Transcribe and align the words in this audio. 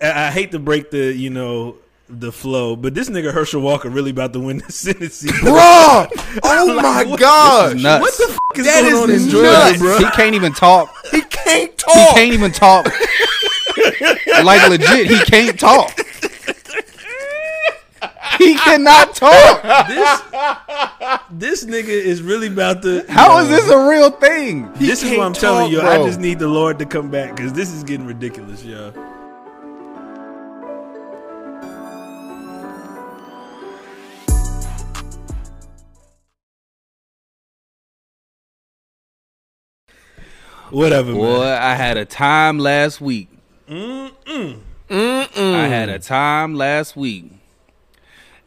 I, 0.00 0.26
I 0.26 0.30
hate 0.30 0.52
to 0.52 0.58
break 0.58 0.90
the 0.90 1.12
you 1.12 1.30
know 1.30 1.76
the 2.08 2.32
flow, 2.32 2.74
but 2.74 2.92
this 2.94 3.08
nigga 3.08 3.32
Herschel 3.32 3.60
Walker 3.60 3.88
really 3.88 4.10
about 4.10 4.32
to 4.32 4.40
win 4.40 4.58
the 4.58 4.72
Senate 4.72 5.12
seat. 5.12 5.32
Bro, 5.42 5.52
oh 6.42 6.80
my 6.82 7.04
what- 7.04 7.20
gosh. 7.20 7.74
What 7.82 8.12
the 8.18 8.26
fuck 8.28 8.58
is 8.58 8.64
That 8.66 8.82
going 8.82 9.10
is 9.10 9.26
on 9.32 9.36
in 9.36 9.42
nuts. 9.42 9.78
Georgia, 9.78 9.78
bro? 9.78 9.98
He 9.98 10.10
can't 10.16 10.34
even 10.34 10.52
talk. 10.52 10.94
He 11.10 11.22
can't 11.22 11.76
talk. 11.78 11.94
He 11.94 12.14
can't 12.14 12.32
even 12.32 12.50
talk. 12.52 12.86
like 14.44 14.68
legit, 14.68 15.08
he 15.08 15.18
can't 15.24 15.58
talk. 15.58 15.98
He 18.38 18.54
cannot 18.56 19.14
talk. 19.14 19.62
This 21.30 21.64
nigga 21.66 21.88
is 21.88 22.22
really 22.22 22.46
about 22.46 22.82
to. 22.82 23.04
How 23.08 23.36
yo, 23.38 23.42
is 23.44 23.48
this 23.50 23.70
a 23.70 23.88
real 23.88 24.10
thing? 24.10 24.72
This 24.74 25.02
is 25.02 25.10
what 25.10 25.20
I'm 25.20 25.32
can't 25.32 25.36
telling 25.36 25.72
talk, 25.72 25.72
you. 25.72 25.80
I 25.82 25.98
just 26.04 26.18
need 26.20 26.38
the 26.38 26.48
Lord 26.48 26.78
to 26.78 26.86
come 26.86 27.10
back 27.10 27.36
because 27.36 27.52
this 27.52 27.70
is 27.72 27.84
getting 27.84 28.06
ridiculous, 28.06 28.64
yo. 28.64 28.92
Whatever, 40.70 41.12
Boy, 41.12 41.40
man. 41.40 41.62
I 41.62 41.74
had 41.74 41.96
a 41.96 42.04
time 42.04 42.58
last 42.58 43.00
week. 43.00 43.28
I 43.68 44.52
had 44.88 45.88
a 45.88 45.98
time 45.98 46.54
last 46.54 46.96
week. 46.96 47.32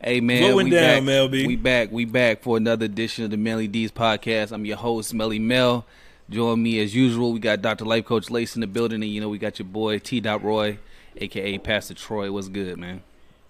Hey 0.02 0.20
man, 0.20 0.44
What 0.44 0.56
went 0.56 0.66
we 0.70 0.76
down, 0.76 0.82
back. 0.98 1.04
Mel 1.04 1.28
B? 1.30 1.48
We 1.48 1.56
back. 1.56 1.90
We 1.92 2.04
back 2.04 2.42
for 2.42 2.58
another 2.58 2.86
edition 2.86 3.24
of 3.24 3.32
the 3.32 3.38
Manly 3.38 3.68
Deeds 3.70 3.92
podcast. 3.92 4.52
I'm 4.52 4.66
your 4.66 4.76
host, 4.76 5.14
Melly 5.14 5.40
Mel. 5.40 5.86
Join 6.30 6.62
me 6.62 6.80
as 6.82 6.94
usual. 6.94 7.32
We 7.32 7.40
got 7.40 7.62
Dr. 7.62 7.86
Life 7.86 8.04
Coach 8.06 8.30
Lace 8.30 8.56
in 8.56 8.62
the 8.62 8.68
building, 8.68 9.02
and 9.02 9.10
you 9.12 9.22
know 9.22 9.30
we 9.30 9.38
got 9.38 9.60
your 9.60 9.66
boy 9.68 10.00
T. 10.00 10.20
Dot 10.20 10.44
Roy, 10.44 10.78
aka 11.18 11.58
Pastor 11.58 11.94
Troy. 11.94 12.32
What's 12.32 12.50
good, 12.50 12.78
man? 12.78 13.02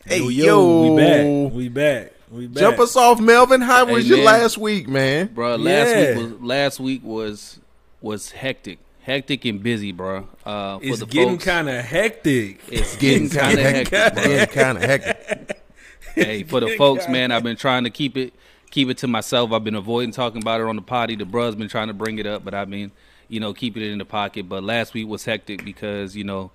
Hey, 0.06 0.20
yo, 0.20 0.30
yo. 0.30 0.94
we 0.94 1.02
back. 1.02 1.54
We 1.54 1.70
back. 1.70 2.14
We 2.30 2.48
back. 2.48 2.60
Jump 2.62 2.80
us 2.80 2.96
off, 2.96 3.20
Melvin. 3.20 3.62
How 3.62 3.86
was 3.86 4.04
Hey, 4.04 4.10
your 4.10 4.18
man. 4.18 4.26
last 4.26 4.58
week, 4.60 4.88
man? 4.88 5.28
Bro, 5.34 5.56
last 5.56 5.90
Yeah. 5.90 6.18
week 6.18 6.18
was 6.18 6.42
last 6.42 6.80
week 6.80 7.02
was 7.04 7.60
was 8.04 8.32
hectic, 8.32 8.78
hectic 9.02 9.46
and 9.46 9.64
busy, 9.64 9.92
bro. 9.92 10.28
Uh, 10.46 10.78
for 10.78 10.86
It's 10.86 11.00
the 11.00 11.06
getting 11.08 11.40
kind 11.40 11.68
of 11.70 11.84
hectic. 11.84 12.60
it's 12.68 12.96
getting 12.98 13.30
kind 13.30 13.58
of 13.58 13.66
hectic, 13.66 14.14
bro. 14.14 14.24
Getting 14.24 14.54
kind 14.54 14.78
of 14.78 14.84
hectic. 14.84 15.62
hey, 16.16 16.44
for 16.44 16.60
the 16.60 16.76
folks, 16.78 17.08
man, 17.08 17.32
I've 17.32 17.42
been 17.44 17.56
trying 17.58 17.86
to 17.86 17.90
keep 17.90 18.16
it 18.18 18.34
keep 18.70 18.90
it 18.90 18.98
to 19.00 19.08
myself. 19.08 19.52
I've 19.52 19.64
been 19.64 19.76
avoiding 19.76 20.12
talking 20.12 20.42
about 20.42 20.60
it 20.62 20.68
on 20.68 20.76
the 20.76 20.82
potty. 20.84 21.16
The 21.16 21.26
bruh's 21.26 21.56
been 21.56 21.70
trying 21.70 21.88
to 21.88 21.94
bring 21.94 22.20
it 22.20 22.26
up, 22.28 22.44
but 22.44 22.54
I've 22.54 22.70
been, 22.70 22.92
you 23.30 23.40
know, 23.40 23.54
keeping 23.54 23.82
it 23.82 23.90
in 23.92 23.98
the 24.00 24.06
pocket. 24.06 24.50
But 24.50 24.64
last 24.64 24.94
week 24.94 25.08
was 25.08 25.26
hectic 25.26 25.64
because, 25.64 26.16
you 26.16 26.24
know, 26.24 26.52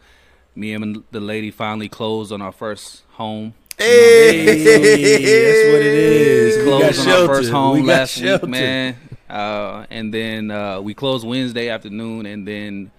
me 0.55 0.74
and 0.74 1.02
the 1.12 1.20
lady 1.20 1.50
finally 1.50 1.88
closed 1.88 2.30
on 2.33 2.42
our 2.42 2.52
first 2.52 3.05
home. 3.12 3.55
Hey, 3.78 4.44
Hey, 4.44 4.55
that's 4.64 5.72
what 5.72 5.80
it 5.80 5.86
is. 5.86 6.56
We 6.58 6.64
We 6.64 6.70
got 6.70 6.80
closed 6.94 7.08
on 7.08 7.08
our 7.20 7.27
first 7.28 7.50
home 7.50 7.74
We 7.80 7.83
last 7.86 8.10
shelter. 8.18 8.46
week, 8.46 8.50
man. 8.50 8.96
Uh, 9.28 9.86
and 9.90 10.12
then 10.12 10.50
uh, 10.50 10.80
we 10.80 10.94
closed 10.94 11.26
Wednesday 11.26 11.68
afternoon, 11.68 12.26
and 12.26 12.46
then 12.46 12.90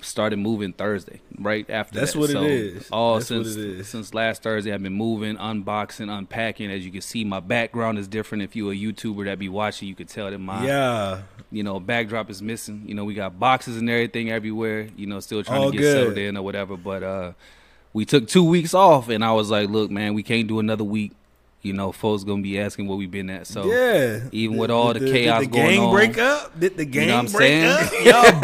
started 0.00 0.36
moving 0.36 0.72
Thursday 0.72 1.20
right 1.38 1.68
after 1.70 1.98
That's 1.98 2.12
that. 2.12 2.18
what 2.18 2.28
it 2.30 2.32
so 2.34 2.42
is. 2.42 2.88
All 2.90 3.14
That's 3.14 3.28
since 3.28 3.54
it 3.56 3.64
is. 3.80 3.88
since 3.88 4.12
last 4.12 4.42
Thursday, 4.42 4.72
I've 4.72 4.82
been 4.82 4.92
moving, 4.92 5.36
unboxing, 5.36 6.10
unpacking. 6.10 6.70
As 6.70 6.84
you 6.84 6.90
can 6.92 7.00
see, 7.00 7.24
my 7.24 7.40
background 7.40 7.98
is 7.98 8.06
different. 8.08 8.42
If 8.42 8.54
you're 8.54 8.72
a 8.72 8.76
YouTuber 8.76 9.24
that 9.26 9.38
be 9.38 9.48
watching, 9.48 9.88
you 9.88 9.94
could 9.94 10.08
tell 10.08 10.30
that 10.30 10.38
my 10.38 10.66
Yeah. 10.66 11.22
you 11.50 11.62
know 11.62 11.80
backdrop 11.80 12.28
is 12.28 12.42
missing. 12.42 12.82
You 12.86 12.94
know, 12.94 13.04
we 13.04 13.14
got 13.14 13.38
boxes 13.38 13.76
and 13.78 13.88
everything 13.88 14.30
everywhere. 14.30 14.88
You 14.96 15.06
know, 15.06 15.20
still 15.20 15.42
trying 15.42 15.60
All 15.62 15.70
to 15.70 15.76
get 15.76 15.82
good. 15.82 15.92
settled 15.98 16.18
in 16.18 16.36
or 16.36 16.42
whatever. 16.42 16.76
But 16.76 17.02
uh, 17.02 17.32
we 17.94 18.04
took 18.04 18.28
two 18.28 18.44
weeks 18.44 18.74
off, 18.74 19.08
and 19.08 19.24
I 19.24 19.32
was 19.32 19.50
like, 19.50 19.70
look, 19.70 19.90
man, 19.90 20.12
we 20.14 20.22
can't 20.22 20.48
do 20.48 20.58
another 20.58 20.84
week. 20.84 21.12
You 21.64 21.72
know, 21.72 21.92
folks 21.92 22.24
gonna 22.24 22.42
be 22.42 22.60
asking 22.60 22.88
where 22.88 22.98
we 22.98 23.06
been 23.06 23.30
at. 23.30 23.46
So 23.46 23.64
yeah. 23.64 24.28
even 24.32 24.58
with 24.58 24.70
all 24.70 24.92
the 24.92 25.00
did 25.00 25.12
chaos 25.12 25.40
did 25.40 25.50
the 25.50 25.56
going 25.56 25.70
gang 25.70 25.80
on- 25.80 25.94
break 25.94 26.18
up? 26.18 26.60
Did 26.60 26.76
the 26.76 26.84
gang 26.84 27.08
know 27.08 27.16
what 27.16 27.26
I'm 27.26 27.32
break 27.32 27.48
saying? 27.48 27.70
up? 27.72 28.04
Y'all 28.04 28.40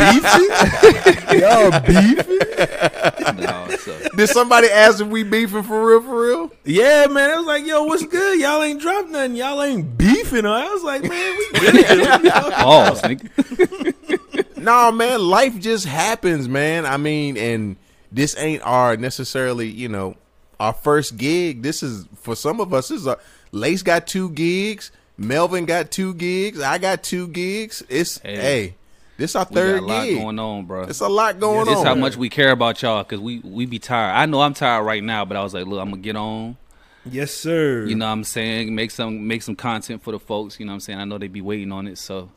beefing? 1.31 1.41
Y'all 1.41 1.81
beefing? 1.83 3.45
no, 3.45 3.77
so 3.77 4.09
Did 4.17 4.27
somebody 4.29 4.69
ask 4.69 5.03
if 5.03 5.09
we 5.09 5.23
beefing 5.23 5.63
for 5.65 5.87
real, 5.87 6.01
for 6.01 6.27
real? 6.27 6.51
Yeah, 6.65 7.09
man. 7.09 7.29
I 7.31 7.37
was 7.37 7.47
like, 7.47 7.67
yo, 7.67 7.85
what's 7.85 8.07
good? 8.07 8.41
Y'all 8.41 8.63
ain't 8.63 8.81
dropped 8.81 9.11
nothing. 9.11 9.37
Y'all 9.37 9.63
ain't 9.63 9.99
beefing. 9.99 10.47
I 10.47 10.67
was 10.73 10.83
like, 10.83 11.03
man, 11.03 11.37
we 11.37 11.61
good. 11.61 11.85
pause, 12.55 13.03
nigga. 13.03 14.57
Nah, 14.57 14.91
man, 14.93 15.21
life 15.21 15.61
just 15.61 15.85
happens, 15.85 16.49
man. 16.49 16.87
I 16.87 16.97
mean, 16.97 17.37
and 17.37 17.77
this 18.11 18.35
ain't 18.39 18.63
our 18.63 18.97
necessarily, 18.97 19.69
you 19.69 19.91
know, 19.91 20.17
our 20.61 20.73
first 20.73 21.17
gig. 21.17 21.63
This 21.63 21.83
is 21.83 22.07
for 22.17 22.37
some 22.37 22.61
of 22.61 22.73
us. 22.73 22.89
This 22.89 23.01
is 23.01 23.07
a 23.09 23.19
Lace 23.51 23.83
got 23.83 24.07
two 24.07 24.31
gigs. 24.31 24.93
Melvin 25.17 25.65
got 25.67 25.91
two 25.91 26.15
gigs. 26.15 26.61
I 26.61 26.79
got 26.79 27.03
two 27.03 27.27
gigs. 27.29 27.83
It's 27.89 28.19
Hey. 28.19 28.37
hey, 28.37 28.75
this 29.17 29.35
our 29.35 29.45
third 29.45 29.83
We 29.83 29.89
got 29.89 30.03
third 30.05 30.09
a 30.13 30.15
lot 30.17 30.23
going 30.23 30.39
on, 30.39 30.65
bro. 30.67 30.83
It's 30.85 31.01
a 31.01 31.09
lot 31.09 31.41
going 31.41 31.61
on. 31.61 31.67
This 31.67 31.79
on. 31.79 31.87
how 31.87 31.95
much 31.95 32.17
we 32.17 32.29
care 32.29 32.53
about 32.53 32.81
y'all 32.83 33.03
because 33.03 33.21
we 33.21 33.41
we 33.41 33.67
be 33.67 33.79
tired. 33.79 34.15
I 34.17 34.27
know 34.27 34.41
I'm 34.43 34.55
tired 34.55 34.85
right 34.85 35.03
now, 35.03 35.25
but 35.25 35.37
I 35.37 35.43
was 35.43 35.53
like, 35.53 35.67
look, 35.67 35.81
I'm 35.81 35.91
gonna 35.91 36.03
get 36.03 36.17
on. 36.17 36.57
yes, 37.05 37.33
sir. 37.33 37.85
You 37.87 37.97
know 37.97 38.07
what 38.07 38.13
I'm 38.13 38.25
saying? 38.25 38.75
Make 38.75 38.91
some 38.93 39.27
make 39.27 39.43
some 39.43 39.57
content 39.57 40.03
for 40.03 40.13
the 40.13 40.19
folks. 40.21 40.61
You 40.61 40.67
know 40.67 40.73
what 40.73 40.75
I'm 40.77 40.81
saying? 40.81 40.99
I 41.01 41.05
know 41.05 41.19
they 41.19 41.29
be 41.29 41.41
waiting 41.41 41.73
on 41.73 41.87
it. 41.87 41.99
So 41.99 42.31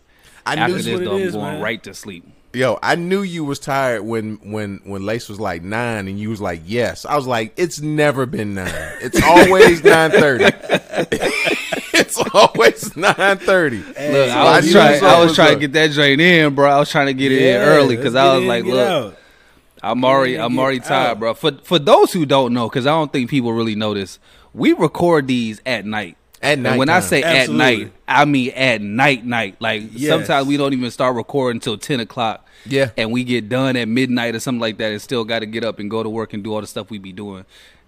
I 0.45 0.55
after 0.55 0.75
knew 0.75 0.81
this, 0.81 0.93
what 0.93 1.01
it 1.01 1.05
though, 1.05 1.15
I'm 1.15 1.21
is, 1.21 1.33
going 1.33 1.53
man. 1.53 1.61
right 1.61 1.83
to 1.83 1.93
sleep. 1.93 2.25
Yo, 2.55 2.77
I 2.83 2.95
knew 2.95 3.23
you 3.23 3.43
was 3.43 3.57
tired 3.57 4.03
when 4.03 4.35
when 4.43 4.79
when 4.83 5.03
Lace 5.03 5.27
was 5.27 5.39
like 5.39 5.63
nine, 5.63 6.07
and 6.07 6.19
you 6.19 6.29
was 6.29 6.39
like, 6.39 6.61
"Yes." 6.65 7.03
I 7.03 7.15
was 7.15 7.25
like, 7.25 7.51
"It's 7.57 7.81
never 7.81 8.27
been 8.27 8.53
nine. 8.53 8.71
It's 9.01 9.19
always 9.25 9.83
nine 9.83 10.11
thirty. 10.11 10.45
it's 11.93 12.21
always 12.31 12.95
nine 12.95 13.39
thirty. 13.39 13.77
Look, 13.79 13.97
Hey, 13.97 14.29
I 14.29 14.57
was 14.57 14.65
knew 14.67 14.71
trying. 14.71 15.03
I 15.03 15.19
was 15.19 15.29
was 15.29 15.35
trying 15.35 15.55
to 15.55 15.59
get 15.59 15.73
that 15.73 15.91
joint 15.91 16.21
in, 16.21 16.53
bro. 16.53 16.69
I 16.69 16.77
was 16.77 16.91
trying 16.91 17.07
to 17.07 17.15
get 17.15 17.31
it 17.31 17.41
in 17.41 17.59
early 17.59 17.95
because 17.95 18.13
I 18.13 18.35
was 18.35 18.43
in, 18.43 18.47
like, 18.47 18.65
look, 18.65 18.87
out. 18.87 19.17
I'm 19.81 20.05
already, 20.05 20.37
I'm 20.39 20.57
already 20.59 20.79
tired, 20.79 21.11
out. 21.11 21.19
bro. 21.19 21.33
For 21.33 21.53
for 21.63 21.79
those 21.79 22.13
who 22.13 22.23
don't 22.23 22.53
know, 22.53 22.69
because 22.69 22.85
I 22.85 22.91
don't 22.91 23.11
think 23.11 23.31
people 23.31 23.53
really 23.53 23.75
know 23.75 23.95
this, 23.95 24.19
we 24.53 24.73
record 24.73 25.27
these 25.27 25.59
at 25.65 25.85
night. 25.85 26.17
At 26.43 26.59
And 26.59 26.77
when 26.77 26.89
I 26.89 26.99
say 26.99 27.23
Absolutely. 27.23 27.63
at 27.65 27.79
night, 27.79 27.91
I 28.07 28.25
mean 28.25 28.51
at 28.51 28.81
night, 28.81 29.25
night. 29.25 29.55
Like 29.59 29.83
Yes. 29.93 30.09
sometimes 30.09 30.45
we 30.47 30.57
don't 30.57 30.73
even 30.73 30.91
start 30.91 31.15
recording 31.15 31.57
until 31.57 31.77
ten 31.77 31.99
o'clock. 32.01 32.45
Yeah. 32.65 32.91
and 32.95 33.11
we 33.11 33.23
get 33.25 33.49
done 33.49 33.75
at 33.75 33.87
midnight 33.89 34.35
or 34.35 34.39
something 34.39 34.61
like 34.61 34.77
that, 34.77 34.91
and 34.91 35.01
still 35.01 35.25
got 35.25 35.39
to 35.39 35.45
get 35.45 35.63
up 35.65 35.79
and 35.79 35.89
go 35.89 36.01
to 36.03 36.09
work 36.09 36.33
and 36.33 36.43
do 36.43 36.53
all 36.53 36.61
the 36.61 36.67
stuff 36.67 36.89
we 36.89 36.97
be 36.97 37.11
doing, 37.11 37.43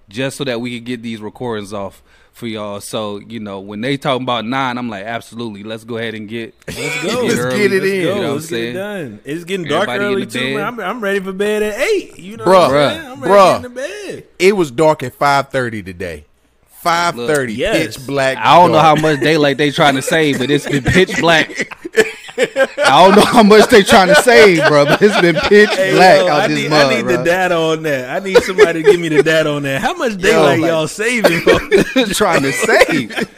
just 0.10 0.36
so 0.38 0.44
that 0.46 0.60
we 0.60 0.76
could 0.78 0.86
get 0.86 1.02
these 1.02 1.22
recordings 1.22 1.72
off 1.72 2.04
for 2.34 2.48
y'all. 2.48 2.82
So 2.82 3.20
you 3.20 3.40
know, 3.40 3.62
when 3.62 3.80
they 3.80 3.96
talking 3.96 4.24
about 4.24 4.44
nine, 4.46 4.78
I'm 4.78 4.90
like, 4.90 5.06
absolutely, 5.06 5.64
let's 5.64 5.86
go 5.86 5.98
ahead 5.98 6.14
and 6.14 6.28
get 6.28 6.54
Let's 6.68 7.04
go. 7.04 7.22
Let's 7.26 7.40
early. 7.40 7.58
get 7.58 7.72
it 7.74 7.84
Let's 7.84 7.86
in. 7.86 7.90
go. 7.90 7.96
You 7.96 8.04
know 8.06 8.16
what 8.16 8.26
I'm 8.28 8.34
Let's 8.36 8.50
get 8.50 8.60
it 8.64 8.74
done. 8.74 9.20
It's 9.24 9.44
getting 9.46 9.66
dark 9.68 9.88
Everybody 9.90 10.14
early 10.16 10.26
too. 10.28 10.60
I'm, 10.62 10.80
I'm 10.82 11.00
ready 11.02 11.20
for 11.22 11.32
bed 11.32 11.64
at 11.64 11.80
eight. 11.80 12.20
You 12.20 12.36
know, 12.38 12.44
Bruh. 12.46 12.48
what 12.68 12.72
I'm 12.76 12.92
saying? 13.00 13.12
I'm 13.12 13.22
ready 13.22 13.34
Bruh. 13.34 13.56
to 13.56 13.62
get 13.62 13.66
in 13.66 13.74
the 13.74 14.12
bed. 14.16 14.28
it 14.40 14.56
was 14.58 14.72
dark 14.72 15.04
at 15.04 15.14
five 15.14 15.50
thirty 15.50 15.82
today. 15.84 16.26
Five 16.86 17.16
thirty, 17.16 17.54
yes. 17.54 17.98
pitch 17.98 18.06
black. 18.08 18.38
I 18.38 18.56
don't 18.60 18.72
know 18.72 18.80
how 18.80 18.94
dark. 18.96 19.02
much 19.02 19.20
daylight 19.22 19.58
they 19.58 19.72
trying 19.72 19.96
to 19.96 20.02
save, 20.04 20.38
but 20.38 20.50
it's 20.52 20.70
been 20.70 20.84
pitch 20.98 21.18
black. 21.20 21.50
I 22.38 23.06
don't 23.08 23.16
know 23.16 23.26
how 23.26 23.42
much 23.44 23.70
they 23.70 23.82
trying 23.82 24.10
to 24.10 24.16
save, 24.16 24.68
bro, 24.68 24.86
but 24.86 25.02
it's 25.02 25.20
been 25.22 25.36
pitch 25.36 25.70
Hey, 25.72 25.94
black 25.96 26.20
yo, 26.20 26.28
out 26.28 26.42
I 26.42 26.48
this 26.50 26.58
need, 26.64 26.70
mud, 26.70 26.86
I 26.92 26.96
need 26.96 27.02
bro. 27.04 27.18
the 27.18 27.24
data 27.24 27.56
on 27.56 27.84
that. 27.84 28.10
I 28.16 28.24
need 28.24 28.38
somebody 28.44 28.84
to 28.84 28.92
give 28.92 29.00
me 29.00 29.08
the 29.10 29.24
data 29.24 29.50
on 29.50 29.64
that. 29.64 29.82
How 29.82 29.96
much 29.96 30.18
daylight 30.18 30.60
like- 30.60 30.70
y'all 30.70 30.88
saving? 30.88 31.42
Trying 32.14 32.44
to 32.44 32.52
save. 32.52 33.32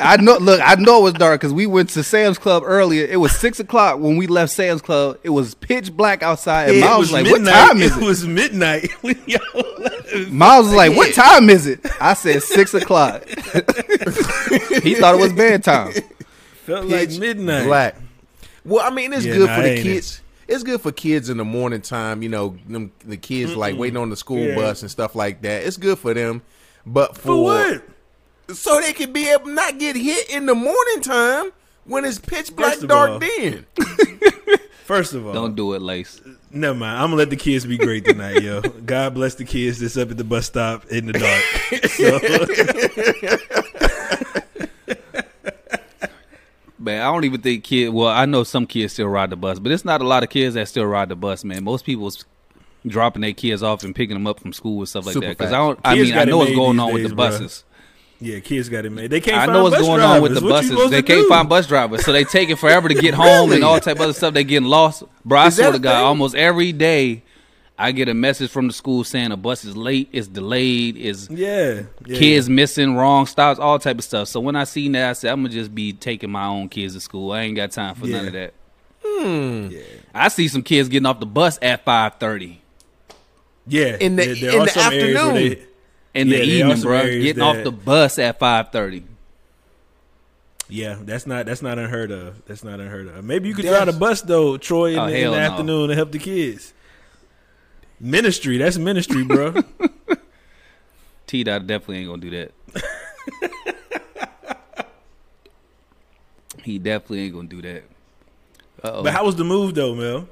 I 0.00 0.16
know. 0.16 0.38
Look, 0.38 0.60
I 0.62 0.76
know 0.76 1.00
it 1.00 1.02
was 1.02 1.12
dark 1.14 1.40
because 1.40 1.52
we 1.52 1.66
went 1.66 1.90
to 1.90 2.04
Sam's 2.04 2.38
Club 2.38 2.62
earlier. 2.64 3.04
It 3.04 3.16
was 3.16 3.32
six 3.36 3.58
o'clock 3.58 3.98
when 3.98 4.16
we 4.16 4.28
left 4.28 4.52
Sam's 4.52 4.80
Club. 4.80 5.18
It 5.24 5.30
was 5.30 5.54
pitch 5.56 5.92
black 5.92 6.22
outside, 6.22 6.68
and 6.68 6.78
it 6.78 6.80
Miles 6.82 6.98
was 6.98 7.08
was 7.10 7.12
like, 7.12 7.24
midnight. 7.24 7.52
"What 7.52 7.68
time 7.68 7.82
is 7.82 7.96
it? 7.96 8.02
it?" 8.02 8.06
was 8.06 8.26
midnight. 8.26 8.88
when 10.12 10.18
y'all 10.18 10.22
left. 10.24 10.32
Miles 10.32 10.66
was 10.66 10.74
like, 10.74 10.96
"What 10.96 11.14
time 11.14 11.50
is 11.50 11.66
it?" 11.66 11.80
I 12.00 12.14
said 12.14 12.42
six 12.42 12.74
o'clock. 12.80 13.26
he 13.28 14.94
thought 14.94 15.14
it 15.14 15.20
was 15.20 15.32
bedtime. 15.32 15.92
Felt 16.64 16.86
like 16.86 17.10
midnight. 17.18 17.64
black. 17.66 17.96
Well, 18.64 18.84
I 18.86 18.90
mean, 18.90 19.12
it's 19.12 19.24
Yeah, 19.24 19.34
good 19.34 19.46
nah, 19.48 19.56
for 19.56 19.62
the 19.62 19.70
ain't 19.70 19.78
it? 19.80 19.82
kids. 19.82 20.20
It's 20.46 20.62
good 20.62 20.80
for 20.80 20.92
kids 20.92 21.28
in 21.30 21.36
the 21.36 21.44
morning 21.44 21.80
time. 21.82 22.22
You 22.22 22.28
know, 22.30 22.56
them, 22.68 22.92
the 23.04 23.16
kids 23.16 23.54
like 23.56 23.76
waiting 23.76 23.96
on 23.98 24.10
the 24.10 24.16
school 24.16 24.38
Yeah. 24.38 24.54
bus 24.54 24.82
and 24.82 24.90
stuff 24.90 25.14
like 25.14 25.42
that. 25.42 25.64
It's 25.64 25.76
good 25.76 25.98
for 25.98 26.14
them. 26.14 26.42
But 26.86 27.16
for, 27.16 27.22
For 27.22 27.42
what? 27.44 27.82
so 28.56 28.80
they 28.80 28.92
can 28.94 29.12
be 29.12 29.28
able 29.28 29.48
not 29.48 29.78
get 29.78 29.94
hit 29.96 30.30
in 30.30 30.46
the 30.46 30.54
morning 30.54 31.00
time 31.02 31.50
when 31.84 32.04
it's 32.06 32.18
pitch 32.18 32.54
black 32.56 32.78
dark. 32.80 33.10
all- 33.10 33.18
then 33.18 33.66
First 34.86 35.12
of 35.12 35.26
all, 35.26 35.34
Don't 35.34 35.54
do 35.54 35.74
it, 35.74 35.82
Lace. 35.82 36.18
Never 36.50 36.78
mind. 36.78 36.98
I'm 36.98 37.06
gonna 37.06 37.16
let 37.16 37.30
the 37.30 37.36
kids 37.36 37.66
be 37.66 37.78
great 37.78 38.04
tonight, 38.04 38.42
yo. 38.42 38.60
God 38.60 39.14
bless 39.14 39.34
the 39.34 39.44
kids 39.44 39.80
that's 39.80 39.96
up 39.96 40.10
at 40.10 40.16
the 40.16 40.24
bus 40.24 40.46
stop 40.46 40.86
in 40.86 41.06
the 41.06 41.12
dark. 41.12 41.42
Man, 46.78 47.02
I 47.02 47.06
don't 47.06 47.24
even 47.24 47.40
think 47.40 47.64
kid. 47.64 47.88
Well, 47.88 48.08
I 48.08 48.24
know 48.24 48.44
some 48.44 48.66
kids 48.66 48.92
still 48.92 49.08
ride 49.08 49.30
the 49.30 49.36
bus, 49.36 49.58
but 49.58 49.72
it's 49.72 49.84
not 49.84 50.00
a 50.00 50.06
lot 50.06 50.22
of 50.22 50.30
kids 50.30 50.54
that 50.54 50.68
still 50.68 50.86
ride 50.86 51.08
the 51.08 51.16
bus, 51.16 51.44
man. 51.44 51.64
Most 51.64 51.84
people's 51.84 52.24
dropping 52.86 53.22
their 53.22 53.32
kids 53.32 53.62
off 53.62 53.82
and 53.82 53.94
picking 53.94 54.14
them 54.14 54.26
up 54.26 54.40
from 54.40 54.52
school 54.52 54.78
and 54.78 54.88
stuff 54.88 55.04
like 55.04 55.12
Super 55.12 55.26
that. 55.26 55.38
Because. 55.38 55.52
I 55.52 55.56
don't. 55.56 55.78
I 55.84 55.94
mean, 55.96 56.16
I 56.16 56.24
know 56.24 56.38
what's 56.38 56.54
going 56.54 56.78
on 56.78 56.92
with 56.92 57.08
the 57.08 57.14
buses. 57.14 57.64
Yeah, 58.20 58.40
kids 58.40 58.68
got 58.68 58.84
it, 58.84 58.90
made. 58.90 59.10
They 59.10 59.20
can't. 59.20 59.36
I 59.36 59.40
find 59.46 59.52
know 59.52 59.62
what's 59.62 59.76
bus 59.76 59.86
going 59.86 60.00
on 60.00 60.20
with 60.22 60.34
the 60.34 60.40
What 60.40 60.50
buses. 60.50 60.90
They 60.90 61.02
can't 61.02 61.22
do? 61.22 61.28
find 61.28 61.48
bus 61.48 61.66
drivers, 61.68 62.04
so 62.04 62.12
they 62.12 62.24
taking 62.24 62.56
forever 62.56 62.88
to 62.88 62.94
get 62.94 63.14
home 63.14 63.52
and 63.52 63.62
all 63.62 63.78
type 63.78 63.96
of 63.96 64.02
other 64.02 64.12
stuff. 64.12 64.34
They 64.34 64.42
getting 64.44 64.68
lost, 64.68 65.04
bro. 65.24 65.38
I 65.38 65.46
Is 65.46 65.54
swear 65.56 65.66
that 65.68 65.72
to 65.72 65.76
a 65.78 65.80
God, 65.80 66.02
almost 66.04 66.34
every 66.34 66.72
day, 66.72 67.22
I 67.78 67.92
get 67.92 68.08
a 68.08 68.14
message 68.14 68.50
from 68.50 68.66
the 68.66 68.72
school 68.72 69.04
saying 69.04 69.30
a 69.30 69.36
bus 69.36 69.64
is 69.64 69.76
late, 69.76 70.08
is 70.10 70.26
delayed, 70.26 70.96
is 70.96 71.28
Yeah, 71.30 71.82
yeah, 72.06 72.18
kids 72.18 72.48
missing, 72.50 72.96
wrong 72.96 73.26
stops, 73.26 73.60
all 73.60 73.78
type 73.78 73.98
of 73.98 74.04
stuff. 74.04 74.26
So 74.26 74.40
when 74.40 74.56
I 74.56 74.64
seen 74.64 74.92
that, 74.92 75.10
I 75.10 75.12
said 75.12 75.30
I'm 75.32 75.42
gonna 75.42 75.54
just 75.54 75.72
be 75.72 75.92
taking 75.92 76.30
my 76.30 76.46
own 76.46 76.68
kids 76.68 76.94
to 76.94 77.00
school. 77.00 77.30
I 77.30 77.42
ain't 77.42 77.54
got 77.54 77.70
time 77.70 77.94
for 77.94 78.08
none 78.08 78.26
of 78.26 78.32
that. 78.32 78.52
Hmm. 79.06 79.68
Yeah, 79.70 79.80
I 80.12 80.26
see 80.26 80.48
some 80.48 80.62
kids 80.62 80.88
getting 80.88 81.06
off 81.06 81.20
the 81.20 81.26
bus 81.26 81.56
at 81.62 81.84
five 81.84 82.14
thirty 82.18 82.62
yeah. 83.70 83.96
In 84.00 84.16
the- 84.16 84.24
There- 84.24 84.34
there 84.34 84.50
in 84.54 84.60
are 84.60 84.64
the 84.64 84.70
some 84.72 84.92
areas 84.92 85.14
where 85.14 85.26
afternoon. 85.36 85.58
In 86.14 86.28
Yeah, 86.28 86.38
the 86.38 86.44
evening, 86.44 86.80
bro. 86.80 87.02
Getting 87.04 87.42
off 87.42 87.62
the 87.62 87.72
bus 87.72 88.18
at 88.18 88.38
five 88.38 88.70
thirty. 88.70 89.04
Yeah, 90.70 90.98
that's 91.00 91.26
not 91.26 91.46
that's 91.46 91.62
not 91.62 91.78
unheard 91.78 92.10
of. 92.10 92.44
That's 92.46 92.62
not 92.62 92.78
unheard 92.80 93.08
of. 93.08 93.24
Maybe 93.24 93.48
you 93.48 93.54
could 93.54 93.64
That's- 93.64 93.84
drive 93.84 93.94
the 93.94 93.98
bus 93.98 94.20
though, 94.22 94.58
Troy, 94.58 94.92
in, 94.92 94.98
Oh, 94.98 95.06
the, 95.06 95.16
in 95.18 95.30
the 95.30 95.36
no. 95.36 95.42
afternoon 95.42 95.88
to 95.88 95.94
help 95.94 96.12
the 96.12 96.18
kids. 96.18 96.74
Ministry, 98.00 98.58
that's 98.58 98.76
ministry, 98.78 99.24
bro. 99.24 99.54
T 101.26 101.42
dot 101.44 101.66
definitely 101.66 101.98
ain't 101.98 102.08
gonna 102.08 102.20
do 102.22 102.30
that. 102.30 102.52
he 106.62 106.78
definitely 106.78 107.20
ain't 107.22 107.34
gonna 107.34 107.48
do 107.48 107.62
that. 107.62 107.84
Uh-oh. 108.82 109.02
but 109.02 109.12
how 109.12 109.24
was 109.24 109.36
the 109.36 109.44
move 109.44 109.74
though, 109.74 109.94
Mel? 109.94 110.28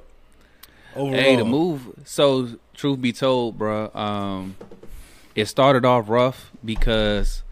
Overall, 0.94 1.14
Hey, 1.20 1.36
the 1.36 1.44
move. 1.44 1.82
So, 2.04 2.48
truth 2.74 3.00
be 3.00 3.12
told, 3.12 3.58
bro, 3.58 3.90
um, 3.94 4.56
it 5.36 5.46
started 5.46 5.84
off 5.84 6.08
rough 6.08 6.50
because 6.64 7.42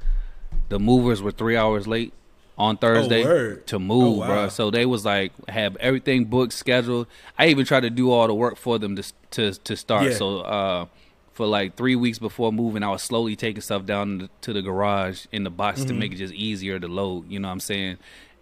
the 0.69 0.79
movers 0.79 1.23
were 1.23 1.31
three 1.31 1.57
hours 1.57 1.87
late 1.87 2.13
on 2.57 2.77
Thursday 2.77 3.25
Oh, 3.25 3.57
to 3.67 3.79
move, 3.79 4.17
Oh, 4.17 4.21
wow. 4.21 4.27
bro. 4.27 4.49
So 4.49 4.71
they 4.71 4.87
was 4.87 5.05
like 5.05 5.33
have 5.49 5.77
everything 5.77 6.25
booked, 6.25 6.53
scheduled. 6.53 7.07
I 7.39 7.49
even 7.49 7.65
tried 7.67 7.81
to 7.81 7.91
do 7.91 8.11
all 8.11 8.27
the 8.27 8.35
work 8.35 8.57
for 8.57 8.79
them 8.79 8.97
to 8.97 9.03
to 9.33 9.53
to 9.53 9.77
start. 9.77 10.05
Yeah. 10.05 10.17
So, 10.17 10.39
uh, 10.41 10.87
for 11.33 11.47
like 11.47 11.77
three 11.77 11.97
weeks 11.97 12.21
before 12.21 12.53
moving, 12.53 12.85
I 12.85 12.91
was 12.91 13.03
slowly 13.03 13.35
taking 13.35 13.61
stuff 13.61 13.85
down 13.85 14.29
to 14.43 14.53
the 14.53 14.63
garage 14.63 15.27
in 15.33 15.43
the 15.43 15.51
box 15.51 15.81
Mm-hmm. 15.81 15.89
to 15.89 15.95
make 15.95 16.13
it 16.13 16.17
just 16.17 16.33
easier 16.33 16.79
to 16.79 16.87
load. 16.87 17.29
You 17.29 17.41
know 17.41 17.49
what 17.49 17.53
I'm 17.55 17.61
saying? 17.61 17.97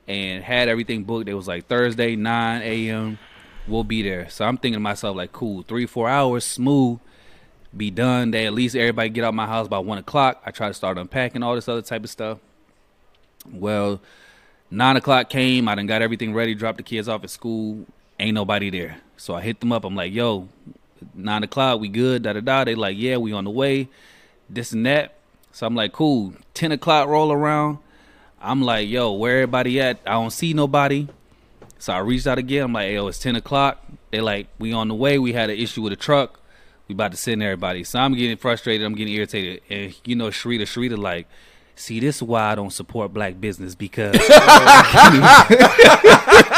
And 0.06 0.44
had 0.44 0.68
everything 0.68 1.04
booked. 1.04 1.26
It 1.28 1.34
was 1.34 1.48
like 1.48 1.66
Thursday, 1.68 2.16
9 2.16 2.60
a.m. 2.62 3.18
We'll 3.66 3.84
be 3.84 4.02
there. 4.02 4.28
So 4.28 4.44
I'm 4.44 4.58
thinking 4.58 4.74
to 4.76 4.80
myself, 4.80 5.16
like, 5.16 5.32
cool, 5.32 5.62
three, 5.62 5.86
four 5.86 6.08
hours, 6.08 6.44
smooth, 6.44 6.98
be 7.76 7.90
done. 7.90 8.30
They 8.30 8.46
at 8.46 8.52
least 8.52 8.76
everybody 8.76 9.08
get 9.08 9.24
out 9.24 9.34
my 9.34 9.46
house 9.46 9.69
by 9.69 9.78
one 9.78 9.98
o'clock. 9.98 10.42
I 10.44 10.50
try 10.50 10.69
to 10.69 10.74
start 10.74 10.98
unpacking 10.98 11.42
all 11.42 11.54
this 11.54 11.69
other 11.69 11.82
type 11.82 12.04
of 12.04 12.10
stuff. 12.10 12.38
Well, 13.50 14.00
nine 14.70 14.96
o'clock 14.96 15.30
came. 15.30 15.69
I 15.69 15.74
done 15.74 15.86
got 15.86 16.02
everything 16.02 16.34
ready, 16.34 16.54
dropped 16.54 16.78
the 16.78 16.82
kids 16.82 17.08
off 17.08 17.24
at 17.24 17.30
school. 17.30 17.86
Ain't 18.20 18.34
nobody 18.34 18.70
there. 18.70 18.98
So 19.16 19.34
I 19.34 19.40
hit 19.40 19.60
them 19.60 19.72
up. 19.72 19.84
I'm 19.84 19.96
like, 19.96 20.12
yo, 20.12 20.48
nine 21.14 21.42
o'clock, 21.42 21.80
we 21.80 21.88
good, 21.88 22.22
da 22.22 22.34
da 22.34 22.40
da. 22.40 22.64
They 22.64 22.74
like, 22.74 22.96
yeah, 22.98 23.16
we 23.16 23.32
on 23.32 23.44
the 23.44 23.50
way, 23.50 23.88
this 24.48 24.72
and 24.72 24.84
that. 24.86 25.14
So 25.52 25.66
I'm 25.66 25.75
like, 25.75 25.92
cool. 25.92 26.34
Ten 26.54 26.72
o'clock 26.72 27.08
roll 27.08 27.32
around. 27.32 27.78
I'm 28.40 28.62
like, 28.62 28.88
yo, 28.88 29.12
where 29.12 29.42
everybody 29.42 29.80
at? 29.80 30.00
I 30.06 30.12
don't 30.12 30.30
see 30.30 30.52
nobody. 30.52 31.08
So 31.78 31.92
I 31.92 31.98
reached 31.98 32.26
out 32.26 32.38
again. 32.38 32.64
I'm 32.64 32.72
like, 32.72 32.92
yo, 32.92 33.06
it's 33.06 33.18
ten 33.18 33.36
o'clock. 33.36 33.82
They 34.10 34.20
like, 34.20 34.46
we 34.58 34.72
on 34.72 34.88
the 34.88 34.94
way. 34.94 35.18
We 35.18 35.32
had 35.32 35.50
an 35.50 35.58
issue 35.58 35.82
with 35.82 35.92
a 35.92 35.96
truck. 35.96 36.38
We 36.92 36.94
about 36.94 37.12
to 37.12 37.16
send 37.16 37.42
everybody. 37.42 37.84
So 37.84 37.98
I'm 37.98 38.12
getting 38.12 38.36
frustrated. 38.36 38.84
I'm 38.84 38.94
getting 38.94 39.14
irritated. 39.14 39.62
And 39.70 39.94
you 40.04 40.14
know, 40.14 40.26
Sharita, 40.26 40.62
Sharita, 40.62 40.98
like, 40.98 41.26
see, 41.74 42.00
this 42.00 42.16
is 42.16 42.22
why 42.22 42.52
I 42.52 42.54
don't 42.54 42.72
support 42.72 43.12
black 43.12 43.40
business 43.40 43.74
because 43.74 44.14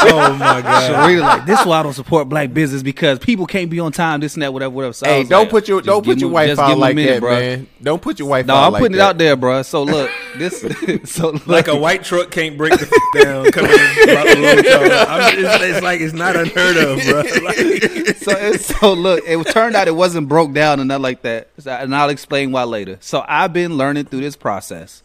oh 0.07 0.35
my 0.39 0.61
god, 0.61 0.91
Sharita, 0.91 1.21
like, 1.21 1.45
this 1.45 1.59
is 1.59 1.65
why 1.65 1.79
I 1.79 1.83
don't 1.83 1.93
support 1.93 2.29
black 2.29 2.53
business 2.53 2.83
because 2.83 3.19
people 3.19 3.45
can't 3.45 3.69
be 3.69 3.79
on 3.79 3.91
time, 3.91 4.19
this 4.19 4.33
and 4.35 4.43
that, 4.43 4.53
whatever, 4.53 4.73
whatever. 4.73 4.93
So 4.93 5.05
Hey, 5.05 5.23
don't 5.23 5.43
like, 5.43 5.49
put 5.49 5.67
your 5.67 5.81
don't 5.81 6.03
put 6.05 6.19
your 6.19 6.29
me- 6.29 6.33
wife 6.33 6.59
out 6.59 6.77
like 6.77 6.95
minute, 6.95 7.21
that, 7.21 7.25
bruh. 7.25 7.39
man. 7.39 7.67
Don't 7.81 8.01
put 8.01 8.19
your 8.19 8.27
wife 8.27 8.45
No, 8.45 8.55
out 8.55 8.67
I'm 8.67 8.73
like 8.73 8.81
putting 8.81 8.95
it 8.95 9.01
out 9.01 9.17
there, 9.17 9.35
bro. 9.35 9.61
So 9.63 9.83
look, 9.83 10.09
this. 10.37 10.61
so 11.11 11.31
look, 11.31 11.47
like 11.47 11.67
a 11.67 11.75
white 11.75 12.03
truck 12.03 12.31
can't 12.31 12.57
break 12.57 12.73
the 12.73 12.85
f- 12.85 13.23
down 13.23 13.51
coming 13.51 13.71
in 13.71 14.09
about 14.09 14.23
to 14.27 14.39
load 14.41 14.65
y'all. 14.65 15.05
I'm 15.09 15.35
just, 15.35 15.61
it's 15.63 15.81
like 15.81 16.01
it's 16.01 16.13
not 16.13 16.35
unheard 16.35 16.77
of, 16.77 17.03
bro. 17.03 17.21
Like, 17.43 18.17
so 18.17 18.53
so 18.53 18.93
look, 18.93 19.23
it 19.25 19.43
turned 19.51 19.75
out 19.75 19.87
it 19.87 19.95
wasn't 19.95 20.27
broke 20.27 20.53
down 20.53 20.79
and 20.79 20.87
nothing 20.87 21.03
like 21.03 21.21
that, 21.23 21.49
So- 21.59 21.71
and 21.71 21.95
I'll 21.95 22.09
explain 22.09 22.51
why 22.51 22.63
later. 22.63 22.97
So 23.01 23.23
I've 23.27 23.53
been 23.53 23.77
learning 23.77 24.05
through 24.05 24.21
this 24.21 24.35
process 24.35 25.03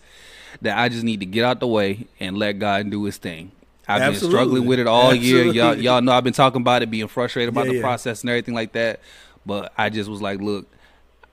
that 0.62 0.78
I 0.78 0.88
just 0.88 1.04
need 1.04 1.20
to 1.20 1.26
get 1.26 1.44
out 1.44 1.60
the 1.60 1.66
way 1.66 2.06
and 2.18 2.36
let 2.36 2.58
God 2.58 2.90
do 2.90 3.04
His 3.04 3.16
thing. 3.16 3.52
I've 3.88 4.02
Absolutely. 4.02 4.20
been 4.20 4.30
struggling 4.30 4.66
with 4.66 4.78
it 4.78 4.86
all 4.86 5.14
year. 5.14 5.44
Y'all, 5.44 5.74
y'all 5.76 6.00
know 6.00 6.12
I've 6.12 6.22
been 6.24 6.32
talking 6.32 6.60
about 6.60 6.82
it, 6.82 6.90
being 6.90 7.08
frustrated 7.08 7.48
about 7.48 7.66
Yeah, 7.66 7.72
the 7.72 7.76
yeah. 7.78 7.82
process 7.82 8.20
and 8.20 8.30
everything 8.30 8.54
like 8.54 8.72
that. 8.72 9.00
But 9.44 9.72
I 9.76 9.88
just 9.90 10.08
was 10.08 10.22
like, 10.22 10.40
look, 10.40 10.66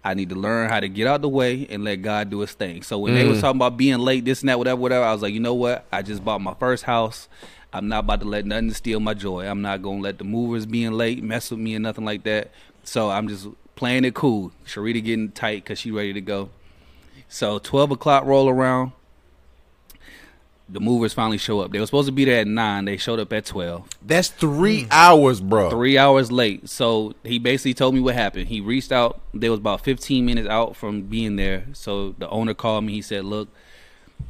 I 0.03 0.13
need 0.13 0.29
to 0.29 0.35
learn 0.35 0.69
how 0.69 0.79
to 0.79 0.87
get 0.87 1.05
out 1.05 1.21
the 1.21 1.29
way 1.29 1.67
and 1.69 1.83
let 1.83 1.97
God 1.97 2.29
do 2.29 2.39
His 2.39 2.53
thing. 2.53 2.81
So 2.81 2.97
when 2.97 3.13
they 3.13 3.25
Mm. 3.25 3.29
was 3.29 3.41
talking 3.41 3.57
about 3.57 3.77
being 3.77 3.99
late, 3.99 4.25
this 4.25 4.41
and 4.41 4.49
that, 4.49 4.57
whatever, 4.57 4.79
whatever, 4.81 5.05
I 5.05 5.11
was 5.11 5.21
like, 5.21 5.33
you 5.33 5.39
know 5.39 5.53
what? 5.53 5.85
I 5.91 6.01
just 6.01 6.23
bought 6.23 6.41
my 6.41 6.53
first 6.55 6.85
house. 6.85 7.27
I'm 7.73 7.89
not 7.89 7.99
about 8.05 8.21
to 8.21 8.25
let 8.27 8.45
nothing 8.45 8.71
steal 8.73 9.01
my 9.01 9.13
joy. 9.13 9.45
I'm 9.45 9.61
not 9.61 9.81
gonna 9.83 9.99
let 10.01 10.17
the 10.17 10.23
movers 10.23 10.65
being 10.65 10.93
late 10.93 11.21
mess 11.21 11.51
with 11.51 11.59
me 11.59 11.75
and 11.75 11.83
nothing 11.83 12.05
like 12.05 12.23
that. 12.23 12.49
So 12.83 13.09
I'm 13.11 13.27
just 13.27 13.49
playing 13.75 14.05
it 14.05 14.15
cool. 14.15 14.51
Sharita 14.65 15.03
getting 15.03 15.29
tight 15.31 15.63
because 15.65 15.77
she 15.77 15.91
ready 15.91 16.13
to 16.13 16.21
go. 16.21 16.49
So 17.27 17.59
12 17.59 17.91
o'clock 17.91 18.23
roll 18.25 18.47
around. 18.49 18.93
The 20.69 20.79
movers 20.81 21.13
finally 21.13 21.37
show 21.37 21.61
up. 21.61 21.71
They 21.71 21.79
were 21.79 21.85
supposed 21.85 22.07
to 22.07 22.11
be 22.11 22.25
there 22.25 22.41
at 22.41 22.47
nine. 22.47 22.85
They 22.85 22.97
showed 22.97 23.19
up 23.19 23.31
at 23.31 23.45
12 23.45 23.87
That's 24.05 24.27
three 24.27 24.83
mm. 24.83 24.87
hours, 24.91 25.39
bro. 25.39 25.69
three 25.69 25.97
hours 25.97 26.29
late. 26.31 26.67
So 26.67 27.13
he 27.23 27.39
basically 27.39 27.73
told 27.73 27.93
me 27.95 28.01
what 28.01 28.15
happened. 28.15 28.47
He 28.49 28.59
reached 28.59 28.91
out. 28.91 29.21
They 29.33 29.49
was 29.49 29.59
about 29.59 29.81
15 29.81 30.25
minutes 30.25 30.49
out 30.49 30.75
from 30.75 31.03
being 31.03 31.37
there. 31.37 31.65
So 31.73 32.15
the 32.17 32.29
owner 32.29 32.53
called 32.53 32.83
me. 32.83 32.93
He 32.93 33.01
said, 33.01 33.23
"Look, 33.23 33.47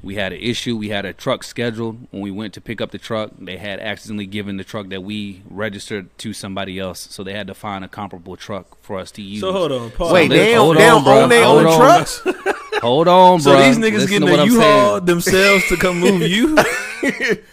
we 0.03 0.15
had 0.15 0.31
an 0.31 0.39
issue. 0.39 0.77
We 0.77 0.89
had 0.89 1.05
a 1.05 1.13
truck 1.13 1.43
scheduled. 1.43 2.07
When 2.11 2.21
we 2.21 2.31
went 2.31 2.53
to 2.53 2.61
pick 2.61 2.81
up 2.81 2.91
the 2.91 2.97
truck, 2.97 3.31
they 3.39 3.57
had 3.57 3.79
accidentally 3.79 4.27
given 4.27 4.57
the 4.57 4.63
truck 4.63 4.89
that 4.89 5.01
we 5.01 5.41
registered 5.49 6.15
to 6.19 6.33
somebody 6.33 6.77
else. 6.79 7.07
So 7.11 7.23
they 7.23 7.33
had 7.33 7.47
to 7.47 7.53
find 7.55 7.83
a 7.83 7.87
comparable 7.87 8.35
truck 8.35 8.77
for 8.83 8.99
us 8.99 9.11
to 9.11 9.21
use. 9.21 9.41
so 9.41 9.51
hold 9.51 9.71
on, 9.71 9.91
pause. 9.91 10.13
Wait, 10.13 10.29
Listen, 10.29 10.45
they 10.45 10.53
hold 10.53 10.77
don't, 10.77 10.83
they 10.83 10.89
on, 10.89 11.03
don't 11.03 11.13
bruh. 11.13 11.23
own 11.23 11.29
their 11.29 11.43
Hold 11.45 11.59
own 11.59 11.67
on. 11.67 11.79
trucks? 11.79 12.21
Hold 12.81 13.07
on, 13.07 13.39
So 13.39 13.51
bro. 13.51 13.61
So 13.61 13.67
these 13.67 13.77
niggas 13.77 14.07
getting 14.09 14.27
a 14.29 14.45
U-Haul 14.45 15.01
themselves 15.01 15.67
to 15.69 15.77
come 15.77 15.99
move 15.99 16.21
you. 16.21 16.57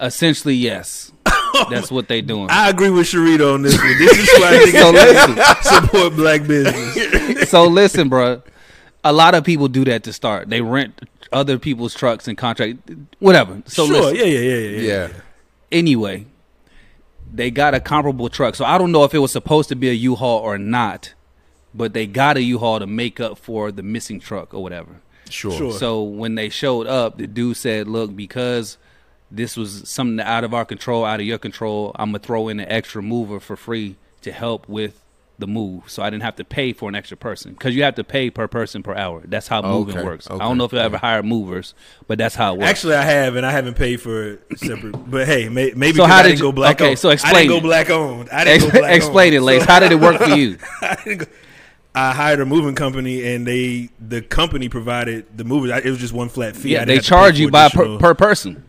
Essentially, 0.00 0.54
yes. 0.54 1.12
That's 1.70 1.90
what 1.90 2.08
they 2.08 2.20
doing. 2.20 2.48
I 2.50 2.68
agree 2.68 2.90
with 2.90 3.06
Sharita 3.06 3.54
on 3.54 3.62
this 3.62 3.78
one. 3.78 3.98
This 3.98 4.18
is 4.18 4.28
why 4.40 4.64
So 4.72 4.92
niggas 4.92 5.36
listen. 5.36 5.82
support 5.82 6.14
black 6.16 6.46
business. 6.46 7.48
so 7.50 7.64
listen, 7.66 8.08
bro. 8.08 8.42
A 9.04 9.12
lot 9.12 9.34
of 9.34 9.44
people 9.44 9.68
do 9.68 9.84
that 9.84 10.02
to 10.04 10.12
start. 10.12 10.48
They 10.48 10.60
rent 10.62 11.00
other 11.32 11.58
people's 11.58 11.94
trucks 11.94 12.26
and 12.26 12.36
contract, 12.36 12.78
whatever. 13.18 13.62
So 13.66 13.86
sure, 13.86 14.12
listen. 14.12 14.16
yeah, 14.16 14.24
yeah, 14.24 14.38
yeah, 14.40 14.56
yeah, 14.78 14.80
Yeah. 15.08 15.08
Anyway, 15.70 16.26
they 17.32 17.50
got 17.50 17.74
a 17.74 17.80
comparable 17.80 18.28
truck. 18.28 18.54
So 18.54 18.64
I 18.64 18.78
don't 18.78 18.92
know 18.92 19.04
if 19.04 19.14
it 19.14 19.18
was 19.18 19.32
supposed 19.32 19.68
to 19.68 19.76
be 19.76 19.88
a 19.90 19.92
U-Haul 19.92 20.40
or 20.40 20.56
not, 20.58 21.14
but 21.74 21.92
they 21.92 22.06
got 22.06 22.36
a 22.36 22.42
U-Haul 22.42 22.78
to 22.80 22.86
make 22.86 23.20
up 23.20 23.36
for 23.38 23.72
the 23.72 23.82
missing 23.82 24.20
truck 24.20 24.54
or 24.54 24.62
whatever. 24.62 24.96
Sure. 25.28 25.52
Sure. 25.52 25.72
So 25.72 26.02
when 26.02 26.34
they 26.36 26.48
showed 26.48 26.86
up, 26.86 27.18
the 27.18 27.26
dude 27.26 27.56
said, 27.56 27.88
"Look, 27.88 28.14
because 28.14 28.76
this 29.30 29.56
was 29.56 29.88
something 29.88 30.24
out 30.24 30.44
of 30.44 30.54
our 30.54 30.64
control, 30.64 31.04
out 31.04 31.18
of 31.20 31.26
your 31.26 31.38
control, 31.38 31.92
I'm 31.96 32.10
gonna 32.10 32.18
throw 32.20 32.48
in 32.48 32.60
an 32.60 32.70
extra 32.70 33.02
mover 33.02 33.40
for 33.40 33.56
free 33.56 33.96
to 34.22 34.30
help 34.32 34.68
with 34.68 35.00
the 35.36 35.46
move, 35.48 35.82
so 35.90 36.00
I 36.00 36.10
didn't 36.10 36.22
have 36.22 36.36
to 36.36 36.44
pay 36.44 36.72
for 36.72 36.88
an 36.88 36.94
extra 36.94 37.16
person 37.16 37.54
because 37.54 37.74
you 37.74 37.82
have 37.82 37.96
to 37.96 38.04
pay 38.04 38.30
per 38.30 38.46
person 38.46 38.84
per 38.84 38.94
hour. 38.94 39.22
That's 39.24 39.48
how 39.48 39.62
moving 39.62 39.96
Okay, 39.96 40.04
works. 40.06 40.28
I 40.30 40.38
don't 40.38 40.56
know 40.58 40.64
if 40.64 40.72
you 40.72 40.78
ever 40.78 40.96
hired 40.98 41.24
movers, 41.24 41.74
but 42.06 42.18
that's 42.18 42.36
how 42.36 42.54
it 42.54 42.58
works. 42.60 42.70
Actually, 42.70 42.94
I 42.94 43.02
have, 43.02 43.34
and 43.34 43.44
I 43.44 43.50
haven't 43.50 43.74
paid 43.74 44.00
for 44.00 44.34
it 44.34 44.42
separate. 44.58 45.10
But 45.10 45.26
hey, 45.26 45.48
may, 45.48 45.72
maybe 45.74 45.96
So 45.96 46.04
'cause 46.04 46.12
how 46.12 46.18
I 46.18 46.22
did 46.22 46.28
didn't 46.28 46.38
you- 46.38 46.44
go 46.44 46.52
black 46.52 46.80
okay, 46.80 46.90
owned. 46.90 46.98
so 47.00 47.08
I 47.10 47.14
explain 47.14 47.34
didn't 47.48 47.48
go 47.48 47.60
black 47.60 47.90
owned. 47.90 48.28
I 48.30 48.44
didn't 48.44 48.70
go 48.70 48.78
black 48.78 48.94
Explain 48.94 49.26
owned. 49.28 49.34
it, 49.36 49.40
Lace. 49.40 49.62
So- 49.64 49.72
How 49.72 49.80
did 49.80 49.90
it 49.90 49.98
work 50.00 50.18
for 50.18 50.28
you? 50.36 50.58
I 50.82 50.96
didn't 51.04 51.18
go- 51.18 51.26
I 51.94 52.12
hired 52.12 52.40
a 52.40 52.46
moving 52.46 52.74
company, 52.74 53.24
and 53.34 53.46
they 53.46 53.90
the 54.00 54.20
company 54.22 54.68
provided 54.68 55.26
the 55.36 55.44
movers. 55.44 55.70
It 55.84 55.88
was 55.90 55.98
just 55.98 56.12
one 56.12 56.28
flat 56.28 56.56
fee. 56.56 56.70
Yeah, 56.72 56.84
they 56.84 56.96
have 56.96 57.04
to 57.04 57.08
pay 57.10 57.16
charge 57.16 57.38
you 57.38 57.50
by 57.50 57.68
per, 57.68 57.98
per 57.98 58.14
person. 58.14 58.64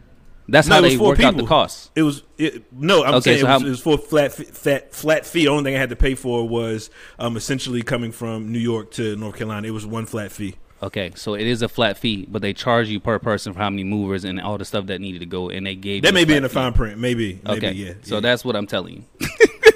That's 0.47 0.67
No, 0.67 0.75
how 0.75 0.79
it 0.81 0.83
was 0.83 0.91
they 0.93 0.97
four 0.97 1.07
work 1.09 1.19
out 1.21 1.35
the 1.37 1.41
people. 1.43 1.67
It 1.95 2.03
was 2.03 2.21
it, 2.37 2.71
no. 2.71 3.03
I'm 3.03 3.15
Okay, 3.15 3.21
saying 3.21 3.39
so 3.41 3.47
it, 3.47 3.51
was, 3.51 3.61
how- 3.61 3.67
it 3.67 3.69
was 3.71 3.79
for 3.81 3.97
flat 3.97 4.31
fat 4.33 4.93
flat 4.93 5.25
fee. 5.25 5.45
The 5.45 5.47
only 5.47 5.63
thing 5.63 5.75
I 5.75 5.79
had 5.79 5.89
to 5.89 5.95
pay 5.95 6.13
for 6.13 6.47
was 6.47 6.91
um, 7.17 7.35
essentially 7.35 7.81
coming 7.81 8.11
from 8.11 8.51
New 8.51 8.59
York 8.59 8.91
to 8.91 9.15
North 9.15 9.37
Carolina. 9.37 9.67
It 9.67 9.71
was 9.71 9.87
one 9.87 10.05
flat 10.05 10.31
fee. 10.31 10.55
Okay, 10.83 11.11
so 11.15 11.33
it 11.33 11.47
is 11.47 11.63
a 11.63 11.69
flat 11.69 11.97
fee, 11.97 12.27
but 12.29 12.43
they 12.43 12.53
charge 12.53 12.89
you 12.89 12.99
per 12.99 13.17
person 13.17 13.53
for 13.53 13.59
how 13.59 13.71
many 13.71 13.83
movers 13.83 14.23
and 14.23 14.39
all 14.39 14.59
the 14.59 14.65
stuff 14.65 14.85
that 14.87 15.01
needed 15.01 15.19
to 15.19 15.25
go, 15.25 15.49
and 15.49 15.65
they 15.65 15.73
gave 15.73 16.03
That 16.03 16.13
may 16.13 16.25
be 16.25 16.35
in 16.35 16.43
the 16.43 16.49
fine 16.49 16.73
print. 16.73 16.99
Maybe. 16.99 17.39
maybe 17.43 17.57
Okay, 17.57 17.71
Yeah. 17.71 17.93
so 18.03 18.15
yeah. 18.15 18.21
that's 18.21 18.45
what 18.45 18.55
I'm 18.55 18.67
telling 18.67 19.03
you. 19.19 19.27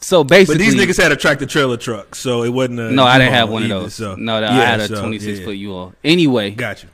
So 0.00 0.24
basically, 0.24 0.54
But 0.54 0.58
these 0.58 0.74
niggas 0.74 1.02
had 1.02 1.12
a 1.12 1.16
tractor 1.16 1.46
trailer 1.46 1.76
truck, 1.76 2.14
so 2.14 2.42
it 2.42 2.50
wasn't. 2.50 2.80
A 2.80 2.90
no, 2.90 3.04
I 3.04 3.18
didn't 3.18 3.32
have 3.34 3.48
one 3.50 3.62
of 3.64 3.68
those. 3.68 3.94
So. 3.94 4.14
no, 4.14 4.40
no, 4.40 4.46
I 4.46 4.52
had 4.64 4.80
a 4.80 4.88
so, 4.88 5.00
26 5.00 5.38
yeah, 5.40 5.44
foot 5.44 5.56
U-Haul. 5.56 5.92
Anyway, 6.04 6.50
Got 6.52 6.82
you. 6.82 6.88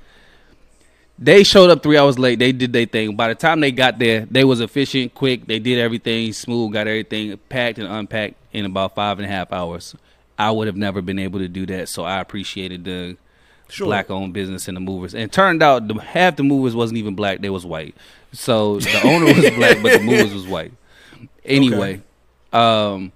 they 1.19 1.45
showed 1.45 1.71
up 1.71 1.83
three 1.83 1.97
hours 1.99 2.19
late. 2.19 2.39
They 2.39 2.53
did 2.53 2.73
their 2.73 2.87
thing. 2.87 3.17
By 3.17 3.29
the 3.29 3.35
time 3.35 3.61
they 3.61 3.71
got 3.71 3.99
there, 3.99 4.27
they 4.31 4.45
was 4.45 4.61
efficient, 4.61 5.15
quick. 5.15 5.47
They 5.47 5.59
did 5.59 5.79
everything 5.79 6.33
smooth, 6.33 6.73
got 6.73 6.87
everything 6.89 7.37
packed 7.49 7.79
and 7.79 7.87
unpacked 7.89 8.35
in 8.53 8.65
about 8.65 8.95
five 8.95 9.19
and 9.19 9.27
a 9.27 9.29
half 9.31 9.53
hours. 9.53 9.95
I 10.39 10.51
would 10.51 10.67
have 10.67 10.77
never 10.77 11.01
been 11.03 11.19
able 11.19 11.39
to 11.39 11.49
do 11.49 11.67
that, 11.67 11.89
so 11.89 12.05
I 12.05 12.21
appreciated 12.21 12.85
the 12.85 13.17
Sure. 13.69 13.87
black-owned 13.87 14.35
business 14.35 14.69
and 14.69 14.77
the 14.77 14.81
movers. 14.81 15.15
And 15.15 15.23
it 15.23 15.33
turned 15.33 15.63
out 15.63 15.89
the, 15.89 15.95
half 15.95 16.37
the 16.37 16.43
movers 16.43 16.75
wasn't 16.75 16.99
even 16.99 17.15
black; 17.15 17.41
they 17.41 17.49
was 17.49 17.65
white. 17.65 17.95
So 18.33 18.79
the 18.81 19.01
owner 19.05 19.27
was 19.27 19.49
black, 19.57 19.83
but 19.83 19.93
the 19.93 20.01
movers 20.01 20.35
was 20.35 20.47
white. 20.47 20.73
Anyway, 21.45 22.03
um, 22.53 23.13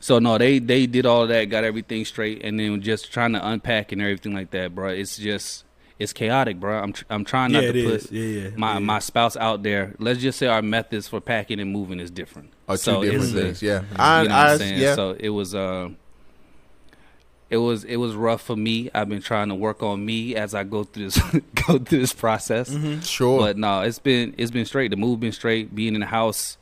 so 0.00 0.18
no, 0.18 0.36
they 0.38 0.58
they 0.58 0.86
did 0.86 1.06
all 1.06 1.26
that, 1.26 1.46
got 1.46 1.64
everything 1.64 2.04
straight, 2.04 2.42
and 2.44 2.58
then 2.60 2.80
just 2.82 3.12
trying 3.12 3.32
to 3.32 3.46
unpack 3.48 3.92
and 3.92 4.00
everything 4.02 4.34
like 4.34 4.50
that, 4.50 4.74
bro. 4.74 4.88
It's 4.88 5.16
just 5.16 5.64
it's 5.98 6.12
chaotic, 6.12 6.58
bro. 6.60 6.78
I'm 6.78 6.92
tr- 6.92 7.04
I'm 7.08 7.24
trying 7.24 7.52
not 7.52 7.62
Yeah, 7.64 7.72
to 7.72 7.78
it 7.78 7.84
put 7.84 7.94
is. 7.94 8.12
Yeah, 8.12 8.22
yeah, 8.22 8.50
my 8.56 8.72
yeah. 8.74 8.78
my 8.80 8.98
spouse 8.98 9.36
out 9.36 9.62
there. 9.62 9.94
Let's 9.98 10.20
just 10.20 10.38
say 10.38 10.46
our 10.46 10.60
methods 10.62 11.08
for 11.08 11.20
packing 11.20 11.60
and 11.60 11.70
moving 11.72 12.00
is 12.00 12.10
different. 12.10 12.50
Are 12.68 12.76
two 12.76 12.82
So 12.82 13.02
different 13.02 13.22
it's 13.24 13.32
a- 13.32 13.36
things. 13.42 13.62
Yeah, 13.62 13.82
I, 13.96 14.22
you 14.22 14.28
know 14.28 14.34
I, 14.34 14.42
what 14.44 14.50
I'm 14.52 14.58
saying? 14.58 14.80
yeah. 14.80 14.94
So 14.94 15.16
it 15.18 15.28
was 15.30 15.54
uh 15.54 15.88
it 17.50 17.58
was 17.58 17.84
it 17.84 17.96
was 17.96 18.14
rough 18.14 18.42
for 18.42 18.56
me. 18.56 18.90
I've 18.94 19.08
been 19.08 19.22
trying 19.22 19.48
to 19.48 19.54
work 19.54 19.82
on 19.82 20.04
me 20.04 20.34
as 20.34 20.54
I 20.54 20.64
go 20.64 20.84
through 20.84 21.10
this 21.10 21.18
go 21.66 21.78
through 21.78 22.00
this 22.00 22.12
process. 22.12 22.70
Mm-hmm. 22.70 23.00
sure. 23.00 23.38
But 23.40 23.56
no, 23.58 23.82
it's 23.82 23.98
been 23.98 24.34
it's 24.38 24.50
been 24.50 24.64
straight. 24.66 24.90
The 24.90 24.96
move 24.96 25.20
been 25.20 25.32
straight. 25.32 25.74
Being 25.74 25.94
in 25.94 26.00
the 26.00 26.06
house, 26.06 26.56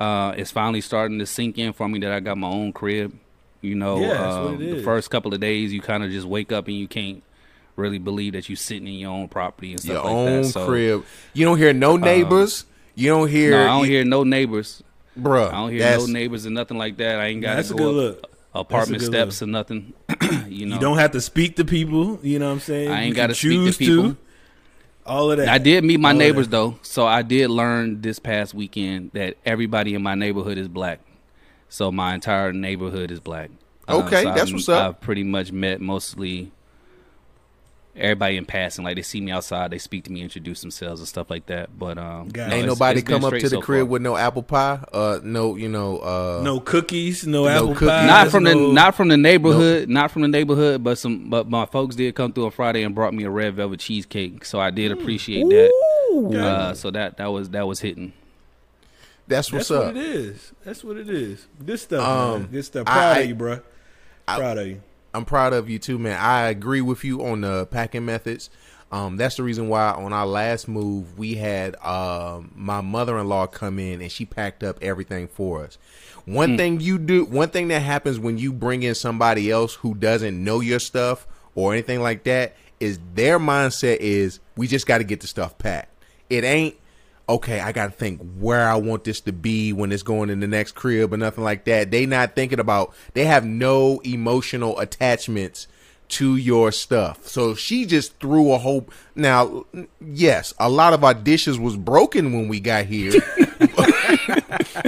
uh, 0.00 0.34
it's 0.36 0.50
finally 0.50 0.80
starting 0.80 1.18
to 1.18 1.26
sink 1.26 1.58
in 1.58 1.72
for 1.72 1.88
me 1.88 1.98
that 2.00 2.12
I 2.12 2.20
got 2.20 2.36
my 2.38 2.48
own 2.48 2.72
crib. 2.72 3.16
You 3.60 3.74
know, 3.74 3.98
Yeah, 3.98 4.08
that's 4.08 4.36
what 4.36 4.54
uh, 4.54 4.56
the 4.76 4.82
first 4.82 5.10
couple 5.10 5.32
of 5.32 5.40
days 5.40 5.72
you 5.72 5.80
kind 5.80 6.04
of 6.04 6.10
just 6.10 6.26
wake 6.26 6.52
up 6.52 6.66
and 6.68 6.76
you 6.76 6.86
can't 6.86 7.22
really 7.76 7.98
believe 7.98 8.34
that 8.34 8.48
you're 8.48 8.56
sitting 8.56 8.86
in 8.86 8.94
your 8.94 9.10
own 9.10 9.26
property 9.28 9.70
and 9.72 9.80
stuff 9.80 9.92
Your 9.94 10.02
like 10.04 10.12
own 10.12 10.42
that. 10.42 10.48
So, 10.48 10.66
crib. 10.66 11.04
You 11.32 11.46
don't 11.46 11.56
hear 11.58 11.72
no 11.72 11.96
neighbors. 11.96 12.66
you 12.94 13.08
don't 13.08 13.28
hear. 13.28 13.52
No, 13.52 13.62
I 13.62 13.66
don't 13.68 13.86
hear 13.86 14.04
no 14.04 14.22
neighbors. 14.22 14.82
Bruh, 15.18 15.48
I 15.48 15.52
don't 15.52 15.70
hear 15.70 15.96
no 15.96 16.06
neighbors 16.06 16.44
and 16.44 16.54
nothing 16.54 16.76
like 16.76 16.96
that. 16.98 17.18
I 17.20 17.26
ain't 17.26 17.40
got 17.40 17.56
That's 17.56 17.68
to 17.68 17.74
a 17.74 17.78
go 17.78 17.92
good 17.92 18.14
up 18.16 18.22
look. 18.22 18.30
apartment 18.52 19.00
good 19.00 19.06
steps 19.06 19.42
or 19.42 19.46
nothing. 19.46 19.94
you 20.48 20.66
know, 20.66 20.74
You 20.74 20.80
don't 20.80 20.98
have 20.98 21.12
to 21.12 21.20
speak 21.20 21.56
to 21.56 21.64
people. 21.64 22.18
You 22.22 22.38
know 22.40 22.46
what 22.48 22.52
I'm 22.54 22.60
saying? 22.60 22.90
I 22.90 23.00
ain't 23.02 23.08
You 23.10 23.14
got 23.14 23.28
to 23.28 23.34
speak 23.34 23.50
to 23.50 23.64
choose 23.64 23.76
people. 23.78 24.16
All 25.06 25.30
of 25.30 25.38
that. 25.38 25.48
I 25.48 25.58
did 25.58 25.84
meet 25.84 26.00
my 26.00 26.10
All 26.12 26.16
neighbors 26.16 26.48
though, 26.48 26.78
so 26.82 27.06
I 27.06 27.22
did 27.22 27.50
learn 27.50 28.00
this 28.00 28.18
past 28.18 28.54
weekend 28.54 29.10
that 29.12 29.36
everybody 29.44 29.94
in 29.94 30.02
my 30.02 30.14
neighborhood 30.14 30.56
is 30.58 30.68
black. 30.68 31.00
So 31.68 31.90
my 31.92 32.14
entire 32.14 32.52
neighborhood 32.52 33.10
is 33.10 33.20
black. 33.20 33.50
Uh, 33.88 33.98
Okay, 33.98 34.22
so 34.22 34.28
that's 34.30 34.42
I've- 34.42 34.52
what's 34.54 34.68
up. 34.68 34.88
I've 34.96 35.00
pretty 35.00 35.24
much 35.24 35.52
met 35.52 35.80
mostly 35.80 36.52
everybody 37.96 38.36
in 38.36 38.44
passing. 38.44 38.84
Like 38.84 38.96
they 38.96 39.02
see 39.02 39.20
me 39.20 39.30
outside, 39.32 39.70
they 39.70 39.78
speak 39.78 40.04
to 40.04 40.12
me, 40.12 40.20
introduce 40.22 40.60
themselves 40.60 41.00
and 41.00 41.08
stuff 41.08 41.30
like 41.30 41.46
that. 41.46 41.78
But 41.78 41.98
um, 41.98 42.28
Got 42.28 42.48
no. 42.48 42.54
Ain't 42.54 42.64
it's- 42.64 42.66
nobody 42.66 43.00
it's 43.00 43.08
come 43.08 43.24
up 43.24 43.32
to 43.32 43.40
the 43.40 43.48
so 43.48 43.60
crib 43.60 43.80
far. 43.82 43.92
with 43.92 44.02
no 44.02 44.16
apple 44.16 44.42
pie. 44.42 44.80
Uh, 44.92 45.20
no, 45.22 45.56
you 45.56 45.68
know. 45.68 45.98
Uh, 45.98 46.40
No 46.44 46.60
cookies, 46.60 47.26
no, 47.26 47.46
apple 47.46 47.68
cookies. 47.74 47.88
pie. 47.88 48.06
not 48.06 48.28
from 48.28 48.44
the 48.44 48.54
not 48.54 48.94
from 48.94 49.08
the 49.08 49.16
neighborhood, 49.16 49.88
not 49.88 50.10
from 50.10 50.22
the 50.22 50.28
neighborhood, 50.28 50.82
but 50.82 50.98
some 50.98 51.28
but 51.30 51.48
my 51.48 51.66
folks 51.66 51.96
did 51.96 52.14
come 52.14 52.32
through 52.32 52.46
on 52.46 52.50
Friday 52.50 52.82
and 52.82 52.94
brought 52.94 53.14
me 53.14 53.24
a 53.24 53.30
red 53.30 53.54
velvet 53.54 53.80
cheesecake, 53.80 54.44
so 54.44 54.58
I 54.60 54.70
did 54.70 54.90
appreciate 54.92 55.48
that. 55.48 55.72
Uh, 56.38 56.74
so 56.74 56.90
that 56.90 57.16
that 57.18 57.26
was 57.26 57.50
that 57.50 57.66
was 57.66 57.80
hitting. 57.80 58.12
That's 59.26 59.50
what's 59.50 59.68
That's 59.68 59.80
up. 59.80 59.94
what 59.94 59.96
it 59.96 60.06
is. 60.16 60.52
That's 60.64 60.84
what 60.84 60.96
it 60.98 61.08
is. 61.08 61.46
Good 61.64 61.80
stuff, 61.80 62.06
Um, 62.06 62.40
man. 62.42 62.50
Good 62.52 62.64
stuff. 62.66 62.84
Proud 62.86 63.16
I- 63.16 63.20
of 63.20 63.28
you, 63.28 63.34
bro. 63.34 63.60
Proud 64.26 64.58
of 64.58 64.66
you. 64.66 64.80
I'm 65.14 65.24
proud 65.24 65.52
of 65.52 65.70
you 65.70 65.78
too, 65.78 65.98
man. 65.98 66.18
I 66.20 66.48
agree 66.48 66.80
with 66.80 67.04
you 67.04 67.24
on 67.24 67.42
the 67.42 67.66
packing 67.66 68.04
methods. 68.04 68.50
Um, 68.90 69.16
that's 69.16 69.36
the 69.36 69.42
reason 69.42 69.68
why 69.68 69.90
on 69.90 70.12
our 70.12 70.26
last 70.26 70.68
move 70.68 71.18
we 71.18 71.34
had 71.34 71.74
um, 71.84 72.52
my 72.54 72.80
mother-in-law 72.80 73.46
come 73.48 73.78
in 73.78 74.00
and 74.00 74.10
she 74.10 74.24
packed 74.24 74.62
up 74.62 74.78
everything 74.82 75.28
for 75.28 75.64
us. 75.64 75.78
One 76.26 76.56
thing 76.56 76.80
you 76.80 76.98
do, 76.98 77.24
one 77.24 77.50
thing 77.50 77.68
that 77.68 77.80
happens 77.80 78.18
when 78.18 78.38
you 78.38 78.52
bring 78.52 78.82
in 78.82 78.94
somebody 78.94 79.50
else 79.50 79.74
who 79.74 79.94
doesn't 79.94 80.42
know 80.42 80.60
your 80.60 80.78
stuff 80.78 81.26
or 81.54 81.72
anything 81.72 82.02
like 82.02 82.24
that 82.24 82.56
is 82.80 82.98
their 83.14 83.38
mindset 83.38 83.98
is 83.98 84.40
we 84.56 84.66
just 84.66 84.86
got 84.86 84.98
to 84.98 85.04
get 85.04 85.20
the 85.20 85.26
stuff 85.26 85.58
packed. 85.58 85.90
It 86.30 86.44
ain't 86.44 86.76
okay, 87.28 87.60
I 87.60 87.72
gotta 87.72 87.90
think 87.90 88.20
where 88.38 88.68
I 88.68 88.76
want 88.76 89.04
this 89.04 89.20
to 89.22 89.32
be 89.32 89.72
when 89.72 89.92
it's 89.92 90.02
going 90.02 90.30
in 90.30 90.40
the 90.40 90.46
next 90.46 90.72
crib 90.72 91.12
or 91.12 91.16
nothing 91.16 91.44
like 91.44 91.64
that. 91.64 91.90
They 91.90 92.06
not 92.06 92.34
thinking 92.34 92.60
about 92.60 92.94
they 93.14 93.24
have 93.24 93.44
no 93.44 94.00
emotional 94.00 94.78
attachments 94.78 95.66
to 96.06 96.36
your 96.36 96.70
stuff. 96.70 97.26
So 97.26 97.54
she 97.54 97.86
just 97.86 98.18
threw 98.18 98.52
a 98.52 98.58
whole 98.58 98.88
now 99.14 99.64
yes, 100.00 100.52
a 100.58 100.68
lot 100.68 100.92
of 100.92 101.02
our 101.02 101.14
dishes 101.14 101.58
was 101.58 101.76
broken 101.76 102.32
when 102.32 102.48
we 102.48 102.60
got 102.60 102.86
here. 102.86 103.12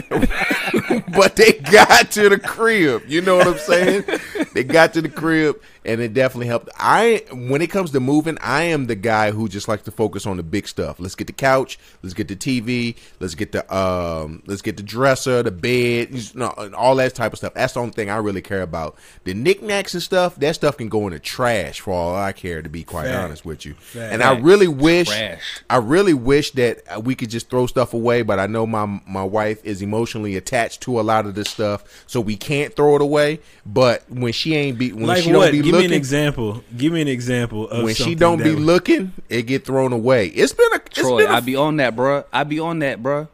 but 1.17 1.37
they 1.37 1.53
got 1.53 2.11
to 2.13 2.29
the 2.29 2.39
crib. 2.39 3.03
You 3.07 3.23
know 3.23 3.37
what 3.37 3.47
I'm 3.47 3.59
saying? 3.59 4.05
They 4.53 4.65
got 4.65 4.93
to 4.95 5.03
the 5.03 5.09
crib 5.09 5.61
and 5.87 6.01
it 6.01 6.13
definitely 6.13 6.49
helped. 6.49 6.69
I 6.79 7.25
when 7.33 7.63
it 7.63 7.71
comes 7.71 7.93
to 7.93 8.01
moving, 8.01 8.37
I 8.41 8.65
am 8.65 8.87
the 8.87 8.95
guy 8.97 9.31
who 9.31 9.49
just 9.49 9.69
likes 9.69 9.85
to 9.85 9.91
focus 9.91 10.27
on 10.27 10.37
the 10.37 10.43
big 10.43 10.67
stuff. 10.69 11.01
Let's 11.01 11.15
get 11.15 11.29
the 11.29 11.33
couch, 11.33 11.79
let's 12.03 12.13
get 12.15 12.29
the 12.29 12.37
TV, 12.37 12.97
let's 13.21 13.35
get 13.35 13.53
the 13.53 13.63
um 13.75 14.43
let's 14.47 14.63
get 14.63 14.77
the 14.77 14.83
dresser, 14.83 15.43
the 15.43 15.51
bed, 15.51 16.11
you 16.13 16.23
know, 16.35 16.53
and 16.59 16.75
all 16.75 16.97
that 16.97 17.15
type 17.15 17.33
of 17.33 17.39
stuff. 17.39 17.55
That's 17.55 17.75
the 17.75 17.81
only 17.81 17.93
thing 17.93 18.11
I 18.11 18.17
really 18.17 18.43
care 18.43 18.63
about. 18.63 18.97
The 19.25 19.35
knickknacks 19.35 19.95
and 19.95 20.03
stuff, 20.03 20.37
that 20.37 20.55
stuff 20.57 20.77
can 20.77 20.89
go 20.89 21.07
in 21.07 21.13
the 21.13 21.19
trash 21.21 21.81
for 21.81 21.93
all 21.95 22.15
I 22.17 22.33
care 22.33 22.63
to 22.63 22.69
be 22.69 22.83
quite 22.85 23.07
Fact. 23.07 23.19
honest 23.19 23.45
with 23.45 23.65
you. 23.65 23.75
Fact. 23.75 24.13
And 24.13 24.23
I 24.23 24.37
really 24.39 24.69
wish 24.69 25.09
Trash. 25.09 25.63
I 25.71 25.77
really 25.77 26.15
wish 26.15 26.51
that 26.53 27.05
we 27.05 27.15
could 27.15 27.31
just 27.31 27.49
throw 27.49 27.67
stuff 27.67 27.95
away, 27.95 28.23
but 28.23 28.39
I 28.39 28.47
know 28.47 28.67
my 28.67 29.01
my 29.07 29.25
wife 29.25 29.65
is 29.65 29.83
emotionally 29.83 30.37
attached 30.37 30.81
to 30.83 30.99
a 30.99 31.03
lot 31.03 31.27
of 31.27 31.35
this 31.35 31.49
stuff, 31.49 31.85
so 32.07 32.21
we 32.21 32.37
can't 32.37 32.75
throw 32.75 32.97
it 32.97 33.03
away. 33.03 33.41
But 33.65 34.03
when 34.11 34.33
she 34.33 34.55
ain't 34.55 34.79
be 34.79 34.93
when 34.93 35.07
Like 35.07 35.23
she 35.23 35.33
what? 35.33 35.45
don't 35.47 35.53
be 35.53 35.63
Give 35.63 35.76
looking, 35.77 35.91
an 35.93 35.97
example. 35.97 36.65
Give 36.77 36.93
me 36.93 37.01
an 37.03 37.09
example 37.09 37.69
of 37.69 37.85
when 37.85 37.95
she 37.95 38.15
don't 38.15 38.43
be 38.43 38.55
was- 38.55 38.65
looking, 38.65 39.13
it 39.29 39.43
get 39.43 39.65
thrown 39.65 39.93
away. 39.93 40.27
It's 40.29 40.53
been 40.53 40.73
a 40.73 40.77
it's 40.77 40.99
Troy, 41.01 41.23
been 41.25 41.31
a, 41.31 41.35
I 41.35 41.41
be 41.41 41.57
on 41.57 41.77
that, 41.79 41.95
bruh. 41.97 42.25
I 42.33 42.45
be 42.45 42.59
on 42.61 42.81
that, 42.81 43.03
bruh. 43.03 43.29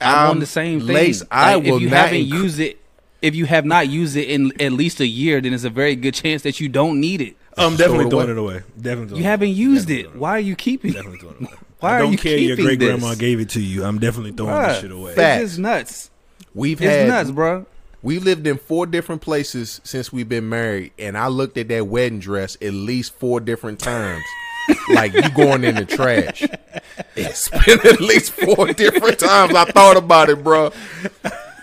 I'm 0.00 0.24
Um, 0.24 0.30
on 0.32 0.38
the 0.40 0.46
same 0.46 0.80
thing. 0.80 0.88
Lace, 0.94 1.22
I 1.30 1.54
Like, 1.54 1.64
will 1.64 1.76
if 1.76 1.82
you 1.82 1.90
not 1.90 1.96
haven't 2.08 2.22
inc- 2.22 2.28
used 2.32 2.58
it, 2.60 2.78
if 3.20 3.34
you 3.36 3.46
have 3.46 3.64
not 3.64 3.88
used 3.88 4.16
it 4.16 4.28
in 4.28 4.52
at 4.60 4.72
least 4.72 4.98
a 5.00 5.06
year, 5.06 5.40
then 5.40 5.52
it's 5.54 5.62
a 5.64 5.70
very 5.70 5.94
good 5.94 6.14
chance 6.14 6.42
that 6.42 6.58
you 6.58 6.68
don't 6.68 6.98
need 7.00 7.20
it. 7.20 7.36
I'm 7.56 7.76
Throw 7.76 7.86
definitely 7.86 8.10
throwing 8.10 8.30
away. 8.30 8.32
it 8.32 8.38
away. 8.56 8.62
Definitely. 8.80 9.06
Throwing 9.08 9.22
You 9.22 9.28
haven't 9.28 9.48
used 9.50 9.88
Definitely 9.88 10.12
it. 10.14 10.20
Why 10.20 10.30
are 10.30 10.40
you 10.40 10.56
keeping 10.56 10.90
it? 10.90 10.94
Definitely 10.94 11.18
throwing 11.20 11.36
it 11.36 11.42
away. 11.42 11.54
Why 11.80 11.90
I 11.90 11.94
are 11.94 11.98
don't 12.00 12.12
you 12.12 12.18
care. 12.18 12.38
Your 12.38 12.56
great 12.56 12.78
grandma 12.78 13.14
gave 13.14 13.38
it 13.40 13.50
to 13.50 13.60
you. 13.60 13.84
I'm 13.84 13.98
definitely 13.98 14.32
throwing 14.32 14.52
Bruh, 14.54 14.68
this 14.68 14.80
shit 14.80 14.90
away. 14.90 15.14
Fact. 15.14 15.42
It's 15.42 15.50
just 15.52 15.58
nuts. 15.60 16.10
we've 16.54 16.80
It's 16.80 16.90
had 16.90 17.08
nuts, 17.08 17.30
bruh. 17.30 17.66
We 18.02 18.18
lived 18.18 18.46
in 18.46 18.58
four 18.58 18.86
different 18.86 19.22
places 19.22 19.80
since 19.84 20.12
we've 20.12 20.28
been 20.28 20.48
married, 20.48 20.92
and 20.98 21.16
I 21.16 21.28
looked 21.28 21.56
at 21.56 21.68
that 21.68 21.86
wedding 21.86 22.18
dress 22.18 22.56
at 22.60 22.72
least 22.72 23.14
four 23.14 23.40
different 23.40 23.78
times. 23.78 24.24
like 24.94 25.12
you 25.12 25.28
going 25.30 25.64
in 25.64 25.74
the 25.74 25.84
trash. 25.84 26.44
It's 27.16 27.48
been 27.48 27.80
at 27.84 28.00
least 28.00 28.32
four 28.32 28.72
different 28.72 29.18
times 29.18 29.54
I 29.54 29.64
thought 29.64 29.96
about 29.96 30.28
it, 30.28 30.42
bro. 30.42 30.72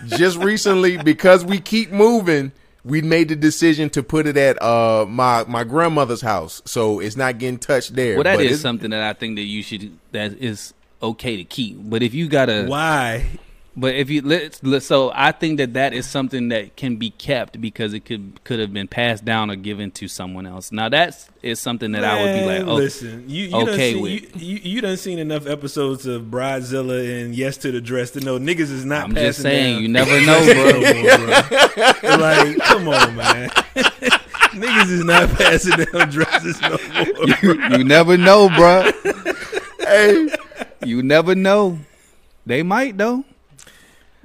Just 0.06 0.38
recently, 0.38 0.96
because 0.96 1.44
we 1.44 1.60
keep 1.60 1.90
moving, 1.90 2.52
we 2.84 3.02
made 3.02 3.28
the 3.28 3.36
decision 3.36 3.90
to 3.90 4.02
put 4.02 4.26
it 4.26 4.36
at 4.36 4.60
uh 4.62 5.06
my 5.08 5.44
my 5.44 5.64
grandmother's 5.64 6.20
house, 6.20 6.62
so 6.64 7.00
it's 7.00 7.16
not 7.16 7.38
getting 7.38 7.58
touched 7.58 7.94
there. 7.94 8.16
Well, 8.16 8.24
that 8.24 8.36
But 8.36 8.46
is 8.46 8.60
something 8.60 8.90
that 8.90 9.02
I 9.02 9.12
think 9.12 9.36
that 9.36 9.42
you 9.42 9.62
should 9.62 9.98
that 10.12 10.34
is 10.34 10.74
okay 11.02 11.36
to 11.36 11.44
keep. 11.44 11.78
But 11.80 12.02
if 12.02 12.14
you 12.14 12.28
gotta, 12.28 12.66
Why? 12.66 13.26
But 13.76 13.94
if 13.94 14.10
you 14.10 14.22
let's, 14.22 14.62
let 14.64 14.82
so 14.82 15.12
I 15.14 15.30
think 15.32 15.58
that 15.58 15.74
that 15.74 15.92
is 15.92 16.06
something 16.06 16.48
that 16.48 16.76
can 16.76 16.96
be 16.96 17.10
kept 17.10 17.60
because 17.60 17.94
it 17.94 18.04
could 18.04 18.42
could 18.42 18.58
have 18.58 18.72
been 18.72 18.88
passed 18.88 19.24
down 19.24 19.50
or 19.50 19.56
given 19.56 19.92
to 19.92 20.08
someone 20.08 20.44
else. 20.46 20.72
Now 20.72 20.88
that's 20.88 21.28
is 21.42 21.60
something 21.60 21.92
that 21.92 22.04
I 22.04 22.22
would 22.22 22.40
be 22.40 22.46
like, 22.46 22.68
oh, 22.68 22.74
listen, 22.74 23.24
you, 23.28 23.46
you 23.46 23.56
okay 23.68 23.92
done 23.92 24.02
with. 24.02 24.42
you, 24.42 24.56
you 24.56 24.70
you 24.74 24.80
done 24.80 24.96
seen 24.96 25.18
enough 25.18 25.46
episodes 25.46 26.06
of 26.06 26.22
Bridezilla 26.24 27.22
and 27.22 27.34
Yes 27.34 27.56
to 27.58 27.70
the 27.70 27.80
Dress 27.80 28.10
to 28.12 28.20
know 28.20 28.38
niggas 28.38 28.72
is 28.72 28.84
not. 28.84 29.04
I'm 29.04 29.14
just 29.14 29.38
passing 29.38 29.42
saying, 29.42 29.74
down 29.74 29.82
you 29.82 29.88
never 29.88 30.20
know, 30.26 30.44
bro. 30.52 32.00
bro. 32.02 32.16
like, 32.16 32.58
come 32.58 32.88
on, 32.88 33.16
man. 33.16 33.48
niggas 34.50 34.90
is 34.90 35.04
not 35.04 35.28
passing 35.30 35.84
down 35.84 36.10
dresses 36.10 36.60
no 36.60 36.70
more. 36.70 37.78
you 37.78 37.84
never 37.84 38.16
know, 38.16 38.48
bro. 38.48 38.90
hey, 39.78 40.28
You 40.84 41.04
never 41.04 41.36
know. 41.36 41.78
They 42.46 42.64
might 42.64 42.98
though. 42.98 43.24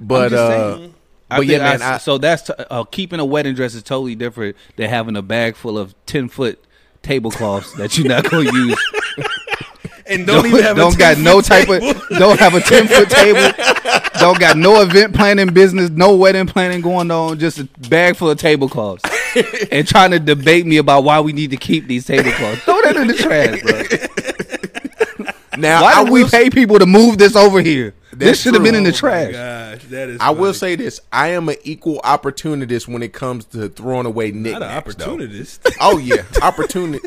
But 0.00 0.30
just 0.30 0.40
uh, 0.40 0.76
saying. 0.76 0.94
I 1.30 1.36
but 1.36 1.40
think 1.40 1.52
yeah, 1.52 1.58
man, 1.58 1.82
I- 1.82 1.94
I- 1.94 1.98
so 1.98 2.18
that's 2.18 2.42
t- 2.42 2.52
uh, 2.70 2.84
keeping 2.84 3.18
a 3.20 3.24
wedding 3.24 3.54
dress 3.54 3.74
is 3.74 3.82
totally 3.82 4.14
different 4.14 4.56
than 4.76 4.88
having 4.88 5.16
a 5.16 5.22
bag 5.22 5.56
full 5.56 5.78
of 5.78 5.94
ten 6.06 6.28
foot 6.28 6.62
tablecloths 7.02 7.72
that 7.74 7.96
you're 7.98 8.06
not 8.08 8.28
gonna 8.30 8.50
use. 8.52 8.78
and 10.06 10.26
don't, 10.26 10.46
even 10.46 10.62
have 10.62 10.76
don't 10.76 10.94
a 10.94 10.98
got 10.98 11.18
no 11.18 11.40
10-foot 11.40 11.44
type 11.46 11.66
table. 11.68 11.90
of 11.90 12.08
don't 12.18 12.38
have 12.38 12.54
a 12.54 12.60
ten 12.60 12.86
foot 12.86 13.10
table. 13.10 13.52
Don't 14.18 14.40
got 14.40 14.56
no 14.56 14.80
event 14.80 15.14
planning 15.14 15.52
business, 15.52 15.90
no 15.90 16.16
wedding 16.16 16.46
planning 16.46 16.80
going 16.80 17.10
on. 17.10 17.38
Just 17.38 17.58
a 17.58 17.64
bag 17.90 18.16
full 18.16 18.30
of 18.30 18.38
tablecloths, 18.38 19.04
and 19.70 19.86
trying 19.86 20.10
to 20.12 20.18
debate 20.18 20.64
me 20.64 20.78
about 20.78 21.04
why 21.04 21.20
we 21.20 21.34
need 21.34 21.50
to 21.50 21.58
keep 21.58 21.86
these 21.86 22.06
tablecloths. 22.06 22.62
Throw 22.62 22.80
that 22.80 22.96
in 22.96 23.08
the 23.08 23.12
trash, 23.14 23.60
bro. 23.62 25.60
Now, 25.60 25.82
Why 25.82 25.92
I 25.92 26.04
did 26.04 26.12
we 26.14 26.24
pay 26.24 26.48
people 26.48 26.78
to 26.78 26.86
move 26.86 27.18
this 27.18 27.36
over 27.36 27.60
here? 27.60 27.94
This 28.18 28.40
should 28.40 28.54
have 28.54 28.62
been 28.62 28.74
in 28.74 28.84
the 28.84 28.90
Oh 28.90 28.92
trash. 28.94 29.32
gosh, 29.32 29.84
that 29.90 30.08
is. 30.08 30.20
I 30.20 30.30
will 30.30 30.54
say 30.54 30.74
this: 30.76 31.00
I 31.12 31.28
am 31.28 31.48
an 31.48 31.56
equal 31.64 32.00
opportunist 32.02 32.88
when 32.88 33.02
it 33.02 33.12
comes 33.12 33.44
to 33.46 33.68
throwing 33.68 34.06
away 34.06 34.30
not 34.32 34.40
knickknacks. 34.60 34.94
an 34.94 34.98
though. 35.00 35.14
opportunist. 35.14 35.66
Oh 35.80 35.98
yeah, 35.98 36.22
opportunity. 36.42 37.04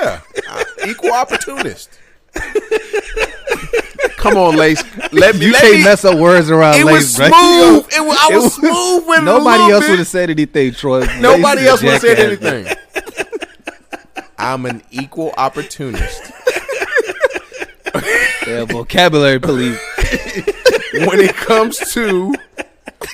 Yeah, 0.00 0.20
uh, 0.50 0.64
equal 0.86 1.12
opportunist. 1.12 1.90
Come 4.16 4.36
on, 4.36 4.56
Lace. 4.56 4.82
Let 5.12 5.34
me. 5.36 5.46
You 5.46 5.52
let 5.52 5.62
can't 5.62 5.74
me 5.78 5.82
mess 5.84 6.04
up 6.04 6.16
words 6.18 6.48
around 6.48 6.76
it 6.78 6.84
was 6.84 7.18
Lace, 7.18 7.30
right? 7.30 7.32
smooth. 7.32 7.86
It 7.94 8.06
was, 8.06 8.16
I 8.20 8.28
It 8.30 8.34
was, 8.36 8.44
was- 8.44 8.54
smooth 8.54 9.06
with 9.08 9.24
Nobody 9.24 9.72
else 9.72 9.88
would 9.88 9.98
have 9.98 10.06
said 10.08 10.30
anything, 10.30 10.72
Troy. 10.74 11.00
Nobody 11.18 11.62
Lace 11.62 11.68
else 11.70 11.82
would 11.82 11.92
have 11.92 12.00
said 12.00 12.18
anything. 12.20 12.76
I'm 14.38 14.64
an 14.66 14.82
equal 14.92 15.32
opportunist. 15.36 16.22
Yeah, 18.46 18.64
vocabulary 18.64 19.38
police. 19.40 19.78
when 20.92 21.20
it 21.20 21.34
comes 21.34 21.78
to 21.94 22.34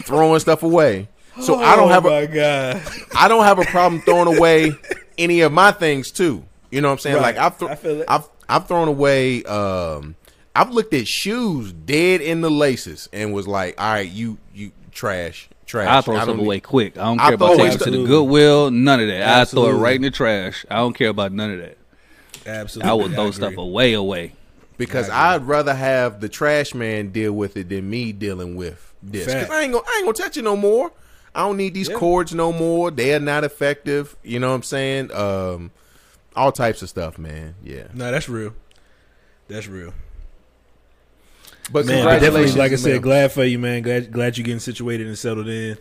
throwing 0.04 0.40
stuff 0.40 0.62
away. 0.62 1.08
So 1.40 1.56
I 1.56 1.76
don't 1.76 1.90
have 1.90 2.04
Oh 2.04 2.16
a 2.16 2.26
god. 2.26 2.82
I 3.16 3.28
don't 3.28 3.44
have 3.44 3.58
a 3.58 3.64
problem 3.64 4.02
throwing 4.02 4.36
away 4.36 4.72
any 5.16 5.40
of 5.40 5.52
my 5.52 5.72
things 5.72 6.10
too. 6.10 6.44
You 6.70 6.80
know 6.80 6.88
what 6.88 6.92
I'm 6.92 6.98
saying? 6.98 7.16
Right. 7.16 7.36
Like 7.36 7.38
I've 7.38 7.56
thro- 7.56 7.68
I 7.68 7.74
feel 7.76 8.00
it. 8.00 8.06
I've 8.08 8.28
I've 8.48 8.66
thrown 8.66 8.88
away 8.88 9.44
um 9.44 10.16
I've 10.54 10.70
looked 10.70 10.92
at 10.94 11.06
shoes 11.06 11.72
dead 11.72 12.20
in 12.20 12.40
the 12.40 12.50
laces 12.50 13.08
and 13.12 13.32
was 13.32 13.46
like, 13.46 13.80
all 13.80 13.92
right, 13.92 14.10
you 14.10 14.38
you 14.52 14.72
trash, 14.90 15.48
trash. 15.66 15.86
I 15.86 16.00
throw 16.00 16.16
don't 16.16 16.24
stuff 16.24 16.38
away 16.38 16.60
quick. 16.60 16.98
I 16.98 17.04
don't 17.04 17.20
I 17.20 17.26
care 17.26 17.34
about 17.34 17.54
throw 17.54 17.56
taking 17.58 17.80
it 17.80 17.84
to 17.84 17.90
the 17.90 18.04
Goodwill. 18.04 18.70
None 18.72 19.00
of 19.00 19.06
that. 19.06 19.40
I 19.40 19.44
throw 19.44 19.68
it 19.68 19.74
right 19.74 19.96
in 19.96 20.02
the 20.02 20.10
trash. 20.10 20.66
I 20.68 20.76
don't 20.76 20.94
care 20.94 21.10
about 21.10 21.32
none 21.32 21.52
of 21.52 21.60
that. 21.60 21.78
Absolutely. 22.44 22.90
I 22.90 22.94
would 22.94 23.12
throw 23.12 23.24
agree. 23.26 23.32
stuff 23.32 23.56
away, 23.56 23.92
away. 23.92 24.32
Because 24.78 25.10
I'd 25.10 25.46
rather 25.46 25.74
have 25.74 26.20
the 26.20 26.28
trash 26.30 26.72
man 26.74 27.10
deal 27.10 27.32
with 27.34 27.56
it 27.58 27.68
than 27.68 27.90
me 27.90 28.12
dealing 28.12 28.56
with 28.56 28.94
this. 29.02 29.26
'Cause 29.26 29.34
Fact. 29.34 29.50
I 29.50 29.62
ain't 29.62 29.72
gonna 29.72 29.84
I 29.86 29.96
ain't 29.98 30.04
gonna 30.06 30.14
touch 30.26 30.36
it 30.38 30.42
no 30.42 30.56
more. 30.56 30.90
I 31.34 31.40
don't 31.42 31.56
need 31.58 31.74
these 31.74 31.88
Yeah. 31.90 31.96
cords 31.96 32.34
no 32.34 32.52
more. 32.52 32.90
They 32.90 33.14
are 33.14 33.20
not 33.20 33.44
effective. 33.44 34.16
You 34.24 34.40
know 34.40 34.48
what 34.48 34.54
I'm 34.56 34.62
saying? 34.62 35.12
Um, 35.12 35.70
all 36.34 36.50
types 36.52 36.80
of 36.82 36.88
stuff, 36.88 37.18
man. 37.18 37.54
Yeah. 37.62 37.88
No, 37.92 38.10
that's 38.10 38.28
real. 38.28 38.54
That's 39.48 39.66
real. 39.68 39.92
But 41.70 41.84
Man, 41.86 42.04
but 42.04 42.20
definitely, 42.20 42.52
like 42.52 42.72
I 42.72 42.76
said, 42.76 42.92
man. 42.92 43.00
glad 43.02 43.32
for 43.32 43.44
you, 43.44 43.58
man. 43.58 43.82
Glad 43.82 44.10
glad 44.10 44.38
you're 44.38 44.44
getting 44.44 44.58
situated 44.60 45.06
and 45.06 45.18
settled 45.18 45.48
in. 45.48 45.76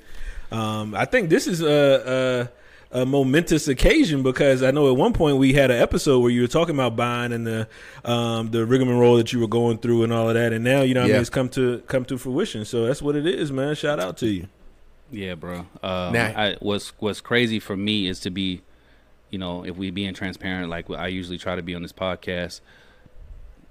Um, 0.51 0.93
I 0.95 1.05
think 1.05 1.29
this 1.29 1.47
is 1.47 1.61
a, 1.61 2.49
a 2.49 2.49
a 2.91 3.05
momentous 3.05 3.67
occasion 3.67 4.23
because 4.23 4.63
I 4.63 4.71
know 4.71 4.89
at 4.89 4.95
one 4.95 5.13
point 5.13 5.37
we 5.37 5.53
had 5.53 5.71
an 5.71 5.81
episode 5.81 6.19
where 6.19 6.31
you 6.31 6.41
were 6.41 6.47
talking 6.47 6.75
about 6.75 6.95
buying 6.95 7.33
and 7.33 7.45
the 7.45 7.67
um, 8.05 8.51
the 8.51 8.65
rigmarole 8.65 9.17
that 9.17 9.33
you 9.33 9.39
were 9.39 9.47
going 9.47 9.77
through 9.77 10.03
and 10.03 10.13
all 10.13 10.29
of 10.29 10.35
that, 10.35 10.53
and 10.53 10.63
now 10.63 10.81
you 10.81 10.93
know 10.93 11.01
what 11.01 11.09
I 11.09 11.13
mean 11.13 11.21
it's 11.21 11.29
come 11.29 11.49
to 11.49 11.79
come 11.87 12.05
to 12.05 12.17
fruition. 12.17 12.65
So 12.65 12.85
that's 12.85 13.01
what 13.01 13.15
it 13.15 13.25
is, 13.25 13.51
man. 13.51 13.75
Shout 13.75 13.99
out 13.99 14.17
to 14.17 14.27
you. 14.27 14.47
Yeah, 15.11 15.35
bro. 15.35 15.65
Nah. 15.83 16.33
I, 16.35 16.57
what's 16.59 16.89
what's 16.99 17.21
crazy 17.21 17.59
for 17.59 17.75
me 17.77 18.07
is 18.07 18.19
to 18.21 18.29
be, 18.29 18.61
you 19.29 19.39
know, 19.39 19.65
if 19.65 19.75
we 19.75 19.91
being 19.91 20.13
transparent, 20.13 20.69
like 20.69 20.89
I 20.89 21.07
usually 21.07 21.37
try 21.37 21.55
to 21.55 21.61
be 21.61 21.75
on 21.75 21.81
this 21.81 21.93
podcast. 21.93 22.61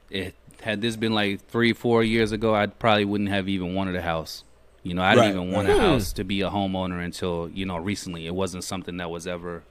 It 0.09 0.35
had 0.63 0.81
this 0.81 0.97
been 0.97 1.13
like 1.13 1.47
three, 1.49 1.73
four 1.73 2.03
years 2.03 2.33
ago, 2.33 2.55
I 2.55 2.67
probably 2.67 3.05
wouldn't 3.05 3.31
have 3.31 3.49
even 3.49 3.75
wanted 3.75 3.97
a 3.97 4.03
house. 4.03 4.45
You 4.87 4.95
know, 4.95 5.03
I 5.03 5.15
didn't 5.15 5.25
Right, 5.25 5.35
even 5.43 5.51
want 5.53 5.69
right. 5.69 5.77
a 5.77 5.81
house 5.81 6.13
to 6.13 6.23
be 6.23 6.43
a 6.43 6.49
homeowner 6.51 7.05
until 7.05 7.51
you 7.53 7.67
know 7.67 7.77
recently. 7.77 8.27
It 8.27 8.35
wasn't 8.35 8.63
something 8.63 8.97
that 8.99 9.11
was 9.11 9.27
ever 9.27 9.65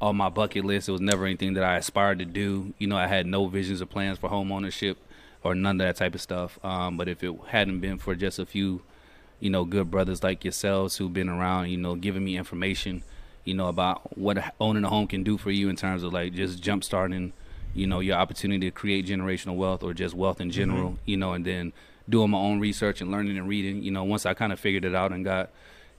on 0.00 0.16
my 0.16 0.28
bucket 0.28 0.64
list. 0.64 0.88
It 0.88 0.92
was 0.92 1.00
never 1.00 1.24
anything 1.24 1.54
that 1.54 1.62
I 1.62 1.76
aspired 1.76 2.18
to 2.18 2.24
do. 2.24 2.74
You 2.78 2.88
know, 2.88 2.96
I 2.96 3.06
had 3.06 3.26
no 3.26 3.46
visions 3.46 3.80
or 3.80 3.86
plans 3.86 4.18
for 4.18 4.28
home 4.28 4.50
ownership 4.50 4.98
or 5.44 5.54
none 5.54 5.80
of 5.80 5.86
that 5.86 5.96
type 5.96 6.14
of 6.16 6.20
stuff. 6.20 6.58
Um, 6.64 6.96
but 6.96 7.08
if 7.08 7.22
it 7.22 7.32
hadn't 7.48 7.78
been 7.78 7.98
for 7.98 8.14
just 8.16 8.38
a 8.40 8.46
few, 8.46 8.82
you 9.38 9.50
know, 9.50 9.64
good 9.64 9.88
brothers 9.90 10.22
like 10.24 10.44
yourselves 10.44 10.96
who've 10.96 11.12
been 11.12 11.28
around, 11.28 11.68
you 11.70 11.76
know, 11.76 11.94
giving 11.94 12.24
me 12.24 12.36
information, 12.36 13.04
you 13.44 13.54
know, 13.54 13.68
about 13.68 14.18
what 14.18 14.52
owning 14.60 14.82
a 14.84 14.88
home 14.88 15.06
can 15.06 15.22
do 15.22 15.38
for 15.38 15.52
you 15.52 15.68
in 15.68 15.76
terms 15.76 16.02
of 16.02 16.12
like 16.12 16.32
just 16.34 16.60
jump 16.60 16.82
starting, 16.82 17.32
you 17.72 17.86
know, 17.86 18.00
your 18.00 18.16
opportunity 18.16 18.66
to 18.66 18.72
create 18.72 19.06
generational 19.06 19.54
wealth 19.54 19.84
or 19.84 19.94
just 19.94 20.14
wealth 20.14 20.40
in 20.40 20.50
general, 20.50 20.98
you 21.04 21.16
know, 21.16 21.34
and 21.34 21.44
then 21.44 21.72
doing 22.08 22.30
my 22.30 22.38
own 22.38 22.60
research 22.60 23.00
and 23.00 23.10
learning 23.10 23.38
and 23.38 23.48
reading. 23.48 23.82
You 23.82 23.90
know, 23.90 24.04
once 24.04 24.26
I 24.26 24.34
kind 24.34 24.52
of 24.52 24.60
figured 24.60 24.84
it 24.84 24.94
out 24.94 25.12
and 25.12 25.24
got, 25.24 25.50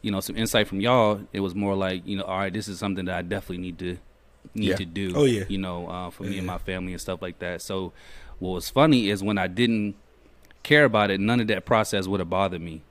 you 0.01 0.11
know, 0.11 0.19
some 0.19 0.37
insight 0.37 0.67
from 0.67 0.79
y'all, 0.81 1.21
it 1.33 1.39
was 1.39 1.55
more 1.55 1.75
like, 1.75 2.05
you 2.05 2.17
know, 2.17 2.23
all 2.23 2.37
right, 2.37 2.53
this 2.53 2.67
is 2.67 2.79
something 2.79 3.05
that 3.05 3.15
I 3.15 3.21
definitely 3.21 3.57
need 3.59 3.79
to 3.79 3.97
need 4.53 4.69
Yeah. 4.69 4.75
to 4.75 4.85
do. 4.85 5.13
Oh, 5.15 5.23
yeah. 5.25 5.43
You 5.47 5.57
know, 5.57 5.87
uh, 5.87 6.09
for 6.11 6.23
me 6.23 6.37
and 6.37 6.45
my 6.47 6.57
family 6.59 6.91
and 6.93 7.01
stuff 7.01 7.21
like 7.21 7.39
that. 7.39 7.61
So 7.61 7.91
what 8.39 8.51
was 8.51 8.69
funny 8.69 9.09
is 9.09 9.23
when 9.23 9.37
I 9.37 9.47
didn't 9.47 9.95
care 10.63 10.85
about 10.85 11.11
it, 11.11 11.19
none 11.19 11.39
of 11.39 11.47
that 11.47 11.65
process 11.65 12.07
would 12.07 12.19
have 12.19 12.29
bothered 12.29 12.61
me. 12.61 12.81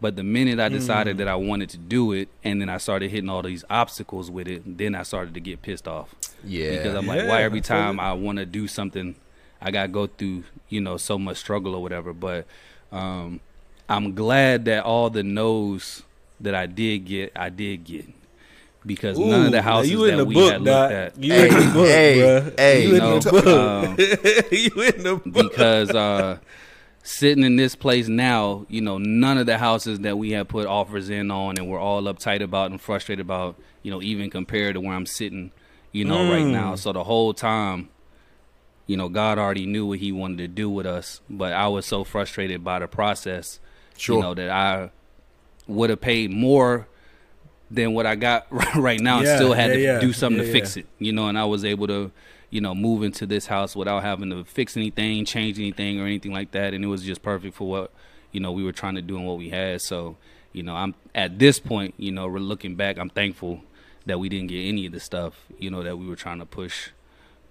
But 0.00 0.16
the 0.16 0.24
minute 0.24 0.58
I 0.58 0.68
Mm. 0.68 0.72
decided 0.72 1.18
that 1.18 1.28
I 1.28 1.36
wanted 1.36 1.68
to 1.70 1.78
do 1.78 2.12
it, 2.12 2.28
and 2.42 2.60
then 2.60 2.68
I 2.68 2.78
started 2.78 3.10
hitting 3.10 3.30
all 3.30 3.42
these 3.42 3.64
obstacles 3.70 4.30
with 4.30 4.48
it, 4.48 4.62
then 4.78 4.94
I 4.96 5.02
started 5.04 5.32
to 5.34 5.40
get 5.40 5.62
pissed 5.62 5.86
off 5.86 6.14
yeah, 6.42 6.70
because 6.70 6.94
I'm 6.94 7.06
Yeah, 7.06 7.14
like, 7.14 7.28
why 7.28 7.42
every 7.42 7.60
time 7.60 8.00
it. 8.00 8.02
I 8.02 8.12
want 8.14 8.38
to 8.38 8.46
do 8.46 8.66
something, 8.66 9.14
I 9.62 9.70
gotta 9.70 9.88
go 9.88 10.06
through, 10.08 10.44
you 10.68 10.80
know, 10.80 10.96
so 10.96 11.18
much 11.18 11.36
struggle 11.38 11.74
or 11.74 11.82
whatever. 11.82 12.12
But 12.12 12.46
um, 12.90 13.40
I'm 13.88 14.14
glad 14.14 14.64
that 14.66 14.84
all 14.84 15.08
the 15.10 15.22
no's 15.22 16.02
that 16.40 16.54
I 16.54 16.66
did 16.66 17.04
get, 17.06 17.32
I 17.36 17.48
did 17.48 17.84
get 17.84 18.06
because 18.84 19.16
none 19.18 19.46
of 19.46 19.52
the 19.52 19.62
houses 19.62 19.90
you 19.92 20.04
in 20.06 20.10
that 20.12 20.16
the 20.18 20.24
we 20.24 20.34
book, 20.34 20.52
had 20.52 20.64
Doc. 20.64 20.90
looked 20.90 20.92
at. 20.92 21.22
You 21.22 21.34
in 21.34 21.54
the 21.54 21.72
book, 21.72 21.86
Hey, 21.88 22.52
hey, 22.58 22.82
you 22.82 22.88
you 22.88 22.94
in 22.94 22.98
know, 22.98 23.18
the 23.20 23.30
book. 23.30 23.46
um, 23.46 23.96
you 24.50 24.82
in 24.82 25.02
the 25.04 25.16
book. 25.24 25.50
because 25.52 25.90
uh, 25.90 26.38
sitting 27.04 27.44
in 27.44 27.54
this 27.56 27.76
place 27.76 28.08
now, 28.08 28.66
you 28.68 28.80
know, 28.80 28.98
none 28.98 29.38
of 29.38 29.46
the 29.46 29.58
houses 29.58 30.00
that 30.00 30.18
we 30.18 30.32
have 30.32 30.48
put 30.48 30.66
offers 30.66 31.10
in 31.10 31.30
on 31.30 31.58
and 31.58 31.68
we're 31.70 31.78
all 31.78 32.02
uptight 32.02 32.42
about 32.42 32.70
and 32.72 32.80
frustrated 32.80 33.24
about, 33.24 33.54
you 33.84 33.90
know, 33.92 34.02
even 34.02 34.30
compared 34.30 34.74
to 34.74 34.80
where 34.80 34.94
I'm 34.94 35.06
sitting, 35.06 35.52
you 35.92 36.04
know, 36.04 36.16
right 36.32 36.44
Mm. 36.44 36.50
now. 36.50 36.74
So 36.74 36.92
the 36.92 37.04
whole 37.04 37.34
time, 37.34 37.88
you 38.86 38.96
know, 38.96 39.08
God 39.08 39.38
already 39.38 39.66
knew 39.66 39.86
what 39.86 39.98
He 39.98 40.12
wanted 40.12 40.38
to 40.38 40.48
do 40.48 40.68
with 40.68 40.86
us, 40.86 41.20
but 41.30 41.52
I 41.52 41.68
was 41.68 41.86
so 41.86 42.04
frustrated 42.04 42.64
by 42.64 42.78
the 42.78 42.88
process, 42.88 43.60
Sure. 43.96 44.16
you 44.16 44.22
know, 44.22 44.34
that 44.34 44.50
I 44.50 44.90
would 45.66 45.90
have 45.90 46.00
paid 46.00 46.30
more 46.30 46.88
than 47.70 47.94
what 47.94 48.06
I 48.06 48.16
got 48.16 48.46
right 48.76 49.00
now 49.00 49.18
and 49.18 49.28
still 49.28 49.52
had 49.52 49.70
yeah, 49.70 49.76
to 49.76 49.80
yeah, 49.82 50.00
do 50.00 50.12
something 50.12 50.40
yeah, 50.40 50.46
to 50.46 50.52
fix 50.52 50.76
it, 50.76 50.86
you 50.98 51.12
know, 51.12 51.28
and 51.28 51.38
I 51.38 51.44
was 51.44 51.64
able 51.64 51.86
to, 51.86 52.10
you 52.50 52.60
know, 52.60 52.74
move 52.74 53.02
into 53.02 53.26
this 53.26 53.46
house 53.46 53.74
without 53.74 54.02
having 54.02 54.30
to 54.30 54.44
fix 54.44 54.76
anything, 54.76 55.24
change 55.24 55.58
anything 55.58 56.00
or 56.00 56.04
anything 56.04 56.32
like 56.32 56.50
that. 56.50 56.74
And 56.74 56.84
it 56.84 56.88
was 56.88 57.02
just 57.02 57.22
perfect 57.22 57.54
for 57.54 57.68
what, 57.68 57.92
you 58.30 58.40
know, 58.40 58.52
we 58.52 58.62
were 58.62 58.72
trying 58.72 58.96
to 58.96 59.02
do 59.02 59.16
and 59.16 59.26
what 59.26 59.38
we 59.38 59.48
had. 59.48 59.80
So, 59.80 60.16
you 60.52 60.62
know, 60.62 60.76
I'm 60.76 60.94
at 61.14 61.38
this 61.38 61.58
point, 61.58 61.94
you 61.96 62.12
know, 62.12 62.28
we're 62.28 62.40
looking 62.40 62.74
back, 62.74 62.98
I'm 62.98 63.08
thankful 63.08 63.62
that 64.04 64.18
we 64.18 64.28
didn't 64.28 64.48
get 64.48 64.60
any 64.60 64.84
of 64.84 64.92
the 64.92 65.00
stuff, 65.00 65.46
you 65.58 65.70
know, 65.70 65.82
that 65.82 65.96
we 65.96 66.06
were 66.06 66.16
trying 66.16 66.40
to 66.40 66.46
push 66.46 66.90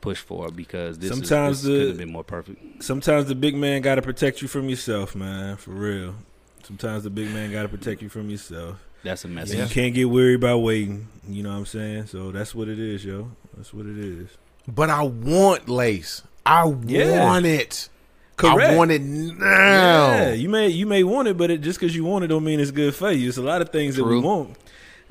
push 0.01 0.19
for 0.19 0.49
because 0.49 0.97
this, 0.99 1.11
is- 1.11 1.17
Sometimes 1.17 1.61
this 1.63 1.71
the- 1.71 1.77
could 1.79 1.87
have 1.89 1.97
been 1.97 2.11
more 2.11 2.23
perfect. 2.23 2.83
Sometimes 2.83 3.27
the 3.27 3.35
big 3.35 3.55
man 3.55 3.81
got 3.81 3.95
to 3.95 4.01
protect 4.01 4.41
you 4.41 4.47
from 4.47 4.67
yourself, 4.69 5.15
man. 5.15 5.57
For 5.57 5.71
real. 5.71 6.15
Sometimes 6.63 7.03
the 7.03 7.09
big 7.09 7.29
man 7.31 7.51
got 7.51 7.63
to 7.63 7.69
protect 7.69 8.01
you 8.01 8.09
from 8.09 8.29
yourself. 8.29 8.77
That's 9.03 9.23
a 9.23 9.27
And 9.27 9.35
message. 9.35 9.57
you 9.59 9.65
can't 9.67 9.93
get 9.95 10.05
worried 10.09 10.35
about 10.35 10.59
waiting. 10.59 11.07
You 11.27 11.41
know 11.43 11.49
what 11.51 11.55
I'm 11.57 11.65
saying? 11.65 12.07
So 12.07 12.31
that's 12.31 12.53
what 12.53 12.67
it 12.67 12.79
is, 12.79 13.03
yo. 13.03 13.31
That's 13.57 13.73
what 13.73 13.85
it 13.87 13.97
is. 13.97 14.29
But 14.67 14.89
I 14.91 15.01
want 15.03 15.67
lace. 15.69 16.21
I 16.45 16.71
Yeah. 16.85 17.25
want 17.25 17.45
it. 17.47 17.89
Correct. 18.37 18.71
I 18.71 18.75
want 18.75 18.91
it 18.91 19.01
now. 19.01 20.07
Yeah, 20.13 20.33
you 20.33 20.49
may 20.49 20.67
you 20.69 20.85
may 20.87 21.03
want 21.03 21.27
it, 21.27 21.37
but 21.37 21.51
it, 21.51 21.61
just 21.61 21.79
because 21.79 21.95
you 21.95 22.03
want 22.03 22.23
it 22.25 22.27
don't 22.27 22.43
mean 22.43 22.59
it's 22.59 22.71
good 22.71 22.95
for 22.95 23.11
you. 23.11 23.27
It's 23.29 23.37
a 23.37 23.41
lot 23.41 23.61
of 23.61 23.69
things 23.69 23.95
that 23.97 24.03
we 24.03 24.19
want, 24.19 24.55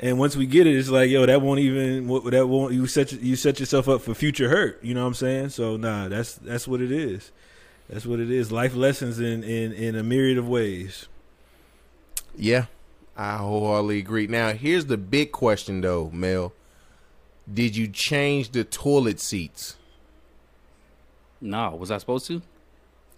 and 0.00 0.18
once 0.18 0.34
we 0.34 0.46
get 0.46 0.66
it, 0.66 0.74
it's 0.74 0.88
like 0.88 1.10
yo, 1.10 1.26
that 1.26 1.42
won't 1.42 1.60
even 1.60 2.08
what 2.08 2.24
that 2.30 2.46
won't 2.46 2.72
you 2.72 2.86
set 2.86 3.12
you 3.12 3.36
set 3.36 3.60
yourself 3.60 3.88
up 3.88 4.00
for 4.00 4.14
future 4.14 4.48
hurt. 4.48 4.82
You 4.82 4.94
know 4.94 5.02
what 5.02 5.08
I'm 5.08 5.14
saying? 5.14 5.50
So 5.50 5.76
nah, 5.76 6.08
that's 6.08 6.34
that's 6.34 6.66
what 6.66 6.80
it 6.80 6.90
is. 6.90 7.30
That's 7.88 8.06
what 8.06 8.18
it 8.18 8.30
is. 8.30 8.50
Life 8.50 8.74
lessons 8.74 9.20
in 9.20 9.44
in 9.44 9.72
in 9.72 9.94
a 9.94 10.02
myriad 10.02 10.38
of 10.38 10.48
ways. 10.48 11.06
Yeah, 12.36 12.66
I 13.16 13.36
wholeheartedly 13.36 13.98
agree. 13.98 14.26
Now, 14.26 14.52
here's 14.52 14.86
the 14.86 14.96
big 14.96 15.32
question, 15.32 15.82
though, 15.82 16.10
Mel. 16.10 16.54
Did 17.52 17.76
you 17.76 17.88
change 17.88 18.52
the 18.52 18.64
toilet 18.64 19.20
seats? 19.20 19.76
No, 21.40 21.74
was 21.74 21.90
I 21.90 21.98
supposed 21.98 22.26
to? 22.28 22.42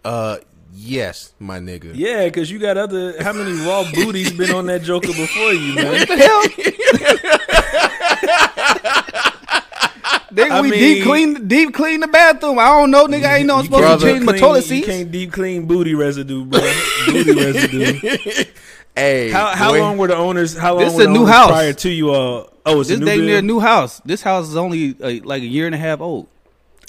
Uh, 0.05 0.39
yes, 0.73 1.33
my 1.39 1.59
nigga. 1.59 1.93
Yeah, 1.95 2.25
because 2.27 2.51
you 2.51 2.59
got 2.59 2.77
other 2.77 3.21
how 3.23 3.33
many 3.33 3.53
raw 3.67 3.85
booties 3.95 4.33
been 4.33 4.53
on 4.53 4.67
that 4.67 4.83
Joker 4.83 5.09
before 5.09 5.53
you, 5.53 5.75
man? 5.75 5.93
what 5.93 6.09
Nigga, 10.33 10.51
I 10.51 10.61
we 10.63 10.71
mean- 10.71 10.81
deep 10.81 11.05
clean, 11.05 11.47
deep 11.49 11.75
clean 11.75 12.01
the 12.01 12.09
bathroom. 12.09 12.59
I 12.59 12.65
don't 12.69 12.91
know, 12.91 13.07
nigga. 13.07 13.27
I 13.27 13.37
ain't 13.39 13.47
know 13.47 13.59
I'm 13.59 13.65
supposed 13.67 13.85
can't 13.85 14.01
to 14.01 14.05
brother. 14.07 14.15
change 14.15 14.25
my 14.25 14.33
clean- 14.33 14.41
toilet 14.41 14.57
You 14.57 14.63
seats. 14.63 14.87
can't 14.87 15.13
deep 15.13 15.33
clean 15.33 15.67
booty 15.67 15.95
residue, 15.95 16.45
bro. 16.47 16.61
booty 17.07 17.33
residue. 17.35 18.45
Hey, 18.95 19.31
How 19.31 19.47
how 19.57 19.71
boy, 19.73 19.81
long 19.81 19.97
were 19.97 20.09
the 20.09 20.17
owners? 20.17 20.55
How 20.55 20.75
long 20.75 20.85
This 20.85 20.95
were 20.95 21.05
a 21.05 21.07
the 21.07 21.13
new 21.13 21.25
house. 21.25 21.51
prior 21.51 21.73
to 21.73 21.89
you 21.89 22.11
all? 22.11 22.53
Oh, 22.67 22.81
it's 22.81 22.91
This 22.91 22.99
a 22.99 23.01
new 23.01 23.07
dang 23.07 23.21
near 23.25 23.41
new 23.41 23.59
house. 23.59 24.01
This 24.05 24.21
house 24.21 24.49
is 24.51 24.55
only 24.57 24.95
uh, 25.03 25.25
like 25.25 25.41
a 25.43 25.47
year 25.47 25.65
and 25.65 25.75
a 25.75 25.79
half 25.79 26.03
old. 26.03 26.29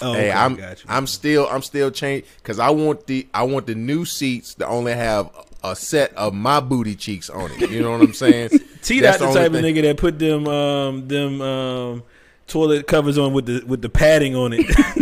Oh, 0.03 0.13
Hey, 0.13 0.29
okay, 0.29 0.31
I'm 0.31 0.55
got 0.55 0.83
you. 0.83 0.85
I'm 0.89 1.07
still 1.07 1.47
I'm 1.49 1.61
still 1.61 1.89
changing 1.91 2.27
because 2.37 2.59
I 2.59 2.69
want 2.69 3.07
the 3.07 3.27
I 3.33 3.43
want 3.43 3.67
the 3.67 3.75
new 3.75 4.05
seats 4.05 4.53
to 4.55 4.67
only 4.67 4.93
have 4.93 5.29
a 5.63 5.75
set 5.75 6.13
of 6.15 6.33
my 6.33 6.59
booty 6.59 6.95
cheeks 6.95 7.29
on 7.29 7.49
it. 7.51 7.69
You 7.71 7.81
know 7.81 7.91
what 7.91 8.01
I'm 8.01 8.13
saying? 8.13 8.49
T 8.81 8.99
That's 8.99 9.19
dot 9.19 9.19
the 9.19 9.25
only 9.39 9.39
type 9.41 9.53
of 9.53 9.61
nigga 9.61 9.81
that 9.83 9.97
put 9.97 10.19
them 10.19 10.47
um 10.47 11.07
them 11.07 11.41
um 11.41 12.03
toilet 12.47 12.85
covers 12.85 13.17
on 13.17 13.31
with 13.33 13.45
the 13.45 13.63
with 13.65 13.81
the 13.81 13.89
padding 13.89 14.35
on 14.35 14.51
it. 14.53 14.67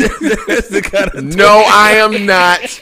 That's 0.47 0.69
the 0.69 0.81
kind 0.83 1.09
of 1.15 1.23
No, 1.23 1.63
I 1.65 1.93
am 1.93 2.25
not. 2.27 2.81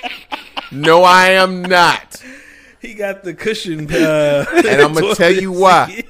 No, 0.71 1.03
I 1.03 1.29
am 1.31 1.61
not. 1.61 2.21
he 2.81 2.93
got 2.93 3.23
the 3.23 3.33
cushion. 3.33 3.89
Uh, 3.91 4.45
And 4.67 4.81
I'm 4.81 4.93
gonna 4.93 5.15
tell 5.15 5.31
you 5.33 5.51
why. 5.51 6.03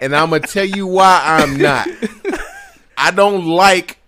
And 0.00 0.14
I'm 0.14 0.30
gonna 0.30 0.46
tell 0.46 0.64
you 0.66 0.86
why 0.88 1.20
I'm 1.24 1.56
not. 1.56 1.88
I 2.98 3.10
don't 3.12 3.46
like 3.46 3.98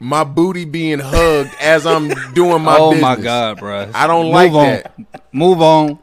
my 0.00 0.24
booty 0.24 0.64
being 0.64 0.98
hugged 0.98 1.50
as 1.60 1.86
I'm 1.86 2.08
doing 2.34 2.62
my 2.62 2.76
oh 2.78 2.90
business. 2.90 3.02
my 3.02 3.16
god, 3.22 3.58
bro. 3.58 3.90
I 3.94 4.06
don't 4.06 4.26
Move 4.26 4.32
like 4.34 4.52
on. 4.52 4.66
that. 4.66 5.24
Move 5.32 5.62
on. 5.62 5.98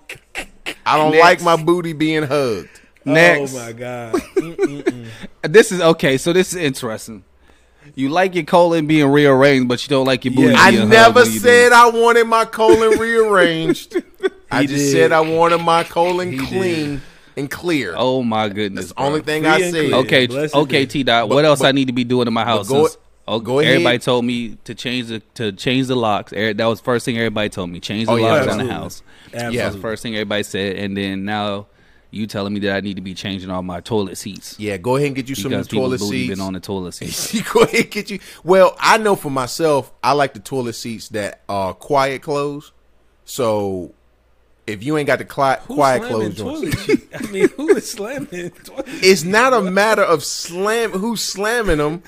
I 0.86 0.98
don't 0.98 1.12
Next. 1.12 1.22
like 1.24 1.42
my 1.44 1.64
booty 1.64 1.94
being 1.94 2.24
hugged. 2.24 2.70
Next. 3.06 3.56
Oh 3.56 3.60
my 3.66 3.72
god. 3.74 4.14
Mm, 4.42 4.56
mm, 4.56 4.84
mm. 4.84 5.08
This 5.54 5.72
is 5.72 5.82
okay. 5.82 6.18
So 6.18 6.34
this 6.34 6.54
is 6.54 6.60
interesting. 6.60 7.24
You 7.96 8.10
like 8.10 8.34
your 8.36 8.44
colon 8.44 8.88
being 8.88 9.08
rearranged, 9.08 9.68
but 9.68 9.84
you 9.84 9.90
don't 9.90 10.06
like 10.08 10.24
your 10.26 10.34
booty. 10.34 10.54
Yeah. 10.54 10.60
I 10.60 10.70
being 10.72 10.82
hugged 10.82 10.92
never 10.92 11.22
when 11.22 11.40
said. 11.40 11.72
I 11.74 11.90
wanted 11.90 12.26
my 12.26 12.46
colon 12.46 12.98
rearranged. 13.00 14.02
I 14.50 14.66
just 14.66 14.86
did. 14.86 14.92
said 14.92 15.12
I 15.12 15.22
wanted 15.22 15.60
my 15.60 15.84
colon 15.84 16.32
He 16.32 16.38
clean 16.40 17.02
and 17.38 17.50
clear. 17.52 17.94
Oh 17.96 18.24
my 18.24 18.50
goodness. 18.50 18.86
That's 18.88 18.96
the 18.98 19.02
only 19.04 19.22
thing 19.22 19.44
Free 19.44 19.52
I 19.52 19.58
and 19.60 19.74
said. 19.74 19.94
Okay, 19.94 20.28
Blessed 20.28 20.56
okay. 20.56 20.86
T 20.86 21.04
dot. 21.04 21.30
What 21.30 21.46
else 21.46 21.60
but- 21.60 21.68
I 21.68 21.72
need 21.72 21.86
to 21.86 21.94
be 21.94 22.04
doing 22.04 22.28
in 22.28 22.34
my 22.34 22.46
house? 22.46 22.68
go- 22.68 22.88
since- 22.88 22.98
oh, 23.32 23.39
go 23.39 23.60
ahead. 23.60 23.74
Everybody 23.74 23.98
told 24.00 24.26
me 24.26 24.58
to 24.65 24.76
change 24.76 25.08
the 25.08 25.20
to 25.36 25.52
change 25.52 25.88
the 25.88 25.96
locks. 25.96 26.32
That 26.32 26.58
was 26.65 26.80
first 26.82 27.06
thing 27.06 27.17
everybody 27.17 27.50
told 27.50 27.70
me. 27.70 27.80
Change 27.80 28.06
the 28.08 28.12
Oh, 28.13 28.15
yeah, 28.17 28.34
locks 28.34 28.48
on 28.48 28.58
the 28.65 28.72
house. 28.72 29.02
Absolutely. 29.34 29.58
That 29.58 29.65
was 29.65 29.76
the 29.76 29.82
first 29.82 30.04
thing 30.04 30.13
everybody 30.15 30.44
said. 30.44 30.76
And 30.76 30.96
then 30.96 31.26
now 31.26 31.67
you 32.13 32.28
telling 32.28 32.54
me 32.54 32.60
that 32.60 32.76
I 32.76 32.82
need 32.82 32.96
to 32.98 33.02
be 33.02 33.13
changing 33.13 33.50
all 33.50 33.63
my 33.63 33.80
toilet 33.80 34.17
seats 34.17 34.60
Yeah, 34.60 34.76
go 34.76 34.98
ahead 34.98 35.08
and 35.08 35.15
get 35.15 35.30
you 35.30 35.36
some 35.36 35.52
new 35.54 35.63
toilet 35.63 36.02
seats. 36.02 36.30
been 36.30 36.41
on 36.41 36.52
the 36.52 36.60
toilet 36.60 36.91
seats. 36.96 37.41
go 37.54 37.62
ahead 37.62 37.84
and 37.86 37.89
get 37.91 38.10
you. 38.10 38.20
Well, 38.44 38.76
I 38.80 38.98
know 38.98 39.15
for 39.15 39.30
myself, 39.32 39.94
I 40.04 40.12
like 40.12 40.34
the 40.34 40.41
toilet 40.41 40.74
seats 40.74 41.08
that 41.10 41.41
are 41.48 41.74
quiet 41.74 42.22
close. 42.22 42.74
So 43.24 43.94
if 44.67 44.84
you 44.84 44.98
ain't 44.98 45.08
got 45.08 45.20
the 45.20 45.26
cli- 45.26 45.56
Who's 45.67 45.76
quiet 45.76 46.04
slamming 46.04 46.34
close 46.34 46.60
toilet 46.62 46.80
sheet? 46.80 47.08
I 47.15 47.22
mean, 47.32 47.48
who 47.56 47.70
is 47.78 47.89
slamming 47.89 48.50
toilet? 48.65 48.86
it's 48.88 49.24
not 49.24 49.54
a 49.54 49.62
matter 49.62 50.04
of 50.04 50.24
slam 50.26 50.91
who's 50.91 51.24
slamming 51.24 51.78
them. 51.78 52.04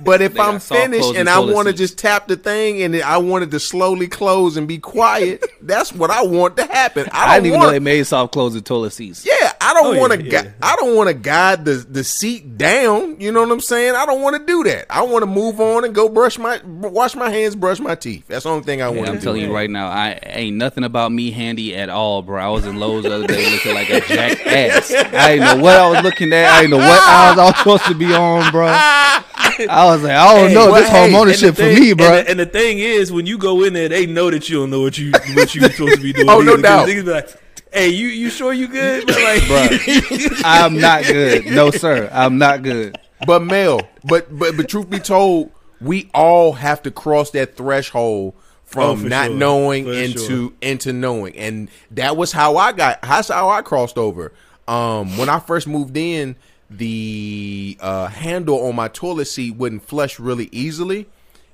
But 0.00 0.22
if 0.22 0.38
I'm 0.38 0.60
finished 0.60 1.14
and 1.14 1.28
I 1.28 1.38
want 1.40 1.68
to 1.68 1.74
just 1.74 1.98
tap 1.98 2.28
the 2.28 2.36
thing 2.36 2.82
and 2.82 2.96
I 2.96 3.18
wanted 3.18 3.50
to 3.52 3.60
slowly 3.60 4.08
close 4.08 4.56
and 4.56 4.66
be 4.68 4.78
quiet, 4.78 5.44
that's 5.62 5.92
what 5.92 6.10
I 6.10 6.22
want 6.22 6.56
to 6.58 6.64
happen. 6.64 7.08
I, 7.12 7.22
I 7.22 7.26
don't 7.26 7.34
didn't 7.34 7.46
even 7.46 7.58
want, 7.58 7.68
know 7.68 7.72
they 7.72 7.78
made 7.80 8.06
soft 8.06 8.32
closing 8.32 8.62
toilet 8.62 8.92
seats. 8.92 9.26
Yeah, 9.26 9.51
I 9.62 9.74
don't 9.74 9.96
Oh, 9.96 10.00
want 10.00 10.12
to. 10.12 10.22
yeah, 10.22 10.42
Gu- 10.42 10.48
yeah. 10.48 10.52
I 10.62 10.76
don't 10.76 10.96
want 10.96 11.08
to 11.08 11.14
guide 11.14 11.64
the 11.64 11.74
the 11.74 12.04
seat 12.04 12.56
down. 12.58 13.20
You 13.20 13.32
know 13.32 13.40
what 13.42 13.50
I'm 13.52 13.60
saying? 13.60 13.94
I 13.94 14.04
don't 14.06 14.20
want 14.22 14.36
to 14.36 14.44
do 14.46 14.64
that. 14.64 14.86
I 14.90 15.02
want 15.02 15.22
to 15.22 15.26
move 15.26 15.60
on 15.60 15.84
and 15.84 15.94
go 15.94 16.08
brush 16.08 16.38
my 16.38 16.60
wash 16.64 17.14
my 17.14 17.30
hands, 17.30 17.54
brush 17.56 17.78
my 17.80 17.94
teeth. 17.94 18.26
That's 18.28 18.44
the 18.44 18.50
only 18.50 18.64
thing 18.64 18.82
I 18.82 18.88
And 18.88 18.96
want 18.98 19.08
I'm 19.10 19.20
telling 19.20 19.42
you 19.42 19.52
right 19.54 19.70
now, 19.70 19.88
I 19.88 20.18
ain't 20.24 20.56
nothing 20.56 20.84
about 20.84 21.12
me 21.12 21.30
handy 21.30 21.76
at 21.76 21.88
all, 21.88 22.22
bro. 22.22 22.42
I 22.44 22.48
was 22.48 22.66
in 22.66 22.76
Lowe's 22.78 23.04
the 23.04 23.14
other 23.14 23.26
day 23.26 23.50
looking 23.50 23.74
like 23.74 23.88
a 23.90 24.00
jackass. 24.00 24.92
I 24.92 25.36
didn't 25.36 25.58
know 25.58 25.62
what 25.64 25.76
I 25.76 25.88
was 25.90 26.02
looking 26.02 26.32
at. 26.32 26.46
I 26.50 26.62
didn't 26.62 26.70
know 26.72 26.78
what 26.78 27.00
I 27.02 27.34
was 27.36 27.56
supposed 27.58 27.84
to 27.86 27.94
be 27.94 28.12
on, 28.12 28.50
bro. 28.50 28.66
I 28.66 29.84
was 29.84 30.02
like, 30.02 30.12
I 30.12 30.34
don't 30.34 30.48
Hey, 30.48 30.54
know 30.54 30.70
well, 30.70 30.80
this 30.80 30.88
hey, 30.88 30.94
home 30.96 31.04
and 31.04 31.14
the 31.14 31.18
ownership 31.18 31.56
for 31.56 31.62
me, 31.62 31.92
bro. 31.92 32.06
And 32.06 32.14
the, 32.26 32.30
and 32.30 32.40
the 32.40 32.46
thing 32.46 32.78
is, 32.78 33.12
when 33.12 33.26
you 33.26 33.38
go 33.38 33.62
in 33.64 33.72
there, 33.74 33.88
they 33.88 34.06
know 34.06 34.30
that 34.30 34.48
you 34.48 34.60
don't 34.60 34.70
know 34.70 34.80
what 34.80 34.96
you 34.98 35.12
what 35.34 35.54
you 35.54 35.60
supposed 35.70 35.96
to 35.96 36.02
be 36.02 36.12
doing. 36.12 36.28
Oh, 36.30 36.40
no 36.40 36.56
doubt. 36.56 36.86
be 36.86 37.02
like, 37.02 37.28
hey, 37.72 37.88
you 37.88 38.08
you 38.08 38.30
sure 38.30 38.52
you 38.52 38.68
good? 38.68 39.06
But 39.06 39.16
like, 39.16 39.42
I'm 40.44 40.78
not 40.78 41.04
good. 41.04 41.46
No, 41.46 41.70
sir. 41.70 42.08
I'm 42.12 42.38
not 42.38 42.62
good. 42.62 42.98
But 43.26 43.42
Mel, 43.42 43.80
but 44.04 44.36
but 44.36 44.56
but 44.56 44.68
truth 44.68 44.90
be 44.90 44.98
told, 44.98 45.50
we 45.80 46.10
all 46.14 46.52
have 46.54 46.82
to 46.82 46.90
cross 46.90 47.30
that 47.32 47.56
threshold 47.56 48.34
Oh, 48.74 48.94
from 48.94 49.02
for 49.02 49.08
not 49.10 49.26
sure. 49.26 49.36
knowing 49.36 49.84
For 49.84 49.92
into 49.92 50.18
sure. 50.48 50.52
into 50.62 50.92
knowing, 50.94 51.36
and 51.36 51.68
that 51.90 52.16
was 52.16 52.32
how 52.32 52.56
I 52.56 52.72
got. 52.72 53.02
That's 53.02 53.28
how 53.28 53.50
I 53.50 53.60
crossed 53.62 53.98
over. 53.98 54.32
Um, 54.66 55.18
when 55.18 55.28
I 55.28 55.40
first 55.40 55.66
moved 55.68 55.94
in, 55.96 56.36
the 56.70 57.76
uh, 57.80 58.06
handle 58.06 58.66
on 58.66 58.74
my 58.74 58.88
toilet 58.88 59.26
seat 59.26 59.56
wouldn't 59.56 59.84
flush 59.84 60.18
really 60.18 60.48
easily. 60.52 61.06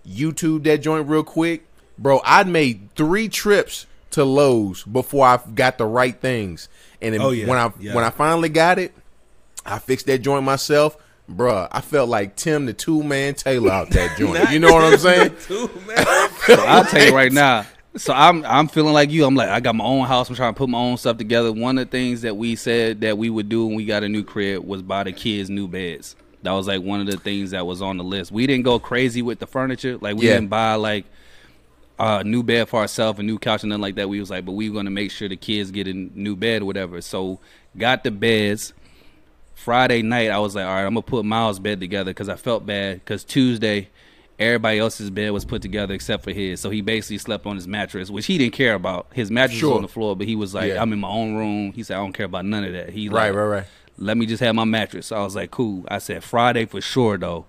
YouTube 0.08 0.62
that 0.64 0.78
joint 0.78 1.08
real 1.08 1.24
quick, 1.24 1.66
bro. 1.98 2.20
I'd 2.24 2.46
made 2.46 2.88
three 2.94 3.28
trips 3.28 3.86
to 4.12 4.24
Lowe's 4.24 4.84
before 4.84 5.26
I 5.26 5.38
got 5.54 5.78
the 5.78 5.86
right 5.86 6.18
things, 6.18 6.68
and 7.02 7.14
then 7.14 7.20
Oh, 7.20 7.30
yeah. 7.30 7.46
when 7.46 7.58
I 7.58 7.72
Yeah. 7.78 7.94
when 7.94 8.04
I 8.04 8.10
finally 8.10 8.48
got 8.48 8.78
it, 8.78 8.92
I 9.66 9.78
fixed 9.78 10.06
that 10.06 10.18
joint 10.18 10.44
myself. 10.44 10.96
Bruh, 11.30 11.68
I 11.70 11.82
felt 11.82 12.08
like 12.08 12.36
Tim 12.36 12.64
the 12.64 12.72
Tool 12.72 13.02
Man 13.02 13.34
Taylor 13.34 13.70
out 13.70 13.90
that 13.90 14.16
joint. 14.18 14.50
You 14.50 14.60
know 14.60 14.72
what 14.72 14.84
I'm 14.84 14.98
saying? 14.98 15.34
Too, 15.46 15.68
man. 15.86 15.96
I'll 16.48 16.84
tell 16.84 17.04
you 17.04 17.14
right 17.14 17.32
now. 17.32 17.66
So 17.96 18.12
I'm 18.14 18.44
I'm 18.46 18.68
feeling 18.68 18.94
like 18.94 19.10
you. 19.10 19.24
I'm 19.26 19.34
like 19.34 19.48
I 19.50 19.60
got 19.60 19.74
my 19.74 19.84
own 19.84 20.06
house. 20.06 20.28
I'm 20.30 20.36
trying 20.36 20.54
to 20.54 20.58
put 20.58 20.68
my 20.70 20.78
own 20.78 20.96
stuff 20.96 21.18
together. 21.18 21.52
One 21.52 21.76
of 21.78 21.86
the 21.86 21.90
things 21.90 22.22
that 22.22 22.36
we 22.36 22.54
said 22.56 23.00
that 23.02 23.18
we 23.18 23.28
would 23.28 23.48
do 23.48 23.66
when 23.66 23.76
we 23.76 23.84
got 23.84 24.04
a 24.04 24.08
new 24.08 24.22
crib 24.24 24.64
was 24.66 24.80
buy 24.82 25.04
the 25.04 25.12
kids 25.12 25.50
new 25.50 25.68
beds. 25.68 26.16
That 26.44 26.52
was 26.52 26.66
like 26.68 26.80
one 26.82 27.00
of 27.00 27.06
the 27.08 27.16
things 27.18 27.50
that 27.50 27.66
was 27.66 27.82
on 27.82 27.96
the 27.98 28.04
list. 28.04 28.30
We 28.30 28.46
didn't 28.46 28.64
go 28.64 28.78
crazy 28.78 29.20
with 29.20 29.38
the 29.40 29.46
furniture. 29.46 29.98
Like 30.00 30.16
we 30.16 30.26
Yeah. 30.28 30.34
didn't 30.34 30.48
buy 30.50 30.74
like 30.76 31.04
a 31.98 32.22
new 32.24 32.42
bed 32.42 32.68
for 32.68 32.80
ourselves, 32.80 33.18
a 33.18 33.22
new 33.22 33.38
couch, 33.38 33.62
and 33.62 33.70
nothing 33.70 33.82
like 33.82 33.94
that. 33.96 34.08
We 34.08 34.20
was 34.20 34.30
like, 34.30 34.44
but 34.44 34.52
we 34.52 34.68
were 34.70 34.74
gonna 34.76 34.90
make 34.90 35.10
sure 35.10 35.28
the 35.28 35.36
kids 35.36 35.70
get 35.70 35.86
a 35.88 35.92
new 35.92 36.36
bed 36.36 36.62
or 36.62 36.66
whatever. 36.66 37.00
So 37.00 37.40
got 37.76 38.04
the 38.04 38.10
beds. 38.10 38.72
Friday 39.54 40.02
night, 40.02 40.30
I 40.30 40.38
was 40.38 40.54
like, 40.54 40.64
all 40.64 40.72
right, 40.72 40.82
I'm 40.84 40.94
gonna 40.94 41.02
put 41.02 41.24
Miles' 41.24 41.58
bed 41.58 41.80
together 41.80 42.10
because 42.12 42.28
I 42.28 42.36
felt 42.36 42.64
bad 42.64 43.00
because 43.00 43.24
Tuesday, 43.24 43.88
everybody 44.38 44.78
else's 44.78 45.10
bed 45.10 45.30
was 45.32 45.44
put 45.44 45.62
together 45.62 45.94
except 45.94 46.22
for 46.22 46.30
his. 46.32 46.60
So 46.60 46.70
he 46.70 46.80
basically 46.80 47.18
slept 47.18 47.44
on 47.44 47.56
his 47.56 47.66
mattress, 47.66 48.08
which 48.08 48.26
he 48.26 48.38
didn't 48.38 48.54
care 48.54 48.74
about. 48.74 49.08
His 49.12 49.30
mattress 49.32 49.58
Sure. 49.58 49.70
was 49.70 49.76
on 49.78 49.82
the 49.82 49.88
floor, 49.88 50.14
but 50.14 50.28
he 50.28 50.36
was 50.36 50.54
like, 50.54 50.68
Yeah. 50.72 50.80
I'm 50.80 50.92
in 50.92 51.00
my 51.00 51.08
own 51.08 51.34
room. 51.34 51.72
He 51.72 51.82
said, 51.82 51.96
I 51.96 52.00
don't 52.00 52.12
care 52.12 52.26
about 52.26 52.44
none 52.44 52.62
of 52.62 52.72
that. 52.72 52.90
He 52.90 53.08
Right, 53.08 53.30
like, 53.30 53.34
right, 53.36 53.44
right. 53.46 53.64
Let 53.98 54.16
me 54.16 54.26
just 54.26 54.40
have 54.40 54.54
my 54.54 54.64
mattress. 54.64 55.06
So 55.06 55.16
I 55.16 55.24
was 55.24 55.34
like, 55.34 55.50
cool. 55.50 55.84
I 55.88 55.98
said 55.98 56.22
Friday 56.22 56.64
for 56.66 56.80
sure 56.80 57.18
though. 57.18 57.46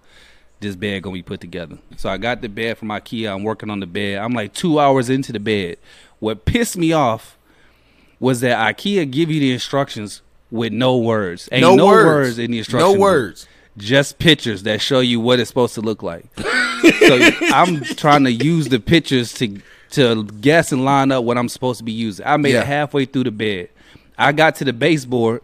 This 0.62 0.76
bed 0.76 1.04
gonna 1.04 1.14
be 1.14 1.24
put 1.24 1.40
together. 1.40 1.78
So 1.98 2.10
I 2.10 2.18
got 2.18 2.42
the 2.42 2.50
bed 2.50 2.78
from 2.78 2.90
IKEA. 2.90 3.34
I'm 3.34 3.44
working 3.44 3.70
on 3.70 3.80
the 3.80 3.86
bed. 3.88 4.18
I'm 4.20 4.34
like 4.34 4.54
two 4.54 4.80
hours 4.80 5.10
into 5.10 5.32
the 5.32 5.40
bed. 5.40 5.78
What 6.20 6.44
pissed 6.46 6.78
me 6.78 6.92
off 6.92 7.38
was 8.20 8.42
that 8.42 8.58
IKEA 8.76 9.10
give 9.10 9.32
you 9.32 9.40
the 9.40 9.54
instructions 9.54 10.22
with 10.52 10.74
no 10.74 10.98
words. 10.98 11.48
Ain't 11.52 11.62
No 11.62 11.76
no, 11.76 11.86
words. 11.86 12.06
words. 12.06 12.40
in 12.40 12.52
the 12.52 12.58
instructions. 12.58 12.94
No 12.94 13.00
words. 13.00 13.48
Just 13.78 14.20
pictures 14.20 14.64
that 14.64 14.82
show 14.82 15.00
you 15.00 15.22
what 15.22 15.40
it's 15.40 15.48
supposed 15.48 15.76
to 15.76 15.82
look 15.82 16.04
like. 16.04 16.26
so 16.38 16.46
I'm 17.54 17.82
trying 17.84 18.26
to 18.26 18.32
use 18.32 18.68
the 18.68 18.80
pictures 18.82 19.32
to 19.36 19.62
to 19.92 20.26
guess 20.26 20.72
and 20.74 20.84
line 20.84 21.12
up 21.12 21.24
what 21.24 21.38
I'm 21.38 21.48
supposed 21.50 21.78
to 21.78 21.84
be 21.86 21.94
using. 21.94 22.26
I 22.26 22.36
made 22.38 22.54
Yeah. 22.54 22.62
it 22.62 22.68
halfway 22.68 23.06
through 23.06 23.24
the 23.24 23.32
bed. 23.32 23.70
I 24.18 24.34
got 24.34 24.56
to 24.56 24.66
the 24.66 24.74
baseboard. 24.74 25.42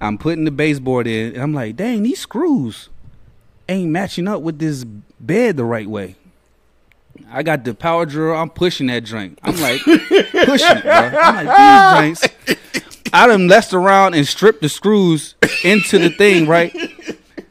I'm 0.00 0.16
putting 0.16 0.44
the 0.44 0.50
baseboard 0.50 1.06
in, 1.06 1.34
and 1.34 1.42
I'm 1.42 1.52
like, 1.52 1.76
dang, 1.76 2.02
these 2.04 2.20
screws 2.20 2.88
ain't 3.68 3.90
matching 3.90 4.28
up 4.28 4.42
with 4.42 4.58
this 4.58 4.84
bed 5.20 5.56
the 5.56 5.64
right 5.64 5.88
way. 5.88 6.16
I 7.30 7.42
got 7.42 7.64
the 7.64 7.74
power 7.74 8.06
drill. 8.06 8.34
I'm 8.36 8.48
pushing 8.50 8.86
that 8.86 9.04
drink. 9.04 9.38
I'm 9.42 9.56
like 9.60 9.80
pushing 9.82 10.76
it, 10.76 10.82
bro. 10.82 10.92
I'm 10.92 11.46
like 11.46 12.14
these 12.16 12.22
drinks. 12.24 12.58
I 13.12 13.26
done 13.26 13.46
messed 13.46 13.72
around 13.74 14.14
and 14.14 14.26
stripped 14.26 14.60
the 14.62 14.68
screws 14.68 15.34
into 15.64 15.98
the 15.98 16.10
thing, 16.10 16.46
right? 16.46 16.74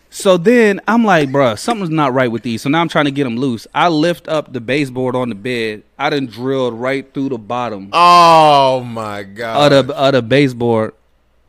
So 0.09 0.37
then 0.37 0.81
I'm 0.87 1.03
like, 1.03 1.31
bro, 1.31 1.55
something's 1.55 1.89
not 1.91 2.13
right 2.13 2.31
with 2.31 2.41
these. 2.43 2.61
So 2.63 2.69
now 2.69 2.81
I'm 2.81 2.87
trying 2.89 3.05
to 3.05 3.11
get 3.11 3.23
them 3.25 3.37
loose. 3.37 3.67
I 3.75 3.89
lift 3.89 4.27
up 4.27 4.51
the 4.53 4.61
baseboard 4.61 5.15
on 5.15 5.29
the 5.29 5.35
bed. 5.35 5.83
I 5.99 6.09
done 6.09 6.25
drilled 6.27 6.73
right 6.73 7.11
through 7.13 7.29
the 7.29 7.37
bottom 7.37 7.89
Oh 7.93 8.81
my 8.83 9.23
god. 9.23 9.73
of 9.73 9.87
the 9.87 9.95
of 9.95 10.13
the 10.13 10.21
baseboard. 10.21 10.93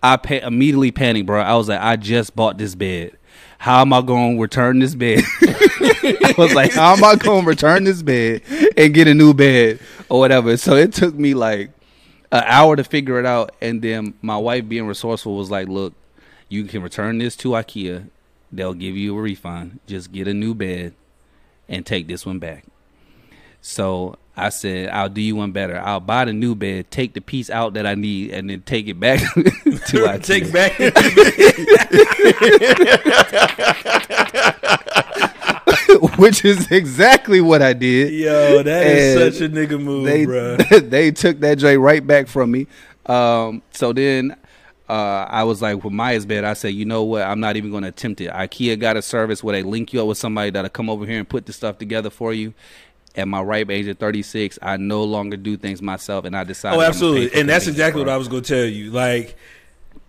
I 0.03 0.17
pa- 0.17 0.35
immediately 0.47 0.91
panicked, 0.91 1.27
bro. 1.27 1.41
I 1.41 1.55
was 1.57 1.69
like, 1.69 1.81
I 1.81 1.97
just 1.97 2.37
bought 2.37 2.57
this 2.59 2.75
bed. 2.75 3.13
How 3.59 3.81
am 3.83 3.93
I 3.93 4.01
going 4.03 4.37
to 4.37 4.43
return 4.43 4.79
this 4.79 4.95
bed? 4.95 5.23
I 5.43 6.35
was 6.39 6.55
like, 6.55 6.73
how 6.73 6.95
am 6.95 7.05
I 7.05 7.17
going 7.17 7.43
to 7.43 7.49
return 7.49 7.85
this 7.85 8.03
bed 8.03 8.43
and 8.77 8.95
get 8.95 9.09
a 9.09 9.15
new 9.15 9.35
bed 9.35 9.81
or 10.09 10.21
whatever? 10.21 10.57
So 10.57 10.75
it 10.75 10.93
took 10.93 11.15
me 11.15 11.35
like 11.35 11.71
an 12.31 12.45
hour 12.47 12.77
to 12.77 12.85
figure 12.85 13.19
it 13.19 13.27
out, 13.27 13.55
and 13.61 13.83
then 13.83 14.15
my 14.23 14.37
wife, 14.37 14.69
being 14.69 14.87
resourceful, 14.87 15.37
was 15.37 15.51
like, 15.51 15.67
"Look, 15.67 15.95
you 16.49 16.65
can 16.65 16.83
return 16.83 17.19
this 17.19 17.37
to 17.37 17.51
IKEA. 17.51 18.09
they'll 18.51 18.75
give 18.75 18.97
you 18.97 19.17
a 19.17 19.21
refund. 19.21 19.81
Just 19.87 20.11
get 20.11 20.27
a 20.27 20.33
new 20.33 20.55
bed 20.55 20.95
and 21.69 21.85
take 21.85 22.07
this 22.09 22.25
one 22.25 22.39
back. 22.39 22.65
So 23.61 24.17
I 24.35 24.49
said, 24.49 24.89
I'll 24.89 25.11
do 25.11 25.21
you 25.21 25.37
one 25.37 25.53
better. 25.53 25.79
I'll 25.79 26.01
buy 26.01 26.25
the 26.25 26.33
new 26.33 26.55
bed, 26.55 26.91
take 26.91 27.13
the 27.13 27.21
piece 27.21 27.51
out 27.51 27.75
that 27.75 27.87
I 27.87 27.95
need, 27.95 28.31
and 28.31 28.49
then 28.49 28.63
take 28.63 28.89
it 28.89 28.99
back 28.99 29.21
I 29.95 30.19
Take 30.19 30.53
back. 30.53 30.79
which 36.19 36.45
is 36.45 36.71
exactly 36.71 37.41
what 37.41 37.63
I 37.63 37.73
did. 37.73 38.13
Yo, 38.13 38.63
that 38.63 38.87
is 38.87 39.17
And 39.17 39.35
such 39.35 39.43
a 39.43 39.49
nigga 39.49 39.83
move, 39.83 40.05
they 40.05 40.25
bro. 40.25 40.57
they 40.57 41.11
took 41.11 41.41
that 41.41 41.59
J 41.59 41.77
right 41.77 42.07
back 42.07 42.29
from 42.29 42.51
me. 42.51 42.67
Um, 43.07 43.63
so 43.73 43.93
then 43.93 44.37
uh, 44.89 45.27
I 45.29 45.45
was 45.45 45.63
like, 45.63 45.83
with 45.83 45.93
Maya's 45.93 46.27
bed, 46.27 46.45
I 46.45 46.55
said, 46.55 46.75
you 46.75 46.85
know 46.85 47.05
what? 47.05 47.23
I'm 47.23 47.41
not 47.41 47.57
even 47.57 47.71
going 47.71 47.83
to 47.83 47.89
attempt 47.89 48.21
it. 48.21 48.31
IKEA 48.31 48.79
got 48.79 48.97
a 48.97 49.03
service 49.03 49.43
where 49.43 49.55
they 49.55 49.63
link 49.63 49.93
you 49.93 50.01
up 50.01 50.09
with 50.09 50.19
somebody 50.19 50.51
that'll 50.51 50.71
come 50.71 50.91
over 50.91 51.07
here 51.07 51.19
and 51.19 51.29
put 51.29 51.47
the 51.47 51.53
stuff 51.53 51.79
together 51.79 52.11
for 52.11 52.33
you. 52.33 52.55
At 53.15 53.27
my 53.27 53.43
ripe 53.43 53.71
age 53.71 53.89
of 53.89 53.99
36, 53.99 54.61
I 54.63 54.77
no 54.77 55.03
longer 55.03 55.37
do 55.37 55.57
things 55.57 55.83
myself, 55.83 56.25
and 56.25 56.37
I 56.37 56.45
decided. 56.45 56.77
Oh, 56.77 56.81
I'm 56.81 56.89
gonna 56.93 56.93
pay 56.93 56.95
absolutely, 56.95 57.41
and 57.41 57.49
that's 57.49 57.67
exactly 57.67 58.01
what 58.01 58.09
I 58.09 58.17
was 58.17 58.29
going 58.29 58.45
to 58.45 58.55
tell 58.55 58.65
you. 58.65 58.93
Like, 58.93 59.37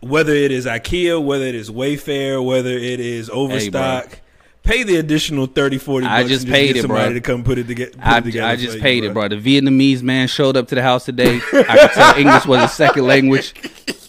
whether 0.01 0.33
it 0.33 0.51
is 0.51 0.65
IKEA, 0.65 1.23
whether 1.23 1.45
it 1.45 1.55
is 1.55 1.69
Wayfair, 1.69 2.43
whether 2.45 2.69
it 2.71 2.99
is 2.99 3.29
Overstock, 3.29 4.19
pay 4.63 4.83
the 4.83 4.95
additional 4.97 5.45
30, 5.47 5.77
40 5.77 6.05
I 6.05 6.19
bucks 6.21 6.29
just 6.29 6.47
paid 6.47 6.73
get 6.73 6.83
it, 6.83 6.87
bro. 6.87 6.97
somebody 6.97 7.13
to 7.15 7.21
come 7.21 7.43
put 7.43 7.57
it, 7.57 7.67
toge- 7.67 7.91
put 7.93 8.01
I, 8.01 8.17
it 8.19 8.23
together. 8.23 8.47
I 8.47 8.55
just 8.55 8.75
you, 8.77 8.81
paid 8.81 9.03
it, 9.03 9.13
bro. 9.13 9.27
The 9.27 9.35
Vietnamese 9.37 10.01
man 10.01 10.27
showed 10.27 10.55
up 10.57 10.67
to 10.69 10.75
the 10.75 10.81
house 10.81 11.05
today. 11.05 11.35
I 11.37 11.39
could 11.77 11.91
tell 11.91 12.15
English 12.17 12.45
was 12.45 12.63
a 12.63 12.67
second 12.67 13.05
language. 13.07 13.53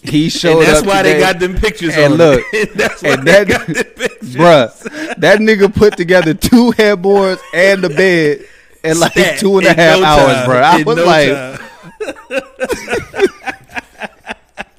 He 0.03 0.29
showed 0.29 0.59
And 0.59 0.67
that's 0.67 0.79
up 0.81 0.85
why 0.87 0.97
today. 1.03 1.13
they 1.13 1.19
got 1.19 1.39
them 1.39 1.55
pictures 1.55 1.93
And 1.95 2.13
on 2.13 2.17
look, 2.17 2.43
it. 2.53 2.73
That's 2.75 3.03
why 3.03 3.09
and 3.11 3.27
they 3.27 3.43
that- 3.43 3.47
got 3.47 3.67
them 3.67 3.75
pictures. 3.75 4.35
Bruh, 4.35 5.15
that 5.17 5.39
nigga 5.39 5.73
put 5.73 5.97
together 5.97 6.33
two 6.33 6.71
headboards 6.71 7.41
and 7.53 7.83
the 7.83 7.89
bed 7.89 8.45
in 8.83 8.99
like 8.99 9.11
Stat 9.11 9.39
two 9.39 9.57
and 9.59 9.67
a 9.67 9.73
half 9.73 9.99
no 9.99 10.05
hours, 10.05 10.35
time. 10.37 10.45
bro. 10.47 10.57
I 10.59 10.77
In 10.79 10.85
was 10.85 10.97
no 10.97 11.05
like. 11.05 11.61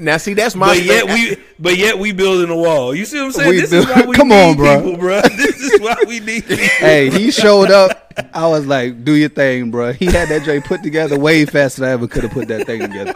Now, 0.03 0.17
see, 0.17 0.35
that's 0.35 0.55
my. 0.57 0.67
But 0.69 0.83
yet 0.83 1.05
we, 1.07 1.37
but 1.59 1.77
yet 1.79 1.99
we 1.99 2.13
building 2.13 2.51
a 2.51 2.57
wall. 2.57 2.95
You 2.95 3.05
see 3.05 3.19
what 3.19 3.27
I'm 3.27 3.33
saying? 3.33 3.49
We 3.51 3.61
this 3.61 3.71
build- 3.71 3.89
is 3.89 3.95
why 3.95 4.03
we 4.05 4.17
Come 4.17 4.29
need 4.29 4.35
on, 4.51 4.57
bro. 4.57 4.83
people, 4.83 4.97
bro. 4.99 5.21
This 5.37 5.61
is 5.61 5.81
why 5.81 5.97
we 6.07 6.19
need 6.21 6.45
people. 6.49 6.57
hey, 6.79 7.09
he 7.11 7.31
showed 7.31 7.71
up. 7.71 8.13
I 8.35 8.47
was 8.49 8.67
like, 8.67 9.05
do 9.05 9.15
your 9.15 9.29
thing, 9.29 9.71
bro. 9.71 9.93
He 9.93 10.07
had 10.07 10.29
that 10.29 10.43
Dre 10.45 10.61
put 10.61 10.83
together 10.83 11.19
way 11.19 11.45
faster 11.47 11.81
than 11.83 11.91
I 11.91 11.93
ever 11.93 12.09
could 12.09 12.25
have 12.25 12.33
put 12.33 12.49
that 12.49 12.67
thing 12.67 12.81
together. 12.81 13.15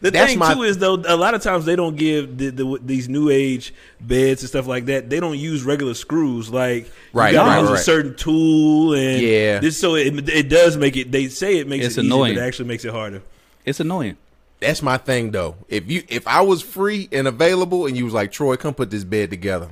The 0.00 0.10
That's 0.10 0.30
thing 0.32 0.38
my- 0.38 0.52
too 0.54 0.62
is 0.64 0.78
though, 0.78 0.96
a 1.06 1.16
lot 1.16 1.34
of 1.34 1.42
times 1.42 1.64
they 1.64 1.76
don't 1.76 1.96
give 1.96 2.36
the, 2.36 2.50
the, 2.50 2.78
these 2.82 3.08
new 3.08 3.30
age 3.30 3.72
beds 4.00 4.42
and 4.42 4.48
stuff 4.50 4.66
like 4.66 4.84
that. 4.86 5.08
They 5.10 5.18
don't 5.18 5.38
use 5.38 5.64
regular 5.64 5.94
screws. 5.94 6.50
Like 6.50 6.92
Right, 7.12 7.30
you 7.30 7.38
gotta 7.38 7.62
right, 7.62 7.70
use 7.70 7.80
a 7.80 7.82
certain 7.82 8.14
tool 8.14 8.92
and 8.94 9.20
Yeah. 9.20 9.60
This 9.60 9.80
so 9.80 9.94
it, 9.96 10.28
it 10.28 10.48
does 10.48 10.76
make 10.76 10.96
it. 10.96 11.10
They 11.10 11.28
say 11.28 11.56
it 11.58 11.66
makes 11.66 11.86
It's 11.86 11.96
it 11.96 12.02
easier, 12.04 12.14
annoying. 12.14 12.34
but 12.34 12.42
it 12.42 12.46
actually 12.46 12.68
makes 12.68 12.84
it 12.84 12.92
harder. 12.92 13.22
It's 13.64 13.80
annoying. 13.80 14.16
That's 14.64 14.82
my 14.82 14.96
thing, 14.96 15.30
though. 15.30 15.56
If 15.68 15.90
you, 15.90 16.02
if 16.08 16.26
I 16.26 16.40
was 16.40 16.62
free 16.62 17.08
and 17.12 17.26
available, 17.28 17.86
and 17.86 17.96
you 17.96 18.04
was 18.04 18.14
like, 18.14 18.32
Troy, 18.32 18.56
come 18.56 18.74
put 18.74 18.90
this 18.90 19.04
bed 19.04 19.30
together, 19.30 19.68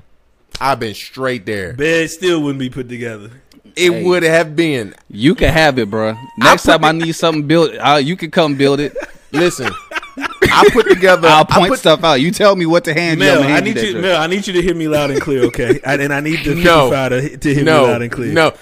I've 0.61 0.79
been 0.81 0.95
straight 0.95 1.47
there. 1.47 1.73
Bed 1.73 2.11
still 2.11 2.43
wouldn't 2.43 2.59
be 2.61 2.71
put 2.71 2.89
together. 2.89 3.31
It 3.75 3.91
Hey. 3.91 4.05
would 4.05 4.23
have 4.23 4.55
been. 4.55 4.95
You 5.09 5.35
can 5.35 5.53
have 5.53 5.79
it, 5.79 5.89
bro. 5.91 6.15
Next 6.37 6.67
put 6.67 6.73
time 6.73 6.85
I 6.85 6.93
need 6.93 7.13
something 7.13 7.47
built, 7.47 7.73
uh, 7.79 8.01
you 8.03 8.17
can 8.17 8.31
come 8.31 8.55
build 8.57 8.81
it. 8.81 8.95
Listen, 9.33 9.71
I 10.19 10.69
put 10.75 10.87
together. 10.89 11.27
I'll 11.27 11.47
point 11.47 11.71
put, 11.71 11.79
stuff 11.79 12.05
out. 12.05 12.21
You 12.21 12.31
tell 12.33 12.55
me 12.55 12.67
what 12.67 12.85
to 12.85 12.93
hand 12.93 13.19
you. 13.19 13.25
Mel, 13.27 13.43
I'ma 13.43 13.55
I 13.57 13.61
need 13.61 13.79
you. 13.79 13.93
Dre. 13.93 14.01
Mel, 14.03 14.21
I 14.21 14.27
need 14.27 14.47
you 14.47 14.53
to 14.53 14.61
hear 14.61 14.75
me 14.75 14.89
loud 14.89 15.11
and 15.11 15.19
clear, 15.23 15.45
okay? 15.45 15.81
I, 15.87 15.95
and 15.95 16.13
I 16.13 16.21
need 16.21 16.45
the 16.45 16.55
No. 16.55 16.91
to, 17.09 17.35
to 17.39 17.55
hear 17.55 17.65
no, 17.65 17.87
me 17.87 17.93
loud 17.93 18.03
and 18.03 18.13
clear. 18.13 18.33
no. 18.35 18.53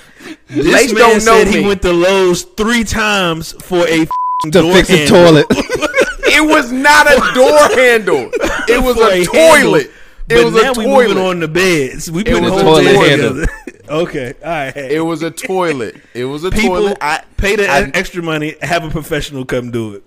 this 0.47 0.65
Lace 0.73 0.93
man 0.93 1.01
don't 1.03 1.25
know 1.25 1.39
said 1.43 1.49
me. 1.49 1.61
he 1.63 1.67
went 1.67 1.83
to 1.83 1.93
Lowe's 1.93 2.43
three 2.45 2.85
times 2.85 3.51
for 3.63 3.85
a 3.89 4.07
to 4.45 4.51
door 4.53 4.73
fix 4.75 4.91
a 4.91 5.07
toilet. 5.09 5.47
It 6.33 6.47
was 6.49 6.73
not 6.73 7.07
a 7.07 7.17
door 7.35 7.59
handle. 7.77 8.31
It 8.69 8.83
was 8.83 8.97
For 8.97 9.09
a 9.09 9.17
handle. 9.17 9.33
toilet. 9.35 9.91
It 10.29 10.35
But 10.37 10.45
was 10.53 10.63
now 10.63 10.71
a 10.73 10.79
we 10.79 10.87
moving 10.87 11.15
toilet. 11.17 11.29
on 11.31 11.41
the 11.41 11.49
beds. 11.49 12.11
We 12.11 12.23
put 12.25 12.41
was 12.41 12.53
the 12.53 12.59
a 12.59 12.63
toilet 12.63 12.85
handle. 13.09 13.29
together. 13.41 13.53
okay, 13.91 14.35
all 14.45 14.51
right. 14.51 14.77
It 14.77 15.01
was 15.01 15.23
a 15.23 15.31
toilet. 15.33 15.97
It 16.15 16.25
was 16.25 16.45
a 16.45 16.51
People 16.53 16.77
toilet. 16.77 16.99
I, 17.01 17.23
pay 17.37 17.57
the 17.57 17.69
I- 17.69 17.91
extra 17.95 18.23
money. 18.23 18.55
Have 18.63 18.85
a 18.85 18.91
professional 18.91 19.45
come 19.45 19.71
do 19.73 19.95
it. 19.95 20.05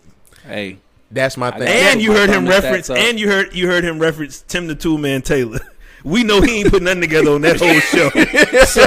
hey, 0.47 0.77
that's 1.11 1.35
my 1.35 1.51
thing. 1.51 1.67
And 1.67 2.01
you 2.01 2.13
heard 2.13 2.29
him 2.29 2.47
reference. 2.47 2.89
And 2.89 3.19
you 3.19 3.27
heard 3.29 3.53
you 3.53 3.67
heard 3.67 3.83
him 3.83 3.99
reference 3.99 4.41
Tim 4.47 4.67
the 4.67 4.75
Tool 4.75 4.97
Man 4.97 5.21
Taylor. 5.21 5.59
We 6.05 6.25
know 6.25 6.41
he 6.41 6.59
ain't 6.59 6.69
put 6.69 6.81
nothing 6.83 6.99
together 6.99 7.31
on 7.31 7.39
that 7.43 7.55
whole 7.61 7.79
show. 7.79 8.09
So, 8.67 8.81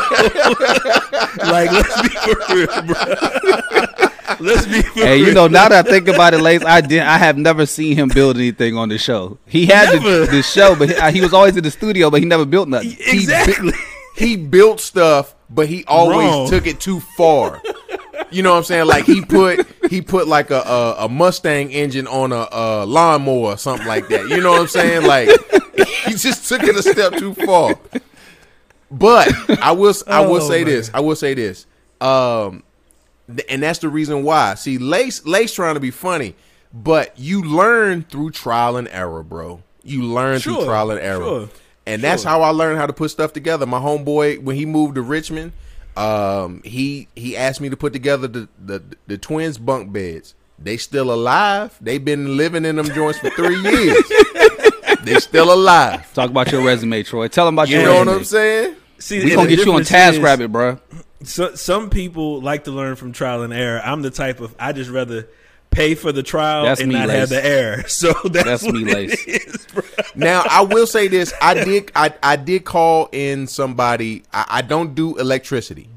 like, 1.50 1.72
let's 1.72 2.02
be 2.02 2.08
for 2.08 2.54
real, 2.54 2.82
bro. 2.82 4.08
Let's 4.40 4.66
be 4.66 4.82
hey, 5.00 5.18
real. 5.18 5.28
you 5.28 5.34
know, 5.34 5.46
now 5.46 5.68
that 5.68 5.86
I 5.86 5.88
think 5.88 6.08
about 6.08 6.34
it, 6.34 6.40
Lace, 6.40 6.64
I 6.64 6.80
did. 6.80 7.00
I 7.00 7.18
have 7.18 7.36
never 7.38 7.66
seen 7.66 7.96
him 7.96 8.08
build 8.08 8.36
anything 8.36 8.76
on 8.76 8.88
the 8.88 8.98
show. 8.98 9.38
He 9.46 9.66
had 9.66 9.90
the, 10.00 10.26
the 10.30 10.42
show, 10.42 10.74
but 10.76 10.88
he, 10.90 10.94
uh, 10.96 11.10
he 11.10 11.20
was 11.20 11.32
always 11.32 11.56
in 11.56 11.62
the 11.62 11.70
studio, 11.70 12.10
but 12.10 12.20
he 12.20 12.26
never 12.26 12.44
built 12.44 12.68
nothing. 12.68 12.90
He 12.90 13.18
exactly. 13.20 13.72
he 14.16 14.36
built 14.36 14.80
stuff, 14.80 15.34
but 15.50 15.68
he 15.68 15.84
always 15.86 16.28
Wrong. 16.28 16.48
took 16.48 16.66
it 16.66 16.80
too 16.80 17.00
far. 17.16 17.62
You 18.30 18.42
know 18.42 18.50
what 18.52 18.58
I'm 18.58 18.64
saying? 18.64 18.86
Like 18.86 19.04
he 19.04 19.22
put 19.24 19.66
he 19.90 20.02
put 20.02 20.26
like 20.26 20.50
a 20.50 20.60
a, 20.60 21.04
a 21.04 21.08
Mustang 21.08 21.70
engine 21.70 22.06
on 22.08 22.32
a, 22.32 22.48
a 22.50 22.84
lawnmower 22.86 23.52
or 23.52 23.56
something 23.58 23.86
like 23.86 24.08
that. 24.08 24.28
You 24.28 24.40
know 24.40 24.52
what 24.52 24.62
I'm 24.62 24.66
saying? 24.68 25.06
Like 25.06 25.28
he 26.06 26.14
just 26.14 26.48
took 26.48 26.62
it 26.64 26.74
a 26.74 26.82
step 26.82 27.12
too 27.14 27.34
far. 27.34 27.78
But 28.90 29.28
I 29.62 29.72
will 29.72 29.94
I 30.06 30.20
will 30.26 30.36
Oh, 30.42 30.48
say 30.48 30.64
man. 30.64 30.72
this. 30.72 30.90
I 30.94 31.00
will 31.00 31.16
say 31.16 31.34
this. 31.34 31.66
Um, 32.00 32.52
th- 32.52 32.62
and 33.48 33.62
that's 33.62 33.80
the 33.80 33.88
reason 33.88 34.22
why. 34.22 34.54
See, 34.54 34.78
Lace 34.78 35.24
Lace 35.26 35.52
trying 35.52 35.74
to 35.74 35.80
be 35.80 35.90
funny, 35.90 36.34
but 36.72 37.18
you 37.18 37.42
learn 37.42 38.02
through 38.04 38.30
trial 38.32 38.76
and 38.76 38.88
error, 38.88 39.22
bro. 39.22 39.62
You 39.82 40.02
learn 40.04 40.40
through 40.40 40.64
trial 40.64 40.90
and 40.90 41.00
error. 41.00 41.18
sure, 41.24 41.48
And 41.86 42.02
that's 42.02 42.22
how 42.24 42.42
I 42.42 42.48
learned 42.50 42.78
how 42.78 42.86
to 42.86 42.92
put 42.92 43.10
stuff 43.10 43.32
together. 43.32 43.66
My 43.66 43.78
homeboy, 43.78 44.42
when 44.42 44.56
he 44.56 44.66
moved 44.66 44.96
to 44.96 45.02
Richmond, 45.02 45.52
um, 45.96 46.60
he 46.64 47.08
he 47.16 47.36
asked 47.36 47.60
me 47.60 47.68
to 47.70 47.76
put 47.76 47.92
together 47.92 48.26
the, 48.28 48.48
the 48.64 48.82
the 49.06 49.16
twins 49.18 49.58
bunk 49.58 49.92
beds. 49.92 50.34
They 50.58 50.76
still 50.78 51.12
alive. 51.12 51.76
They've 51.80 52.04
been 52.04 52.36
living 52.36 52.64
in 52.64 52.76
them 52.76 52.86
joints 52.86 53.18
for 53.18 53.30
three 53.30 53.56
years. 53.62 54.02
they 55.02 55.18
still 55.20 55.52
alive. 55.52 56.12
Talk 56.14 56.30
about 56.30 56.50
your 56.50 56.62
resume, 56.64 57.02
Troy. 57.02 57.28
Tell 57.28 57.46
them 57.46 57.54
about 57.56 57.68
You 57.68 57.76
your 57.80 57.82
You 57.82 58.04
know 58.04 58.10
what. 58.12 58.18
I'm 58.18 58.24
saying? 58.24 58.76
See, 58.98 59.18
We 59.18 59.24
and 59.32 59.34
gonna 59.36 59.48
get 59.50 59.64
you 59.66 59.72
on 59.74 59.82
difference 59.82 60.16
is- 60.16 60.18
TaskRabbit, 60.22 60.50
bro. 60.50 60.78
So, 61.22 61.54
some 61.54 61.90
people 61.90 62.40
like 62.40 62.64
to 62.64 62.70
learn 62.70 62.96
from 62.96 63.12
trial 63.12 63.42
and 63.42 63.52
error. 63.52 63.80
I'm 63.82 64.02
the 64.02 64.10
type 64.10 64.40
of 64.40 64.54
I 64.58 64.72
just 64.72 64.90
rather 64.90 65.26
pay 65.70 65.94
for 65.94 66.12
the 66.12 66.22
trial 66.22 66.64
That's 66.64 66.80
and 66.80 66.88
me, 66.90 66.94
not 66.94 67.08
Lace. 67.08 67.18
have 67.20 67.28
the 67.30 67.44
error. 67.44 67.82
So 67.88 68.12
that's, 68.24 68.44
That's 68.44 68.62
what 68.62 68.74
me, 68.74 68.84
Lace. 68.84 69.24
is, 69.26 69.66
bro. 69.72 69.82
Now 70.14 70.44
I 70.48 70.62
will 70.62 70.86
say 70.86 71.08
this: 71.08 71.32
I 71.40 71.54
did 71.54 71.90
I, 71.96 72.12
I 72.22 72.36
did 72.36 72.64
call 72.64 73.08
in 73.12 73.46
somebody. 73.46 74.24
I, 74.32 74.44
I 74.48 74.62
don't 74.62 74.94
do 74.94 75.16
electricity, 75.16 75.88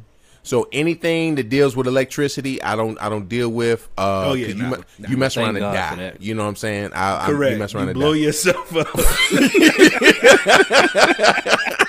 so 0.44 0.68
anything 0.72 1.36
that 1.36 1.50
deals 1.50 1.76
with 1.76 1.88
electricity, 1.88 2.62
I 2.64 2.76
don't 2.76 3.00
I 3.02 3.10
don't 3.10 3.28
deal 3.30 3.50
with. 3.50 3.88
Uh, 3.98 4.30
Oh, 4.30 4.34
yeah, 4.34 4.48
'cause 4.48 4.56
nah, 4.56 4.66
you, 4.66 4.72
me- 4.78 4.84
nah. 5.00 5.10
you 5.10 5.18
mess 5.18 5.38
around 5.38 5.56
and 5.58 5.64
die. 5.64 6.14
You 6.20 6.34
know 6.34 6.44
what 6.44 6.50
I'm 6.50 6.56
saying? 6.56 6.92
I, 6.94 7.24
I, 7.24 7.26
Correct. 7.28 7.54
You 7.54 7.60
mess 7.60 7.76
around 7.76 7.86
You 7.86 7.90
and 7.92 8.00
blow 8.00 8.14
die. 8.14 8.20
yourself 8.20 8.76
up. 8.76 8.88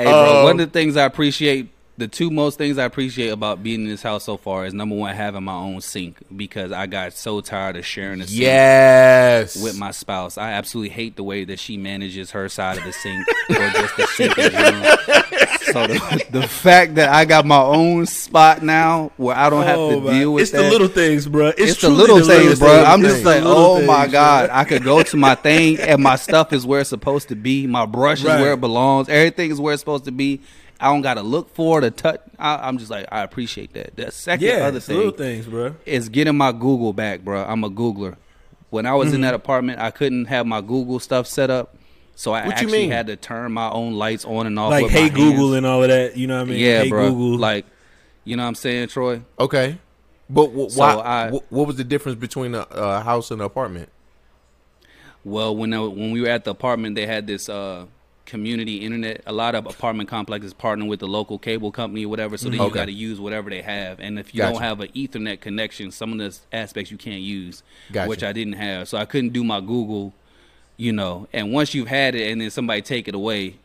Hey, 0.00 0.10
bro. 0.10 0.38
Um, 0.38 0.44
one 0.44 0.60
of 0.60 0.72
the 0.72 0.78
things 0.78 0.96
I 0.96 1.04
appreciate, 1.04 1.68
the 2.00 2.08
two 2.08 2.30
most 2.30 2.58
things 2.58 2.78
I 2.78 2.84
appreciate 2.84 3.28
about 3.28 3.62
being 3.62 3.82
in 3.84 3.88
this 3.88 4.02
house 4.02 4.24
so 4.24 4.36
far 4.36 4.66
is 4.66 4.74
number 4.74 4.96
one, 4.96 5.14
having 5.14 5.44
my 5.44 5.54
own 5.54 5.80
sink 5.80 6.16
because 6.34 6.72
I 6.72 6.86
got 6.86 7.12
so 7.12 7.40
tired 7.40 7.76
of 7.76 7.86
sharing 7.86 8.20
a 8.20 8.26
sink 8.26 8.40
Yes. 8.40 9.62
with 9.62 9.78
my 9.78 9.92
spouse. 9.92 10.36
I 10.36 10.52
absolutely 10.52 10.90
hate 10.90 11.14
the 11.16 11.22
way 11.22 11.44
that 11.44 11.58
she 11.60 11.76
manages 11.76 12.32
her 12.32 12.48
side 12.48 12.78
of 12.78 12.84
the 12.84 12.92
sink 12.92 13.26
or 13.50 13.54
just 13.70 13.96
the 13.96 14.06
sink 14.08 14.38
in 14.38 14.50
general. 14.50 14.96
So 15.70 15.86
the, 15.86 16.26
the 16.32 16.48
fact 16.48 16.96
that 16.96 17.10
I 17.10 17.24
got 17.24 17.46
my 17.46 17.60
own 17.62 18.04
spot 18.06 18.60
now 18.60 19.12
where 19.16 19.36
I 19.36 19.48
don't 19.48 19.62
have 19.62 19.78
Oh, 19.78 19.90
to 19.90 20.00
man. 20.00 20.18
deal 20.18 20.32
with 20.32 20.42
it's 20.42 20.50
that. 20.50 20.62
the 20.62 20.68
little 20.70 20.88
things, 20.88 21.28
bro. 21.28 21.48
It's, 21.48 21.60
it's 21.60 21.74
the 21.74 21.86
truly 21.86 21.96
little 21.96 22.16
things, 22.16 22.60
little 22.60 22.66
bro. 22.66 22.82
I'm 22.84 23.02
just 23.02 23.22
the 23.22 23.28
like, 23.28 23.44
little 23.44 23.62
oh 23.62 23.86
my 23.86 24.08
god, 24.08 24.48
bro. 24.48 24.56
I 24.56 24.64
could 24.64 24.82
go 24.82 25.04
to 25.04 25.16
my 25.16 25.36
thing 25.36 25.78
and 25.78 26.02
my 26.02 26.16
stuff 26.16 26.52
is 26.52 26.66
where 26.66 26.80
it's 26.80 26.90
supposed 26.90 27.28
to 27.28 27.36
be. 27.36 27.68
My 27.68 27.86
brush 27.86 28.18
is 28.18 28.24
where 28.24 28.54
it 28.54 28.60
belongs. 28.60 29.08
Everything 29.08 29.52
is 29.52 29.60
where 29.60 29.72
it's 29.72 29.80
supposed 29.82 30.06
to 30.06 30.10
be. 30.12 30.40
I 30.80 30.86
don't 30.86 31.02
got 31.02 31.14
to 31.14 31.22
look 31.22 31.54
for 31.54 31.78
it 31.78 31.84
or 31.84 31.90
touch. 31.90 32.20
I, 32.38 32.66
I'm 32.66 32.78
just 32.78 32.90
like, 32.90 33.06
I 33.12 33.22
appreciate 33.22 33.74
that. 33.74 33.96
The 33.96 34.10
second 34.10 34.46
Yeah, 34.46 34.66
other 34.66 34.78
it's 34.78 34.86
the 34.86 34.94
little 34.94 35.12
things, 35.12 35.46
bro. 35.46 35.74
is 35.84 36.08
getting 36.08 36.36
my 36.36 36.52
Google 36.52 36.92
back, 36.94 37.20
bro. 37.20 37.44
I'm 37.44 37.62
a 37.64 37.70
Googler. 37.70 38.16
When 38.70 38.86
I 38.86 38.94
was 38.94 39.08
Mm-hmm. 39.08 39.14
in 39.16 39.20
that 39.22 39.34
apartment, 39.34 39.78
I 39.80 39.90
couldn't 39.90 40.24
have 40.26 40.46
my 40.46 40.60
Google 40.62 40.98
stuff 41.00 41.26
set 41.26 41.50
up, 41.50 41.76
so 42.14 42.32
I 42.32 42.40
What 42.40 42.46
you 42.46 42.52
actually 42.52 42.72
mean? 42.82 42.90
had 42.92 43.08
to 43.08 43.16
turn 43.16 43.52
my 43.52 43.68
own 43.70 43.94
lights 43.94 44.24
on 44.24 44.46
and 44.46 44.58
off. 44.58 44.70
Like, 44.70 44.84
with 44.84 44.92
hey 44.92 45.02
my 45.02 45.08
Google 45.10 45.46
hands. 45.48 45.56
and 45.56 45.66
all 45.66 45.82
of 45.82 45.88
that. 45.90 46.16
You 46.16 46.26
know 46.28 46.36
what 46.38 46.48
I 46.48 46.50
mean? 46.50 46.58
yeah, 46.60 46.82
hey 46.84 46.88
bro. 46.88 47.10
Google. 47.10 47.38
Like, 47.38 47.66
you 48.24 48.36
know 48.36 48.44
what 48.44 48.48
I'm 48.48 48.54
saying, 48.54 48.88
Troy? 48.88 49.20
Okay. 49.38 49.76
But 50.30 50.46
wh- 50.50 50.70
So 50.70 50.78
why? 50.80 50.94
I- 51.04 51.30
wh- 51.30 51.52
what 51.52 51.66
was 51.66 51.76
the 51.76 51.84
difference 51.84 52.18
between 52.18 52.54
a, 52.54 52.60
a 52.70 53.00
house 53.02 53.30
and 53.32 53.40
an 53.40 53.46
apartment? 53.46 53.88
Well, 55.24 55.54
when 55.54 55.74
I, 55.74 55.80
when 55.80 56.12
we 56.12 56.22
were 56.22 56.28
at 56.28 56.44
the 56.44 56.52
apartment, 56.52 56.94
they 56.94 57.06
had 57.06 57.26
this 57.26 57.48
uh 57.48 57.86
community 58.30 58.76
internet. 58.76 59.22
A 59.26 59.32
lot 59.32 59.54
of 59.54 59.66
apartment 59.66 60.08
complexes 60.08 60.54
partner 60.54 60.86
with 60.86 61.00
the 61.00 61.06
local 61.08 61.38
cable 61.38 61.70
company 61.72 62.04
or 62.06 62.08
whatever, 62.08 62.36
so 62.38 62.48
then 62.48 62.60
you 62.60 62.66
Okay. 62.66 62.74
got 62.74 62.84
to 62.86 62.92
use 62.92 63.20
whatever 63.20 63.50
they 63.50 63.60
have. 63.60 63.98
And 64.00 64.18
if 64.18 64.32
you 64.34 64.38
Gotcha. 64.38 64.52
don't 64.54 64.62
have 64.62 64.80
an 64.80 64.88
Ethernet 64.94 65.40
connection, 65.40 65.90
some 65.90 66.12
of 66.12 66.18
the 66.18 66.38
aspects 66.56 66.90
you 66.90 66.96
can't 66.96 67.20
use, 67.20 67.62
Gotcha. 67.92 68.08
which 68.08 68.22
I 68.22 68.32
didn't 68.32 68.54
have. 68.54 68.88
So 68.88 68.96
I 68.96 69.04
couldn't 69.04 69.32
do 69.32 69.42
my 69.44 69.60
Google, 69.60 70.14
you 70.76 70.92
know. 70.92 71.26
And 71.32 71.52
once 71.52 71.74
you've 71.74 71.88
had 71.88 72.14
it, 72.14 72.30
and 72.30 72.40
then 72.40 72.50
somebody 72.50 72.80
take 72.82 73.08
it 73.08 73.14
away, 73.14 73.56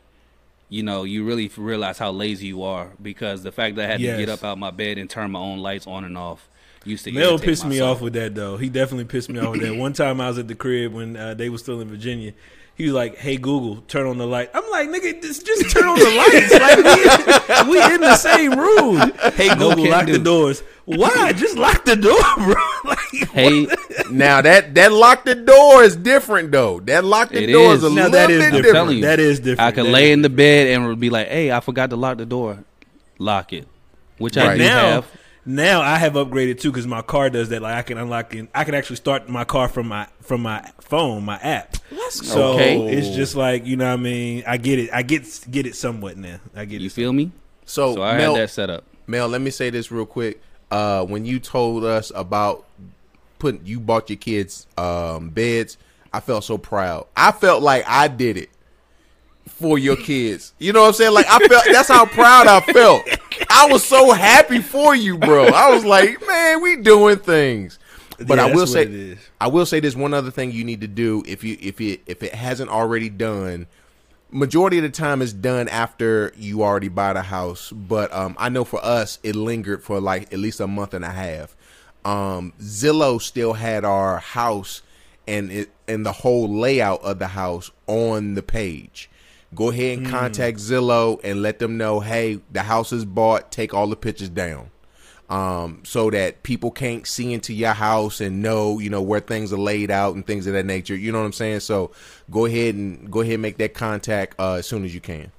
you 0.68 0.82
know, 0.82 1.04
you 1.04 1.24
really 1.24 1.48
realize 1.56 1.96
how 1.98 2.10
lazy 2.10 2.48
you 2.48 2.64
are 2.64 2.88
because 3.00 3.44
the 3.44 3.52
fact 3.52 3.76
that 3.76 3.84
I 3.88 3.92
had 3.92 4.00
to 4.00 4.16
get 4.18 4.28
up 4.28 4.42
out 4.44 4.58
my 4.58 4.72
bed 4.72 4.98
and 4.98 5.08
turn 5.08 5.30
my 5.30 5.38
own 5.38 5.60
lights 5.60 5.86
on 5.86 6.04
and 6.04 6.18
off 6.18 6.48
used 6.84 7.04
to 7.04 7.12
Mel 7.12 7.30
irritate 7.30 7.46
pissed 7.48 7.66
me 7.66 7.80
off 7.80 8.00
with 8.00 8.12
that 8.14 8.34
though. 8.34 8.56
He 8.56 8.68
definitely 8.68 9.04
pissed 9.04 9.28
me 9.28 9.38
off 9.38 9.52
with 9.52 9.60
that. 9.62 9.74
One 9.86 9.92
time 9.92 10.20
I 10.20 10.28
was 10.28 10.38
at 10.38 10.48
the 10.48 10.54
crib 10.56 10.92
when 10.92 11.16
uh, 11.16 11.34
they 11.34 11.48
were 11.48 11.58
still 11.58 11.80
in 11.80 11.88
Virginia. 11.88 12.32
He 12.76 12.84
was 12.84 12.92
like, 12.92 13.16
"Hey 13.16 13.36
Google, 13.38 13.76
turn 13.88 14.06
on 14.06 14.18
the 14.18 14.26
light." 14.26 14.50
I'm 14.52 14.68
like, 14.70 14.88
"Nigga, 14.90 15.22
just, 15.22 15.46
just 15.46 15.70
turn 15.70 15.84
on 15.86 15.98
the 15.98 16.10
lights. 16.10 16.52
Like 16.52 17.66
we, 17.66 17.70
we 17.72 17.94
in 17.94 18.00
the 18.02 18.16
same 18.16 18.52
room." 18.52 18.98
Hey 19.34 19.48
Google, 19.54 19.84
can 19.84 19.90
lock 19.90 20.06
do. 20.06 20.12
the 20.12 20.18
doors. 20.18 20.62
Why? 20.84 21.32
Just 21.36 21.56
lock 21.56 21.84
the 21.84 21.96
door, 21.96 22.20
bro. 22.36 22.54
Like, 22.84 23.28
Hey, 23.32 23.66
Now 24.08 24.40
that 24.42 24.74
that 24.76 24.92
lock 24.92 25.24
the 25.24 25.34
door 25.34 25.82
is 25.82 25.96
different 25.96 26.52
though. 26.52 26.78
That 26.80 27.02
lock 27.04 27.30
the 27.30 27.42
It 27.42 27.52
door 27.52 27.72
is. 27.74 27.82
is 27.82 27.90
a 27.90 27.94
now 27.94 27.94
little 28.04 28.10
that 28.12 28.30
is 28.30 28.38
bit 28.38 28.44
different. 28.44 28.54
different. 28.62 28.74
telling 28.76 28.96
you. 28.98 29.02
That 29.02 29.18
is 29.18 29.40
different. 29.40 29.60
I 29.62 29.72
could 29.72 29.86
That 29.86 29.90
lay 29.90 30.10
is 30.10 30.12
in 30.12 30.22
the 30.22 30.28
bed 30.28 30.68
and 30.68 31.00
be 31.00 31.10
like, 31.10 31.26
"Hey, 31.28 31.50
I 31.50 31.58
forgot 31.58 31.90
to 31.90 31.96
lock 31.96 32.18
the 32.18 32.26
door. 32.26 32.58
Lock 33.18 33.52
it," 33.52 33.66
which 34.18 34.36
I 34.36 34.46
Right. 34.48 34.58
do 34.58 34.62
now, 34.64 34.82
have. 34.90 35.06
Now 35.46 35.80
I 35.80 35.96
have 35.96 36.14
upgraded 36.14 36.60
too 36.60 36.70
because 36.70 36.86
my 36.86 37.02
car 37.02 37.30
does 37.30 37.48
that. 37.50 37.62
Like 37.62 37.74
I 37.76 37.82
can 37.82 37.98
unlock 37.98 38.34
it. 38.34 38.48
I 38.54 38.64
can 38.64 38.74
actually 38.74 38.96
start 38.96 39.28
my 39.28 39.44
car 39.44 39.68
from 39.68 39.88
my 39.88 40.06
from 40.20 40.42
my 40.42 40.68
phone, 40.80 41.24
my 41.24 41.36
app. 41.36 41.76
so 42.10 42.54
Okay. 42.54 42.80
it's 42.88 43.14
just 43.16 43.36
like 43.36 43.64
you 43.64 43.76
know 43.76 43.86
what 43.86 43.92
I 43.92 43.96
mean. 44.02 44.44
I 44.46 44.56
get 44.56 44.78
it. 44.78 44.90
I 44.92 45.02
get 45.02 45.24
get 45.50 45.66
it 45.66 45.76
somewhat 45.76 46.16
now. 46.16 46.38
I 46.54 46.64
get 46.64 46.80
You 46.80 46.86
it. 46.88 46.92
feel 46.92 47.12
me? 47.12 47.30
So, 47.64 47.94
So 47.94 48.02
I 48.02 48.16
Mel, 48.18 48.34
had 48.34 48.42
that 48.44 48.50
set 48.50 48.70
up. 48.70 48.84
Mel, 49.06 49.28
let 49.28 49.40
me 49.40 49.50
say 49.50 49.70
this 49.70 49.90
real 49.90 50.06
quick. 50.06 50.40
Uh, 50.70 51.04
when 51.04 51.24
you 51.24 51.38
told 51.38 51.84
us 51.84 52.10
about 52.14 52.64
putting 53.38 53.64
you 53.64 53.78
bought 53.78 54.10
your 54.10 54.16
kids 54.16 54.66
um, 54.76 55.28
beds, 55.30 55.78
I 56.12 56.20
felt 56.20 56.42
so 56.44 56.58
proud. 56.58 57.06
I 57.16 57.30
felt 57.32 57.62
like 57.62 57.84
I 57.86 58.08
did 58.08 58.36
it 58.36 58.50
for 59.46 59.78
your 59.78 59.96
kids. 59.96 60.54
You 60.58 60.72
know 60.72 60.80
what 60.82 60.88
I'm 60.88 60.92
saying? 60.94 61.12
Like 61.14 61.26
I 61.28 61.38
felt 61.46 61.64
that's 61.70 61.88
how 61.88 62.04
proud 62.06 62.46
I 62.48 62.60
felt. 62.72 63.06
I 63.50 63.68
was 63.70 63.84
so 63.84 64.12
happy 64.12 64.60
for 64.60 64.94
you, 64.94 65.18
bro. 65.18 65.46
I 65.46 65.74
was 65.74 65.84
like, 65.84 66.24
man, 66.26 66.62
we 66.62 66.76
doing 66.76 67.18
things. 67.18 67.78
But 68.18 68.38
Yeah, 68.38 68.46
I 68.46 68.54
will 68.54 68.66
say 68.66 68.84
is. 68.84 69.18
I 69.40 69.48
will 69.48 69.66
say 69.66 69.80
this 69.80 69.94
one 69.94 70.14
other 70.14 70.30
thing 70.30 70.52
you 70.52 70.64
need 70.64 70.80
to 70.80 70.88
do 70.88 71.22
if 71.26 71.44
you 71.44 71.56
if 71.60 71.80
it 71.80 72.00
if 72.06 72.22
it 72.22 72.34
hasn't 72.34 72.70
already 72.70 73.08
done. 73.10 73.66
Majority 74.30 74.78
of 74.78 74.82
the 74.82 74.90
time 74.90 75.22
it's 75.22 75.32
done 75.32 75.68
after 75.68 76.32
you 76.36 76.62
already 76.62 76.88
buy 76.88 77.12
the 77.12 77.22
house, 77.22 77.70
but 77.70 78.12
um, 78.12 78.34
I 78.38 78.48
know 78.48 78.64
for 78.64 78.84
us 78.84 79.18
it 79.22 79.36
lingered 79.36 79.82
for 79.82 80.00
like 80.00 80.32
at 80.32 80.38
least 80.38 80.60
a 80.60 80.66
month 80.66 80.94
and 80.94 81.04
a 81.04 81.10
half. 81.10 81.56
Um, 82.04 82.52
Zillow 82.60 83.20
still 83.20 83.52
had 83.52 83.84
our 83.84 84.18
house 84.18 84.82
and 85.26 85.50
it 85.50 85.70
and 85.86 86.04
the 86.04 86.12
whole 86.12 86.48
layout 86.48 87.02
of 87.02 87.18
the 87.18 87.28
house 87.28 87.70
on 87.86 88.34
the 88.34 88.42
page. 88.42 89.10
Go 89.54 89.70
ahead 89.70 89.98
and 89.98 90.06
contact 90.08 90.58
Zillow 90.58 91.20
and 91.24 91.40
let 91.40 91.58
them 91.60 91.76
know, 91.78 92.00
hey, 92.00 92.40
the 92.52 92.62
house 92.62 92.92
is 92.92 93.04
bought. 93.04 93.50
Take 93.52 93.72
all 93.72 93.86
the 93.86 93.96
pictures 93.96 94.28
down 94.28 94.70
um, 95.30 95.80
so 95.84 96.10
that 96.10 96.42
people 96.42 96.70
can't 96.70 97.06
see 97.06 97.32
into 97.32 97.54
your 97.54 97.72
house 97.72 98.20
and 98.20 98.42
know, 98.42 98.78
you 98.78 98.90
know, 98.90 99.00
where 99.02 99.20
things 99.20 99.52
are 99.52 99.58
laid 99.58 99.90
out 99.90 100.14
and 100.14 100.26
things 100.26 100.46
of 100.46 100.52
that 100.54 100.66
nature. 100.66 100.96
You 100.96 101.12
know 101.12 101.20
what 101.20 101.26
I'm 101.26 101.32
saying? 101.32 101.60
So 101.60 101.92
go 102.30 102.44
ahead 102.46 102.74
and 102.74 103.10
go 103.10 103.20
ahead 103.20 103.34
and 103.34 103.42
make 103.42 103.56
that 103.58 103.72
contact 103.72 104.34
uh, 104.38 104.54
as 104.54 104.66
soon 104.66 104.84
as 104.84 104.94
you 104.94 105.00
can. 105.00 105.30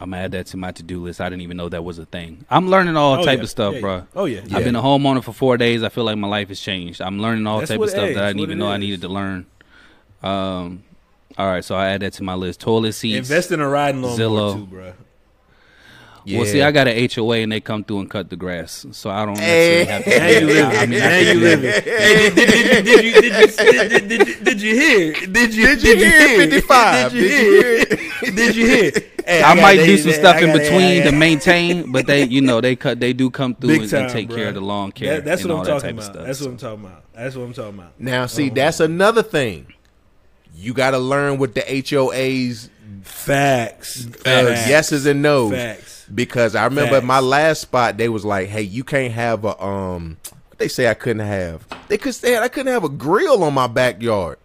I'm 0.00 0.10
gonna 0.10 0.22
add 0.22 0.32
that 0.32 0.46
to 0.48 0.56
my 0.56 0.70
to 0.72 0.82
do 0.84 1.02
list. 1.02 1.20
I 1.20 1.28
didn't 1.28 1.42
even 1.42 1.56
know 1.56 1.68
that 1.70 1.82
was 1.82 1.98
a 1.98 2.04
thing. 2.06 2.44
I'm 2.50 2.68
learning 2.68 2.96
all 2.96 3.20
Oh, 3.20 3.24
type 3.24 3.38
yeah. 3.38 3.42
of 3.44 3.50
stuff, 3.50 3.74
Yeah, 3.74 3.80
bro. 3.80 3.96
yeah. 3.96 4.02
Oh, 4.14 4.24
yeah. 4.26 4.40
I've 4.56 4.62
been 4.62 4.76
a 4.76 4.82
homeowner 4.82 5.24
for 5.24 5.32
four 5.32 5.56
days. 5.56 5.82
I 5.82 5.88
feel 5.88 6.04
like 6.04 6.16
my 6.18 6.28
life 6.28 6.48
has 6.48 6.60
changed. 6.60 7.00
I'm 7.00 7.18
learning 7.20 7.46
all 7.48 7.58
That's 7.58 7.70
type 7.70 7.80
of 7.80 7.90
stuff 7.90 8.08
hey, 8.08 8.14
that 8.14 8.22
I 8.22 8.28
didn't 8.28 8.40
what 8.40 8.44
even 8.50 8.58
it 8.58 8.60
know 8.64 8.70
I 8.70 8.76
needed 8.76 9.00
to 9.00 9.08
learn. 9.08 9.46
Um, 10.22 10.84
all 11.38 11.46
right, 11.46 11.64
so 11.64 11.74
I 11.76 11.88
add 11.90 12.02
that 12.02 12.12
to 12.14 12.22
my 12.24 12.34
list. 12.34 12.60
Toilet 12.60 12.92
seats. 12.92 13.16
Invest 13.30 13.52
in 13.52 13.60
a 13.60 13.68
riding 13.68 14.02
lawnmower 14.02 14.18
Zillow. 14.28 14.54
too, 14.56 14.66
bro. 14.66 14.92
Well, 16.26 16.44
see, 16.44 16.60
I 16.60 16.70
got 16.72 16.86
an 16.88 17.08
HOA 17.10 17.36
and 17.38 17.50
they 17.50 17.60
come 17.60 17.82
through 17.84 18.00
and 18.00 18.10
cut 18.10 18.28
the 18.28 18.36
grass, 18.36 18.84
so 18.92 19.08
I 19.08 19.24
don't 19.24 19.38
Hey. 19.38 19.86
necessarily 19.88 19.88
have 19.88 20.04
to. 20.04 20.18
Now 20.18 20.26
you 20.28 20.46
live 20.46 20.66
I 20.66 20.86
mean, 20.86 20.98
Now 20.98 21.16
you 21.16 21.24
can 21.32 21.40
live 21.40 21.62
live. 21.62 21.84
Hey, 21.84 22.30
did, 22.30 22.34
did, 22.34 22.84
did, 22.84 22.84
did 22.84 23.04
you 23.04 23.12
did 23.14 23.24
you 23.24 23.88
did, 23.88 24.08
did, 24.08 24.08
did, 24.26 24.44
did 24.44 24.62
you 24.62 24.74
hear? 24.74 25.12
Did 25.26 25.54
you 25.54 25.66
Did 25.76 25.82
you 25.84 25.96
hear 25.96 26.38
55? 26.50 27.12
Did 27.12 27.22
you 27.22 27.28
hear? 27.28 27.84
Did 28.34 28.56
you 28.56 28.66
hear? 28.66 28.90
Hey, 29.24 29.42
I, 29.42 29.54
got- 29.54 29.62
might 29.62 29.76
do 29.76 29.96
some 29.96 30.12
stuff 30.12 30.42
in 30.42 30.52
between 30.52 31.02
to 31.04 31.12
maintain, 31.12 31.92
but 31.92 32.06
they, 32.06 32.24
you 32.24 32.42
know, 32.42 32.60
they 32.60 32.76
cut, 32.76 33.00
they 33.00 33.14
do 33.14 33.30
come 33.30 33.54
through 33.54 33.68
Big 33.68 33.80
and, 33.82 33.90
time, 33.90 34.02
and 34.04 34.12
take 34.12 34.28
bro. 34.28 34.36
care 34.36 34.48
of 34.48 34.54
the 34.54 34.60
lawn 34.60 34.92
care. 34.92 35.16
That, 35.16 35.24
that's 35.24 35.42
and 35.42 35.50
what 35.52 35.54
all 35.54 35.60
I'm 35.60 35.64
that 35.66 35.72
talking 35.80 35.96
type 35.96 35.98
of 35.98 36.04
about. 36.04 36.14
stuff. 36.14 36.26
That's 36.26 36.40
what 36.42 36.50
I'm 36.50 36.56
talking 36.58 36.84
about. 36.84 37.04
That's 37.14 37.36
what 37.36 37.42
I'm 37.44 37.52
talking 37.54 37.78
about. 37.78 38.00
Now, 38.00 38.26
see, 38.26 38.50
Oh. 38.50 38.54
that's 38.54 38.80
another 38.80 39.22
thing. 39.22 39.72
You 40.54 40.74
got 40.74 40.90
to 40.92 40.98
learn 40.98 41.38
what 41.38 41.54
the 41.54 41.60
HOAs 41.62 42.68
Facts. 43.02 44.06
uh, 44.06 44.10
Facts. 44.24 44.68
yeses 44.68 45.06
and 45.06 45.22
nos. 45.22 45.52
Facts. 45.52 46.06
Because 46.14 46.54
I 46.54 46.64
remember 46.64 46.96
at 46.96 47.04
my 47.04 47.20
last 47.20 47.60
spot, 47.60 47.96
they 47.96 48.08
was 48.08 48.24
like, 48.24 48.48
"Hey, 48.48 48.62
you 48.62 48.82
can't 48.84 49.12
have 49.12 49.44
a 49.44 49.62
um." 49.62 50.16
What 50.48 50.58
they 50.58 50.68
say 50.68 50.88
I 50.88 50.94
couldn't 50.94 51.26
have? 51.26 51.66
They 51.88 51.98
could 51.98 52.14
say 52.14 52.36
I 52.38 52.48
couldn't 52.48 52.72
have 52.72 52.84
a 52.84 52.88
grill 52.88 53.44
on 53.44 53.54
my 53.54 53.66
backyard. 53.66 54.38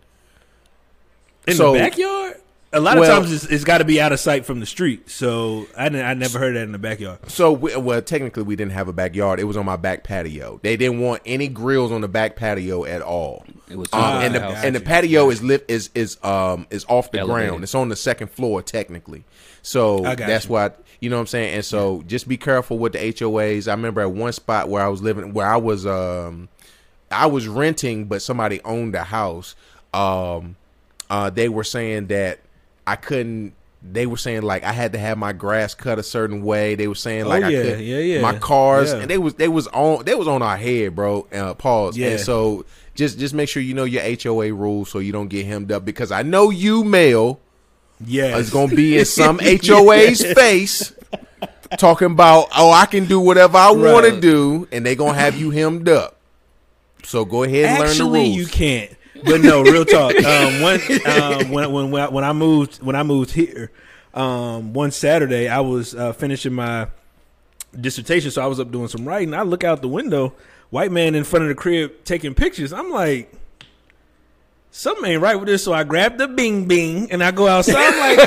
In 1.47 1.55
So- 1.55 1.73
the 1.73 1.79
backyard? 1.79 2.35
A 2.73 2.79
lot 2.79 2.97
Well- 2.97 3.03
of 3.09 3.23
times 3.25 3.31
it's, 3.31 3.45
it's 3.45 3.63
got 3.63 3.77
to 3.77 3.85
be 3.85 4.01
out 4.01 4.11
of 4.11 4.19
sight 4.19 4.45
from 4.45 4.59
the 4.59 4.65
street. 4.65 5.09
So 5.09 5.67
I, 5.77 5.89
didn't, 5.89 6.05
I 6.05 6.13
never 6.15 6.39
heard 6.39 6.55
that 6.55 6.63
in 6.63 6.71
the 6.71 6.77
backyard. 6.79 7.19
So, 7.29 7.53
we, 7.53 7.75
well, 7.75 8.01
technically, 8.01 8.43
we 8.43 8.55
didn't 8.55 8.71
have 8.71 8.87
a 8.87 8.93
backyard. 8.93 9.39
It 9.39 9.43
was 9.43 9.55
on 9.57 9.65
my 9.65 9.75
back 9.75 10.03
patio. 10.03 10.59
They 10.63 10.75
didn't 10.75 10.99
want 10.99 11.21
any 11.25 11.47
grills 11.47 11.91
on 11.91 12.01
the 12.01 12.07
back 12.07 12.35
patio 12.35 12.83
at 12.85 13.01
all. 13.03 13.45
It 13.69 13.77
was 13.77 13.87
Um, 13.93 14.01
just 14.01 14.25
and 14.25 14.35
the 14.35 14.39
the 14.39 14.45
and 14.47 14.75
the 14.75 14.79
patio 14.81 15.29
is 15.29 15.41
lit 15.43 15.65
is 15.67 15.89
is 15.95 16.17
um 16.23 16.67
is 16.69 16.85
off 16.89 17.11
the 17.11 17.19
Elevated. 17.19 17.49
ground. 17.49 17.63
It's 17.63 17.75
on 17.75 17.89
the 17.89 17.95
second 17.95 18.29
floor 18.31 18.61
technically. 18.61 19.23
So 19.61 19.99
that's 20.01 20.45
you. 20.45 20.51
why 20.51 20.71
you 20.99 21.09
know 21.09 21.15
what 21.17 21.21
I'm 21.21 21.27
saying. 21.27 21.53
And 21.55 21.65
so 21.65 22.03
just 22.07 22.27
be 22.27 22.37
careful 22.37 22.77
with 22.77 22.93
the 22.93 22.99
HOAs. 22.99 23.67
I 23.67 23.71
remember 23.71 24.01
at 24.01 24.11
one 24.11 24.33
spot 24.33 24.67
where 24.69 24.83
I 24.83 24.87
was 24.89 25.01
living, 25.01 25.33
where 25.33 25.47
I 25.47 25.57
was 25.57 25.85
um 25.85 26.49
I 27.11 27.27
was 27.27 27.47
renting, 27.47 28.05
but 28.05 28.21
somebody 28.21 28.61
owned 28.65 28.93
the 28.95 29.03
house. 29.03 29.55
Um, 29.93 30.55
uh, 31.09 31.29
they 31.29 31.47
were 31.49 31.63
saying 31.63 32.07
that 32.07 32.39
I 32.87 32.95
couldn't. 32.95 33.53
They 33.85 34.05
were 34.05 34.15
saying 34.17 34.43
like 34.43 34.63
I 34.63 34.71
had 34.71 34.93
to 34.93 34.99
have 34.99 35.17
my 35.17 35.33
grass 35.33 35.73
cut 35.73 35.99
a 35.99 36.03
certain 36.03 36.43
way. 36.43 36.75
They 36.75 36.87
were 36.87 36.95
saying 36.95 37.25
like 37.25 37.43
Oh, 37.43 37.47
I 37.47 37.49
yeah, 37.49 37.61
could 37.63 37.79
yeah, 37.81 37.97
yeah. 37.97 38.21
my 38.21 38.37
cars, 38.37 38.93
Yeah. 38.93 38.99
and 38.99 39.09
they 39.09 39.17
was 39.17 39.33
they 39.35 39.49
was 39.49 39.67
on 39.67 40.05
they 40.05 40.15
was 40.15 40.27
on 40.27 40.41
our 40.41 40.55
head, 40.57 40.95
bro. 40.95 41.27
Uh, 41.33 41.53
pause. 41.53 41.97
Yeah. 41.97 42.11
And 42.11 42.19
so 42.21 42.65
just 42.95 43.19
just 43.19 43.33
make 43.33 43.49
sure 43.49 43.61
you 43.61 43.73
know 43.73 43.83
your 43.83 44.01
HOA 44.03 44.53
rules 44.53 44.89
so 44.89 44.99
you 44.99 45.11
don't 45.11 45.27
get 45.27 45.45
hemmed 45.45 45.71
up 45.71 45.83
because 45.83 46.11
I 46.13 46.21
know 46.23 46.49
you, 46.49 46.85
Mel, 46.85 47.39
Yeah. 48.05 48.37
is 48.37 48.49
gonna 48.51 48.73
be 48.73 48.97
in 48.97 49.03
some 49.05 49.37
HOA's 49.43 50.23
face 50.33 50.93
talking 51.77 52.11
about 52.11 52.47
oh 52.55 52.71
I 52.71 52.85
can 52.85 53.05
do 53.05 53.19
whatever 53.19 53.57
I 53.57 53.71
want 53.71 54.05
to 54.05 54.17
do, 54.21 54.65
and 54.71 54.85
they 54.85 54.95
gonna 54.95 55.17
have 55.17 55.37
you 55.37 55.49
hemmed 55.51 55.89
up. 55.89 56.15
So 57.03 57.25
go 57.25 57.43
ahead 57.43 57.65
and 57.65 57.79
learn 57.79 57.97
the 57.97 58.05
rules. 58.05 58.29
you 58.37 58.45
can't. 58.45 58.91
But 59.25 59.41
no, 59.41 59.61
real 59.61 59.85
talk. 59.85 60.13
Um, 60.23 60.61
one, 60.61 60.79
um, 61.05 61.49
when 61.51 61.71
when 61.71 61.91
when 61.91 62.01
I, 62.01 62.09
when 62.09 62.23
I 62.23 62.33
moved 62.33 62.81
when 62.81 62.95
I 62.95 63.03
moved 63.03 63.31
here, 63.31 63.71
um, 64.13 64.73
one 64.73 64.91
Saturday 64.91 65.47
I 65.47 65.59
was 65.59 65.93
uh, 65.93 66.13
finishing 66.13 66.53
my 66.53 66.87
dissertation, 67.79 68.31
so 68.31 68.41
I 68.41 68.47
was 68.47 68.59
up 68.59 68.71
doing 68.71 68.87
some 68.87 69.07
writing. 69.07 69.33
I 69.33 69.41
look 69.41 69.63
out 69.63 69.81
the 69.81 69.87
window, 69.87 70.33
white 70.69 70.91
man 70.91 71.15
in 71.15 71.23
front 71.23 71.43
of 71.43 71.49
the 71.49 71.55
crib 71.55 72.03
taking 72.03 72.33
pictures. 72.33 72.73
I'm 72.73 72.89
like. 72.89 73.31
Something 74.75 75.11
ain't 75.11 75.21
right 75.21 75.35
with 75.35 75.45
this, 75.45 75.63
so 75.63 75.71
I 75.71 75.83
grab 75.83 76.17
the 76.17 76.27
bing 76.27 76.65
bing 76.67 77.11
and 77.11 77.23
I 77.23 77.29
go 77.29 77.47
outside. 77.47 77.75
I'm 77.77 77.99
like, 77.99 78.17
yo, 78.17 78.25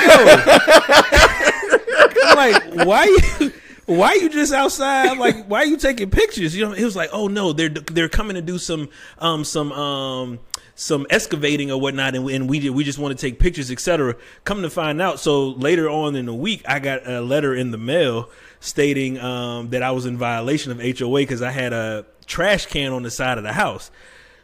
I'm 2.23 2.37
like, 2.37 2.87
why 2.87 3.05
you 3.41 3.53
why 3.87 4.15
you 4.15 4.29
just 4.29 4.53
outside? 4.53 5.17
Like, 5.19 5.47
why 5.47 5.61
are 5.61 5.67
you 5.67 5.77
taking 5.77 6.11
pictures? 6.11 6.55
You 6.55 6.67
know, 6.67 6.73
he 6.73 6.85
was 6.85 6.97
like, 6.97 7.11
oh 7.13 7.29
no, 7.29 7.53
they're 7.53 7.69
they're 7.69 8.09
coming 8.09 8.35
to 8.35 8.43
do 8.43 8.59
some 8.59 8.89
um 9.19 9.45
some 9.45 9.73
um 9.73 10.41
some 10.75 11.07
excavating 11.09 11.71
or 11.71 11.81
whatnot, 11.81 12.15
and, 12.15 12.29
and 12.29 12.51
we 12.51 12.69
we 12.69 12.85
just 12.85 12.99
want 12.99 13.17
to 13.17 13.21
take 13.21 13.39
pictures, 13.39 13.71
etc. 13.71 14.17
Come 14.45 14.63
to 14.63 14.71
find 14.71 15.01
out, 15.01 15.21
so 15.21 15.49
later 15.51 15.89
on 15.89 16.17
in 16.17 16.27
the 16.27 16.35
week, 16.35 16.63
I 16.69 16.81
got 16.81 17.07
a 17.07 17.21
letter 17.21 17.55
in 17.55 17.71
the 17.71 17.79
mail 17.79 18.29
stating 18.61 19.19
um 19.21 19.71
that 19.71 19.83
I 19.83 19.93
was 19.93 20.05
in 20.05 20.19
violation 20.19 20.73
of 20.73 20.81
HOA 20.81 21.21
because 21.21 21.43
I 21.43 21.51
had 21.51 21.73
a 21.73 22.05
trash 22.27 22.67
can 22.67 22.93
on 22.93 23.03
the 23.03 23.11
side 23.11 23.39
of 23.39 23.45
the 23.45 23.53
house. 23.53 23.91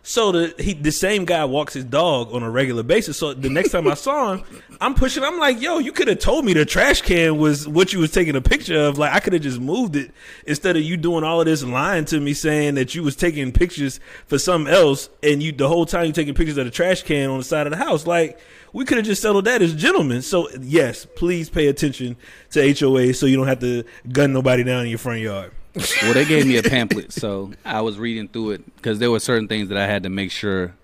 So 0.05 0.33
the 0.33 0.55
he 0.59 0.73
the 0.75 0.91
same 0.91 1.25
guy 1.25 1.45
walks 1.45 1.75
his 1.75 1.85
dog 1.85 2.35
on 2.35 2.43
a 2.43 2.51
regular 2.51 2.83
basis. 2.83 3.17
So 3.17 3.35
the 3.35 3.49
next 3.49 3.71
time 3.71 3.87
I 3.87 3.95
saw 3.95 4.35
him, 4.35 4.45
I'm 4.81 4.95
pushing. 4.95 5.23
I'm 5.23 5.39
like, 5.39 5.61
yo, 5.61 5.79
you 5.79 5.93
could 5.93 6.09
have 6.09 6.19
told 6.19 6.45
me 6.45 6.53
the 6.55 6.65
trash 6.65 7.03
can 7.03 7.39
was 7.39 7.69
what 7.69 7.93
you 7.93 8.01
was 8.01 8.11
taking 8.11 8.35
a 8.35 8.41
picture 8.41 8.79
of. 8.79 8.99
Like 8.99 9.13
I 9.13 9.21
could 9.21 9.33
have 9.33 9.43
just 9.43 9.61
moved 9.61 9.95
it 9.95 10.11
instead 10.45 10.77
of 10.77 10.83
you 10.83 10.97
doing 10.97 11.23
all 11.23 11.41
of 11.41 11.47
this 11.47 11.63
lying 11.63 12.05
to 12.07 12.19
me, 12.19 12.35
saying 12.35 12.75
that 12.75 12.97
you 12.97 13.05
was 13.05 13.15
taking 13.15 13.53
pictures 13.53 14.01
for 14.27 14.39
something 14.39 14.73
else, 14.73 15.09
and 15.23 15.41
you 15.41 15.53
the 15.53 15.69
whole 15.69 15.87
time 15.87 16.07
you 16.07 16.13
taking 16.13 16.35
pictures 16.35 16.59
of 16.59 16.65
the 16.65 16.73
trash 16.73 17.05
can 17.05 17.31
on 17.31 17.39
the 17.39 17.45
side 17.45 17.69
of 17.69 17.71
the 17.71 17.77
house. 17.77 18.05
Like 18.05 18.41
we 18.73 18.85
could 18.85 18.97
have 18.97 19.07
just 19.07 19.23
settled 19.23 19.45
that 19.45 19.63
as 19.63 19.73
gentlemen. 19.73 20.23
So 20.23 20.49
yes, 20.61 21.07
please 21.07 21.49
pay 21.49 21.69
attention 21.69 22.17
to 22.51 22.75
HOA 22.75 23.15
so 23.15 23.27
you 23.27 23.37
don't 23.37 23.47
have 23.47 23.61
to 23.61 23.85
gun 24.11 24.33
nobody 24.33 24.65
down 24.65 24.83
in 24.85 24.91
your 24.91 24.99
front 24.99 25.21
yard. 25.21 25.53
Well, 25.75 26.15
they 26.15 26.25
gave 26.25 26.47
me 26.47 26.57
a 26.59 26.63
pamphlet, 26.63 27.13
so 27.13 27.53
I 27.65 27.81
was 27.81 27.99
reading 27.99 28.29
through 28.29 28.53
it 28.53 28.77
because 28.77 28.99
there 28.99 29.11
were 29.11 29.21
certain 29.21 29.49
things 29.49 29.69
that 29.71 29.79
I 29.79 29.87
had 29.87 30.03
to 30.03 30.09
make 30.11 30.31
sure 30.31 30.75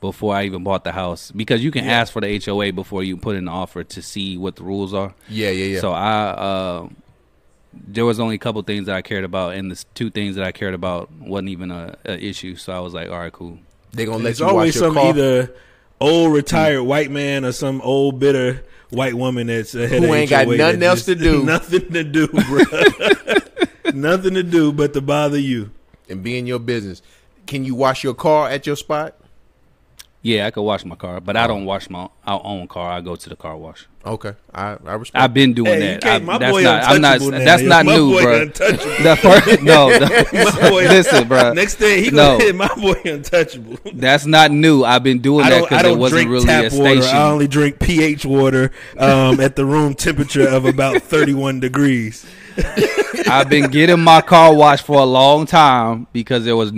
before 0.00 0.34
I 0.36 0.44
even 0.44 0.62
bought 0.62 0.84
the 0.84 0.92
house 0.92 1.32
because 1.32 1.64
you 1.64 1.70
can 1.70 1.84
Yeah. 1.84 1.92
ask 2.00 2.12
for 2.12 2.20
the 2.20 2.28
HOA 2.44 2.70
before 2.72 3.02
you 3.02 3.16
put 3.16 3.34
in 3.34 3.46
the 3.46 3.50
offer 3.50 3.82
to 3.82 4.02
see 4.02 4.36
what 4.36 4.56
the 4.56 4.62
rules 4.62 4.92
are. 4.94 5.14
Yeah, 5.28 5.50
yeah, 5.50 5.64
yeah. 5.64 5.80
So 5.80 5.90
I, 5.92 6.12
uh, 6.28 6.88
there 7.72 8.04
was 8.04 8.20
only 8.20 8.36
a 8.36 8.38
couple 8.38 8.62
things 8.62 8.86
that 8.86 8.94
I 8.94 9.02
cared 9.02 9.24
about, 9.24 9.54
and 9.54 9.70
the 9.70 9.84
two 9.94 10.10
things 10.10 10.36
that 10.36 10.44
I 10.44 10.52
cared 10.52 10.74
about 10.74 11.10
wasn't 11.12 11.48
even 11.48 11.70
a, 11.70 11.96
a 12.04 12.22
issue. 12.24 12.56
So 12.56 12.72
I 12.72 12.78
was 12.80 12.94
like, 12.94 13.08
all 13.08 13.18
right, 13.18 13.32
cool. 13.32 13.58
They're 13.92 14.06
gonna 14.06 14.22
let 14.22 14.30
It's 14.30 14.40
you 14.40 14.46
always 14.46 14.74
wash 14.74 14.74
your 14.82 14.84
some 14.90 14.94
car. 14.94 15.08
either 15.10 15.54
old 16.00 16.32
retired 16.34 16.82
white 16.84 17.10
man 17.10 17.44
or 17.44 17.52
some 17.52 17.80
old 17.80 18.18
bitter 18.20 18.62
white 18.90 19.14
woman 19.14 19.46
that's 19.48 19.74
ahead 19.74 20.02
Who 20.02 20.08
of 20.08 20.14
ain't 20.14 20.30
got 20.30 20.46
nothing 20.46 20.80
that 20.80 20.86
else 20.86 21.04
to 21.06 21.14
do. 21.14 21.42
nothing 21.46 21.90
to 21.92 22.04
do, 22.04 22.28
bro. 22.28 22.60
nothing 23.94 24.34
to 24.34 24.42
do 24.42 24.72
but 24.72 24.92
to 24.94 25.00
bother 25.00 25.38
you. 25.38 25.70
and 26.08 26.22
be 26.22 26.38
in 26.38 26.46
your 26.46 26.58
business. 26.60 27.02
Can 27.46 27.64
you 27.64 27.74
wash 27.74 28.02
your 28.04 28.14
car 28.14 28.48
at 28.48 28.66
your 28.66 28.76
spot? 28.76 29.14
Yeah, 30.22 30.46
I 30.46 30.50
could 30.50 30.62
wash 30.62 30.84
my 30.84 30.96
car, 30.96 31.20
but 31.20 31.36
I 31.36 31.46
don't 31.46 31.64
wash 31.66 31.88
my 31.88 32.08
our 32.26 32.40
own 32.42 32.66
car. 32.66 32.90
I 32.90 33.00
go 33.00 33.14
to 33.14 33.28
the 33.28 33.36
car 33.36 33.56
wash. 33.56 33.86
Okay, 34.04 34.32
I 34.52 34.76
I 34.84 34.94
respect. 34.94 35.22
I've 35.22 35.32
been 35.32 35.52
doing 35.52 35.70
Hey, 35.74 35.78
you 35.78 35.86
that. 35.94 36.02
can't- 36.02 36.22
I- 36.24 36.26
my 36.26 36.38
that's 36.38 36.52
boy 36.52 36.62
not. 36.64 36.82
I'm 36.82 37.00
not. 37.00 37.14
untouchable 37.20 37.38
now, 37.38 37.44
That's 37.44 37.62
not 37.62 37.86
My 37.86 37.94
new, 37.96 38.10
boy 38.10 38.22
bro. 38.22 38.44
The 38.46 39.18
first, 39.22 39.62
no, 39.62 39.88
the- 39.90 40.28
My 40.60 40.68
boy, 40.70 40.82
listen, 40.88 41.28
bro. 41.28 41.52
Next 41.52 41.74
thing 41.76 42.04
he 42.04 42.10
No. 42.10 42.32
gonna 42.38 42.44
hit 42.44 42.56
my 42.56 42.68
boy 42.74 43.00
untouchable. 43.04 43.78
That's 43.92 44.26
not 44.26 44.50
new. 44.50 44.82
I've 44.82 45.04
been 45.04 45.20
doing 45.20 45.44
that 45.44 45.50
don't, 45.50 45.58
I 45.58 45.68
because 45.68 45.80
it 45.80 45.82
don't 45.84 45.98
wasn't 46.00 46.16
drink 46.18 46.30
really 46.30 46.46
tap 46.46 46.72
a 46.72 46.76
water. 46.76 47.02
I 47.02 47.30
only 47.30 47.46
drink 47.46 47.78
pH 47.78 48.24
water 48.26 48.72
um, 48.98 49.38
at 49.38 49.54
the 49.54 49.64
room 49.64 49.94
temperature 49.94 50.48
of 50.48 50.64
about 50.64 51.02
31 51.02 51.60
degrees. 51.60 52.26
I've 53.28 53.48
been 53.48 53.70
getting 53.70 54.00
my 54.00 54.20
car 54.20 54.54
washed 54.54 54.84
for 54.86 55.00
a 55.00 55.04
long 55.04 55.46
time 55.46 56.06
because 56.12 56.44
there 56.44 56.56
was 56.56 56.70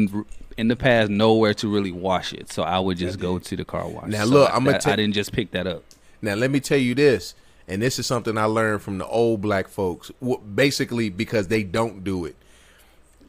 in 0.56 0.68
the 0.68 0.76
past 0.76 1.10
nowhere 1.10 1.54
to 1.54 1.68
really 1.68 1.92
wash 1.92 2.32
it, 2.32 2.50
so 2.52 2.62
I 2.62 2.78
would 2.78 2.96
just 2.98 3.18
go 3.18 3.38
to 3.38 3.56
the 3.56 3.64
car 3.64 3.86
wash. 3.88 4.08
Now, 4.08 4.24
So 4.24 4.30
look, 4.30 4.50
I- 4.50 4.56
I'ma 4.56 4.72
that- 4.72 4.86
I 4.86 4.96
didn't 4.96 5.14
just 5.14 5.32
pick 5.32 5.50
that 5.52 5.66
up. 5.66 5.84
Now, 6.20 6.34
let 6.34 6.50
me 6.50 6.58
tell 6.58 6.78
you 6.78 6.94
this, 6.96 7.34
and 7.68 7.80
this 7.80 7.98
is 7.98 8.06
something 8.06 8.36
I 8.36 8.44
learned 8.46 8.82
from 8.82 8.98
the 8.98 9.06
old 9.06 9.40
black 9.40 9.68
folks. 9.68 10.10
Basically, 10.54 11.10
because 11.10 11.46
they 11.48 11.62
don't 11.62 12.02
do 12.02 12.24
it. 12.24 12.34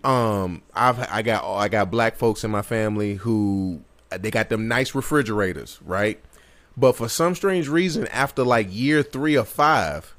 Um, 0.03 0.61
I've 0.73 0.97
I 1.11 1.21
got 1.21 1.43
I 1.45 1.67
got 1.67 1.91
black 1.91 2.15
folks 2.15 2.43
in 2.43 2.51
my 2.51 2.61
family 2.61 3.15
who 3.15 3.81
they 4.17 4.31
got 4.31 4.49
them 4.49 4.67
nice 4.67 4.95
refrigerators, 4.95 5.77
right? 5.85 6.19
But 6.77 6.95
for 6.95 7.09
some 7.09 7.35
strange 7.35 7.67
reason, 7.67 8.07
after 8.07 8.43
like 8.43 8.67
year 8.71 9.03
three 9.03 9.37
or 9.37 9.43
five, 9.43 10.15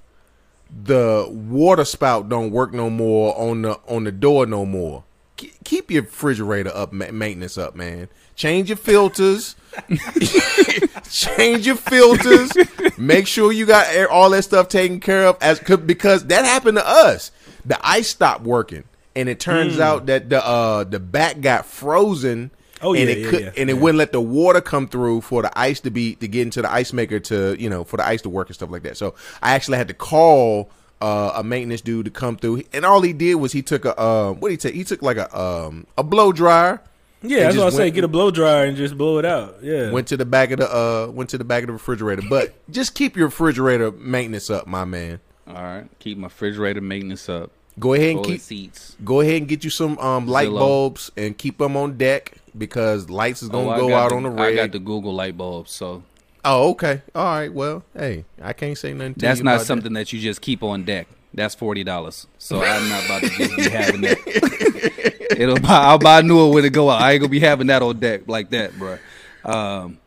the 0.85 1.27
water 1.31 1.85
spout 1.85 2.29
don't 2.29 2.51
work 2.51 2.73
no 2.73 2.91
more 2.91 3.37
on 3.39 3.63
the 3.63 3.79
on 3.89 4.05
the 4.05 4.13
door 4.13 4.47
no 4.47 4.65
more. 4.65 5.05
Ke- 5.37 5.53
Keep 5.65 5.91
your 5.91 6.03
refrigerator 6.03 6.71
up, 6.75 6.93
ma- 6.93 7.11
maintenance 7.13 7.57
up, 7.59 7.75
man. 7.75 8.09
Change 8.37 8.69
your 8.71 8.77
filters. 8.77 9.57
Change 11.11 11.67
your 11.67 11.77
filters. 11.77 12.51
Make 12.99 13.27
sure 13.27 13.53
you 13.53 13.67
got 13.67 13.87
air- 13.89 14.11
all 14.11 14.31
that 14.31 14.43
stuff 14.45 14.69
taken 14.69 15.01
care 15.01 15.27
of, 15.27 15.37
as 15.41 15.61
because 15.61 16.27
that 16.27 16.45
happened 16.45 16.79
to 16.79 16.87
us. 16.87 17.33
The 17.65 17.79
ice 17.87 18.09
stopped 18.09 18.43
working, 18.45 18.85
and 19.15 19.29
it 19.29 19.41
turns 19.41 19.77
Hmm. 19.77 19.83
out 19.83 20.07
that 20.07 20.31
the 20.31 20.45
uh 20.45 20.85
the 20.85 21.01
back 21.01 21.41
got 21.41 21.67
frozen. 21.67 22.51
Oh, 22.83 22.95
and 22.95 23.09
yeah, 23.09 23.15
it 23.15 23.19
yeah, 23.19 23.31
could, 23.31 23.41
yeah, 23.43 23.53
and 23.57 23.69
it 23.71 23.75
yeah. 23.75 23.81
wouldn't 23.81 23.99
let 23.99 24.13
the 24.13 24.21
water 24.21 24.61
come 24.61 24.89
through 24.89 25.21
for 25.23 25.43
the 25.43 25.59
ice 25.59 25.81
to 25.81 25.91
be 25.91 26.15
to 26.17 26.29
get 26.29 26.43
into 26.43 26.63
the 26.63 26.71
ice 26.73 26.93
maker 26.93 27.21
to 27.21 27.55
you 27.61 27.69
know 27.69 27.85
for 27.85 27.97
the 27.99 28.07
ice 28.07 28.23
to 28.23 28.29
work 28.29 28.49
and 28.49 28.55
stuff 28.55 28.71
like 28.71 28.83
that. 28.85 28.97
So 28.97 29.15
I 29.43 29.53
actually 29.55 29.79
had 29.79 29.89
to 29.89 29.95
call 29.95 30.71
uh, 31.03 31.33
a 31.37 31.45
maintenance 31.45 31.81
dude 31.83 32.05
to 32.07 32.11
come 32.11 32.37
through, 32.37 32.63
and 32.73 32.85
all 32.85 33.01
he 33.03 33.13
did 33.13 33.35
was 33.37 33.53
he 33.53 33.63
took 33.63 33.85
a 33.85 34.01
um, 34.03 34.41
what 34.41 34.49
did 34.49 34.63
he 34.63 34.69
take? 34.69 34.75
He 34.75 34.85
took 34.85 35.03
like 35.03 35.17
a 35.19 35.39
um, 35.39 35.87
a 35.99 36.03
blow 36.03 36.33
dryer. 36.33 36.81
Yeah, 37.23 37.37
and 37.37 37.45
that's 37.49 37.55
just 37.57 37.65
what 37.65 37.75
I 37.75 37.77
say. 37.77 37.83
went- 37.85 37.95
Get 37.97 38.05
a 38.05 38.09
blow 38.09 38.31
dryer 38.31 38.65
and 38.65 38.77
just 38.79 38.97
blow 38.97 39.19
it 39.19 39.27
out. 39.27 39.59
Yeah. 39.63 39.91
Went 39.91 40.09
to 40.09 40.17
the 40.17 40.25
back 40.25 40.53
of 40.53 40.59
the 40.59 40.75
uh 40.75 41.11
went 41.11 41.29
to 41.31 41.39
the 41.39 41.45
back 41.45 41.63
of 41.63 41.67
the 41.67 41.75
refrigerator. 41.75 42.23
But 42.31 42.55
just 42.71 42.95
keep 42.95 43.15
your 43.15 43.27
refrigerator 43.27 43.91
maintenance 43.93 44.49
up, 44.49 44.67
my 44.67 44.87
man. 44.87 45.21
All 45.47 45.55
right, 45.55 45.87
keep 45.99 46.17
my 46.17 46.29
refrigerator 46.29 46.81
maintenance 46.81 47.29
up. 47.29 47.51
Go 47.79 47.93
ahead 47.95 48.11
and 48.11 48.17
Toilet 48.25 48.29
keep 48.33 48.41
seats. 48.41 48.97
go 49.05 49.21
ahead 49.21 49.37
and 49.37 49.49
get 49.49 49.65
you 49.65 49.71
some 49.71 49.99
um 49.99 50.27
light 50.29 50.49
Zillow. 50.49 50.59
bulbs 50.59 51.11
and 51.17 51.37
keep 51.37 51.59
them 51.59 51.77
on 51.77 51.97
deck 51.99 52.35
because 52.57 53.09
lights 53.11 53.43
is 53.43 53.49
Oh, 53.49 53.53
gonna 53.53 53.69
I 53.71 53.79
go 53.79 53.95
out 53.95 54.11
the- 54.11 54.17
on 54.17 54.23
the 54.25 54.31
red. 54.31 54.41
I 54.43 54.47
rig. 54.49 54.57
got 54.57 54.73
the 54.73 54.79
Google 54.79 55.15
light 55.15 55.37
bulbs, 55.37 55.71
so 55.73 56.03
oh, 56.45 56.71
okay. 56.71 57.03
All 57.15 57.25
right. 57.25 57.53
Well, 57.53 57.83
hey, 57.97 58.25
I 58.43 58.53
can't 58.53 58.77
say 58.77 58.93
nothing. 58.93 59.15
To 59.15 59.21
that's 59.21 59.39
you 59.39 59.45
not 59.45 59.53
about 59.53 59.59
that. 59.61 59.67
something 59.67 59.93
that. 59.95 60.13
you 60.13 60.21
just 60.21 60.41
keep 60.41 60.63
on 60.63 60.85
deck. 60.85 61.07
That's 61.35 61.55
forty 61.55 61.85
dollars. 61.85 62.27
So 62.39 62.63
I'm 62.63 62.89
not 62.89 63.05
about 63.05 63.21
to 63.23 63.29
just 63.29 63.57
be 63.57 63.63
having 63.71 64.01
that. 64.03 65.27
It'll 65.39 65.61
buy, 65.61 65.69
I'll 65.85 65.99
buy 65.99 66.19
a 66.19 66.23
new 66.23 66.37
one 66.47 66.55
when 66.55 66.65
it 66.65 66.73
go 66.73 66.91
out. 66.91 67.01
I 67.01 67.13
ain't 67.13 67.21
gonna 67.21 67.31
be 67.31 67.41
having 67.41 67.69
that 67.69 67.83
on 67.83 67.99
deck 68.01 68.23
like 68.27 68.51
that, 68.51 68.77
bro. 68.79 68.99
Um, 69.45 69.99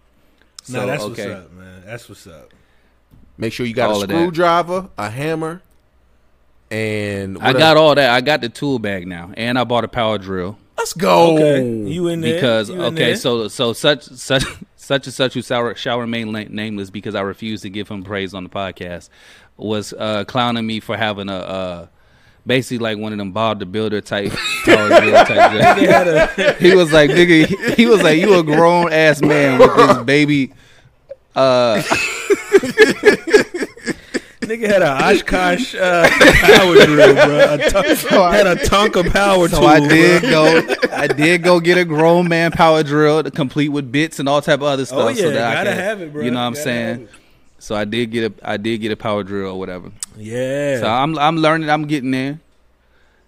so 0.64 0.80
no, 0.82 0.86
that's 0.88 1.04
okay. 1.04 1.30
what's 1.30 1.46
up, 1.46 1.52
man. 1.54 1.84
That's 1.86 2.10
what's 2.10 2.28
up. 2.28 2.54
Make 3.38 3.52
sure 3.54 3.66
you 3.66 3.74
got 3.74 3.90
All 3.90 4.04
a 4.04 4.08
screwdriver, 4.08 4.90
a 4.98 5.10
hammer, 5.10 5.62
and 6.70 7.38
I 7.40 7.48
what 7.52 7.58
got 7.58 7.78
else? 7.78 7.82
all 7.82 7.96
that. 7.96 8.10
I 8.12 8.22
got 8.22 8.42
the 8.42 8.50
tool 8.50 8.80
bag 8.80 9.08
now, 9.08 9.32
and 9.36 9.58
I 9.58 9.64
bought 9.64 9.84
a 9.84 9.88
power 9.88 10.18
drill 10.18 10.58
Let's 10.78 10.94
go. 10.94 11.36
Okay, 11.36 11.92
you 11.92 12.08
in 12.08 12.22
there? 12.22 12.36
because 12.36 12.70
in 12.70 12.82
okay, 12.82 12.96
there? 12.96 13.16
so 13.16 13.48
so 13.48 13.74
such 13.74 14.04
such 14.04 14.44
such 14.76 15.08
and 15.08 15.14
such 15.14 15.34
who 15.34 15.42
shall, 15.42 15.74
shall 15.76 16.00
remain 16.00 16.32
la- 16.32 16.44
nameless 16.50 16.90
because 16.90 17.16
I 17.16 17.22
refuse 17.22 17.62
to 17.62 17.70
give 17.70 17.88
him 17.88 18.04
praise 18.04 18.34
on 18.34 18.44
the 18.44 18.50
podcast 18.50 19.10
was 19.58 19.94
uh, 19.94 20.26
clowning 20.26 20.66
me 20.66 20.80
for 20.80 20.98
having 20.98 21.30
a 21.30 21.36
uh, 21.38 21.88
basically 22.46 22.80
like 22.80 22.98
one 22.98 23.12
of 23.12 23.18
them 23.18 23.32
Bob 23.32 23.60
the 23.60 23.66
Builder 23.66 24.02
type 24.02 24.32
type. 24.66 24.98
They 24.98 26.56
he 26.60 26.76
was 26.76 26.92
like, 26.92 27.10
nigga, 27.12 27.46
he, 27.46 27.74
he 27.76 27.86
was 27.86 28.02
like, 28.02 28.18
you 28.18 28.38
a 28.38 28.44
grown 28.44 28.92
ass 28.92 29.22
man 29.22 29.60
with 29.60 29.76
this 29.76 29.98
baby. 30.04 30.54
Uh, 31.36 31.82
Nigga 34.48 34.68
had 34.68 34.82
a 34.82 34.92
Oshkosh 35.04 35.76
uh, 35.76 36.08
power 36.42 36.86
drill, 36.86 37.14
bro. 37.16 37.54
A 37.54 37.70
ton- 37.70 37.84
had 38.34 38.48
a 38.48 38.56
Tonka 38.56 39.12
power 39.12 39.48
drill. 39.48 39.50
so 39.50 39.60
tool. 39.60 39.68
I 39.68 39.80
did 39.88 40.22
bro. 40.22 40.32
go, 40.32 40.76
I 40.92 41.08
did 41.08 41.44
go 41.44 41.60
get 41.60 41.78
a 41.78 41.86
grown 41.86 42.28
man 42.28 42.52
power 42.52 42.84
drill 42.84 43.24
to 43.24 43.32
complete 43.32 43.70
with 43.70 43.92
bits 43.92 44.20
and 44.20 44.28
all 44.30 44.42
type 44.42 44.60
of 44.60 44.64
other 44.64 44.86
stuff. 44.86 45.00
Oh 45.00 45.14
so 45.14 45.30
that 45.32 45.52
I 45.52 45.54
gotta 45.54 45.70
can- 45.72 45.80
have 45.80 46.02
it, 46.02 46.14
bro. 46.14 46.24
You 46.24 46.32
know 46.32 46.40
what 46.40 46.46
I'm 46.48 46.56
saying? 46.56 47.08
So 47.60 47.76
I 47.76 47.86
did 47.86 48.12
get 48.12 48.32
a, 48.32 48.50
I 48.50 48.58
did 48.58 48.80
get 48.80 48.92
a 48.92 48.98
power 48.98 49.24
drill 49.24 49.52
or 49.52 49.60
whatever. 49.60 49.92
Yeah, 50.18 50.80
So 50.80 50.88
I'm, 50.88 51.18
I'm 51.18 51.38
learning. 51.38 51.70
I'm 51.70 51.86
getting 51.88 52.12
there. 52.12 52.40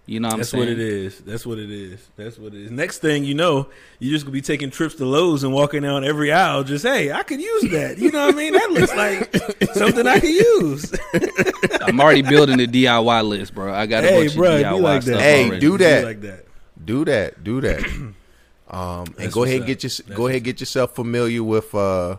You 0.07 0.19
know 0.19 0.27
what 0.27 0.33
I'm 0.33 0.39
that's 0.39 0.49
saying? 0.49 0.61
what 0.61 0.69
it 0.69 0.79
is. 0.79 1.19
That's 1.21 1.45
what 1.47 1.57
it 1.57 1.71
is. 1.71 2.07
That's 2.15 2.37
what 2.37 2.53
it 2.53 2.61
is. 2.65 2.71
Next 2.71 2.99
thing 2.99 3.23
you 3.23 3.33
know, 3.33 3.67
you're 3.97 4.13
just 4.13 4.25
gonna 4.25 4.33
be 4.33 4.41
taking 4.41 4.69
trips 4.69 4.93
to 4.95 5.05
Lowe's 5.05 5.43
and 5.43 5.51
walking 5.51 5.81
down 5.81 6.03
every 6.03 6.31
aisle. 6.31 6.63
Just 6.63 6.85
hey, 6.85 7.11
I 7.11 7.23
could 7.23 7.41
use 7.41 7.71
that. 7.71 7.97
You 7.97 8.11
know 8.11 8.27
what 8.27 8.35
I 8.35 8.37
mean? 8.37 8.53
That 8.53 8.69
looks 8.71 8.93
like 8.93 9.35
something 9.73 10.05
I 10.05 10.19
could 10.19 10.29
use. 10.29 10.93
I'm 11.81 11.99
already 11.99 12.21
building 12.21 12.57
the 12.57 12.67
DIY 12.67 13.27
list, 13.27 13.55
bro. 13.55 13.73
I 13.73 13.87
got 13.87 14.03
a 14.03 14.07
hey, 14.07 14.19
bunch 14.27 14.35
bro, 14.35 14.51
of 14.51 14.57
be 14.59 14.63
DIY 14.63 14.81
like 14.81 15.01
stuff 15.01 15.15
that. 15.15 15.21
Hey, 15.21 15.45
already. 15.47 15.59
do 15.59 15.77
that. 15.79 15.99
Be 16.01 16.05
like 16.05 16.21
that. 16.21 16.45
Do 16.85 17.05
that. 17.05 17.43
Do 17.43 17.61
that. 17.61 18.13
Um, 18.67 19.05
and 19.05 19.15
That's 19.17 19.33
go 19.33 19.43
ahead 19.43 19.57
and 19.57 19.67
get 19.67 19.83
your 19.83 19.89
That's 19.89 20.01
go 20.01 20.25
ahead 20.27 20.43
get 20.43 20.59
yourself 20.59 20.95
familiar 20.95 21.43
with 21.43 21.73
uh, 21.75 22.17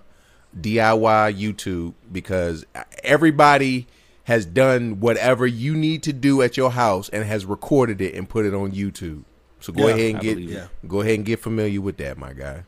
DIY 0.59 1.37
YouTube 1.37 1.95
because 2.11 2.65
everybody 3.03 3.89
has 4.27 4.45
done 4.47 5.01
whatever 5.01 5.47
you 5.47 5.75
need 5.75 6.03
to 6.05 6.13
do 6.13 6.43
at 6.43 6.57
your 6.57 6.71
house 6.73 7.09
and 7.11 7.25
has 7.25 7.45
recorded 7.47 8.01
it 8.01 8.15
and 8.15 8.29
put 8.29 8.45
it 8.45 8.55
on 8.55 8.73
YouTube. 8.73 9.23
So 9.61 9.73
go 9.73 9.87
Yeah, 9.89 9.95
ahead 9.95 10.11
and 10.11 10.19
I 10.19 10.21
get 10.23 10.35
believe 10.35 10.51
it. 10.57 10.69
go 10.89 11.01
ahead 11.01 11.15
and 11.15 11.25
get 11.25 11.41
familiar 11.41 11.81
with 11.81 11.97
that, 11.99 12.19
my 12.19 12.33
guy. 12.33 12.65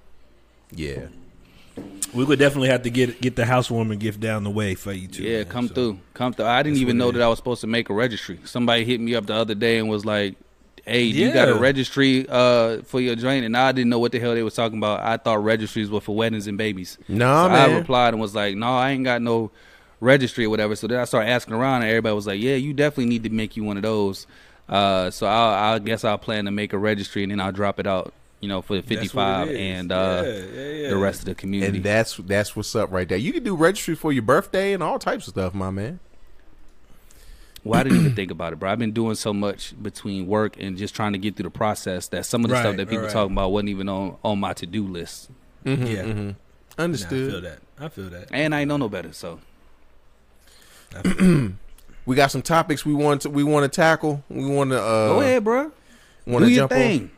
Yeah. 0.75 1.07
We 2.15 2.25
would 2.25 2.39
definitely 2.39 2.69
have 2.69 2.83
to 2.83 2.91
get 2.91 3.21
get 3.21 3.37
the 3.37 3.45
housewarming 3.45 3.99
gift 3.99 4.19
down 4.21 4.43
the 4.45 4.51
way 4.51 4.75
for 4.75 4.93
you 4.93 5.07
too. 5.09 5.23
Yeah, 5.23 5.39
man. 5.39 5.47
come 5.47 5.69
So- 5.69 5.75
through, 5.75 5.99
come 6.15 6.33
through. 6.33 6.47
I 6.47 6.63
didn't 6.63 6.79
even 6.79 6.97
know 6.99 7.13
that. 7.13 7.21
I 7.23 7.29
was 7.29 7.39
supposed 7.39 7.61
to 7.61 7.67
make 7.67 7.89
a 7.91 7.95
registry. 7.95 8.39
Somebody 8.45 8.85
hit 8.85 9.01
me 9.01 9.15
up 9.15 9.27
the 9.27 9.35
other 9.35 9.55
day 9.55 9.79
and 9.79 9.89
was 9.89 10.05
like, 10.05 10.35
"Hey, 10.85 11.03
you 11.03 11.33
got 11.33 11.49
a 11.49 11.55
registry 11.55 12.27
uh, 12.29 12.83
for 12.83 13.01
your 13.01 13.15
joint?" 13.15 13.45
And 13.45 13.57
I 13.57 13.71
didn't 13.73 13.91
know 13.91 13.99
what 13.99 14.11
the 14.13 14.19
hell 14.19 14.35
they 14.35 14.43
was 14.43 14.55
talking 14.55 14.79
about. 14.79 15.01
I 15.01 15.19
thought 15.19 15.45
registries 15.45 15.89
were 15.91 16.01
for 16.01 16.17
weddings 16.17 16.47
and 16.47 16.57
babies. 16.59 16.99
Nah, 17.09 17.47
so 17.49 17.55
I 17.55 17.77
replied 17.77 18.15
and 18.15 18.21
was 18.21 18.35
like, 18.35 18.57
"No, 18.57 18.69
I 18.77 18.91
ain't 18.91 19.05
got 19.05 19.23
no 19.23 19.51
registry 20.01 20.45
or 20.45 20.51
whatever." 20.51 20.77
So 20.77 20.87
then 20.87 21.01
I 21.01 21.05
started 21.05 21.29
asking 21.29 21.55
around, 21.55 21.83
and 21.83 21.91
everybody 21.91 22.15
was 22.15 22.27
like, 22.27 22.41
"Yeah, 22.41 22.57
you 22.57 22.73
definitely 22.75 23.07
need 23.07 23.23
to 23.25 23.31
make 23.31 23.57
you 23.57 23.65
one 23.65 23.77
of 23.77 23.83
those." 23.83 24.27
Uh, 24.69 25.11
so 25.11 25.27
I'll, 25.27 25.75
I 25.75 25.79
guess 25.79 26.05
I'll 26.05 26.19
plan 26.19 26.45
to 26.45 26.51
make 26.51 26.73
a 26.75 26.79
registry 26.79 27.23
and 27.23 27.33
then 27.33 27.41
I'll 27.41 27.53
drop 27.53 27.81
it 27.81 27.87
out 27.87 28.13
you 28.41 28.49
know, 28.49 28.63
for 28.63 28.77
the 28.77 28.83
55 28.83 29.49
and 29.49 29.91
uh, 29.91 30.23
Yeah, 30.25 30.33
yeah, 30.33 30.71
yeah. 30.73 30.89
the 30.91 30.97
rest 30.97 31.21
of 31.21 31.25
the 31.25 31.35
community. 31.35 31.79
And 31.79 31.85
that's 31.85 32.17
that's 32.19 32.55
what's 32.55 32.77
up 32.77 32.93
right 32.93 33.09
there. 33.09 33.19
You 33.19 33.33
can 33.33 33.43
do 33.43 33.57
registry 33.57 33.97
for 33.97 34.13
your 34.13 34.23
birthday 34.23 34.73
and 34.75 34.81
all 34.83 34.99
types 35.01 35.27
of 35.27 35.33
stuff, 35.35 35.55
my 35.55 35.71
man. 35.71 35.99
Well, 37.65 37.81
I 37.81 37.83
didn't 37.83 37.99
even 37.99 38.15
think 38.15 38.31
about 38.31 38.53
it, 38.53 38.61
bro. 38.61 38.71
I've 38.71 38.79
been 38.79 38.93
doing 38.93 39.17
so 39.17 39.33
much 39.35 39.75
between 39.83 40.27
work 40.29 40.55
and 40.61 40.77
just 40.79 40.95
trying 40.95 41.13
to 41.15 41.19
get 41.19 41.35
through 41.37 41.45
the 41.45 41.51
process 41.51 42.07
that 42.09 42.25
some 42.27 42.45
of 42.45 42.51
the 42.51 42.55
Right, 42.55 42.61
stuff 42.63 42.77
that 42.77 42.89
people 42.89 43.05
right. 43.07 43.13
talking 43.13 43.33
about 43.33 43.51
wasn't 43.51 43.71
even 43.71 43.89
on 43.89 44.17
on 44.23 44.39
my 44.39 44.53
to 44.53 44.67
do 44.67 44.87
list. 44.87 45.31
Mm-hmm, 45.65 45.87
Yeah. 45.87 46.03
mm-hmm. 46.05 46.31
Nah, 46.79 46.85
I 46.95 47.09
feel 47.31 47.41
that. 47.41 47.59
I 47.81 47.89
feel 47.89 48.11
that. 48.11 48.29
And 48.33 48.55
I 48.55 48.61
ain't 48.61 48.69
know 48.69 48.77
no 48.77 48.89
better, 48.89 49.13
so 49.13 49.29
I 49.29 49.31
feel 49.31 49.41
that. 49.41 49.48
we 52.07 52.17
got 52.17 52.31
some 52.31 52.43
topics 52.43 52.85
we 52.85 52.95
want 52.95 53.23
to 53.23 53.31
we 53.31 53.45
want 53.45 53.71
to 53.71 53.75
tackle. 53.75 54.25
We 54.29 54.47
want 54.47 54.71
to 54.71 54.81
uh, 54.83 55.09
go 55.09 55.21
ahead, 55.21 55.45
bro. 55.45 55.73
Want 56.27 56.45
Do 56.45 56.49
to 56.49 56.51
your 56.51 56.63
jump 56.63 56.73
thing. 56.73 57.11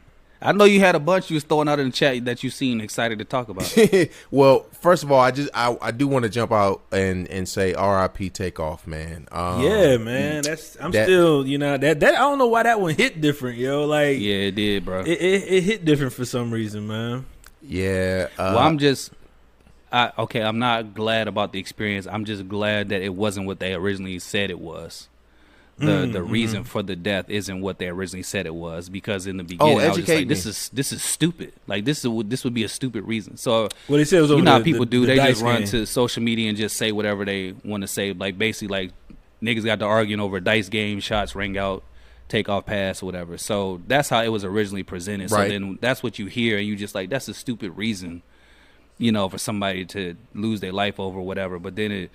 I 0.42 0.52
know 0.52 0.64
you 0.64 0.80
had 0.80 0.94
a 0.94 0.98
bunch 0.98 1.28
you 1.28 1.34
was 1.34 1.44
throwing 1.44 1.68
out 1.68 1.78
in 1.80 1.86
the 1.90 1.92
chat 1.92 2.24
that 2.24 2.42
you 2.42 2.48
seemed 2.48 2.80
excited 2.80 3.18
to 3.18 3.26
talk 3.26 3.50
about. 3.50 3.76
well, 4.30 4.64
first 4.80 5.02
of 5.02 5.12
all, 5.12 5.20
I 5.20 5.32
just 5.32 5.50
I, 5.52 5.76
I 5.82 5.90
do 5.90 6.08
want 6.08 6.22
to 6.22 6.30
jump 6.30 6.50
out 6.50 6.80
and 6.92 7.28
and 7.28 7.46
say 7.46 7.74
R.I.P. 7.74 8.30
Takeoff, 8.30 8.86
man. 8.86 9.28
Um, 9.32 9.60
yeah, 9.60 9.98
man. 9.98 10.42
That's 10.42 10.78
I'm 10.80 10.92
that- 10.92 11.04
still, 11.04 11.46
you 11.46 11.58
know, 11.58 11.76
that 11.76 12.00
that 12.00 12.14
I 12.14 12.18
don't 12.20 12.38
know 12.38 12.46
why 12.46 12.62
that 12.62 12.80
one 12.80 12.94
hit 12.94 13.20
different, 13.20 13.58
yo. 13.58 13.84
Like 13.84 14.18
yeah, 14.18 14.34
it 14.36 14.52
did, 14.52 14.86
bro. 14.86 15.00
it, 15.00 15.08
it, 15.08 15.42
it 15.52 15.62
hit 15.62 15.84
different 15.84 16.14
for 16.14 16.24
some 16.24 16.50
reason, 16.50 16.86
man. 16.88 17.26
yeah. 17.60 18.28
Uh, 18.38 18.52
well, 18.54 18.58
I'm 18.60 18.78
just, 18.78 19.10
I 19.92 20.12
okay. 20.18 20.42
I'm 20.42 20.58
not 20.58 20.94
glad 20.94 21.26
about 21.28 21.52
the 21.52 21.58
experience. 21.58 22.06
I'm 22.06 22.24
just 22.24 22.48
glad 22.48 22.90
that 22.90 23.02
it 23.02 23.14
wasn't 23.14 23.46
what 23.46 23.58
they 23.60 23.74
originally 23.74 24.18
said 24.18 24.50
it 24.50 24.60
was. 24.60 25.08
The 25.78 25.86
Mm, 25.86 26.12
the 26.12 26.22
reason 26.22 26.64
for 26.64 26.82
the 26.82 26.94
death 26.94 27.30
isn't 27.30 27.62
what 27.62 27.78
they 27.78 27.88
originally 27.88 28.22
said 28.22 28.44
it 28.44 28.54
was 28.54 28.90
because 28.90 29.26
in 29.26 29.38
the 29.38 29.44
Oh, 29.44 29.46
beginning 29.46 29.72
I 29.72 29.74
was 29.74 29.96
just 29.96 29.98
educate 30.00 30.16
like, 30.18 30.28
this 30.28 30.44
me. 30.44 30.50
is 30.50 30.68
this 30.74 30.92
is 30.92 31.02
stupid. 31.02 31.52
Like 31.66 31.84
this 31.86 32.04
is 32.04 32.10
this 32.26 32.44
would 32.44 32.52
be 32.54 32.64
a 32.64 32.68
stupid 32.68 33.04
reason. 33.04 33.36
So 33.38 33.68
What 33.86 33.96
he 33.98 34.04
said 34.04 34.20
was 34.20 34.30
you 34.30 34.42
know 34.42 34.50
how 34.52 34.58
the- 34.58 34.64
people 34.64 34.84
the- 34.84 34.90
do. 34.90 35.00
the 35.06 35.06
they 35.06 35.16
just 35.16 35.42
run 35.42 35.64
to 35.64 35.86
social 35.86 36.22
media 36.22 36.50
and 36.50 36.58
just 36.58 36.76
say 36.76 36.92
whatever 36.92 37.24
they 37.24 37.54
want 37.64 37.80
to 37.80 37.88
say. 37.88 38.12
Like 38.12 38.36
basically, 38.36 38.68
like 38.68 38.90
niggas 39.42 39.64
got 39.64 39.78
to 39.78 39.86
arguing 39.86 40.20
over 40.20 40.38
dice 40.38 40.68
game, 40.68 41.00
shots 41.00 41.34
ring 41.34 41.56
out, 41.56 41.82
Takeoff 42.28 42.66
pass, 42.66 43.02
or 43.02 43.06
whatever. 43.06 43.38
So 43.38 43.80
that's 43.88 44.10
how 44.10 44.22
it 44.22 44.28
was 44.28 44.44
originally 44.44 44.82
presented. 44.82 45.30
Right. 45.32 45.46
So 45.46 45.48
then 45.48 45.78
that's 45.80 46.02
what 46.02 46.18
you 46.18 46.26
hear, 46.26 46.58
and 46.58 46.66
you 46.66 46.76
just 46.76 46.94
like 46.94 47.08
that's 47.08 47.26
a 47.28 47.34
stupid 47.34 47.74
reason, 47.78 48.22
you 49.00 49.10
know, 49.10 49.28
for 49.28 49.38
somebody 49.38 49.84
to 49.86 50.14
lose 50.34 50.60
their 50.60 50.72
life 50.72 51.00
over 51.00 51.20
whatever. 51.20 51.58
But 51.58 51.74
then 51.74 51.90
it. 51.90 52.10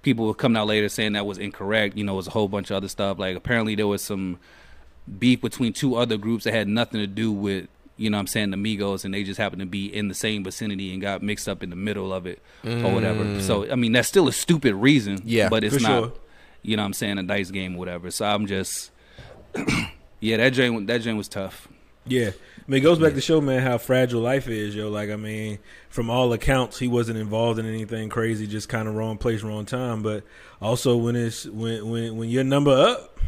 People 0.00 0.26
were 0.26 0.34
coming 0.34 0.56
out 0.56 0.68
later 0.68 0.88
saying 0.88 1.14
that 1.14 1.26
was 1.26 1.38
incorrect. 1.38 1.96
You 1.96 2.04
know, 2.04 2.12
it 2.12 2.16
was 2.16 2.28
a 2.28 2.30
whole 2.30 2.46
bunch 2.48 2.70
of 2.70 2.76
other 2.76 2.88
stuff. 2.88 3.18
Like 3.18 3.36
apparently 3.36 3.74
there 3.74 3.86
was 3.88 4.00
some 4.00 4.38
beef 5.18 5.40
between 5.40 5.72
two 5.72 5.96
other 5.96 6.16
groups 6.16 6.44
that 6.44 6.54
had 6.54 6.68
nothing 6.68 7.00
to 7.00 7.06
do 7.06 7.32
with 7.32 7.66
you 7.96 8.08
know 8.08 8.16
what 8.16 8.20
I'm 8.20 8.26
saying 8.28 8.50
the 8.52 8.56
Migos 8.56 9.04
and 9.04 9.12
they 9.12 9.24
just 9.24 9.38
happened 9.38 9.60
to 9.60 9.66
be 9.66 9.86
in 9.92 10.06
the 10.06 10.14
same 10.14 10.44
vicinity 10.44 10.92
and 10.92 11.02
got 11.02 11.20
mixed 11.20 11.48
up 11.48 11.64
in 11.64 11.70
the 11.70 11.76
middle 11.76 12.12
of 12.12 12.26
it 12.26 12.40
or 12.64 12.92
whatever. 12.94 13.24
Mm. 13.24 13.40
So 13.42 13.70
I 13.70 13.74
mean 13.74 13.90
that's 13.92 14.06
still 14.06 14.28
a 14.28 14.32
stupid 14.32 14.74
reason. 14.76 15.20
Yeah, 15.24 15.48
But 15.48 15.64
it's 15.64 15.80
not 15.82 15.88
sure. 15.88 16.12
you 16.62 16.76
know 16.76 16.82
what 16.84 16.86
I'm 16.86 16.92
saying, 16.92 17.18
a 17.18 17.24
dice 17.24 17.50
game 17.50 17.74
or 17.74 17.78
whatever. 17.78 18.10
So 18.12 18.24
I'm 18.24 18.46
just 18.46 18.92
Yeah, 20.20 20.36
that 20.38 20.52
drain 20.54 20.86
that 20.86 21.02
drain 21.02 21.16
was 21.16 21.28
tough. 21.28 21.68
Yeah. 22.08 22.30
I 22.30 22.70
mean, 22.70 22.82
it 22.82 22.84
goes 22.84 22.98
back 22.98 23.14
to 23.14 23.20
show, 23.20 23.40
man, 23.40 23.62
how 23.62 23.78
fragile 23.78 24.20
life 24.20 24.46
is, 24.46 24.74
yo. 24.74 24.90
Like, 24.90 25.08
I 25.08 25.16
mean, 25.16 25.58
from 25.88 26.10
all 26.10 26.32
accounts, 26.34 26.78
he 26.78 26.86
wasn't 26.86 27.18
involved 27.18 27.58
in 27.58 27.66
anything 27.66 28.10
crazy, 28.10 28.46
just 28.46 28.68
kind 28.68 28.86
of 28.86 28.94
wrong 28.94 29.16
place, 29.16 29.42
wrong 29.42 29.64
time. 29.64 30.02
But 30.02 30.24
also, 30.60 30.96
when 30.96 31.16
it's 31.16 31.46
when 31.46 31.88
when 31.88 32.16
when 32.16 32.28
your 32.28 32.44
number 32.44 32.72
up, 32.72 33.18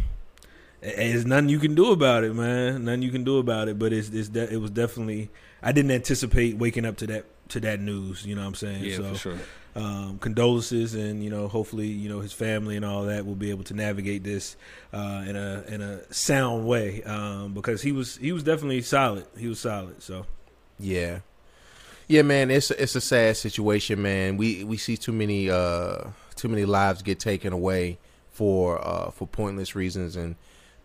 there's 0.83 1.25
nothing 1.25 1.49
you 1.49 1.59
can 1.59 1.75
do 1.75 1.91
about 1.91 2.25
it, 2.25 2.35
man. 2.35 2.85
Nothing 2.85 3.03
you 3.03 3.11
can 3.11 3.25
do 3.25 3.39
about 3.39 3.69
it. 3.69 3.79
But 3.79 3.95
it's 3.95 4.11
it's 4.11 4.29
de- 4.29 4.53
it 4.53 4.61
was 4.61 4.71
definitely. 4.71 5.31
I 5.63 5.73
didn't 5.73 5.91
anticipate 5.91 6.57
waking 6.57 6.85
up 6.85 6.99
to 6.99 7.07
that 7.07 7.25
to 7.51 7.61
that 7.61 7.81
news. 7.81 8.27
You 8.27 8.35
know 8.35 8.43
what 8.43 8.49
I'm 8.49 8.55
saying? 8.57 8.85
Yeah, 8.85 8.97
so, 8.97 9.13
for 9.13 9.19
sure. 9.19 9.39
Um, 9.77 10.19
condolences 10.19 10.95
and 10.95 11.23
you 11.23 11.31
know 11.31 11.49
hopefully 11.49 11.87
you 11.87 12.09
know 12.09 12.21
his 12.21 12.33
family 12.33 12.77
and 12.77 12.85
all 12.85 13.05
that 13.05 13.25
will 13.25 13.35
be 13.37 13.51
able 13.51 13.65
to 13.65 13.75
navigate 13.75 14.25
this 14.25 14.57
uh, 14.93 15.25
in 15.27 15.37
a 15.37 15.65
in 15.69 15.81
a 15.81 16.13
sound 16.13 16.67
way 16.67 17.03
um, 17.05 17.55
because 17.55 17.83
he 17.83 17.93
was 17.93 18.17
he 18.17 18.33
was 18.33 18.43
definitely 18.43 18.83
solid 18.83 19.27
he 19.39 19.47
was 19.47 19.61
solid 19.61 20.03
so 20.03 20.27
Yeah, 20.81 21.21
yeah, 22.09 22.23
man. 22.23 22.51
It's 22.51 22.73
it's 22.73 22.97
a 22.97 23.01
sad 23.01 23.37
situation, 23.37 24.03
man. 24.03 24.37
We 24.37 24.65
we 24.65 24.77
see 24.79 24.97
too 24.97 25.13
many 25.13 25.49
uh 25.51 26.09
too 26.35 26.49
many 26.49 26.65
lives 26.65 27.03
get 27.03 27.21
taken 27.21 27.53
away 27.53 27.99
for 28.31 28.85
uh 28.85 29.11
for 29.11 29.29
pointless 29.29 29.77
reasons, 29.77 30.17
and 30.17 30.35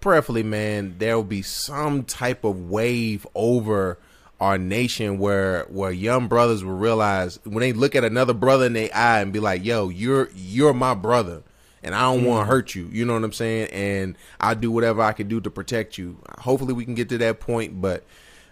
prayerfully, 0.01 0.43
man, 0.43 0.95
there 0.99 1.15
will 1.15 1.23
be 1.23 1.41
some 1.41 2.03
type 2.03 2.43
of 2.43 2.69
wave 2.69 3.25
over 3.33 3.97
our 4.39 4.57
nation 4.57 5.17
where 5.19 5.63
where 5.69 5.91
young 5.91 6.27
brothers 6.27 6.63
will 6.63 6.75
realize 6.75 7.39
when 7.43 7.59
they 7.61 7.73
look 7.73 7.95
at 7.95 8.03
another 8.03 8.33
brother 8.33 8.65
in 8.65 8.73
their 8.73 8.89
eye 8.93 9.21
and 9.21 9.31
be 9.31 9.39
like, 9.39 9.63
"Yo, 9.65 9.89
you're 9.89 10.29
you're 10.35 10.73
my 10.73 10.93
brother." 10.93 11.43
And 11.83 11.93
I 11.93 12.01
don't 12.01 12.23
want 12.25 12.41
to 12.47 12.51
hurt 12.51 12.73
you, 12.73 12.89
you 12.91 13.05
know 13.05 13.13
what 13.13 13.23
I'm 13.23 13.31
saying? 13.31 13.67
And 13.71 14.17
I'll 14.41 14.55
do 14.55 14.71
whatever 14.71 15.03
I 15.03 15.13
can 15.13 15.27
do 15.27 15.39
to 15.41 15.51
protect 15.51 15.99
you. 15.99 16.17
Hopefully, 16.39 16.73
we 16.73 16.83
can 16.83 16.95
get 16.95 17.09
to 17.09 17.19
that 17.19 17.39
point, 17.39 17.79
but 17.79 18.03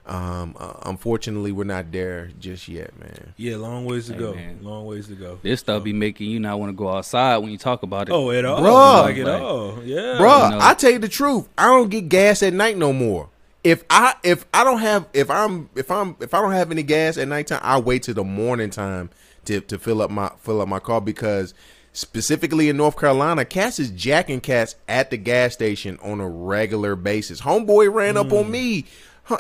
um, 0.06 0.56
uh, 0.60 0.74
unfortunately, 0.86 1.52
we're 1.52 1.64
not 1.64 1.92
there 1.92 2.30
just 2.40 2.68
yet, 2.68 2.92
man. 3.00 3.34
yeah 3.38 3.56
long 3.56 3.86
ways 3.86 4.06
to 4.08 4.14
Hey, 4.14 4.20
go 4.20 4.34
man. 4.36 4.60
long 4.62 4.86
ways 4.86 5.08
to 5.08 5.16
go 5.16 5.40
This 5.42 5.62
stuff 5.62 5.84
be 5.84 5.94
making 5.94 6.30
you 6.30 6.40
not 6.40 6.60
want 6.60 6.70
to 6.70 6.74
go 6.74 6.90
outside 6.90 7.38
when 7.38 7.50
you 7.52 7.58
talk 7.58 7.82
about 7.82 8.08
it. 8.08 8.12
oh 8.12 8.30
at 8.30 8.46
all 8.46 8.62
Bruh. 8.62 9.04
like 9.04 9.18
at 9.18 9.26
Like- 9.26 9.42
all 9.42 9.84
yeah 9.84 10.18
Bruh, 10.20 10.52
know. 10.52 10.60
I 10.62 10.74
tell 10.76 10.92
you 10.92 11.00
the 11.00 11.08
truth, 11.10 11.48
I 11.58 11.66
don't 11.68 11.90
get 11.90 12.10
gas 12.10 12.44
at 12.44 12.54
night 12.54 12.78
no 12.78 12.94
more. 12.94 13.30
If 13.64 13.84
I 13.90 14.16
if 14.24 14.46
I 14.54 14.64
don't 14.64 14.80
have 14.80 15.08
if 15.14 15.30
I'm 15.30 15.70
if 15.76 15.90
I'm 15.90 16.16
if 16.20 16.34
I 16.34 16.42
don't 16.42 16.52
have 16.52 16.72
any 16.72 16.84
gas 16.84 17.18
at 17.18 17.28
nighttime, 17.28 17.62
I 17.64 17.80
wait 17.80 18.04
till 18.04 18.14
the 18.14 18.24
morning 18.24 18.70
time 18.70 19.10
to 19.46 19.62
to 19.62 19.80
fill 19.80 20.02
up 20.02 20.12
my 20.12 20.32
fill 20.40 20.62
up 20.62 20.68
my 20.68 20.80
car 20.80 21.00
because 21.00 21.54
specifically 21.94 22.68
in 22.70 22.78
North 22.78 22.98
Carolina, 22.98 23.46
cats 23.46 23.80
is 23.80 23.92
jacking 23.92 24.42
cats 24.42 24.76
at 24.88 25.12
the 25.12 25.18
gas 25.18 25.54
station 25.54 25.98
on 26.02 26.20
a 26.20 26.28
regular 26.28 26.96
basis. 26.96 27.42
Homeboy 27.42 27.94
ran 27.94 28.18
up 28.18 28.34
on 28.34 28.46
hmm. 28.46 28.52
me. 28.52 28.86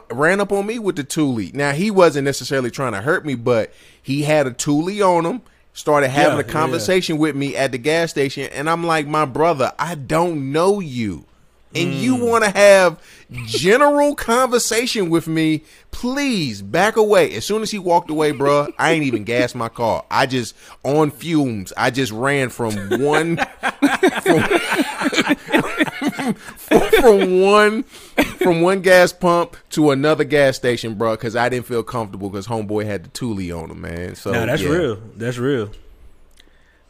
Ran 0.09 0.39
up 0.39 0.53
on 0.53 0.65
me 0.65 0.79
with 0.79 0.95
the 0.95 1.03
tool. 1.03 1.41
Now 1.53 1.73
he 1.73 1.91
wasn't 1.91 2.23
necessarily 2.23 2.71
trying 2.71 2.93
to 2.93 3.01
hurt 3.01 3.25
me, 3.25 3.35
but 3.35 3.73
he 4.01 4.23
had 4.23 4.47
a 4.47 4.53
tool 4.53 4.87
on 5.03 5.25
him. 5.25 5.41
Started 5.73 6.07
having 6.09 6.37
Yeah, 6.37 6.43
a 6.43 6.47
yeah. 6.47 6.53
conversation 6.53 7.17
with 7.17 7.35
me 7.35 7.57
at 7.57 7.73
the 7.73 7.77
gas 7.79 8.11
station, 8.11 8.43
and 8.53 8.69
I'm 8.69 8.85
like, 8.85 9.07
"My 9.07 9.25
brother, 9.25 9.73
I 9.77 9.95
don't 9.95 10.53
know 10.53 10.79
you, 10.79 11.25
and 11.75 11.93
you 11.93 12.17
mm. 12.17 12.29
want 12.29 12.43
to 12.43 12.51
have 12.51 13.01
general 13.45 14.15
conversation 14.15 15.09
with 15.09 15.27
me? 15.27 15.63
Please 15.91 16.61
back 16.61 16.95
away." 16.95 17.33
As 17.33 17.45
soon 17.45 17.61
as 17.61 17.71
he 17.71 17.79
walked 17.79 18.09
away, 18.09 18.31
bruh, 18.31 18.73
I 18.77 18.91
ain't 18.91 19.05
even 19.05 19.23
gassed 19.23 19.55
my 19.55 19.69
car. 19.69 20.05
I 20.09 20.25
just 20.25 20.55
on 20.83 21.11
fumes. 21.11 21.73
I 21.77 21.89
just 21.89 22.11
ran 22.11 22.49
from 22.49 22.73
one 23.01 23.37
from, 24.21 24.43
from 26.91 27.41
one 27.41 27.83
from 27.83 28.61
one 28.61 28.81
gas 28.81 29.13
pump 29.13 29.57
to 29.71 29.91
another 29.91 30.23
gas 30.23 30.55
station, 30.55 30.95
bruh, 30.95 31.13
because 31.13 31.35
I 31.35 31.49
didn't 31.49 31.65
feel 31.65 31.83
comfortable 31.83 32.29
because 32.29 32.47
homeboy 32.47 32.85
had 32.85 33.05
the 33.05 33.09
tool 33.09 33.33
on 33.33 33.71
him, 33.71 33.81
man. 33.81 34.15
So 34.15 34.31
Nah, 34.31 34.45
that's 34.45 34.61
yeah. 34.61 34.69
real. 34.69 35.01
That's 35.15 35.37
real. 35.37 35.71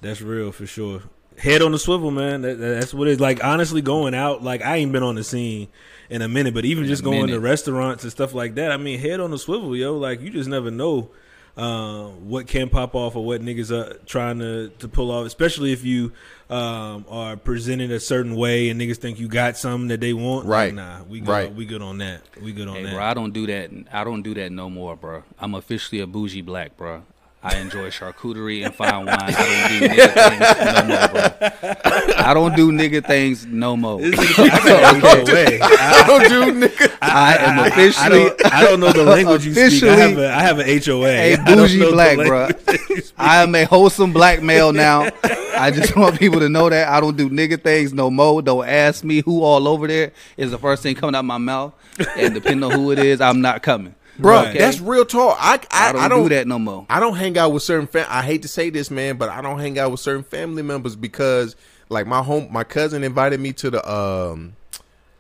That's 0.02 0.22
real 0.22 0.52
for 0.52 0.66
sure. 0.66 1.04
Head 1.44 1.62
on 1.62 1.72
the 1.74 1.80
swivel, 1.80 2.10
man. 2.10 2.42
That, 2.44 2.58
that- 2.60 2.80
that's 2.80 2.94
what 2.94 3.08
it's 3.08 3.20
like. 3.20 3.44
Honestly, 3.44 3.82
going 3.82 4.16
out, 4.16 4.44
like 4.44 4.62
I 4.62 4.78
ain't 4.78 4.92
been 4.94 5.04
on 5.04 5.16
the 5.16 5.24
scene 5.24 5.68
in 6.10 6.22
a 6.22 6.28
minute, 6.28 6.54
but 6.54 6.64
even 6.66 6.84
In 6.86 6.90
just 6.90 7.04
going 7.04 7.28
to 7.28 7.40
restaurants 7.40 8.04
and 8.04 8.12
stuff 8.12 8.34
like 8.34 8.56
that. 8.56 8.72
I 8.72 8.78
mean, 8.78 8.98
head 9.00 9.20
on 9.20 9.32
the 9.32 9.38
swivel, 9.38 9.76
yo. 9.76 9.98
Like 9.98 10.22
you 10.22 10.30
just 10.30 10.48
never 10.50 10.72
know 10.72 11.12
uh, 11.58 12.08
what 12.08 12.48
can 12.48 12.70
pop 12.70 12.96
off 12.96 13.16
or 13.16 13.24
what 13.26 13.42
niggas 13.42 13.72
are 13.72 13.98
trying 14.06 14.40
to 14.40 14.70
to 14.80 14.88
pull 14.88 15.12
off. 15.12 15.26
Especially 15.26 15.72
if 15.74 15.84
you 15.84 16.14
um, 16.50 17.06
are 17.10 17.36
presented 17.36 17.92
a 17.92 18.00
certain 18.00 18.36
way 18.36 18.70
and 18.70 18.80
niggas 18.80 18.98
think 18.98 19.20
you 19.20 19.28
got 19.28 19.58
something 19.58 19.90
that 19.90 20.00
they 20.00 20.14
want. 20.14 20.46
Like, 20.48 20.52
Right. 20.54 20.74
nah, 20.74 21.04
we 21.04 21.20
good, 21.20 21.28
Right. 21.30 21.54
we 21.54 21.66
good 21.66 21.82
on 21.82 21.98
that. 21.98 22.22
We 22.42 22.54
good 22.54 22.68
on 22.70 22.76
Hey, 22.78 22.84
that. 22.84 22.94
bro, 22.94 23.04
I 23.04 23.14
don't 23.14 23.34
do 23.34 23.48
that. 23.48 23.70
I 23.92 24.04
don't 24.04 24.22
do 24.22 24.34
that 24.36 24.52
no 24.52 24.70
more, 24.70 24.96
bro. 24.96 25.24
I'm 25.40 25.56
officially 25.56 26.00
a 26.02 26.08
bougie 26.08 26.42
black, 26.42 26.78
bro. 26.78 27.04
I 27.46 27.58
enjoy 27.58 27.90
charcuterie 27.90 28.66
and 28.66 28.74
fine 28.74 29.06
wine. 29.06 29.20
I 29.20 29.34
don't 29.34 29.76
do 29.76 29.92
nigga 29.92 30.24
things 30.56 30.56
no 30.56 31.06
more. 31.12 32.18
I 32.18 32.34
don't 32.34 32.56
do 32.56 32.72
nigga 32.72 33.06
things 33.06 33.46
no 33.46 33.76
more. 33.76 34.00
Talking 34.00 35.00
about 35.00 35.28
way. 35.28 35.60
I 35.62 36.04
don't 36.08 36.30
do 36.30 36.68
nigga. 36.68 36.98
I 37.02 37.36
am 37.38 37.60
I 37.60 37.68
officially 37.68 38.30
don't, 38.30 38.46
I 38.54 38.64
don't 38.64 38.80
know 38.80 38.94
the 38.94 39.04
language 39.04 39.46
you 39.46 39.54
speak. 39.54 39.84
I 39.84 39.96
have 39.98 40.18
a, 40.18 40.30
I 40.34 40.42
have 40.42 40.60
an 40.60 40.82
HOA. 40.82 41.06
a 41.08 41.34
I 41.34 41.44
bougie 41.44 41.92
black, 41.92 42.16
bro. 42.16 42.40
language 42.48 42.80
you 42.90 43.02
speak. 43.02 43.14
I 43.18 43.44
am 43.44 43.54
a 43.56 43.66
wholesome 43.66 44.14
black 44.14 44.42
male 44.42 44.72
now. 44.72 45.10
I 45.56 45.70
just 45.72 45.96
want 45.98 46.18
people 46.18 46.40
to 46.40 46.48
know 46.50 46.70
that 46.70 46.88
I 46.88 47.02
don't 47.02 47.18
do 47.18 47.30
nigga 47.30 47.62
things 47.62 47.94
no 47.94 48.10
more. 48.10 48.42
Don't 48.42 48.66
ask 48.66 49.04
me 49.04 49.20
who 49.22 49.44
all 49.44 49.68
over 49.68 49.88
there 49.88 50.14
is 50.38 50.52
the 50.52 50.58
first 50.58 50.82
thing 50.82 50.96
coming 50.96 51.16
out 51.16 51.26
my 51.26 51.38
mouth, 51.38 51.74
and 52.18 52.34
depending 52.34 52.64
on 52.64 52.72
who 52.72 52.92
it 52.92 53.00
is, 53.00 53.20
I'm 53.20 53.42
not 53.42 53.62
coming. 53.64 53.96
Bro, 54.20 54.32
Right. 54.44 54.58
that's 54.58 54.80
real 54.80 55.06
talk. 55.06 55.38
I 55.40 55.60
I, 55.72 55.90
I 55.90 55.92
don't, 55.92 56.02
I 56.04 56.08
don't 56.08 56.24
do 56.24 56.30
that 56.36 56.48
no 56.48 56.60
more. 56.60 56.86
I 56.90 57.00
don't 57.00 57.16
hang 57.16 57.38
out 57.38 57.52
with 57.52 57.64
certain 57.64 57.88
fam- 57.88 58.08
I 58.10 58.22
hate 58.22 58.44
to 58.44 58.48
say 58.48 58.70
this, 58.70 58.92
man, 58.92 59.18
but 59.18 59.30
I 59.30 59.42
don't 59.42 59.60
hang 59.60 59.80
out 59.80 59.92
with 59.92 60.00
certain 60.00 60.24
family 60.24 60.62
members 60.62 60.96
because 60.96 61.56
like 61.90 62.06
my 62.06 62.22
home 62.22 62.48
my 62.52 62.64
cousin 62.64 63.04
invited 63.04 63.40
me 63.40 63.54
to 63.54 63.70
the 63.72 63.92
um 63.92 64.56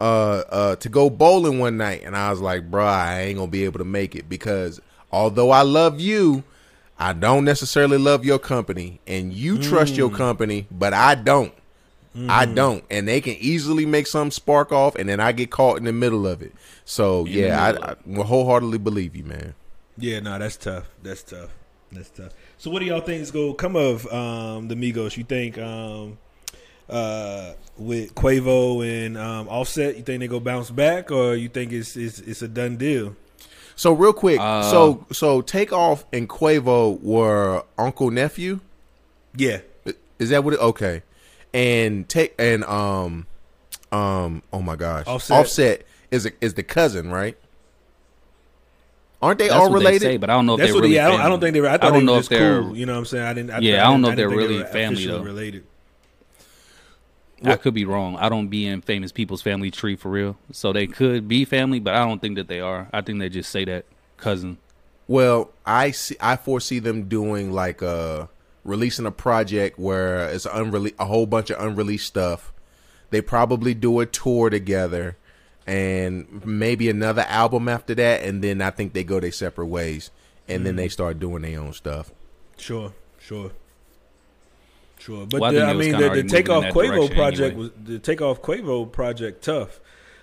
uh, 0.01 0.43
uh, 0.49 0.75
to 0.77 0.89
go 0.89 1.09
bowling 1.09 1.59
one 1.59 1.77
night, 1.77 2.01
and 2.03 2.15
I 2.15 2.29
was 2.29 2.41
like, 2.41 2.69
"Bruh, 2.69 2.83
I 2.85 3.21
ain't 3.21 3.37
gonna 3.37 3.49
be 3.49 3.63
able 3.63 3.79
to 3.79 3.85
make 3.85 4.15
it 4.15 4.27
because 4.27 4.81
although 5.11 5.49
I 5.51 5.61
love 5.61 5.99
you, 6.01 6.43
I 6.99 7.13
don't 7.13 7.45
necessarily 7.45 7.97
love 7.97 8.25
your 8.25 8.37
company, 8.39 8.99
and 9.07 9.33
you 9.33 9.57
trust 9.57 9.95
your 9.95 10.09
company, 10.09 10.67
but 10.69 10.93
I 10.93 11.15
don't. 11.15 11.53
I 12.29 12.45
don't, 12.45 12.83
and 12.91 13.07
they 13.07 13.21
can 13.21 13.35
easily 13.39 13.85
make 13.85 14.05
some 14.07 14.29
spark 14.29 14.71
off, 14.71 14.95
and 14.95 15.09
then 15.09 15.19
I 15.19 15.31
get 15.31 15.49
caught 15.49 15.77
in 15.77 15.85
the 15.85 15.93
middle 15.93 16.27
of 16.27 16.41
it. 16.41 16.53
So 16.85 17.25
yeah, 17.25 17.75
I, 17.81 17.91
I 17.91 18.23
wholeheartedly 18.23 18.77
believe 18.77 19.15
you, 19.15 19.23
man. 19.23 19.55
Yeah, 19.97 20.19
no, 20.19 20.37
that's 20.37 20.57
tough. 20.57 20.89
That's 21.01 21.23
tough. 21.23 21.49
That's 21.91 22.09
tough. 22.09 22.31
So, 22.57 22.71
what 22.71 22.79
do 22.79 22.85
y'all 22.85 23.01
think 23.01 23.21
is 23.21 23.31
going 23.31 23.51
to 23.51 23.55
come 23.55 23.75
of 23.75 24.11
um, 24.11 24.67
the 24.67 24.75
Migos? 24.75 25.15
You 25.17 25.23
think 25.23 25.57
um, 25.57 26.17
uh, 26.89 27.53
with 27.77 28.15
Quavo 28.15 28.85
and 28.87 29.17
um, 29.17 29.47
Offset, 29.47 29.97
you 29.97 30.03
think 30.03 30.19
they 30.19 30.27
go 30.27 30.39
bounce 30.39 30.71
back, 30.71 31.11
or 31.11 31.35
you 31.35 31.49
think 31.49 31.71
it's 31.71 31.95
it's, 31.95 32.19
it's 32.19 32.41
a 32.41 32.47
done 32.47 32.77
deal? 32.77 33.15
So 33.75 33.93
real 33.93 34.13
quick, 34.13 34.39
Uh, 34.39 34.63
so 34.63 35.05
so 35.11 35.41
Takeoff 35.41 36.05
and 36.13 36.29
Quavo 36.29 37.01
were 37.01 37.63
uncle 37.77 38.11
nephew. 38.11 38.59
Yeah, 39.35 39.61
Is 40.19 40.29
that 40.29 40.43
what? 40.43 40.53
It, 40.53 40.59
okay, 40.59 41.01
and 41.53 42.07
take 42.09 42.33
and 42.39 42.63
um 42.65 43.27
um 43.91 44.41
oh 44.51 44.61
my 44.61 44.75
gosh, 44.75 45.05
Offset. 45.07 45.37
Offset 45.37 45.87
is 46.11 46.25
a, 46.25 46.31
is 46.41 46.53
the 46.55 46.63
cousin, 46.63 47.11
right? 47.11 47.37
Aren't 49.21 49.39
they 49.39 49.47
That's 49.47 49.55
all 49.59 49.69
what 49.69 49.77
related? 49.79 50.01
they 50.01 50.05
say, 50.05 50.17
but 50.17 50.29
I 50.29 50.33
don't 50.33 50.45
know 50.45 50.55
if 50.55 50.59
that's 50.59 50.71
they're 50.71 50.75
what. 50.75 50.81
really. 50.83 50.95
yeah, 50.95 51.07
I 51.07 51.11
don't, 51.11 51.21
I 51.21 51.29
don't 51.29 51.39
think 51.39 51.53
they 51.53 51.61
were. 51.61 51.69
I 51.69 51.77
thought 51.77 51.83
I 51.83 51.89
don't 51.91 51.99
they 51.99 52.05
know 52.05 52.13
were 52.13 52.19
if 52.19 52.29
they're. 52.29 52.61
cool. 52.61 52.75
You 52.75 52.85
know 52.85 52.93
what 52.93 52.99
I'm 52.99 53.05
saying? 53.05 53.23
I 53.23 53.33
didn't. 53.33 53.51
I, 53.51 53.59
Yeah, 53.59 53.87
I 53.87 53.91
don't 53.91 54.01
know 54.01 54.09
if 54.09 54.15
didn't 54.17 54.29
they're 54.29 54.37
really 54.37 54.57
were 54.57 54.65
family, 54.65 55.05
though. 55.05 55.21
Related. 55.21 55.63
I 57.45 57.55
could 57.57 57.73
be 57.73 57.83
wrong. 57.85 58.15
I 58.17 58.29
don't 58.29 58.47
be 58.47 58.65
in 58.67 58.81
famous 58.81 59.11
people's 59.11 59.41
family 59.41 59.69
tree 59.69 59.95
for 59.97 60.09
real, 60.09 60.37
so 60.51 60.71
they 60.71 60.87
could 60.87 61.27
be 61.27 61.43
family, 61.45 61.79
but 61.79 61.93
I 61.93 62.05
don't 62.05 62.19
think 62.21 62.35
that 62.35 62.47
they 62.47 62.59
are. 62.61 62.87
I 62.93 63.01
think 63.01 63.19
they 63.19 63.27
just 63.29 63.49
say 63.49 63.65
that 63.65 63.85
cousin. 64.17 64.57
Well, 65.07 65.51
I 65.65 65.91
see. 65.91 66.15
I 66.21 66.35
foresee 66.37 66.79
them 66.79 67.09
doing 67.09 67.51
like 67.51 67.81
uh 67.83 68.27
releasing 68.63 69.05
a 69.05 69.11
project 69.11 69.77
where 69.79 70.29
it's 70.29 70.45
unrele- 70.45 70.93
a 70.99 71.05
whole 71.05 71.25
bunch 71.25 71.49
of 71.49 71.63
unreleased 71.63 72.07
stuff. 72.07 72.51
They 73.09 73.21
probably 73.21 73.73
do 73.73 73.99
a 73.99 74.05
tour 74.05 74.49
together, 74.49 75.17
and 75.67 76.43
maybe 76.45 76.89
another 76.89 77.25
album 77.27 77.67
after 77.69 77.93
that, 77.95 78.23
and 78.23 78.43
then 78.43 78.61
I 78.61 78.69
think 78.71 78.93
they 78.93 79.03
go 79.03 79.19
their 79.19 79.31
separate 79.31 79.67
ways, 79.67 80.09
and 80.47 80.65
then 80.65 80.75
they 80.75 80.89
start 80.89 81.19
doing 81.19 81.43
their 81.43 81.59
own 81.59 81.73
stuff. 81.73 82.11
Sure, 82.57 82.93
sure, 83.19 83.51
sure. 84.99 85.25
But 85.27 85.41
Well, 85.41 85.51
I 85.51 85.53
the, 85.53 85.59
think 85.59 85.69
I 85.69 85.73
mean, 85.73 85.91
the, 85.91 85.97
already 85.97 86.21
the 86.21 86.23
moving 86.23 86.29
takeoff 86.29 86.63
Quavo 86.73 87.13
project 87.13 87.41
anyway. 87.55 87.55
was 87.55 87.71
the 87.83 87.99
takeoff 87.99 88.41
Quavo 88.41 88.91
project 88.91 89.43
tough. 89.43 89.79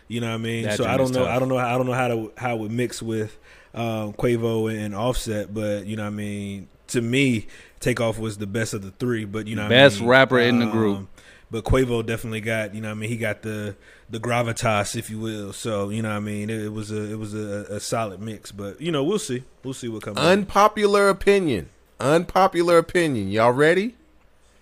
You 0.08 0.20
know 0.20 0.28
what 0.28 0.34
I 0.34 0.38
mean? 0.38 0.64
That 0.64 0.76
so 0.76 0.84
I 0.84 0.96
don't 0.96 1.12
know. 1.12 1.24
tough. 1.24 1.28
I 1.36 1.38
don't 1.38 1.48
know. 1.48 1.58
I 1.58 1.76
don't 1.76 1.86
know 1.86 1.92
how 1.92 2.08
to 2.08 2.32
how 2.36 2.56
it 2.56 2.58
would 2.58 2.72
mix 2.72 3.00
with 3.00 3.38
um, 3.74 4.12
Quavo 4.14 4.68
and 4.76 4.94
Offset. 4.94 5.54
But 5.54 5.86
you 5.86 5.94
know, 5.94 6.02
what 6.02 6.08
I 6.08 6.16
mean, 6.16 6.68
to 6.88 7.00
me, 7.00 7.46
takeoff 7.80 8.18
was 8.18 8.38
the 8.38 8.46
best 8.46 8.74
of 8.74 8.82
the 8.82 8.90
three. 8.92 9.24
But 9.24 9.46
you 9.48 9.56
know, 9.56 9.62
what 9.62 9.72
I 9.72 9.74
Best 9.74 10.00
mean? 10.00 10.08
rapper 10.08 10.38
in 10.38 10.58
the 10.60 10.66
group. 10.66 10.98
Um, 10.98 11.08
But 11.50 11.64
Quavo 11.64 12.06
definitely 12.06 12.40
got 12.42 12.74
you 12.74 12.80
know. 12.80 12.88
what 12.88 12.92
I 12.92 13.00
mean, 13.00 13.10
he 13.10 13.16
got 13.16 13.42
the 13.42 13.74
the 14.08 14.20
gravitas, 14.20 14.94
if 14.96 15.10
you 15.10 15.18
will. 15.18 15.52
So 15.52 15.88
you 15.90 16.00
know, 16.02 16.10
what 16.10 16.16
I 16.16 16.20
mean, 16.20 16.48
it, 16.50 16.62
it 16.66 16.72
was 16.72 16.92
a 16.92 17.10
it 17.10 17.18
was 17.18 17.34
a, 17.34 17.66
a 17.70 17.80
solid 17.80 18.20
mix. 18.20 18.52
But 18.52 18.80
you 18.80 18.92
know, 18.92 19.02
we'll 19.02 19.18
see. 19.18 19.42
We'll 19.64 19.74
see 19.74 19.88
what 19.88 20.02
comes. 20.02 20.18
out. 20.18 20.24
Unpopular 20.24 21.08
opinion. 21.08 21.70
Unpopular 21.98 22.78
opinion. 22.78 23.30
Y'all 23.30 23.52
ready? 23.52 23.96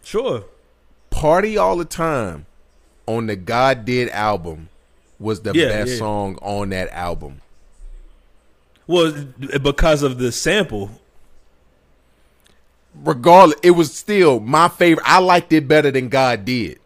Sure. 0.02 0.44
Party 1.10 1.56
all 1.58 1.76
the 1.76 1.84
time 1.84 2.46
on 3.06 3.26
the 3.26 3.36
God 3.36 3.84
Did 3.84 4.08
album 4.10 4.68
was 5.18 5.42
the 5.42 5.52
Yeah, 5.54 5.68
best 5.68 5.92
yeah. 5.92 5.98
song 5.98 6.38
on 6.42 6.70
that 6.70 6.88
album. 6.90 7.40
Well, 8.86 9.12
because 9.62 10.02
of 10.02 10.18
the 10.18 10.32
sample. 10.32 10.90
Regardless, 13.05 13.59
it 13.62 13.70
was 13.72 13.94
still 13.94 14.40
my 14.40 14.68
favorite. 14.68 15.05
I 15.09 15.18
liked 15.20 15.53
it 15.53 15.68
better 15.68 15.90
than 15.90 16.09
God 16.09 16.44
did. 16.44 16.78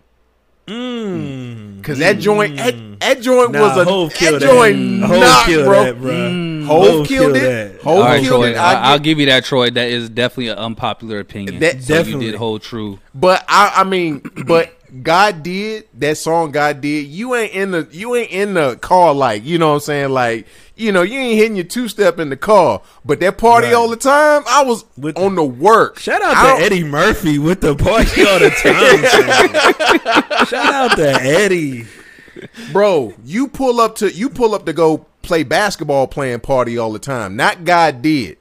Mm. 0.67 1.83
Cause 1.83 1.99
that 1.99 2.19
joint, 2.21 2.57
that, 2.57 3.01
that 3.01 3.21
joint 3.21 3.51
Nah, 3.53 3.61
was 3.61 3.77
a 3.79 3.85
Hove 3.85 4.11
that 4.11 4.19
killed 4.19 4.41
joint 4.43 5.01
that. 5.01 5.07
Hove 5.09 5.21
knocked, 5.21 5.47
killed 5.47 5.65
bro. 5.67 5.85
that, 5.85 6.01
bro. 6.01 6.13
Hove, 6.13 6.67
Hove 6.67 7.07
killed 7.09 7.09
killed 7.09 7.37
it. 7.37 7.41
that. 7.73 7.81
Hove 7.83 7.99
All 7.99 8.05
right, 8.05 8.23
killed 8.23 8.43
Troy. 8.43 8.51
it. 8.51 8.57
I, 8.57 8.75
I 8.75 8.93
will 8.93 8.99
give 9.01 9.19
you 9.19 9.27
that, 9.27 9.45
Troy. 9.45 9.71
That 9.71 9.89
is 9.89 10.09
definitely 10.09 10.49
an 10.49 10.59
unpopular 10.59 11.19
opinion. 11.19 11.59
That- 11.59 11.83
so 11.83 11.95
Definitely. 11.95 12.27
you 12.27 12.33
did 12.33 12.39
hold 12.39 12.63
true. 12.63 13.01
But 13.15 13.45
I, 13.49 13.73
I 13.79 13.85
mean, 13.85 14.23
but 14.47 14.73
God 15.03 15.43
did 15.43 15.87
that 15.95 16.19
song. 16.19 16.51
God 16.51 16.81
did. 16.83 17.07
You 17.07 17.35
ain't 17.35 17.53
in 17.53 17.71
the, 17.71 17.89
you 17.93 18.15
ain't 18.15 18.31
in 18.31 18.55
the 18.55 18.77
car 18.77 19.15
like, 19.15 19.45
you 19.45 19.57
know 19.59 19.69
what 19.69 19.75
I'm 19.75 19.81
saying? 19.81 20.11
Like, 20.11 20.47
you 20.77 20.93
know, 20.93 21.03
you 21.03 21.19
ain't 21.19 21.39
hitting 21.39 21.57
your 21.57 21.65
two 21.65 21.89
step 21.89 22.19
in 22.19 22.29
the 22.29 22.37
car. 22.37 22.83
But 23.05 23.21
that 23.21 23.39
party 23.39 23.69
Right. 23.69 23.75
all 23.75 23.89
the 23.89 23.97
time, 23.97 24.43
I 24.47 24.63
was 24.65 24.85
With- 24.99 25.17
on 25.17 25.35
the 25.35 25.45
work. 25.45 25.99
Shout 25.99 26.21
out 26.23 26.37
I 26.37 26.59
to 26.59 26.65
Eddie 26.65 26.85
Murphy 26.85 27.39
with 27.39 27.61
the 27.63 27.75
party 27.75 28.23
all 28.27 28.39
the 28.39 28.51
time. 30.37 30.47
Shout 30.47 30.75
out 30.75 30.97
to 30.97 31.11
Eddie. 31.23 31.87
bro. 32.73 33.15
You 33.25 33.49
pull 33.49 33.81
up 33.81 33.97
to, 33.97 34.13
you 34.13 34.29
pull 34.29 34.55
up 34.55 34.67
to 34.67 34.73
go 34.73 35.07
play 35.23 35.43
basketball, 35.43 36.07
playing 36.07 36.41
party 36.41 36.77
all 36.79 36.93
the 36.93 36.99
time. 36.99 37.37
Not 37.37 37.65
God 37.65 38.03
did. 38.03 38.39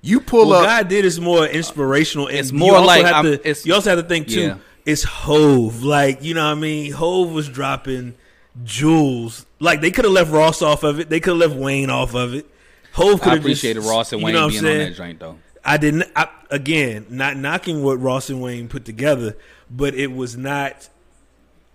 You 0.00 0.20
pull 0.20 0.48
Well, 0.50 0.60
up. 0.60 0.66
God 0.66 0.88
did 0.88 1.04
is 1.04 1.20
more 1.20 1.46
inspirational. 1.46 2.28
And 2.28 2.38
It's 2.38 2.52
more 2.52 2.74
also 2.76 2.86
like 2.86 3.04
have 3.06 3.24
to, 3.24 3.32
it's- 3.34 3.64
you 3.66 3.74
also 3.74 3.90
have 3.90 3.98
to 4.00 4.08
think 4.08 4.28
too. 4.28 4.40
Yeah. 4.40 4.54
It's 4.84 5.02
Hove, 5.04 5.82
like 5.82 6.22
you 6.22 6.34
know 6.34 6.44
what 6.44 6.58
I 6.58 6.60
mean. 6.60 6.92
Hove 6.92 7.32
was 7.32 7.48
dropping 7.48 8.14
jewels. 8.62 9.46
Like 9.58 9.80
they 9.80 9.90
could 9.90 10.04
have 10.04 10.12
left 10.12 10.30
Ross 10.30 10.62
off 10.62 10.82
of 10.82 11.00
it. 11.00 11.08
They 11.08 11.20
could 11.20 11.40
have 11.40 11.50
left 11.50 11.60
Wayne 11.60 11.90
off 11.90 12.14
of 12.14 12.34
it. 12.34 12.46
Hove 12.92 13.20
could 13.20 13.32
have 13.32 13.38
appreciated 13.40 13.80
just, 13.80 13.90
Ross 13.90 14.12
and 14.12 14.20
you 14.20 14.26
Wayne 14.26 14.34
know 14.34 14.46
what 14.46 14.54
I'm 14.56 14.62
being 14.62 14.72
on 14.72 14.78
that 14.90 14.94
joint 14.96 15.20
though. 15.20 15.38
I 15.64 15.78
didn't. 15.78 16.04
I, 16.14 16.28
again, 16.50 17.06
not 17.08 17.36
knocking 17.36 17.82
what 17.82 17.98
Ross 18.00 18.28
and 18.28 18.42
Wayne 18.42 18.68
put 18.68 18.84
together, 18.84 19.36
but 19.70 19.94
it 19.94 20.12
was 20.12 20.36
not 20.36 20.88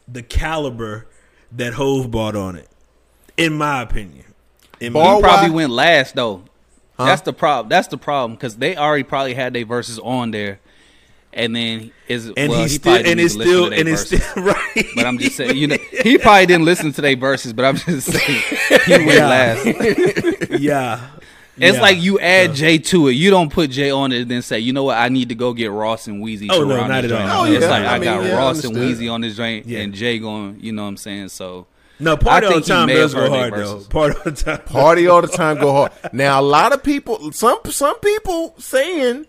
the 0.07 0.21
caliber 0.21 1.07
that 1.51 1.73
Hove 1.73 2.11
bought 2.11 2.35
on 2.35 2.55
it, 2.55 2.69
in 3.35 3.53
my 3.53 3.81
opinion. 3.81 4.25
In 4.79 4.93
my, 4.93 4.99
Bar- 4.99 5.15
He 5.15 5.21
why- 5.21 5.27
probably 5.27 5.49
went 5.49 5.71
last 5.71 6.15
though. 6.15 6.43
That's 6.97 7.21
the 7.21 7.31
problem. 7.33 7.69
That's 7.69 7.87
the 7.87 7.97
problem 7.97 8.33
because 8.35 8.57
they 8.57 8.75
already 8.75 9.03
probably 9.03 9.33
had 9.33 9.53
their 9.53 9.65
verses 9.65 9.99
on 9.99 10.31
there, 10.31 10.59
and 11.33 11.55
then 11.55 11.91
is 12.07 12.31
and 12.35 12.49
well, 12.49 12.61
he's 12.61 12.71
he 12.71 12.77
still, 12.77 12.93
probably 12.93 13.11
and 13.11 13.17
didn't 13.19 13.25
it's 13.25 13.35
listen 13.35 13.51
still, 13.53 13.63
to 13.65 13.69
their 13.69 13.79
and 13.79 13.89
it's 13.89 14.01
still 14.01 14.43
right. 14.43 14.85
But 14.95 15.05
I'm 15.05 15.17
just 15.19 15.35
saying, 15.35 15.57
you 15.57 15.67
know, 15.67 15.77
he 16.03 16.17
probably 16.17 16.45
didn't 16.47 16.65
listen 16.65 16.91
to 16.93 17.01
their 17.01 17.15
verses. 17.15 17.53
But 17.53 17.65
I'm 17.65 17.75
just 17.77 18.11
saying, 18.11 18.41
he 18.85 18.91
went 19.05 19.05
Yeah. 19.07 19.27
last. 19.27 19.65
yeah. 20.59 21.07
It's 21.57 21.75
Yeah. 21.75 21.81
like 21.81 22.01
you 22.01 22.19
add 22.19 22.53
Jay 22.55 22.77
to 22.77 23.09
it. 23.09 23.13
You 23.13 23.29
don't 23.31 23.51
put 23.51 23.69
Jay 23.69 23.91
on 23.91 24.11
it 24.13 24.21
and 24.21 24.31
then 24.31 24.41
say, 24.41 24.59
you 24.59 24.71
know 24.73 24.85
what, 24.85 24.97
I 24.97 25.09
need 25.09 25.29
to 25.29 25.35
go 25.35 25.53
get 25.53 25.71
Ross 25.71 26.07
and 26.07 26.23
Weezy. 26.23 26.47
Oh, 26.49 26.63
no, 26.63 26.87
not 26.87 27.03
at 27.03 27.09
joint 27.09 27.21
all. 27.23 27.27
out. 27.43 27.47
Oh, 27.47 27.51
It's 27.51 27.63
yeah. 27.63 27.69
like 27.69 27.83
I 27.83 27.95
I, 27.95 27.99
got 27.99 28.21
mean, 28.21 28.29
yeah, 28.31 28.37
Ross 28.37 28.63
and 28.63 28.75
understood. 28.75 28.97
Weezy 29.07 29.11
on 29.13 29.21
this 29.21 29.35
joint 29.35 29.65
Yeah. 29.65 29.79
and 29.79 29.93
Jay 29.93 30.19
going. 30.19 30.57
You 30.61 30.71
know 30.71 30.83
what 30.83 30.87
I'm 30.89 30.97
saying? 30.97 31.29
So 31.29 31.67
No, 31.99 32.15
party 32.15 32.47
I 32.47 32.49
all 32.51 32.59
the 32.61 32.65
time 32.65 32.87
may 32.87 32.93
does 32.93 33.13
go 33.13 33.29
hard 33.29 33.53
their 33.53 33.59
though. 33.65 33.73
verses. 33.75 33.87
Party 33.89 34.15
all 34.15 34.23
the 34.23 34.31
time. 34.31 34.59
Party 34.61 35.07
all 35.07 35.21
the 35.21 35.27
time, 35.27 35.57
go 35.59 35.71
hard. 35.73 35.91
Now 36.13 36.39
a 36.39 36.41
lot 36.41 36.71
of 36.73 36.81
people, 36.81 37.31
some 37.33 37.59
some 37.65 37.99
people 37.99 38.55
saying 38.57 39.25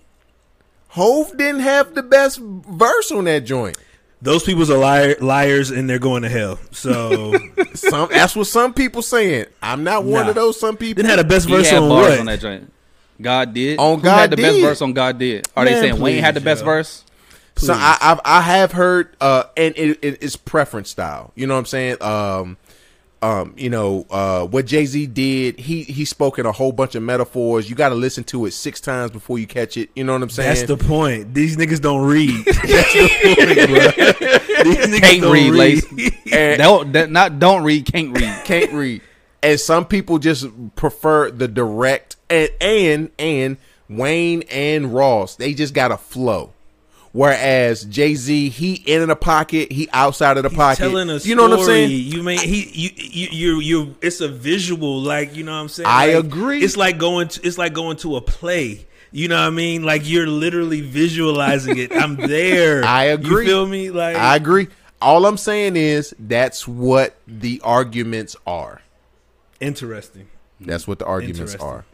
Hove 0.90 1.36
didn't 1.36 1.60
have 1.60 1.94
the 1.94 2.02
best 2.02 2.38
verse 2.40 3.10
on 3.12 3.24
that 3.24 3.40
joint. 3.44 3.78
Those 4.22 4.42
people's 4.42 4.70
are 4.70 4.76
liar, 4.76 5.16
liars, 5.20 5.70
and 5.70 5.88
they're 5.88 5.98
going 5.98 6.22
to 6.22 6.28
hell. 6.28 6.58
So 6.72 7.32
Some 7.74 8.08
that's 8.10 8.36
what 8.36 8.46
some 8.48 8.74
people 8.74 9.00
saying. 9.02 9.46
I'm 9.62 9.82
not 9.84 10.04
one 10.04 10.24
Nah. 10.24 10.28
of 10.30 10.34
those. 10.34 10.58
Some 10.60 10.76
people 10.76 11.02
didn't 11.02 11.16
have 11.16 11.26
the 11.26 11.32
best 11.32 11.48
he 11.48 11.54
verse 11.54 11.70
had 11.70 11.82
on 11.82 11.88
bars 11.88 12.08
what? 12.10 12.20
on 12.20 12.26
that 12.26 12.40
joint. 12.40 12.72
God 13.20 13.54
did. 13.54 13.78
On 13.78 13.98
Who 13.98 14.04
God 14.04 14.18
had 14.18 14.30
the 14.32 14.36
best 14.36 14.60
verse 14.60 14.82
on 14.82 14.92
God 14.92 15.18
did. 15.18 15.46
Are 15.56 15.64
they 15.64 15.72
Man, 15.72 15.82
saying 15.82 16.00
Wayne 16.00 16.22
had 16.22 16.34
the 16.34 16.40
best 16.40 16.60
yo. 16.60 16.66
verse? 16.66 17.04
So 17.56 17.74
I, 17.74 17.96
I've, 18.00 18.20
I 18.24 18.40
have 18.40 18.72
heard, 18.72 19.14
uh, 19.20 19.44
and 19.56 19.74
it, 19.76 19.98
it, 20.02 20.22
it's 20.22 20.36
preference 20.36 20.88
style. 20.90 21.30
You 21.34 21.46
know 21.46 21.54
what 21.54 21.58
I'm 21.60 21.66
saying? 21.66 22.02
Um, 22.02 22.56
um, 23.22 23.52
you 23.56 23.68
know, 23.68 24.06
uh, 24.10 24.46
what 24.46 24.64
Jay 24.66 24.86
Z 24.86 25.06
did, 25.08 25.58
he 25.58 25.82
he 25.82 26.04
spoke 26.06 26.38
in 26.38 26.46
a 26.46 26.52
whole 26.52 26.72
bunch 26.72 26.94
of 26.94 27.02
metaphors. 27.02 27.68
You 27.68 27.76
got 27.76 27.90
to 27.90 27.94
listen 27.94 28.24
to 28.24 28.46
it 28.46 28.52
six 28.52 28.80
times 28.80 29.10
before 29.10 29.38
you 29.38 29.46
catch 29.46 29.76
it. 29.76 29.90
You 29.94 30.04
know 30.04 30.14
what 30.14 30.22
I'm 30.22 30.30
saying? 30.30 30.48
That's 30.48 30.62
the 30.62 30.76
point. 30.78 31.34
These 31.34 31.56
niggas 31.58 31.80
don't 31.82 32.06
read. 32.06 32.30
That's 32.46 32.56
the 32.94 33.34
point, 33.36 33.68
bro. 33.68 34.64
These 34.64 34.86
niggas 34.86 35.00
Can't 35.00 35.22
don't 35.22 35.32
read, 35.32 35.84
read. 35.94 36.12
And- 36.32 36.58
Don't 36.58 36.92
that, 36.92 37.10
not 37.10 37.38
don't 37.38 37.62
read, 37.62 37.86
can't 37.86 38.16
read. 38.18 38.44
can't 38.44 38.72
read. 38.72 39.02
And 39.42 39.58
some 39.58 39.86
people 39.86 40.18
just 40.18 40.46
prefer 40.76 41.30
the 41.30 41.48
direct 41.48 42.16
and 42.28 42.50
and 42.60 43.10
and 43.18 43.56
Wayne 43.88 44.42
and 44.50 44.94
Ross, 44.94 45.36
they 45.36 45.52
just 45.54 45.74
got 45.74 45.90
a 45.92 45.96
flow. 45.96 46.52
Whereas 47.12 47.84
Jay 47.86 48.14
Z, 48.14 48.50
he 48.50 48.74
in 48.74 49.08
the 49.08 49.16
pocket, 49.16 49.72
he 49.72 49.88
outside 49.92 50.36
of 50.36 50.44
the 50.44 50.50
pocket. 50.50 50.78
telling 50.78 51.10
a 51.10 51.18
story. 51.18 51.28
you 51.30 51.34
know 51.34 51.48
what 51.48 51.58
I'm 51.58 51.64
saying? 51.64 51.90
You 51.90 52.22
mean 52.22 52.38
he 52.38 52.70
you 52.72 52.90
you 52.96 53.28
you 53.32 53.60
you 53.60 53.96
it's 54.00 54.20
a 54.20 54.28
visual 54.28 55.00
like 55.00 55.34
you 55.34 55.42
know 55.42 55.50
what 55.52 55.58
I'm 55.58 55.68
saying? 55.68 55.88
I 55.88 56.14
Like, 56.14 56.24
agree. 56.24 56.62
It's 56.62 56.76
like 56.76 56.98
going 56.98 57.26
to 57.28 57.40
it's 57.46 57.58
like 57.58 57.72
going 57.72 57.96
to 57.98 58.14
a 58.16 58.20
play. 58.20 58.86
You 59.10 59.26
know 59.26 59.40
what 59.40 59.48
I 59.48 59.50
mean? 59.50 59.82
Like 59.82 60.08
you're 60.08 60.28
literally 60.28 60.82
visualizing 60.82 61.78
it. 61.78 61.90
I'm 61.92 62.14
there. 62.28 62.84
I 62.84 63.06
agree. 63.06 63.44
You 63.44 63.50
feel 63.50 63.66
me? 63.66 63.90
Like 63.90 64.16
I 64.16 64.36
agree. 64.36 64.68
all 65.02 65.26
I'm 65.26 65.36
saying 65.36 65.74
is 65.74 66.14
that's 66.16 66.68
what 66.68 67.16
the 67.26 67.60
arguments 67.64 68.36
are. 68.46 68.82
Interesting. 69.60 70.28
That's 70.60 70.86
what 70.86 71.00
the 71.00 71.06
arguments 71.06 71.56
are. 71.56 71.84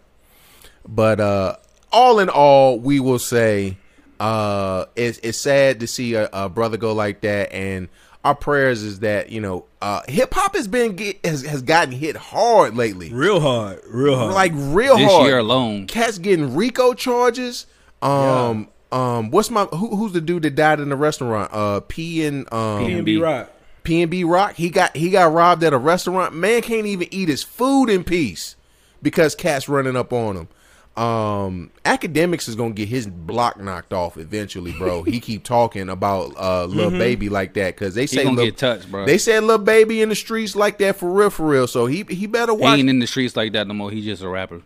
But 0.87 1.21
uh 1.21 1.57
all 1.91 2.19
in 2.19 2.29
all, 2.29 2.79
we 2.79 3.01
will 3.01 3.19
say 3.19 3.79
uh 4.21 4.87
it's 4.97 5.19
it's 5.23 5.39
sad 5.39 5.81
to 5.81 5.87
see 5.87 6.15
a, 6.15 6.29
a 6.33 6.49
brother 6.49 6.77
go 6.77 6.93
like 6.93 7.21
that 7.23 7.53
and 7.53 7.89
our 8.25 8.35
prayers 8.35 8.83
is 8.83 9.01
that, 9.01 9.31
you 9.31 9.41
know, 9.41 9.67
uh 9.81 10.01
hip 10.09 10.35
hop 10.35 10.57
has 10.57 10.67
been 10.67 10.97
get, 10.97 11.25
has, 11.25 11.43
has 11.43 11.63
gotten 11.63 11.93
hit 11.93 12.17
hard 12.17 12.75
lately. 12.75 13.13
Real 13.13 13.39
hard. 13.41 13.81
Real 13.87 14.17
hard. 14.17 14.35
Like 14.35 14.53
real 14.55 14.97
This 14.97 15.13
hard. 15.13 15.27
year 15.27 15.39
alone. 15.39 15.87
Cats 15.87 16.19
getting 16.19 16.57
RICO 16.57 16.95
charges. 16.95 17.67
Um 18.03 18.69
um 18.93 19.31
what's 19.31 19.51
my 19.51 19.65
who, 19.67 19.97
who's 19.97 20.13
the 20.13 20.21
dude 20.21 20.43
that 20.43 20.55
died 20.55 20.81
in 20.81 20.89
the 20.89 20.97
restaurant? 20.97 21.51
Uh 21.53 21.81
P 21.81 22.25
and 22.27 22.53
um 22.53 22.85
PnB 22.85 23.23
Rock. 23.23 23.51
PnB 23.85 24.29
Rock, 24.29 24.55
he 24.55 24.71
got 24.71 24.97
he 24.97 25.11
got 25.11 25.33
robbed 25.33 25.63
at 25.63 25.73
a 25.73 25.79
restaurant. 25.79 26.35
Man 26.35 26.63
can't 26.63 26.87
even 26.87 27.07
eat 27.13 27.29
his 27.29 27.45
food 27.45 27.89
in 27.89 28.03
peace 28.03 28.57
because 29.03 29.37
cats 29.37 29.69
running 29.69 29.95
up 29.95 30.13
on 30.13 30.37
him. 30.37 30.49
Um, 30.97 31.71
Akademiks 31.85 32.49
is 32.49 32.55
gonna 32.55 32.73
get 32.73 32.89
his 32.89 33.07
block 33.07 33.61
knocked 33.61 33.93
off 33.93 34.17
eventually, 34.17 34.73
bro. 34.73 35.03
he 35.05 35.21
keep 35.21 35.45
talking 35.45 35.89
about 35.91 36.35
uh 36.39 36.65
little 36.65 36.91
Mm-hmm. 36.91 36.99
baby 36.99 37.29
like 37.29 37.55
that 37.55 37.75
because 37.75 37.95
they 37.95 38.03
He 38.03 38.07
say 38.07 38.35
get 38.35 38.57
touched, 38.57 38.91
bro. 38.91 39.05
they 39.05 39.19
said 39.19 39.45
Lil 39.45 39.59
Baby 39.59 40.01
in 40.01 40.09
the 40.09 40.15
streets 40.15 40.57
like 40.57 40.79
that 40.79 40.97
for 40.97 41.11
real, 41.11 41.31
for 41.31 41.47
real. 41.47 41.67
So 41.67 41.87
he 41.87 42.05
he 42.09 42.27
better 42.27 42.57
He 42.57 42.65
ain't 42.65 42.89
in 42.89 42.99
the 43.01 43.07
streets 43.07 43.37
like 43.37 43.53
that 43.53 43.67
no 43.67 43.75
more. 43.75 43.91
He's 43.91 44.05
just 44.07 44.23
a 44.23 44.29
rapper. 44.29 44.63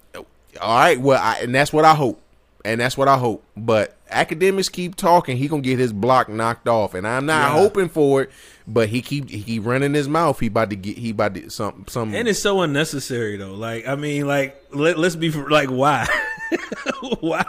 All 0.60 0.78
right, 0.78 1.00
well, 1.00 1.20
I, 1.22 1.38
and 1.42 1.54
that's 1.54 1.72
what 1.72 1.84
I 1.84 1.94
hope, 1.94 2.20
and 2.64 2.80
that's 2.80 2.96
what 2.96 3.08
I 3.08 3.16
hope. 3.18 3.44
But 3.56 3.96
Akademiks 4.10 4.70
keep 4.70 4.94
talking, 4.96 5.36
he 5.36 5.48
gonna 5.48 5.62
get 5.62 5.78
his 5.78 5.92
block 5.92 6.28
knocked 6.28 6.68
off, 6.68 6.94
and 6.94 7.06
I'm 7.06 7.26
not 7.26 7.52
Yeah. 7.54 7.60
hoping 7.60 7.88
for 7.88 8.22
it. 8.22 8.30
But 8.66 8.88
he 8.88 9.02
keep 9.02 9.28
he 9.30 9.42
keep 9.42 9.66
running 9.66 9.94
his 9.94 10.08
mouth. 10.08 10.38
He 10.40 10.46
about 10.46 10.70
to 10.70 10.76
get 10.76 10.96
he 10.98 11.10
about 11.10 11.34
to 11.34 11.50
some 11.50 11.84
some. 11.88 12.14
And 12.14 12.28
it's 12.28 12.40
so 12.40 12.60
unnecessary 12.60 13.36
though. 13.36 13.54
Like 13.54 13.86
I 13.88 13.94
mean, 13.96 14.26
like 14.26 14.62
let, 14.72 14.98
let's 14.98 15.16
be 15.16 15.30
like 15.30 15.68
why? 15.70 16.06
why? 17.20 17.44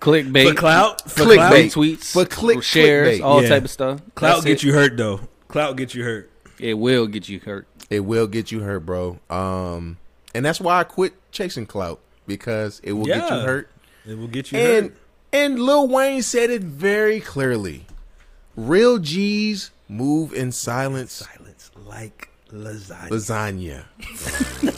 Clickbait. 0.00 0.48
For 0.50 0.54
clout? 0.54 1.10
For 1.10 1.24
Clickbait. 1.24 1.36
clout? 1.36 1.52
Tweets. 1.86 2.12
For 2.12 2.24
click- 2.24 2.62
shares. 2.62 3.18
clickbait. 3.18 3.24
All 3.24 3.42
Yeah. 3.42 3.48
type 3.48 3.64
of 3.64 3.70
stuff. 3.70 4.00
Clout 4.14 4.34
That's 4.36 4.44
get 4.44 4.52
it. 4.52 4.62
you 4.64 4.72
hurt 4.72 4.96
though. 4.96 5.20
Clout 5.48 5.76
get 5.76 5.94
you 5.94 6.04
hurt. 6.04 6.30
It 6.58 6.74
will 6.74 7.06
get 7.06 7.28
you 7.28 7.40
hurt. 7.40 7.66
It 7.90 8.00
will 8.00 8.26
get 8.26 8.50
you 8.52 8.60
hurt, 8.60 8.80
bro. 8.86 9.18
Um, 9.28 9.98
and 10.34 10.44
that's 10.44 10.60
why 10.60 10.78
I 10.80 10.84
quit 10.84 11.14
chasing 11.32 11.66
clout 11.66 12.00
because 12.26 12.80
it 12.84 12.92
will 12.92 13.04
get 13.06 13.28
you 13.28 13.36
hurt. 13.40 13.70
It 14.06 14.18
will 14.18 14.26
get 14.28 14.50
you 14.52 14.58
And 14.58 14.86
hurt. 14.90 14.96
and 15.32 15.58
Lil 15.60 15.88
Wayne 15.88 16.22
said 16.22 16.50
it 16.50 16.62
very 16.62 17.20
clearly. 17.20 17.86
Real 18.56 18.98
G's 18.98 19.70
move 19.88 20.32
in 20.32 20.52
silence. 20.52 21.12
Silence 21.12 21.70
like 21.86 22.28
lasagna. 22.50 23.08
Lasagna. 23.08 23.84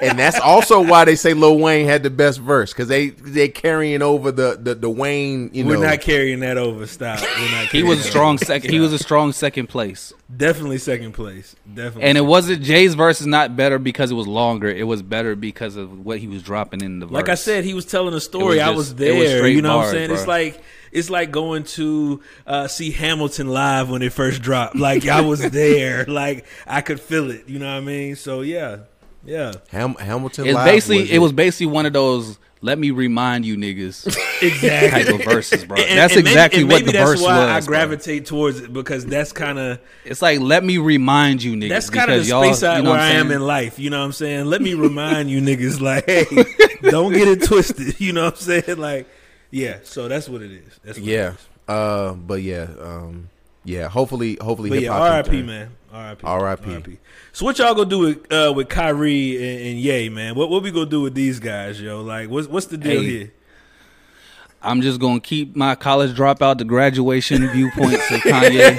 and 0.00 0.18
that's 0.18 0.38
also 0.40 0.80
why 0.80 1.04
they 1.04 1.16
say 1.16 1.34
Lil 1.34 1.58
Wayne 1.58 1.86
had 1.86 2.02
the 2.02 2.10
best 2.10 2.40
verse 2.40 2.72
because 2.72 2.88
they 2.88 3.08
they 3.10 3.48
carrying 3.48 4.02
over 4.02 4.30
the 4.32 4.58
the, 4.60 4.74
the 4.74 4.90
Wayne. 4.90 5.50
You 5.52 5.66
We're 5.66 5.74
know, 5.76 5.82
not 5.82 6.00
carrying 6.00 6.40
that 6.40 6.56
over. 6.58 6.86
Stop. 6.86 7.20
We're 7.20 7.50
not. 7.50 7.66
He 7.68 7.82
was 7.82 8.00
a 8.00 8.02
strong 8.02 8.38
second. 8.38 8.70
He 8.70 8.80
was 8.80 8.92
a 8.92 8.98
strong 8.98 9.32
second 9.32 9.68
place. 9.68 10.12
definitely 10.34 10.78
second 10.78 11.12
place. 11.12 11.56
Definitely. 11.66 12.02
And 12.04 12.18
it 12.18 12.22
wasn't 12.24 12.62
Jay's 12.62 12.94
verse 12.94 13.20
is 13.20 13.26
not 13.26 13.56
better 13.56 13.78
because 13.78 14.10
it 14.10 14.14
was 14.14 14.26
longer. 14.26 14.68
It 14.68 14.86
was 14.86 15.02
better 15.02 15.34
because 15.36 15.76
of 15.76 16.04
what 16.04 16.18
he 16.18 16.26
was 16.26 16.42
dropping 16.42 16.80
in 16.82 17.00
the 17.00 17.06
verse. 17.06 17.14
like 17.14 17.28
I 17.28 17.34
said, 17.34 17.64
he 17.64 17.74
was 17.74 17.84
telling 17.84 18.14
a 18.14 18.20
story. 18.20 18.58
It 18.58 18.60
was 18.60 18.68
I 18.68 18.70
was 18.70 18.94
there. 18.94 19.42
was 19.42 19.52
you 19.52 19.62
know 19.62 19.76
what 19.78 19.86
I'm 19.86 19.92
bars, 19.92 19.92
saying? 19.92 20.10
It's 20.10 20.26
like 20.26 20.62
it's 20.92 21.10
like 21.10 21.30
going 21.30 21.64
to 21.64 22.22
uh, 22.46 22.68
see 22.68 22.90
Hamilton 22.90 23.48
live 23.48 23.90
when 23.90 24.02
it 24.02 24.12
first 24.12 24.42
dropped. 24.42 24.76
Like 24.76 25.06
I 25.06 25.20
was 25.20 25.50
there. 25.50 26.04
like 26.06 26.46
I 26.66 26.80
could 26.80 27.00
feel 27.00 27.30
it. 27.30 27.48
You 27.48 27.58
know 27.58 27.66
what 27.66 27.82
I 27.82 27.84
mean? 27.84 28.16
So 28.16 28.40
yeah, 28.42 28.78
yeah, 29.28 29.52
Ham- 29.70 29.94
Hamilton. 29.96 30.46
it's 30.46 30.54
Live 30.54 30.66
basically 30.66 31.00
was 31.02 31.10
it 31.10 31.18
was 31.18 31.32
basically 31.32 31.66
one 31.66 31.86
of 31.86 31.92
those 31.92 32.38
let 32.60 32.76
me 32.76 32.90
remind 32.90 33.46
you 33.46 33.56
niggas 33.56 34.04
exactly. 34.42 35.04
type 35.04 35.14
of 35.14 35.24
verses, 35.24 35.64
bro. 35.64 35.76
And- 35.76 35.96
that's 35.98 36.14
and 36.16 36.24
maybe- 36.24 36.30
exactly 36.32 36.60
and 36.62 36.70
what 36.70 36.80
maybe 36.80 36.86
the 36.86 36.98
that's 36.98 37.10
verse 37.10 37.22
why 37.22 37.38
was. 37.38 37.48
I 37.48 37.60
bro. 37.60 37.66
gravitate 37.68 38.26
towards 38.26 38.58
it 38.60 38.72
because 38.72 39.06
that's 39.06 39.30
kind 39.32 39.58
of 39.60 39.78
It's 40.04 40.20
like 40.22 40.40
let 40.40 40.64
me 40.64 40.78
remind 40.78 41.42
you 41.42 41.52
niggas. 41.54 41.68
that's 41.68 41.90
kind 41.90 42.10
of 42.10 42.18
the 42.18 42.24
space 42.24 42.62
I, 42.64 42.78
you 42.78 42.82
know 42.82 42.90
where 42.90 42.98
I 43.00 43.12
I'm 43.16 43.30
in 43.30 43.40
life. 43.42 43.78
You 43.78 43.90
know 43.90 44.00
what 44.00 44.06
I'm 44.06 44.12
saying? 44.12 44.46
Let 44.46 44.60
me 44.60 44.74
remind 44.74 45.30
you 45.30 45.40
niggas, 45.40 45.80
like, 45.90 46.06
hey, 46.06 46.24
don't 46.90 47.12
get 47.12 47.28
it 47.28 47.44
twisted. 47.44 48.00
You 48.00 48.12
know 48.12 48.24
what 48.24 48.34
I'm 48.34 48.62
saying? 48.64 48.78
Like, 48.78 49.06
yeah. 49.52 49.78
So 49.84 50.08
that's 50.08 50.28
what 50.28 50.42
it 50.42 50.50
is. 50.50 50.80
That's 50.82 50.98
what 50.98 51.06
Yeah. 51.06 51.34
is. 51.34 51.48
Uh, 51.68 52.14
but 52.14 52.42
yeah. 52.42 52.66
Um, 52.80 53.28
yeah. 53.64 53.88
Hopefully, 53.88 54.38
hopefully, 54.40 54.70
But 54.70 54.82
yeah. 54.82 54.92
R.I.P. 54.92 55.42
man. 55.42 55.70
R.I.P. 55.92 56.20
R.I.P.. 56.26 56.98
So 57.32 57.44
what 57.46 57.58
y'all 57.58 57.74
gonna 57.74 57.88
do 57.88 57.98
with 58.00 58.32
uh, 58.32 58.52
with 58.54 58.68
Kyrie 58.68 59.36
and, 59.36 59.66
and 59.68 59.78
Ye, 59.78 60.08
man? 60.10 60.34
What 60.34 60.50
what 60.50 60.62
we 60.62 60.70
gonna 60.70 60.86
do 60.86 61.00
with 61.00 61.14
these 61.14 61.40
guys, 61.40 61.80
yo? 61.80 62.02
Like, 62.02 62.28
what's 62.28 62.46
what's 62.48 62.66
the 62.66 62.76
deal 62.76 63.00
Hey. 63.00 63.06
here? 63.08 63.32
I'm 64.62 64.80
just 64.82 64.98
gonna 65.00 65.20
keep 65.20 65.54
my 65.54 65.74
college 65.76 66.16
dropout, 66.16 66.58
the 66.58 66.64
graduation 66.64 67.48
viewpoints 67.50 67.94
of 68.10 68.20
Kanye. 68.22 68.76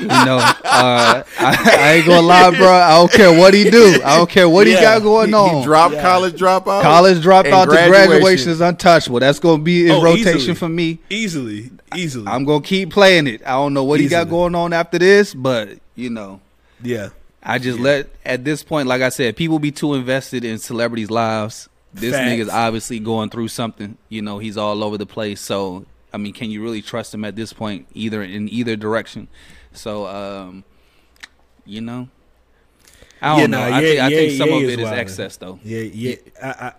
you 0.00 0.06
know, 0.08 0.38
uh, 0.38 1.22
I, 1.38 1.76
I 1.78 1.92
ain't 1.94 2.06
gonna 2.06 2.26
lie, 2.26 2.50
bro. 2.56 2.68
I 2.68 2.90
don't 2.98 3.12
care 3.12 3.30
what 3.38 3.54
he 3.54 3.70
do. 3.70 4.00
I 4.04 4.16
don't 4.16 4.28
care 4.28 4.48
what 4.48 4.66
he 4.66 4.74
got 4.74 5.02
going 5.02 5.32
on. 5.32 5.58
he 5.58 5.64
dropped 5.64 5.94
Yeah. 5.94 6.02
college 6.02 6.34
dropout. 6.34 6.82
college 6.82 7.18
dropout 7.18 7.62
and 7.62 7.70
to 7.70 7.88
graduation 7.88 8.50
is 8.50 8.60
untouchable. 8.60 9.20
That's 9.20 9.38
gonna 9.38 9.62
be 9.62 9.86
in 9.86 9.92
Oh, 9.92 10.02
rotation 10.02 10.36
easily. 10.36 10.54
for 10.56 10.68
me. 10.68 10.98
Easily, 11.08 11.70
easily. 11.94 12.26
I'm 12.26 12.44
gonna 12.44 12.62
keep 12.64 12.90
playing 12.90 13.26
it. 13.28 13.42
I 13.46 13.52
don't 13.52 13.72
know 13.72 13.84
what 13.84 14.00
he 14.00 14.08
got 14.08 14.28
going 14.28 14.54
on 14.54 14.72
after 14.72 14.98
this, 14.98 15.32
but 15.32 15.78
you 15.94 16.10
know, 16.10 16.40
yeah. 16.82 17.10
I 17.42 17.58
just 17.58 17.78
let 17.78 18.08
at 18.24 18.44
this 18.44 18.64
point, 18.64 18.88
like 18.88 19.02
I 19.02 19.08
said, 19.10 19.36
people 19.36 19.60
be 19.60 19.70
too 19.70 19.94
invested 19.94 20.44
in 20.44 20.58
celebrities' 20.58 21.10
lives. 21.12 21.68
This 21.96 22.12
Facts. 22.12 22.30
nigga's 22.30 22.48
obviously 22.48 22.98
going 22.98 23.30
through 23.30 23.48
something. 23.48 23.96
You 24.08 24.22
know, 24.22 24.38
he's 24.38 24.56
all 24.56 24.84
over 24.84 24.98
the 24.98 25.06
place. 25.06 25.40
So, 25.40 25.86
I 26.12 26.18
mean, 26.18 26.32
can 26.32 26.50
you 26.50 26.62
really 26.62 26.82
trust 26.82 27.14
him 27.14 27.24
at 27.24 27.36
this 27.36 27.52
point, 27.52 27.86
either 27.94 28.22
in 28.22 28.48
either 28.48 28.76
direction? 28.76 29.28
So, 29.72 30.06
um, 30.06 30.64
you 31.64 31.80
know, 31.80 32.08
I 33.20 33.28
don't 33.30 33.38
Yeah, 33.40 33.46
know. 33.46 33.58
nah, 33.58 33.76
I, 33.76 33.80
yeah, 33.80 33.88
think, 33.88 34.00
I 34.00 34.08
yeah, 34.08 34.16
think 34.16 34.32
some 34.38 34.52
of 34.52 34.62
is 34.62 34.72
it 34.72 34.78
is 34.80 34.88
excess, 34.90 35.36
though. 35.38 35.58
Yeah, 35.64 35.80
yeah. 35.80 36.14
I, 36.42 36.48
I, 36.48 36.72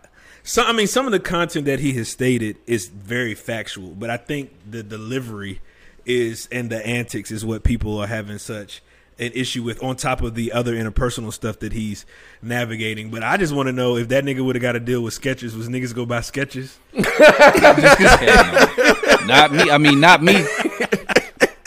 so 0.43 0.63
I 0.63 0.71
mean, 0.71 0.87
some 0.87 1.05
of 1.05 1.11
the 1.11 1.19
content 1.19 1.65
that 1.65 1.79
he 1.79 1.93
has 1.93 2.09
stated 2.09 2.57
is 2.67 2.87
very 2.87 3.35
factual, 3.35 3.89
but 3.89 4.09
I 4.09 4.17
think 4.17 4.51
the 4.69 4.83
delivery 4.83 5.61
is 6.05 6.47
and 6.51 6.69
the 6.69 6.85
antics 6.87 7.31
is 7.31 7.43
what 7.45 7.63
people 7.63 7.97
are 7.99 8.07
having 8.07 8.37
such 8.37 8.81
an 9.19 9.31
issue 9.33 9.63
with. 9.63 9.81
On 9.83 9.95
top 9.95 10.21
of 10.21 10.35
the 10.35 10.51
other 10.51 10.73
interpersonal 10.73 11.33
stuff 11.33 11.59
that 11.59 11.73
he's 11.73 12.05
navigating, 12.41 13.09
but 13.09 13.23
I 13.23 13.37
just 13.37 13.53
want 13.53 13.67
to 13.67 13.73
know 13.73 13.95
if 13.97 14.09
that 14.09 14.23
nigga 14.23 14.43
would 14.45 14.55
have 14.55 14.61
got 14.61 14.73
to 14.73 14.79
deal 14.79 15.01
with 15.01 15.19
Skechers. 15.19 15.55
Was 15.55 15.67
niggas 15.69 15.95
go 15.95 16.05
buy 16.05 16.19
Skechers? 16.19 16.75
Not 19.27 19.51
me. 19.51 19.69
I 19.69 19.77
mean, 19.77 19.99
not 19.99 20.23
me. 20.23 20.35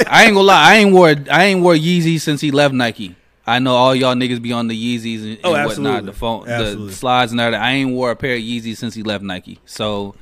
I 0.09 0.25
ain't 0.25 0.35
gonna 0.35 0.41
lie. 0.41 0.73
I 0.73 0.77
ain't 0.77 0.93
wore 0.93 1.15
I 1.31 1.45
ain't 1.45 1.63
wore 1.63 1.75
Yeezys 1.75 2.21
since 2.23 2.41
he 2.41 2.51
left 2.51 2.75
Nike. 2.75 3.17
I 3.47 3.59
know 3.59 3.75
all 3.75 3.95
y'all 3.95 4.15
niggas 4.15 4.41
be 4.41 4.53
on 4.53 4.69
the 4.69 4.75
Yeezys 4.99 5.23
and, 5.25 5.39
oh, 5.45 5.55
and 5.55 5.65
Oh, 5.65 5.69
whatnot, 5.69 5.69
absolutely. 5.69 6.07
the 6.07 6.13
phone, 6.13 6.49
Absolutely. 6.49 6.87
the 6.87 6.93
slides 6.93 7.33
and 7.33 7.41
everything. 7.41 7.63
I 7.63 7.73
ain't 7.73 7.91
wore 7.93 8.11
a 8.11 8.17
pair 8.17 8.35
of 8.35 8.41
Yeezys 8.41 8.77
since 8.77 8.95
he 8.95 9.03
left 9.03 9.25
Nike, 9.25 9.59
so 9.65 10.15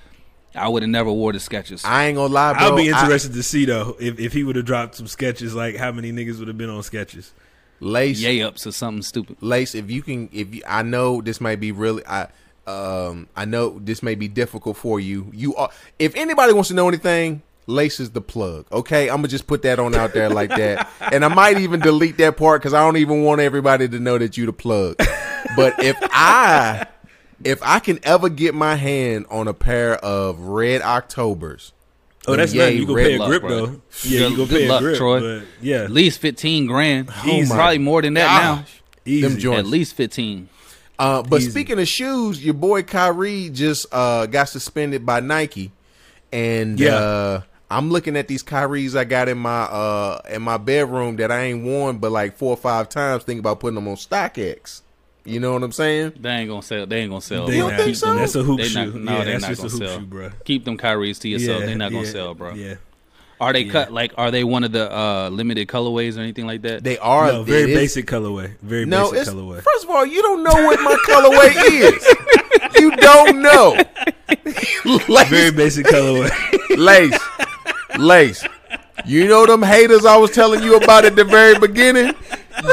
I 0.58 0.68
would 0.68 0.82
have 0.82 0.90
never 0.90 1.10
wore 1.12 1.32
the 1.32 1.38
Skechers. 1.38 1.84
I 1.84 2.06
ain't 2.06 2.16
gonna 2.16 2.32
lie, 2.32 2.52
bro. 2.54 2.62
I'll 2.62 2.76
be 2.76 2.92
I- 2.92 3.00
interested 3.02 3.32
to 3.34 3.42
see 3.42 3.64
though 3.64 3.96
if, 4.00 4.18
if 4.18 4.32
he 4.32 4.44
would 4.44 4.56
have 4.56 4.64
dropped 4.64 4.96
some 4.96 5.06
Skechers. 5.06 5.54
Like 5.54 5.76
how 5.76 5.92
many 5.92 6.12
niggas 6.12 6.38
would 6.38 6.48
have 6.48 6.58
been 6.58 6.70
on 6.70 6.82
sketches? 6.82 7.32
Lace, 7.80 8.20
Yay 8.20 8.42
ups 8.42 8.66
or 8.66 8.72
something 8.72 9.02
stupid. 9.02 9.36
Lace, 9.40 9.74
if 9.74 9.88
you 9.90 10.02
can, 10.02 10.28
if 10.32 10.52
you, 10.52 10.62
I 10.66 10.82
know 10.82 11.20
this 11.20 11.40
might 11.40 11.60
be 11.60 11.70
really, 11.70 12.02
I, 12.06 12.26
um, 12.66 13.28
I 13.36 13.44
know 13.44 13.78
this 13.78 14.02
may 14.02 14.16
be 14.16 14.26
difficult 14.26 14.76
for 14.76 14.98
you. 14.98 15.30
You 15.32 15.54
are, 15.54 15.70
if 15.98 16.16
anybody 16.16 16.52
wants 16.52 16.68
to 16.70 16.74
know 16.74 16.88
anything, 16.88 17.42
Lace 17.68 18.00
is 18.00 18.10
the 18.10 18.20
plug. 18.20 18.66
Okay, 18.72 19.08
I'm 19.08 19.18
gonna 19.18 19.28
just 19.28 19.46
put 19.46 19.62
that 19.62 19.78
on 19.78 19.94
out 19.94 20.12
there 20.12 20.28
like 20.28 20.50
that, 20.50 20.88
and 21.12 21.24
I 21.24 21.28
might 21.28 21.58
even 21.58 21.78
delete 21.80 22.16
that 22.18 22.36
part 22.36 22.62
because 22.62 22.74
I 22.74 22.80
don't 22.80 22.96
even 22.96 23.22
want 23.22 23.40
everybody 23.40 23.88
to 23.88 24.00
know 24.00 24.18
that 24.18 24.36
you 24.36 24.46
the 24.46 24.52
plug. 24.52 24.96
But 25.54 25.82
if 25.82 25.96
I, 26.02 26.86
if 27.44 27.60
I 27.62 27.78
can 27.78 27.98
ever 28.02 28.28
get 28.28 28.54
my 28.54 28.74
hand 28.76 29.26
on 29.30 29.48
a 29.48 29.54
pair 29.54 29.96
of 29.96 30.40
red 30.40 30.82
Octobers, 30.82 31.72
Oh, 32.26 32.36
that's 32.36 32.52
Yay, 32.52 32.58
nothing. 32.60 32.76
You 32.78 32.86
gonna 32.86 32.98
pay 33.02 33.14
a 33.14 33.18
luck, 33.18 33.28
grip 33.28 33.42
bro. 33.42 33.48
though. 33.66 33.80
Yeah, 34.02 34.18
Good- 34.18 34.30
you 34.32 34.36
gonna 34.36 34.36
good 34.36 34.48
pay 34.50 34.66
a 34.66 34.68
luck, 34.68 34.80
grip, 34.80 34.96
Troy. 34.98 35.20
but 35.20 35.46
yeah, 35.62 35.76
At 35.84 35.90
least 35.90 36.18
fifteen 36.20 36.66
grand. 36.66 37.08
Oh 37.24 37.44
Probably 37.48 37.78
more 37.78 38.02
than 38.02 38.14
that 38.14 38.26
now. 38.42 38.64
easy. 39.06 39.22
them 39.22 39.38
joints. 39.38 39.60
At 39.60 39.66
least 39.66 39.94
fifteen. 39.94 40.48
Uh, 40.98 41.22
but 41.22 41.40
Easy. 41.40 41.50
speaking 41.52 41.78
of 41.78 41.88
shoes, 41.88 42.44
your 42.44 42.54
boy 42.54 42.82
Kyrie 42.82 43.48
just 43.50 43.86
uh, 43.92 44.26
got 44.26 44.48
suspended 44.48 45.06
by 45.06 45.20
Nike, 45.20 45.70
and 46.32 46.78
Yeah. 46.78 46.96
uh, 46.96 47.40
I'm 47.70 47.90
looking 47.90 48.16
at 48.16 48.28
these 48.28 48.42
Kyries 48.42 48.96
I 48.96 49.04
got 49.04 49.28
in 49.28 49.38
my 49.38 49.62
uh, 49.62 50.20
in 50.28 50.42
my 50.42 50.56
bedroom 50.58 51.16
that 51.16 51.30
I 51.30 51.44
ain't 51.44 51.64
worn 51.64 51.96
but 51.98 52.10
like 52.12 52.36
four 52.36 52.50
or 52.50 52.56
five 52.56 52.88
times. 52.90 53.22
Thinking 53.24 53.40
about 53.40 53.60
putting 53.60 53.76
them 53.76 53.88
on 53.88 53.94
StockX. 53.96 54.82
You 55.28 55.40
know 55.40 55.52
what 55.52 55.62
I'm 55.62 55.72
saying? 55.72 56.14
They 56.20 56.30
ain't 56.30 56.48
gonna 56.48 56.62
sell. 56.62 56.86
They 56.86 57.00
ain't 57.00 57.10
gonna 57.10 57.20
sell. 57.20 57.46
They 57.46 57.56
You 57.56 57.62
bro. 57.64 57.70
don't 57.76 57.84
think 57.84 57.96
so? 57.96 58.14
That's 58.14 58.34
a 58.34 58.42
hoop 58.42 58.58
They 58.58 58.68
shoe. 58.68 58.86
not- 58.86 58.94
no, 58.94 59.12
yeah, 59.18 59.24
they 59.24 59.30
that's 59.32 59.42
not 59.42 59.48
just 59.50 59.60
gonna 59.62 59.70
hoop 59.72 59.82
sell. 59.88 59.98
shoe, 60.00 60.06
bro. 60.06 60.30
Keep 60.44 60.64
them 60.64 60.78
Kyries 60.78 61.20
to 61.20 61.28
yourself. 61.28 61.60
Yeah, 61.60 61.66
They're 61.66 61.76
not 61.76 61.92
gonna 61.92 62.04
yeah, 62.06 62.10
sell, 62.12 62.34
bro. 62.34 62.54
Yeah, 62.54 62.74
Are 63.40 63.52
they 63.52 63.60
Yeah. 63.60 63.72
cut 63.72 63.92
like? 63.92 64.12
Are 64.16 64.30
they 64.30 64.42
one 64.44 64.64
of 64.64 64.72
the 64.72 64.90
uh, 64.92 65.28
limited 65.30 65.68
colorways 65.68 66.16
or 66.16 66.20
anything 66.20 66.46
like 66.46 66.62
that? 66.62 66.82
They 66.82 66.98
are 66.98 67.30
No, 67.32 67.42
very 67.44 67.62
it 67.64 67.70
is- 67.70 67.76
basic 67.76 68.06
colorway. 68.06 68.56
Very 68.62 68.84
No, 68.86 69.10
basic 69.12 69.18
it's, 69.28 69.30
colorway. 69.30 69.62
first 69.62 69.84
of 69.84 69.90
all, 69.90 70.04
you 70.06 70.22
don't 70.22 70.42
know 70.42 70.54
what 70.66 70.80
my 70.80 70.96
colorway 71.06 71.52
is. 71.72 72.80
You 72.80 72.90
don't 72.96 73.40
know. 73.42 73.76
Lace, 75.08 75.28
Very 75.28 75.50
basic 75.52 75.86
colorway. 75.86 76.30
lace, 76.76 77.18
lace. 77.98 78.44
You 79.08 79.26
know 79.26 79.46
them 79.46 79.62
haters 79.62 80.04
I 80.04 80.16
was 80.18 80.30
telling 80.32 80.62
you 80.62 80.76
about 80.76 81.04
at 81.06 81.16
the 81.16 81.24
very 81.24 81.58
beginning. 81.58 82.14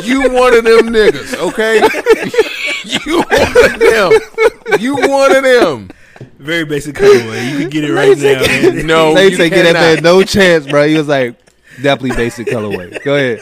You 0.04 0.30
one 0.32 0.54
of 0.54 0.64
them 0.66 0.88
niggas, 0.94 1.34
okay? 1.36 1.76
you 3.06 3.18
one 3.22 3.72
of 3.74 3.80
them. 3.80 4.82
You 4.82 4.96
one 4.96 5.36
of 5.36 5.44
them. 5.44 5.90
Very 6.38 6.66
basic 6.66 6.96
colorway. 6.96 7.52
You 7.52 7.60
can 7.60 7.70
get 7.70 7.84
it 7.86 7.94
right 7.94 8.18
now. 8.18 8.74
man. 8.74 8.86
No, 8.88 9.14
they 9.16 9.30
you 9.30 9.36
say 9.38 9.50
give 9.50 9.64
that 9.64 9.74
man 9.74 10.04
no 10.04 10.24
chance, 10.24 10.68
bro. 10.68 10.88
He 10.88 10.98
was 10.98 11.08
like, 11.08 11.38
definitely 11.82 12.16
basic 12.18 12.48
colorway. 12.48 13.02
Go 13.04 13.16
ahead. 13.16 13.40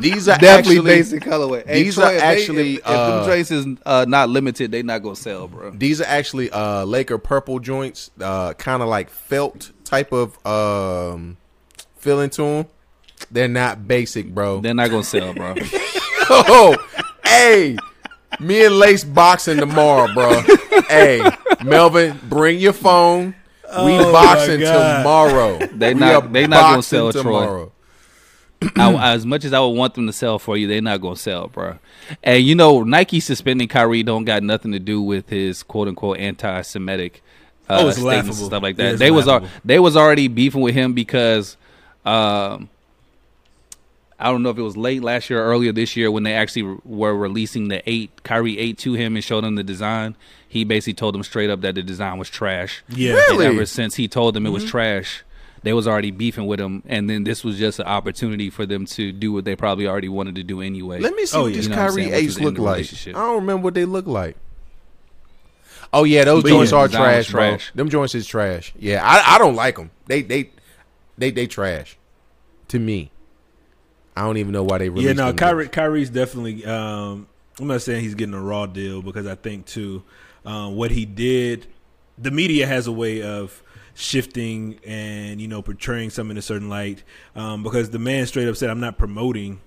These 0.00 0.28
are 0.28 0.38
Definitely 0.38 0.76
actually 0.78 0.80
basic 0.84 1.22
colorway. 1.22 1.66
Hey, 1.66 1.82
these 1.82 1.94
Troy, 1.94 2.04
are 2.04 2.12
if 2.12 2.20
they- 2.20 2.26
actually, 2.26 2.74
if, 2.74 2.78
if 2.80 2.86
uh, 2.86 3.16
them 3.20 3.26
joints 3.30 3.50
is 3.50 3.66
uh, 3.86 4.04
not 4.06 4.28
limited, 4.28 4.70
they 4.70 4.82
not 4.82 5.02
gonna 5.02 5.16
sell, 5.16 5.48
bro. 5.48 5.70
These 5.70 6.00
are 6.00 6.06
actually 6.06 6.50
uh 6.50 6.84
Laker 6.84 7.18
purple 7.18 7.58
joints, 7.58 8.10
uh 8.20 8.52
kind 8.54 8.82
of 8.82 8.88
like 8.88 9.10
felt 9.10 9.72
type 9.84 10.12
of 10.12 10.44
um 10.46 11.36
feeling 11.98 12.30
to 12.30 12.42
them. 12.42 12.66
They're 13.30 13.48
not 13.48 13.86
basic, 13.88 14.32
bro. 14.34 14.60
They're 14.60 14.74
not 14.74 14.90
gonna 14.90 15.02
sell, 15.04 15.34
bro. 15.34 15.54
oh, 16.30 16.76
hey, 17.24 17.76
me 18.40 18.64
and 18.64 18.78
Lace 18.78 19.04
boxing 19.04 19.58
tomorrow, 19.58 20.12
bro. 20.14 20.40
hey, 20.88 21.28
Melvin, 21.64 22.18
bring 22.28 22.58
your 22.58 22.72
phone. 22.72 23.34
We 23.84 23.98
Oh, 23.98 24.12
boxing 24.12 24.60
tomorrow. 24.60 25.58
They 25.74 25.92
We 25.94 26.00
not- 26.00 26.24
are 26.24 26.28
they 26.28 26.46
not 26.46 26.60
gonna 26.60 26.76
boxing 26.76 27.12
sell 27.12 27.12
Troy. 27.12 27.66
I, 28.76 29.12
as 29.14 29.24
much 29.24 29.44
as 29.44 29.52
I 29.52 29.60
would 29.60 29.76
want 29.76 29.94
them 29.94 30.06
to 30.08 30.12
sell 30.12 30.38
for 30.38 30.56
you, 30.56 30.66
they're 30.66 30.80
not 30.80 31.00
gonna 31.00 31.16
sell, 31.16 31.48
bro. 31.48 31.78
And 32.24 32.42
you 32.42 32.54
know, 32.54 32.82
Nike 32.82 33.20
suspending 33.20 33.68
Kyrie 33.68 34.02
don't 34.02 34.24
got 34.24 34.42
nothing 34.42 34.72
to 34.72 34.78
do 34.80 35.00
with 35.02 35.28
his 35.28 35.62
quote 35.62 35.86
unquote 35.88 36.18
anti-Semitic 36.18 37.22
uh, 37.68 37.78
Oh, 37.82 37.88
it's 37.88 37.98
statements 37.98 38.04
laughable. 38.26 38.36
and 38.38 38.46
stuff 38.46 38.62
like 38.62 38.76
that. 38.76 38.92
it's 38.92 38.98
they 38.98 39.10
was 39.10 39.28
they 39.64 39.78
was 39.78 39.96
already 39.96 40.26
beefing 40.28 40.60
with 40.62 40.74
him 40.74 40.92
because 40.92 41.56
um, 42.08 42.68
I 44.18 44.30
don't 44.32 44.42
know 44.42 44.50
if 44.50 44.58
it 44.58 44.62
was 44.62 44.76
late 44.76 45.02
last 45.02 45.30
year 45.30 45.40
or 45.42 45.46
earlier 45.46 45.72
this 45.72 45.96
year 45.96 46.10
when 46.10 46.24
they 46.24 46.34
actually 46.34 46.62
re- 46.62 46.78
were 46.84 47.14
releasing 47.14 47.68
the 47.68 47.88
eight 47.88 48.22
Kyrie 48.24 48.58
eight 48.58 48.78
to 48.78 48.94
him 48.94 49.14
and 49.14 49.24
showed 49.24 49.44
him 49.44 49.54
the 49.54 49.62
design. 49.62 50.16
He 50.48 50.64
basically 50.64 50.94
told 50.94 51.14
them 51.14 51.22
straight 51.22 51.50
up 51.50 51.60
that 51.60 51.74
the 51.76 51.82
design 51.82 52.18
was 52.18 52.28
trash. 52.30 52.82
Yeah. 52.88 53.12
Really? 53.12 53.46
And 53.46 53.54
ever 53.56 53.66
since 53.66 53.94
he 53.96 54.08
told 54.08 54.34
them 54.34 54.44
it 54.46 54.48
Mm-hmm. 54.48 54.54
was 54.54 54.64
trash, 54.64 55.22
they 55.62 55.72
was 55.72 55.86
already 55.86 56.10
beefing 56.10 56.46
with 56.46 56.58
him, 56.60 56.82
and 56.86 57.10
then 57.10 57.24
this 57.24 57.44
was 57.44 57.58
just 57.58 57.78
an 57.80 57.86
opportunity 57.86 58.48
for 58.48 58.64
them 58.64 58.86
to 58.86 59.12
do 59.12 59.32
what 59.32 59.44
they 59.44 59.54
probably 59.56 59.86
already 59.86 60.08
wanted 60.08 60.36
to 60.36 60.42
do 60.42 60.62
anyway. 60.62 61.00
Let 61.00 61.14
me 61.14 61.26
see 61.26 61.36
Oh, 61.36 61.42
what 61.42 61.48
yeah. 61.50 61.56
these 61.56 61.64
You 61.66 61.70
know 61.70 61.76
Kyrie 61.76 61.92
saying, 62.04 62.10
which 62.12 62.22
eights 62.24 62.40
look 62.40 62.58
like. 62.58 62.86
I 63.08 63.10
don't 63.12 63.34
remember 63.40 63.62
what 63.64 63.74
they 63.74 63.84
look 63.84 64.06
like. 64.06 64.36
Oh 65.92 66.04
yeah, 66.04 66.24
those 66.24 66.42
But 66.42 66.48
joints 66.50 66.72
yeah, 66.72 66.78
are 66.78 66.88
design 66.88 67.16
was 67.16 67.26
trash, 67.26 67.30
bro. 67.32 67.48
trash. 67.50 67.72
Them 67.74 67.88
joints 67.88 68.14
is 68.14 68.26
trash. 68.26 68.72
Yeah, 68.78 69.02
I, 69.04 69.34
I 69.34 69.38
don't 69.38 69.54
like 69.54 69.76
them. 69.76 69.90
They 70.06 70.22
they 70.22 70.50
they 71.18 71.30
they 71.30 71.46
trash. 71.46 71.97
To 72.68 72.78
me, 72.78 73.10
I 74.16 74.22
don't 74.22 74.36
even 74.36 74.52
know 74.52 74.62
why 74.62 74.78
they 74.78 74.88
released 74.88 75.06
Yeah, 75.06 75.12
no, 75.12 75.26
them 75.28 75.36
Kyrie. 75.36 75.68
Kyrie's 75.68 76.10
definitely. 76.10 76.64
Um, 76.64 77.28
I'm 77.60 77.66
not 77.66 77.82
saying 77.82 78.02
he's 78.02 78.14
getting 78.14 78.34
a 78.34 78.40
raw 78.40 78.66
deal 78.66 79.02
because 79.02 79.26
I 79.26 79.34
think 79.34 79.66
too, 79.66 80.02
um, 80.44 80.76
what 80.76 80.90
he 80.90 81.04
did, 81.04 81.66
the 82.16 82.30
media 82.30 82.66
has 82.66 82.86
a 82.86 82.92
way 82.92 83.22
of 83.22 83.62
shifting 83.94 84.78
and 84.86 85.40
you 85.40 85.48
know 85.48 85.60
portraying 85.60 86.10
something 86.10 86.32
in 86.32 86.38
a 86.38 86.42
certain 86.42 86.68
light. 86.68 87.02
Um, 87.34 87.62
because 87.62 87.90
the 87.90 87.98
man 87.98 88.26
straight 88.26 88.48
up 88.48 88.56
said, 88.56 88.70
"I'm 88.70 88.80
not 88.80 88.98
promoting 88.98 89.60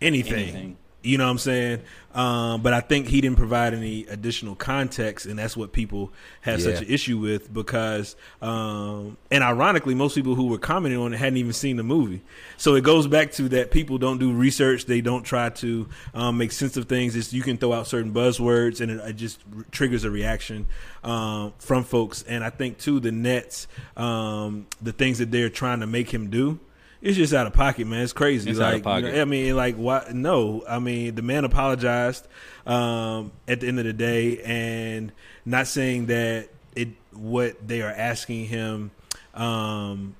anything." 0.00 0.34
Anything. 0.34 0.76
You 1.06 1.18
know 1.18 1.24
what 1.26 1.30
I'm 1.30 1.38
saying? 1.38 1.82
Um, 2.14 2.62
but 2.62 2.72
I 2.72 2.80
think 2.80 3.06
he 3.08 3.20
didn't 3.20 3.36
provide 3.36 3.74
any 3.74 4.06
additional 4.06 4.56
context, 4.56 5.26
and 5.26 5.38
that's 5.38 5.56
what 5.56 5.70
people 5.72 6.12
have 6.40 6.58
Yeah. 6.60 6.72
such 6.74 6.82
an 6.82 6.88
issue 6.92 7.18
with 7.18 7.52
because, 7.52 8.16
um, 8.42 9.16
and 9.30 9.44
ironically, 9.44 9.94
most 9.94 10.14
people 10.14 10.34
who 10.34 10.46
were 10.46 10.58
commenting 10.58 10.98
on 10.98 11.12
it 11.12 11.18
hadn't 11.18 11.36
even 11.36 11.52
seen 11.52 11.76
the 11.76 11.82
movie. 11.82 12.22
So 12.56 12.74
it 12.74 12.82
goes 12.82 13.06
back 13.06 13.32
to 13.32 13.48
that 13.50 13.70
people 13.70 13.98
don't 13.98 14.18
do 14.18 14.32
research, 14.32 14.86
they 14.86 15.00
don't 15.00 15.22
try 15.24 15.50
to 15.50 15.86
um, 16.14 16.38
make 16.38 16.52
sense 16.52 16.76
of 16.76 16.86
things. 16.86 17.14
It's, 17.14 17.32
you 17.32 17.42
can 17.42 17.56
throw 17.58 17.72
out 17.74 17.86
certain 17.86 18.12
buzzwords, 18.12 18.80
and 18.80 18.90
it, 18.90 19.00
it 19.08 19.12
just 19.16 19.40
r- 19.56 19.64
triggers 19.70 20.04
a 20.04 20.10
reaction 20.10 20.66
um, 21.04 21.52
from 21.58 21.84
folks. 21.84 22.22
And 22.22 22.42
I 22.42 22.50
think 22.50 22.78
too, 22.78 22.98
the 22.98 23.12
Nets, 23.12 23.68
um, 23.96 24.66
the 24.82 24.92
things 24.92 25.18
that 25.18 25.30
they're 25.30 25.50
trying 25.50 25.80
to 25.80 25.86
make 25.86 26.10
him 26.12 26.30
do. 26.30 26.58
It's 27.06 27.16
just 27.16 27.32
out 27.32 27.46
of 27.46 27.52
pocket, 27.52 27.86
man. 27.86 28.00
It's 28.02 28.12
crazy. 28.12 28.50
It's 28.50 28.58
like, 28.58 28.68
out 28.68 28.74
of 28.74 28.82
pocket. 28.82 29.06
you 29.06 29.12
know, 29.12 29.22
I 29.22 29.24
mean, 29.24 29.56
like, 29.56 29.76
why? 29.76 30.10
No, 30.12 30.64
I 30.68 30.80
mean, 30.80 31.14
the 31.14 31.22
man 31.22 31.44
apologized 31.44 32.26
um, 32.66 33.30
at 33.46 33.60
the 33.60 33.68
end 33.68 33.78
of 33.78 33.84
the 33.84 33.92
day, 33.92 34.40
and 34.42 35.12
not 35.44 35.68
saying 35.68 36.06
that 36.06 36.48
it 36.74 36.88
what 37.12 37.66
they 37.66 37.80
are 37.82 37.92
asking 37.92 38.46
him 38.46 38.90
um, 39.34 40.16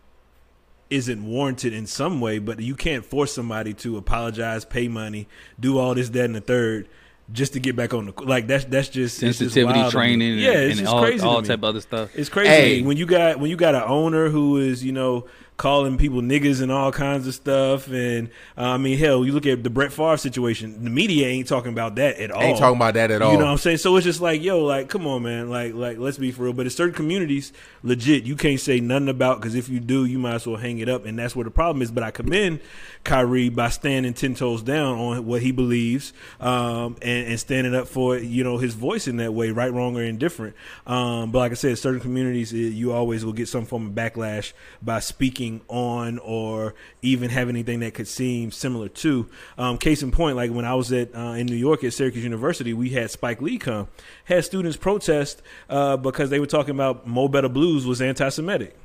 isn't 0.90 1.24
warranted 1.26 1.72
in 1.72 1.86
some 1.86 2.20
way, 2.20 2.38
but 2.38 2.60
you 2.60 2.76
can't 2.76 3.04
force 3.04 3.32
somebody 3.32 3.74
to 3.74 3.96
apologize, 3.96 4.64
pay 4.64 4.86
money, 4.86 5.26
do 5.58 5.78
all 5.78 5.94
this, 5.94 6.10
that, 6.10 6.24
and 6.24 6.36
the 6.36 6.40
third. 6.40 6.88
Just 7.32 7.54
to 7.54 7.58
get 7.58 7.74
back 7.74 7.92
on 7.92 8.06
the 8.06 8.22
like 8.22 8.46
that's 8.46 8.66
that's 8.66 8.88
just 8.88 9.18
just 9.18 9.38
sensitivity 9.40 9.82
me. 9.82 9.90
training, 9.90 10.32
and, 10.34 10.40
yeah, 10.40 10.50
it's 10.52 10.78
and 10.78 10.86
just 10.86 10.94
all, 10.94 11.02
crazy. 11.02 11.26
all 11.26 11.42
type 11.42 11.58
of 11.58 11.64
other 11.64 11.80
stuff. 11.80 12.10
It's 12.14 12.28
crazy 12.28 12.48
Hey. 12.50 12.82
when 12.82 12.96
you 12.96 13.04
got 13.04 13.40
when 13.40 13.50
you 13.50 13.56
got 13.56 13.74
an 13.74 13.82
owner 13.82 14.28
who 14.28 14.58
is 14.58 14.84
you 14.84 14.92
know 14.92 15.26
calling 15.56 15.96
people 15.96 16.20
niggas 16.20 16.60
and 16.60 16.70
all 16.70 16.92
kinds 16.92 17.26
of 17.26 17.34
stuff, 17.34 17.88
and 17.88 18.28
uh, 18.58 18.62
I 18.62 18.76
mean 18.76 18.98
hell, 18.98 19.24
you 19.24 19.32
look 19.32 19.46
at 19.46 19.62
the 19.62 19.70
Brett 19.70 19.92
Favre 19.92 20.16
situation. 20.16 20.84
The 20.84 20.90
media 20.90 21.26
ain't 21.28 21.48
talking 21.48 21.72
about 21.72 21.94
that 21.96 22.18
at 22.18 22.30
all. 22.30 22.42
Ain't 22.42 22.58
talking 22.58 22.76
about 22.76 22.94
that 22.94 23.10
at 23.10 23.22
all. 23.22 23.32
You 23.32 23.38
know 23.38 23.46
what 23.46 23.52
I'm 23.52 23.58
saying? 23.58 23.78
So 23.78 23.96
it's 23.96 24.04
just 24.04 24.20
like, 24.20 24.42
yo, 24.42 24.64
like, 24.64 24.88
come 24.88 25.06
on, 25.06 25.22
man, 25.22 25.48
like, 25.48 25.74
like, 25.74 25.98
let's 25.98 26.18
be 26.18 26.30
for 26.30 26.44
real. 26.44 26.52
But 26.52 26.66
in 26.66 26.70
certain 26.70 26.94
communities, 26.94 27.52
legit, 27.82 28.24
you 28.24 28.36
can't 28.36 28.60
say 28.60 28.80
nothing 28.80 29.08
about 29.08 29.40
because 29.40 29.54
if 29.54 29.68
you 29.68 29.80
do, 29.80 30.04
you 30.04 30.18
might 30.18 30.34
as 30.34 30.46
well 30.46 30.56
hang 30.56 30.78
it 30.78 30.88
up, 30.88 31.06
and 31.06 31.18
that's 31.18 31.34
where 31.34 31.44
the 31.44 31.50
problem 31.50 31.82
is. 31.82 31.90
But 31.90 32.02
I 32.02 32.10
commend 32.10 32.60
Kyrie 33.04 33.48
by 33.48 33.70
standing 33.70 34.12
ten 34.12 34.34
toes 34.34 34.62
down 34.62 34.98
on 34.98 35.24
what 35.24 35.42
he 35.42 35.52
believes, 35.52 36.12
um, 36.40 36.96
and, 37.00 37.28
and 37.28 37.40
standing 37.40 37.74
up 37.74 37.88
for 37.88 38.18
you 38.18 38.44
know 38.44 38.58
his 38.58 38.74
voice 38.74 39.08
in 39.08 39.16
that 39.16 39.32
way, 39.32 39.50
right, 39.50 39.72
wrong, 39.72 39.96
or 39.96 40.02
indifferent. 40.02 40.54
Um, 40.86 41.30
but 41.30 41.38
like 41.38 41.52
I 41.52 41.54
said, 41.54 41.78
certain 41.78 42.00
communities, 42.00 42.52
it, 42.52 42.74
you 42.74 42.92
always 42.92 43.24
will 43.24 43.32
get 43.32 43.48
some 43.48 43.64
form 43.64 43.86
of 43.86 43.92
backlash 43.92 44.52
by 44.82 45.00
speaking 45.00 45.45
on 45.68 46.18
or 46.18 46.74
even 47.02 47.30
have 47.30 47.48
anything 47.48 47.80
that 47.80 47.94
could 47.94 48.08
seem 48.08 48.50
similar 48.50 48.88
to. 48.88 49.28
Um, 49.58 49.78
case 49.78 50.02
in 50.02 50.10
point, 50.10 50.36
like 50.36 50.50
when 50.50 50.64
I 50.64 50.74
was 50.74 50.92
at 50.92 51.14
uh, 51.14 51.34
in 51.38 51.46
New 51.46 51.56
York 51.56 51.84
at 51.84 51.92
Syracuse 51.92 52.24
University, 52.24 52.72
we 52.72 52.90
had 52.90 53.10
Spike 53.10 53.40
Lee 53.40 53.58
come, 53.58 53.88
had 54.24 54.44
students 54.44 54.76
protest 54.76 55.42
uh, 55.68 55.96
because 55.96 56.30
they 56.30 56.40
were 56.40 56.46
talking 56.46 56.74
about 56.74 57.06
Mo 57.06 57.28
Better 57.28 57.48
Blues 57.48 57.86
was 57.86 58.00
anti-Semitic. 58.02 58.76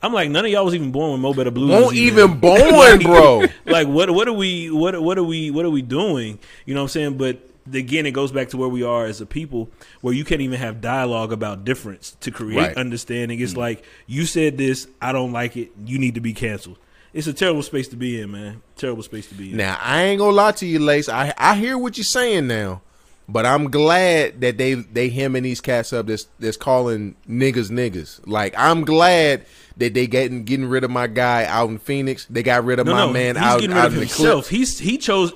I'm 0.00 0.12
like, 0.12 0.30
none 0.30 0.44
of 0.44 0.50
y'all 0.50 0.64
was 0.64 0.74
even 0.74 0.92
born 0.92 1.12
when 1.12 1.20
Mo 1.20 1.34
Better 1.34 1.50
Blues. 1.50 1.70
Won't 1.70 1.96
even 1.96 2.38
born, 2.40 3.00
bro. 3.00 3.44
like 3.66 3.88
what 3.88 4.10
what 4.10 4.28
are 4.28 4.32
we 4.32 4.70
what 4.70 5.00
what 5.02 5.18
are 5.18 5.24
we 5.24 5.50
what 5.50 5.64
are 5.64 5.70
we 5.70 5.82
doing? 5.82 6.38
You 6.66 6.74
know 6.74 6.82
what 6.82 6.84
I'm 6.84 6.88
saying? 6.88 7.16
But 7.18 7.40
again, 7.74 8.06
it 8.06 8.12
goes 8.12 8.32
back 8.32 8.48
to 8.50 8.56
where 8.56 8.68
we 8.68 8.82
are 8.82 9.06
as 9.06 9.20
a 9.20 9.26
people, 9.26 9.70
where 10.00 10.14
you 10.14 10.24
can't 10.24 10.40
even 10.40 10.58
have 10.58 10.80
dialogue 10.80 11.32
about 11.32 11.64
difference 11.64 12.16
to 12.20 12.30
create 12.30 12.56
Right. 12.58 12.76
understanding. 12.76 13.40
It's 13.40 13.54
mm. 13.54 13.58
like 13.58 13.84
you 14.06 14.24
said 14.26 14.58
this, 14.58 14.86
I 15.00 15.12
don't 15.12 15.32
like 15.32 15.56
it. 15.56 15.70
You 15.84 15.98
need 15.98 16.14
to 16.14 16.20
be 16.20 16.32
canceled. 16.32 16.78
It's 17.14 17.26
a 17.26 17.32
terrible 17.32 17.62
space 17.62 17.88
to 17.88 17.96
be 17.96 18.20
in, 18.20 18.30
man. 18.30 18.62
Terrible 18.76 19.02
space 19.02 19.26
to 19.28 19.34
be 19.34 19.50
in. 19.50 19.56
Now 19.56 19.78
I 19.82 20.02
ain't 20.02 20.18
gonna 20.18 20.32
lie 20.32 20.52
to 20.52 20.66
you, 20.66 20.78
Lace. 20.78 21.08
I 21.08 21.32
I 21.38 21.54
hear 21.56 21.78
what 21.78 21.96
you're 21.96 22.04
saying 22.04 22.46
now, 22.46 22.82
but 23.28 23.46
I'm 23.46 23.70
glad 23.70 24.40
that 24.42 24.58
they 24.58 24.74
they 24.74 25.08
hemming 25.08 25.42
these 25.42 25.60
cats 25.60 25.92
up. 25.92 26.06
That's 26.06 26.28
that's 26.38 26.58
calling 26.58 27.16
niggas 27.28 27.70
niggas. 27.70 28.20
Like 28.26 28.54
I'm 28.58 28.84
glad 28.84 29.46
that 29.78 29.94
they 29.94 30.06
getting 30.06 30.44
getting 30.44 30.66
rid 30.66 30.84
of 30.84 30.90
my 30.90 31.06
guy 31.06 31.44
out 31.46 31.70
in 31.70 31.78
Phoenix. 31.78 32.26
They 32.28 32.42
got 32.42 32.64
rid 32.64 32.78
of 32.78 32.86
no, 32.86 32.92
my 32.92 33.06
no, 33.06 33.12
man 33.12 33.36
out, 33.38 33.44
out 33.44 33.58
of 33.58 33.64
in 33.64 33.70
the 33.70 33.90
himself. 34.00 34.48
clip. 34.48 34.58
He's 34.58 34.78
he 34.78 34.98
chose. 34.98 35.32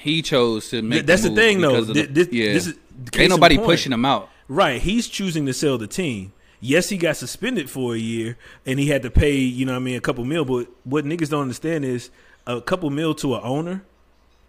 He 0.00 0.22
chose 0.22 0.70
to 0.70 0.82
make. 0.82 1.06
that's 1.06 1.22
the 1.22 1.28
move 1.30 1.38
thing, 1.38 1.60
though. 1.60 1.80
the- 1.82 2.06
this- 2.06 2.28
yeah, 2.32 2.52
this 2.52 2.66
is- 2.68 2.74
ain't 3.16 3.30
nobody 3.30 3.56
point. 3.56 3.66
pushing 3.66 3.92
him 3.92 4.04
out. 4.04 4.28
Right. 4.48 4.80
He's 4.80 5.08
choosing 5.08 5.46
to 5.46 5.52
sell 5.52 5.76
the 5.78 5.86
team. 5.86 6.32
Yes, 6.60 6.88
he 6.88 6.96
got 6.96 7.16
suspended 7.16 7.68
for 7.70 7.94
a 7.94 7.98
year 7.98 8.36
and 8.66 8.80
he 8.80 8.88
had 8.88 9.02
to 9.02 9.10
pay, 9.10 9.36
you 9.36 9.64
know 9.66 9.72
what 9.72 9.76
I 9.78 9.82
mean, 9.82 9.96
a 9.96 10.00
couple 10.00 10.24
mil. 10.24 10.44
But 10.44 10.68
what 10.84 11.04
niggas 11.04 11.28
don't 11.30 11.42
understand 11.42 11.84
is 11.84 12.10
a 12.46 12.60
couple 12.60 12.90
mil 12.90 13.14
to 13.16 13.34
an 13.36 13.40
owner, 13.44 13.84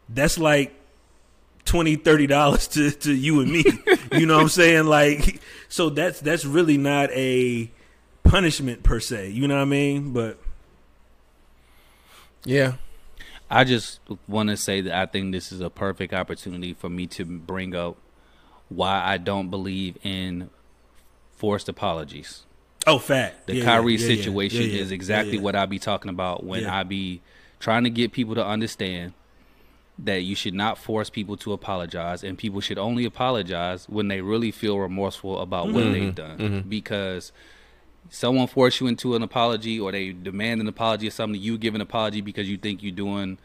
that's 0.08 0.40
like 0.40 0.74
twenty, 1.66 1.96
thirty 1.98 2.26
dollars 2.26 2.68
to, 2.70 2.90
to 2.92 3.14
you 3.14 3.42
and 3.42 3.52
me. 3.52 3.64
you 4.14 4.26
know 4.26 4.38
what 4.38 4.44
I'm 4.44 4.50
saying? 4.50 4.86
Like 4.86 5.40
so 5.68 5.90
that's 5.90 6.20
that's 6.22 6.46
really 6.46 6.78
not 6.78 7.12
a 7.12 7.70
punishment 8.24 8.82
per 8.82 9.00
se. 9.00 9.30
You 9.30 9.48
know 9.48 9.56
what 9.56 9.62
I 9.62 9.66
mean? 9.66 10.12
But 10.14 10.40
Yeah, 12.46 12.74
I 13.50 13.64
just 13.64 14.00
want 14.28 14.50
to 14.50 14.58
say 14.58 14.82
that 14.82 14.94
I 14.94 15.06
think 15.06 15.32
this 15.32 15.52
is 15.52 15.60
a 15.62 15.70
perfect 15.70 16.14
opportunity 16.14 16.74
for 16.74 16.90
me 16.90 17.08
to 17.08 17.26
bring 17.26 17.76
up 17.76 17.98
why 18.70 19.02
I 19.04 19.18
don't 19.18 19.50
believe 19.50 19.98
in 20.04 20.50
forced 21.36 21.68
apologies. 21.70 22.44
Oh, 22.86 23.00
fat. 23.00 23.46
The 23.48 23.56
Yeah, 23.58 23.66
Kyrie 23.66 23.96
yeah, 23.96 24.00
yeah, 24.08 24.16
situation 24.16 24.70
yeah, 24.70 24.80
is 24.80 24.92
exactly 24.92 25.38
what 25.38 25.56
I 25.56 25.66
be 25.66 25.80
talking 25.80 26.10
about 26.10 26.44
when. 26.44 26.66
I 26.66 26.84
be 26.84 27.22
trying 27.60 27.84
to 27.84 27.90
get 27.90 28.12
people 28.12 28.36
to 28.36 28.46
understand 28.46 29.14
that 29.98 30.22
you 30.22 30.34
should 30.36 30.54
not 30.54 30.78
force 30.78 31.10
people 31.10 31.36
to 31.36 31.52
apologize 31.52 32.24
and 32.24 32.38
people 32.38 32.62
should 32.62 32.78
only 32.78 33.04
apologize 33.04 33.90
when 33.90 34.08
they 34.08 34.22
really 34.22 34.50
feel 34.52 34.80
remorseful 34.80 35.40
about 35.42 35.66
what 35.74 35.84
Mm-hmm. 35.84 35.92
they've 35.94 36.16
done 36.16 36.66
because 36.70 37.34
someone 38.10 38.48
force 38.48 38.80
you 38.80 38.88
into 38.88 39.16
an 39.16 39.24
apology 39.24 39.80
or 39.80 39.92
they 39.92 40.12
demand 40.12 40.62
an 40.62 40.68
apology 40.68 41.08
or 41.08 41.12
something 41.12 41.40
you 41.40 41.58
give 41.58 41.76
an 41.76 41.82
apology 41.82 42.22
because 42.22 42.50
you 42.50 42.58
think 42.58 42.82
you're 42.82 42.92
doing 42.92 43.38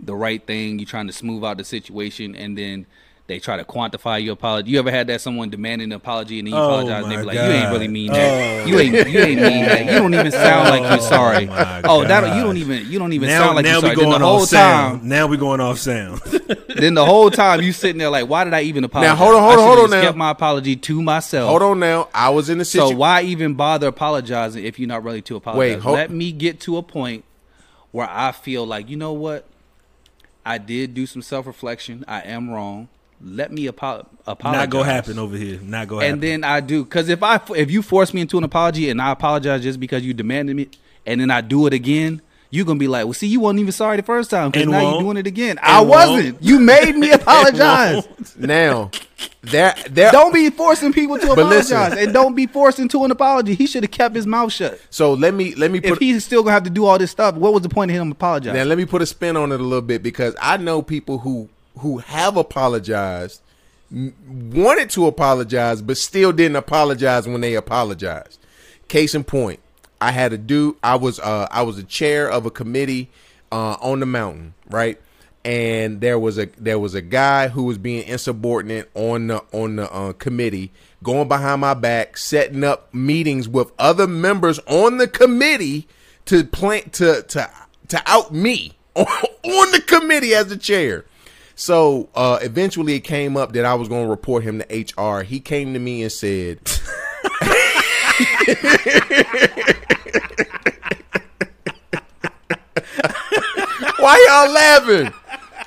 the 0.00 0.14
right 0.14 0.46
thing 0.46 0.78
you're 0.78 0.86
trying 0.86 1.06
to 1.06 1.12
smooth 1.12 1.44
out 1.44 1.56
the 1.56 1.64
situation 1.64 2.34
and 2.34 2.56
then 2.56 2.86
they 3.32 3.38
try 3.38 3.56
to 3.56 3.64
quantify 3.64 4.22
your 4.22 4.34
apology. 4.34 4.70
You 4.70 4.78
ever 4.78 4.90
had 4.90 5.06
that 5.06 5.22
someone 5.22 5.48
demanding 5.48 5.86
an 5.90 5.92
apology 5.96 6.38
and 6.38 6.46
then 6.46 6.52
you 6.52 6.60
Oh 6.60 6.66
apologize 6.68 7.02
and 7.04 7.12
they 7.12 7.16
be 7.16 7.22
like, 7.22 7.34
"You 7.36 7.40
ain't 7.40 7.70
really 7.72 7.88
mean 7.88 8.12
that. 8.12 8.62
Oh. 8.62 8.66
You 8.66 8.78
ain't 8.78 9.08
you 9.08 9.20
ain't 9.20 9.40
mean 9.40 9.64
that. 9.64 9.86
You 9.86 9.98
don't 9.98 10.12
even 10.14 10.30
sound 10.30 10.68
like 10.68 10.82
you're 10.82 10.92
oh 10.92 11.08
sorry. 11.08 11.46
my 11.46 11.80
Oh, 11.84 12.04
that 12.04 12.36
you 12.36 12.42
don't 12.42 12.58
even 12.58 12.90
you 12.90 12.98
don't 12.98 13.14
even 13.14 13.28
Now, 13.28 13.44
sound 13.44 13.56
like 13.56 13.64
now 13.64 13.70
you're 13.70 13.76
we 13.80 13.86
sorry." 13.88 13.96
Then 13.96 14.04
going 14.04 14.20
the 14.20 14.26
whole 14.26 14.42
off 14.42 14.48
sound. 14.48 15.00
time, 15.00 15.08
Now 15.08 15.26
we 15.28 15.36
going 15.38 15.60
off 15.60 15.78
sound. 15.78 16.20
then 16.76 16.92
the 16.92 17.06
whole 17.06 17.30
time 17.30 17.62
you 17.62 17.72
sitting 17.72 17.96
there 17.98 18.10
like, 18.10 18.28
"Why 18.28 18.44
did 18.44 18.52
I 18.52 18.62
even 18.62 18.84
apologize?" 18.84 19.12
Now 19.12 19.16
hold 19.16 19.34
on, 19.34 19.42
hold 19.42 19.58
on, 19.58 19.64
hold 19.66 19.78
on 19.78 19.84
just 19.84 19.92
now. 19.92 20.02
Kept 20.02 20.18
my 20.18 20.30
apology 20.30 20.76
to 20.76 21.02
myself. 21.02 21.48
Hold 21.48 21.62
on 21.62 21.80
now. 21.80 22.08
I 22.12 22.28
was 22.28 22.50
in 22.50 22.58
the 22.58 22.66
So 22.66 22.90
why 22.90 23.22
even 23.22 23.54
bother 23.54 23.86
apologizing 23.86 24.62
if 24.62 24.78
you're 24.78 24.88
not 24.88 25.04
ready 25.04 25.22
to 25.22 25.36
apologize? 25.36 25.58
Wait, 25.58 25.78
hold- 25.80 25.96
Let 25.96 26.10
me 26.10 26.32
get 26.32 26.60
to 26.60 26.76
a 26.76 26.82
point 26.82 27.24
where 27.92 28.08
I 28.10 28.32
feel 28.32 28.66
like, 28.66 28.90
you 28.90 28.96
know 28.96 29.14
what? 29.14 29.46
I 30.44 30.58
did 30.58 30.94
do 30.94 31.06
some 31.06 31.22
self 31.22 31.46
reflection. 31.46 32.04
I 32.08 32.20
am 32.22 32.50
wrong. 32.50 32.88
Let 33.24 33.52
me 33.52 33.68
apo- 33.68 34.06
apologize. 34.26 34.60
Not 34.62 34.70
gonna 34.70 34.84
happen 34.92 35.18
over 35.18 35.36
here. 35.36 35.60
Not 35.62 35.88
gonna 35.88 36.02
happen. 36.02 36.14
And 36.14 36.22
then 36.22 36.44
I 36.44 36.60
do 36.60 36.84
because 36.84 37.08
if 37.08 37.22
I 37.22 37.40
if 37.56 37.70
you 37.70 37.82
force 37.82 38.12
me 38.12 38.20
into 38.20 38.36
an 38.38 38.44
apology 38.44 38.90
and 38.90 39.00
I 39.00 39.12
apologize 39.12 39.62
just 39.62 39.78
because 39.78 40.02
you 40.04 40.12
demanded 40.12 40.56
me, 40.56 40.68
and 41.06 41.20
then 41.20 41.30
I 41.30 41.40
do 41.40 41.66
it 41.68 41.72
again, 41.72 42.20
you're 42.50 42.64
gonna 42.64 42.78
be 42.80 42.88
like, 42.88 43.04
well, 43.04 43.12
see, 43.12 43.28
you 43.28 43.40
weren't 43.40 43.58
even 43.60 43.70
sorry 43.72 43.96
the 43.96 44.02
first 44.02 44.28
time 44.30 44.50
because 44.50 44.62
And 44.62 44.72
now 44.72 44.90
you're 44.92 45.00
doing 45.02 45.16
it 45.18 45.26
again. 45.28 45.58
I 45.62 45.80
won't. 45.80 45.88
wasn't. 45.90 46.42
You 46.42 46.58
made 46.58 46.96
me 46.96 47.10
apologize. 47.56 48.08
now, 48.36 48.90
there, 49.42 49.74
there. 49.88 50.10
don't 50.10 50.34
be 50.34 50.50
forcing 50.50 50.92
people 50.92 51.16
to 51.18 51.26
But 51.34 51.46
listen. 51.46 51.76
apologize, 51.76 52.04
and 52.04 52.12
don't 52.12 52.34
be 52.34 52.46
forced 52.48 52.80
into 52.80 53.04
an 53.04 53.10
apology. 53.12 53.54
He 53.54 53.66
should 53.68 53.84
have 53.84 53.90
kept 53.92 54.16
his 54.16 54.26
mouth 54.26 54.52
shut. 54.52 54.80
So 54.90 55.12
let 55.14 55.32
me 55.32 55.54
let 55.54 55.70
me 55.70 55.78
If 55.82 55.98
he's 55.98 56.24
still 56.24 56.42
gonna 56.42 56.54
have 56.54 56.64
to 56.64 56.70
do 56.70 56.86
all 56.86 56.98
this 56.98 57.12
stuff, 57.12 57.36
what 57.36 57.52
was 57.52 57.62
the 57.62 57.68
point 57.68 57.90
of 57.92 57.96
him 57.96 58.10
apologizing? 58.10 58.56
now 58.58 58.64
let 58.64 58.78
me 58.78 58.84
put 58.84 59.00
a 59.00 59.06
spin 59.06 59.36
on 59.36 59.52
it 59.52 59.60
a 59.60 59.64
little 59.64 59.80
bit 59.80 60.02
because 60.02 60.34
I 60.42 60.56
know 60.56 60.82
people 60.82 61.18
who 61.18 61.48
who 61.78 61.98
have 61.98 62.36
apologized, 62.36 63.42
wanted 63.90 64.90
to 64.90 65.06
apologize, 65.06 65.82
but 65.82 65.96
still 65.96 66.32
didn't 66.32 66.56
apologize 66.56 67.26
when 67.26 67.40
they 67.40 67.54
apologized. 67.54 68.38
Case 68.88 69.14
in 69.14 69.24
point, 69.24 69.60
I 70.00 70.12
had 70.12 70.32
a 70.32 70.38
do. 70.38 70.76
I 70.82 70.96
was 70.96 71.20
uh 71.20 71.46
I 71.50 71.62
was 71.62 71.78
a 71.78 71.84
chair 71.84 72.30
of 72.30 72.46
a 72.46 72.50
committee 72.50 73.10
uh 73.50 73.76
on 73.80 74.00
the 74.00 74.06
mountain, 74.06 74.54
right? 74.68 75.00
And 75.44 76.00
there 76.00 76.18
was 76.18 76.38
a 76.38 76.46
there 76.58 76.78
was 76.78 76.94
a 76.94 77.00
guy 77.00 77.48
who 77.48 77.64
was 77.64 77.78
being 77.78 78.06
insubordinate 78.06 78.90
on 78.94 79.28
the 79.28 79.44
on 79.52 79.76
the 79.76 79.92
uh, 79.92 80.12
committee, 80.14 80.72
going 81.02 81.28
behind 81.28 81.60
my 81.60 81.74
back, 81.74 82.16
setting 82.16 82.64
up 82.64 82.92
meetings 82.94 83.48
with 83.48 83.72
other 83.78 84.06
members 84.06 84.58
on 84.66 84.98
the 84.98 85.08
committee 85.08 85.88
to 86.26 86.44
plant 86.44 86.92
to 86.94 87.22
to 87.22 87.50
to 87.88 88.02
out 88.06 88.32
me 88.32 88.72
on, 88.94 89.06
on 89.44 89.70
the 89.72 89.82
committee 89.86 90.34
as 90.34 90.46
the 90.46 90.56
chair. 90.56 91.04
So 91.54 92.08
uh, 92.14 92.38
eventually, 92.42 92.94
it 92.94 93.00
came 93.00 93.36
up 93.36 93.52
that 93.52 93.64
I 93.64 93.74
was 93.74 93.88
going 93.88 94.04
to 94.04 94.10
report 94.10 94.42
him 94.42 94.60
to 94.60 94.66
HR. 95.00 95.22
He 95.22 95.40
came 95.40 95.72
to 95.74 95.78
me 95.78 96.02
and 96.02 96.10
said, 96.10 96.58
"Why 103.98 104.26
y'all 104.28 104.52
laughing? 104.52 105.12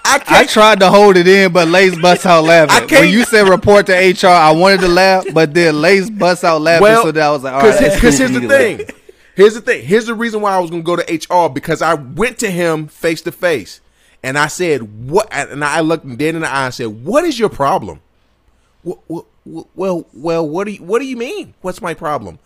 I 0.07 0.21
I 0.27 0.45
tried 0.45 0.79
to 0.81 0.89
hold 0.89 1.17
it 1.17 1.27
in, 1.27 1.51
but 1.51 1.67
Lace 1.67 1.99
bust 1.99 2.25
out 2.25 2.43
laughing. 2.45 2.87
When 2.97 3.09
you 3.09 3.23
said 3.23 3.47
report 3.47 3.87
to 3.87 3.93
HR, 3.93 4.27
I 4.27 4.51
wanted 4.51 4.81
to 4.81 4.87
laugh, 4.87 5.25
but 5.33 5.53
then 5.53 5.81
Lace 5.81 6.09
bust 6.09 6.43
out 6.43 6.61
laughing, 6.61 6.83
well, 6.83 7.03
so 7.03 7.11
that 7.11 7.23
I 7.23 7.31
was 7.31 7.43
like, 7.43 7.53
all 7.53 7.61
right. 7.61 7.93
because 7.93 8.17
here's 8.17 8.31
the 8.31 8.47
thing. 8.47 8.81
Here's 9.35 9.53
the 9.55 9.61
thing. 9.61 9.83
Here's 9.83 10.05
the 10.05 10.13
reason 10.13 10.41
why 10.41 10.55
I 10.55 10.59
was 10.59 10.69
going 10.69 10.83
to 10.83 10.85
go 10.85 10.95
to 10.95 11.03
HR 11.13 11.49
because 11.49 11.81
I 11.81 11.95
went 11.95 12.37
to 12.39 12.49
him 12.49 12.87
face 12.87 13.21
to 13.23 13.31
face 13.31 13.81
and 14.25 14.37
I 14.37 14.47
said, 14.47 15.07
"What?" 15.09 15.27
And 15.31 15.63
I 15.63 15.79
looked 15.81 16.03
him 16.05 16.15
dead 16.17 16.35
in 16.35 16.41
the 16.41 16.51
eye 16.51 16.65
and 16.65 16.73
said, 16.73 17.05
"What 17.05 17.23
is 17.23 17.37
your 17.39 17.49
problem?" 17.49 18.01
Well, 18.83 19.25
well, 19.75 20.05
well, 20.13 20.47
what 20.47 20.65
do 20.65 20.71
you 20.71 20.83
what 20.83 20.99
do 20.99 21.05
you 21.05 21.17
mean? 21.17 21.53
What's 21.61 21.81
my 21.81 21.93
problem? 21.93 22.39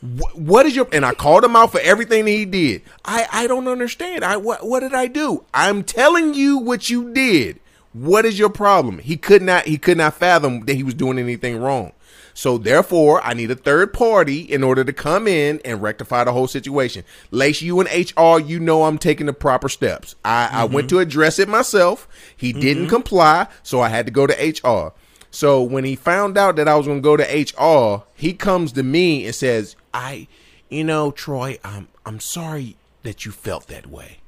Wh- 0.00 0.36
What 0.36 0.66
is 0.66 0.74
your 0.76 0.88
and 0.92 1.04
I 1.06 1.14
called 1.14 1.44
him 1.44 1.56
out 1.56 1.72
for 1.72 1.80
everything 1.80 2.26
he 2.26 2.44
did. 2.44 2.82
I 3.04 3.26
I 3.32 3.46
don't 3.46 3.68
understand. 3.68 4.24
I 4.24 4.36
what 4.36 4.66
what 4.66 4.80
did 4.80 4.94
I 4.94 5.06
do? 5.06 5.44
I'm 5.54 5.82
telling 5.84 6.34
you 6.34 6.58
what 6.58 6.90
you 6.90 7.12
did. 7.12 7.60
What 7.92 8.24
is 8.24 8.38
your 8.38 8.50
problem? 8.50 8.98
He 8.98 9.16
could 9.16 9.42
not 9.42 9.66
he 9.66 9.78
could 9.78 9.98
not 9.98 10.14
fathom 10.14 10.64
that 10.66 10.74
he 10.74 10.82
was 10.82 10.94
doing 10.94 11.18
anything 11.18 11.58
wrong. 11.60 11.92
So 12.40 12.56
therefore, 12.56 13.20
I 13.22 13.34
need 13.34 13.50
a 13.50 13.54
third 13.54 13.92
party 13.92 14.40
in 14.40 14.64
order 14.64 14.82
to 14.82 14.94
come 14.94 15.28
in 15.28 15.60
and 15.62 15.82
rectify 15.82 16.24
the 16.24 16.32
whole 16.32 16.48
situation. 16.48 17.04
Lace, 17.30 17.60
you 17.60 17.78
and 17.80 17.88
HR, 17.90 18.40
you 18.40 18.58
know 18.58 18.84
I'm 18.84 18.96
taking 18.96 19.26
the 19.26 19.34
proper 19.34 19.68
steps. 19.68 20.16
I, 20.24 20.48
I 20.50 20.64
went 20.64 20.86
mm-hmm. 20.86 20.96
to 20.96 21.00
address 21.00 21.38
it 21.38 21.50
myself. 21.50 22.08
He 22.34 22.54
didn't 22.54 22.84
mm-hmm. 22.84 22.94
comply, 22.94 23.46
so 23.62 23.82
I 23.82 23.90
had 23.90 24.06
to 24.06 24.10
go 24.10 24.26
to 24.26 24.32
HR. 24.32 24.94
So 25.30 25.62
when 25.62 25.84
he 25.84 25.94
found 25.96 26.38
out 26.38 26.56
that 26.56 26.66
I 26.66 26.76
was 26.76 26.86
going 26.86 27.02
to 27.02 27.02
go 27.02 27.18
to 27.18 27.24
HR, 27.24 28.04
he 28.14 28.32
comes 28.32 28.72
to 28.72 28.82
me 28.82 29.26
and 29.26 29.34
says, 29.34 29.76
"I, 29.92 30.26
you 30.70 30.82
know, 30.82 31.10
Troy, 31.10 31.58
I'm 31.62 31.88
I'm 32.06 32.20
sorry 32.20 32.76
that 33.02 33.26
you 33.26 33.32
felt 33.32 33.66
that 33.66 33.86
way." 33.86 34.20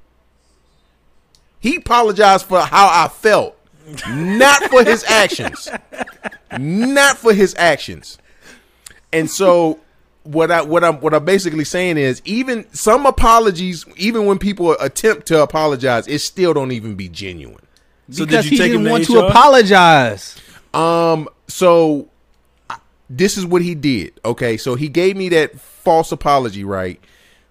He 1.58 1.76
apologized 1.76 2.44
for 2.44 2.60
how 2.60 2.88
I 2.92 3.08
felt, 3.08 3.56
not 4.08 4.62
for 4.70 4.84
his 4.84 5.04
actions. 5.04 5.68
Not 6.58 7.16
for 7.18 7.32
his 7.32 7.54
actions. 7.56 8.18
And 9.12 9.30
so 9.30 9.80
what 10.24 10.50
I 10.50 10.62
what 10.62 10.84
I'm 10.84 11.00
what 11.00 11.14
I'm 11.14 11.24
basically 11.24 11.64
saying 11.64 11.96
is 11.98 12.22
even 12.24 12.66
some 12.72 13.06
apologies, 13.06 13.84
even 13.96 14.26
when 14.26 14.38
people 14.38 14.72
attempt 14.80 15.26
to 15.28 15.42
apologize, 15.42 16.06
it 16.08 16.20
still 16.20 16.54
don't 16.54 16.72
even 16.72 16.94
be 16.94 17.08
genuine. 17.08 17.58
So 18.10 18.24
because 18.26 18.44
did 18.44 18.52
you 18.52 18.58
he 18.58 18.62
take 18.62 18.72
didn't 18.72 18.84
to 18.84 18.90
want 18.90 19.04
to 19.06 19.18
HR? 19.20 19.28
apologize. 19.30 20.36
Um, 20.74 21.28
so 21.48 22.08
I- 22.70 22.78
this 23.10 23.36
is 23.36 23.44
what 23.46 23.62
he 23.62 23.74
did. 23.74 24.12
Okay, 24.24 24.56
so 24.56 24.74
he 24.74 24.88
gave 24.88 25.16
me 25.16 25.28
that 25.30 25.58
false 25.60 26.12
apology, 26.12 26.64
right? 26.64 27.00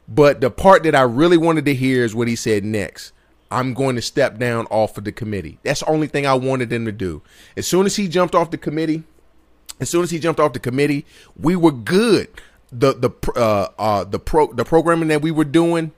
But 0.07 0.41
the 0.41 0.49
part 0.51 0.83
that 0.83 0.95
I 0.95 1.01
really 1.03 1.37
wanted 1.37 1.65
to 1.65 1.73
hear 1.73 2.03
is 2.03 2.13
what 2.15 2.27
he 2.27 2.35
said 2.35 2.63
next. 2.63 3.11
I'm 3.51 3.73
going 3.73 3.95
to 3.97 4.01
step 4.01 4.37
down 4.37 4.65
off 4.67 4.97
of 4.97 5.03
the 5.03 5.11
committee. 5.11 5.59
That's 5.63 5.81
the 5.81 5.89
only 5.89 6.07
thing 6.07 6.25
I 6.25 6.33
wanted 6.33 6.71
him 6.71 6.85
to 6.85 6.91
do. 6.91 7.21
As 7.57 7.67
soon 7.67 7.85
as 7.85 7.97
he 7.97 8.07
jumped 8.07 8.33
off 8.33 8.49
the 8.49 8.57
committee, 8.57 9.03
as 9.79 9.89
soon 9.89 10.03
as 10.03 10.11
he 10.11 10.19
jumped 10.19 10.39
off 10.39 10.53
the 10.53 10.59
committee, 10.59 11.05
we 11.37 11.55
were 11.55 11.71
good. 11.71 12.29
The 12.71 12.93
the 12.93 13.31
uh 13.35 13.67
uh 13.77 14.03
the 14.05 14.19
pro 14.19 14.51
the 14.53 14.63
programming 14.63 15.09
that 15.09 15.21
we 15.21 15.31
were 15.31 15.43
doing, 15.43 15.91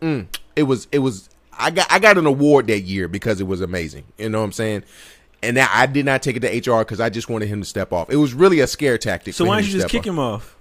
mm, 0.00 0.26
it 0.54 0.62
was 0.62 0.88
it 0.90 1.00
was 1.00 1.28
I 1.52 1.70
got 1.70 1.92
I 1.92 1.98
got 1.98 2.16
an 2.16 2.24
award 2.24 2.68
that 2.68 2.80
year 2.80 3.06
because 3.06 3.40
it 3.40 3.46
was 3.46 3.60
amazing. 3.60 4.04
You 4.16 4.30
know 4.30 4.38
what 4.38 4.44
I'm 4.44 4.52
saying? 4.52 4.84
And 5.42 5.58
that 5.58 5.70
I 5.74 5.84
did 5.84 6.06
not 6.06 6.22
take 6.22 6.36
it 6.36 6.40
to 6.40 6.72
HR 6.72 6.78
because 6.78 7.00
I 7.00 7.10
just 7.10 7.28
wanted 7.28 7.48
him 7.48 7.60
to 7.60 7.66
step 7.66 7.92
off. 7.92 8.08
It 8.08 8.16
was 8.16 8.32
really 8.32 8.60
a 8.60 8.66
scare 8.66 8.96
tactic. 8.96 9.34
So 9.34 9.44
why 9.44 9.56
don't 9.56 9.66
you 9.66 9.78
just 9.78 9.90
kick 9.90 10.00
off. 10.00 10.06
him 10.06 10.18
off? 10.18 10.55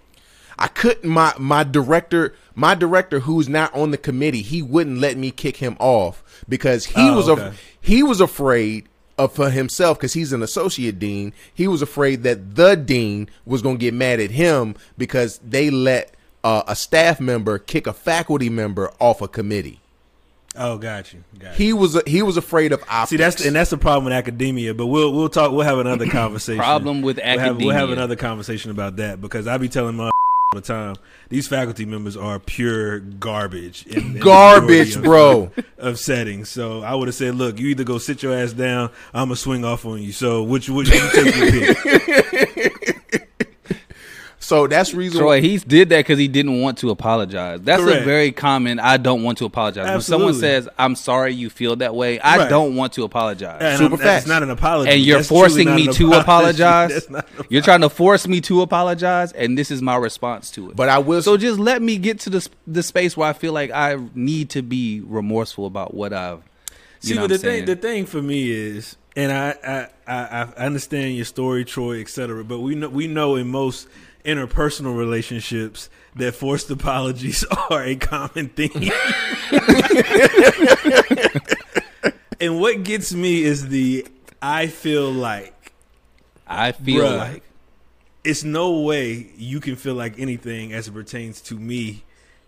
I 0.58 0.68
couldn't. 0.68 1.10
My 1.10 1.34
my 1.38 1.64
director, 1.64 2.34
my 2.56 2.76
director, 2.76 3.20
who's 3.20 3.50
not 3.50 3.74
on 3.74 3.92
the 3.92 3.98
committee, 3.98 4.42
he 4.42 4.62
wouldn't 4.62 5.00
let 5.00 5.18
me 5.18 5.32
kick 5.32 5.58
him 5.58 5.76
off 5.80 6.24
because 6.48 6.86
he 6.86 6.94
Oh, 6.98 7.16
was 7.16 7.30
okay. 7.30 7.48
a 7.48 7.54
he 7.82 8.04
was 8.04 8.22
afraid 8.22 8.88
of 9.18 9.34
for 9.34 9.50
himself 9.50 9.98
because 9.98 10.14
he's 10.14 10.34
an 10.34 10.42
associate 10.44 11.00
dean. 11.00 11.34
He 11.54 11.68
was 11.68 11.82
afraid 11.82 12.24
that 12.24 12.56
the 12.56 12.76
dean 12.76 13.30
was 13.46 13.62
going 13.62 13.78
to 13.78 13.80
get 13.82 13.94
mad 13.94 14.20
at 14.20 14.32
him 14.32 14.76
because 14.98 15.40
they 15.40 15.70
let 15.70 16.14
uh, 16.44 16.64
a 16.68 16.76
staff 16.76 17.20
member 17.20 17.58
kick 17.58 17.88
a 17.88 17.94
faculty 17.94 18.50
member 18.50 18.92
off 19.00 19.22
a 19.22 19.28
committee. 19.28 19.80
Oh, 20.58 20.78
got 20.78 21.12
you. 21.14 21.24
Got 21.38 21.60
you. 21.60 21.66
He 21.66 21.74
was 21.74 22.02
he 22.08 22.22
was 22.22 22.38
afraid 22.38 22.72
of 22.72 22.82
optics. 22.84 23.10
See, 23.10 23.18
that's 23.18 23.46
and 23.46 23.56
that's 23.56 23.72
the 23.72 23.78
problem 23.78 24.06
with 24.06 24.14
academia. 24.14 24.74
But 24.74 24.88
we'll 24.88 25.12
we'll 25.14 25.28
talk. 25.30 25.52
We'll 25.52 25.62
have 25.66 25.80
another 25.80 26.08
conversation. 26.10 26.60
Problem 26.60 27.02
with 27.02 27.18
We'll 27.18 27.40
have, 27.40 27.58
we'll 27.58 27.72
have 27.72 27.90
another 27.90 28.16
conversation 28.16 28.72
about 28.72 28.96
that 28.98 29.20
because 29.20 29.48
I 29.48 29.58
be 29.58 29.68
telling 29.70 29.96
my 29.98 30.06
all 30.06 30.12
the 30.56 30.62
time 30.62 30.96
these 31.30 31.48
faculty 31.48 31.86
members 31.86 32.16
are 32.18 32.40
pure 32.40 33.00
garbage. 33.00 33.86
In, 33.88 34.16
in 34.16 34.20
Garbage, 34.20 34.98
majority 34.98 35.02
bro. 35.02 35.52
Of, 35.58 35.66
of 35.78 36.00
settings. 36.00 36.50
So 36.50 36.82
I 36.82 36.96
would 36.96 37.08
have 37.08 37.16
said, 37.16 37.36
look, 37.36 37.60
you 37.60 37.68
either 37.68 37.84
go 37.84 37.98
sit 37.98 38.24
your 38.24 38.34
ass 38.34 38.54
down. 38.54 38.90
I'm 39.14 39.28
gonna 39.28 39.36
swing 39.36 39.66
off 39.66 39.86
on 39.86 40.02
you. 40.02 40.12
So 40.12 40.44
which 40.44 40.70
which 40.70 40.90
you 40.90 41.10
take 41.14 41.36
your 41.36 41.76
pick. 41.76 42.92
So 44.40 44.68
that's 44.68 44.94
reason. 44.94 45.20
Troy, 45.22 45.42
he 45.42 45.58
did 45.58 45.90
that 45.90 45.98
because 46.00 46.20
he 46.20 46.28
didn't 46.28 46.62
want 46.62 46.78
to 46.80 46.92
apologize. 46.92 47.62
That's 47.62 47.82
Correct. 47.82 48.02
a 48.02 48.06
very 48.06 48.32
common. 48.32 48.80
I 48.80 48.98
don't 48.98 49.24
want 49.24 49.40
to 49.40 49.46
apologize. 49.46 49.90
When 49.90 50.02
someone 50.02 50.34
says, 50.36 50.70
"I'm 50.78 50.96
sorry 50.96 51.34
you 51.34 51.50
feel 51.50 51.76
that 51.78 51.96
way," 51.96 52.20
I 52.20 52.38
Right. 52.38 52.50
don't 52.50 52.76
want 52.76 52.94
to 52.94 53.04
apologize. 53.04 53.60
And 53.62 53.78
Super 53.80 53.96
I'm- 53.96 54.04
that's 54.04 54.28
not 54.28 54.44
an 54.44 54.52
apology. 54.52 54.92
and 54.92 55.02
you're 55.02 55.18
That's 55.18 55.30
forcing 55.30 55.74
me 55.74 55.88
to 55.88 56.14
apology. 56.14 56.20
apologize. 56.22 56.90
That's 56.94 57.10
not 57.10 57.28
an 57.40 57.46
You're 57.50 57.64
trying 57.64 57.82
to 57.82 57.90
force 57.90 58.28
me 58.28 58.40
to 58.42 58.62
apologize, 58.62 59.32
and 59.32 59.58
this 59.58 59.72
is 59.72 59.82
my 59.82 59.96
response 59.96 60.52
to 60.52 60.70
it. 60.70 60.76
But 60.76 60.90
I 60.90 61.00
will. 61.00 61.22
so 61.24 61.38
just 61.38 61.60
let 61.60 61.82
me 61.82 61.98
get 61.98 62.20
to 62.22 62.30
the 62.30 62.48
the 62.68 62.84
space 62.84 63.18
where 63.18 63.28
I 63.30 63.34
feel 63.34 63.54
like 63.54 63.72
I 63.72 63.98
need 64.14 64.50
to 64.52 64.62
be 64.62 65.02
remorseful 65.08 65.66
about 65.66 65.94
what 65.96 66.14
I've. 66.14 66.40
You 67.02 67.10
See, 67.10 67.16
know 67.16 67.22
but 67.22 67.28
the 67.30 67.36
I'm 67.36 67.42
thing, 67.42 67.66
the 67.66 67.76
thing 67.76 68.06
for 68.06 68.22
me 68.22 68.52
is, 68.52 68.96
and 69.16 69.32
I, 69.32 69.56
I, 69.64 69.88
I, 70.12 70.48
I 70.58 70.66
understand 70.66 71.16
your 71.16 71.26
story, 71.26 71.64
Troy, 71.66 72.00
et 72.02 72.10
cetera. 72.10 72.44
But 72.44 72.60
we 72.60 72.76
know, 72.76 72.90
we 72.90 73.08
know 73.08 73.36
in 73.36 73.48
most 73.48 73.88
interpersonal 74.26 74.98
relationships 74.98 75.90
that 76.16 76.36
forced 76.36 76.70
apologies 76.72 77.46
are 77.70 77.84
a 77.84 77.96
common 77.96 78.50
theme. 78.50 78.92
and 82.40 82.60
what 82.60 82.84
gets 82.84 83.14
me 83.14 83.44
is 83.44 83.70
the 83.70 84.08
I 84.42 84.68
feel 84.68 85.12
like 85.12 85.74
I 86.48 86.72
feel 86.72 87.06
Bruh. 87.06 87.18
like 87.18 87.44
it's 88.24 88.44
no 88.44 88.82
way 88.82 89.32
you 89.38 89.60
can 89.60 89.76
feel 89.76 89.94
like 89.96 90.20
anything 90.20 90.74
as 90.74 90.88
it 90.88 90.94
pertains 90.94 91.42
to 91.42 91.56
me 91.56 92.04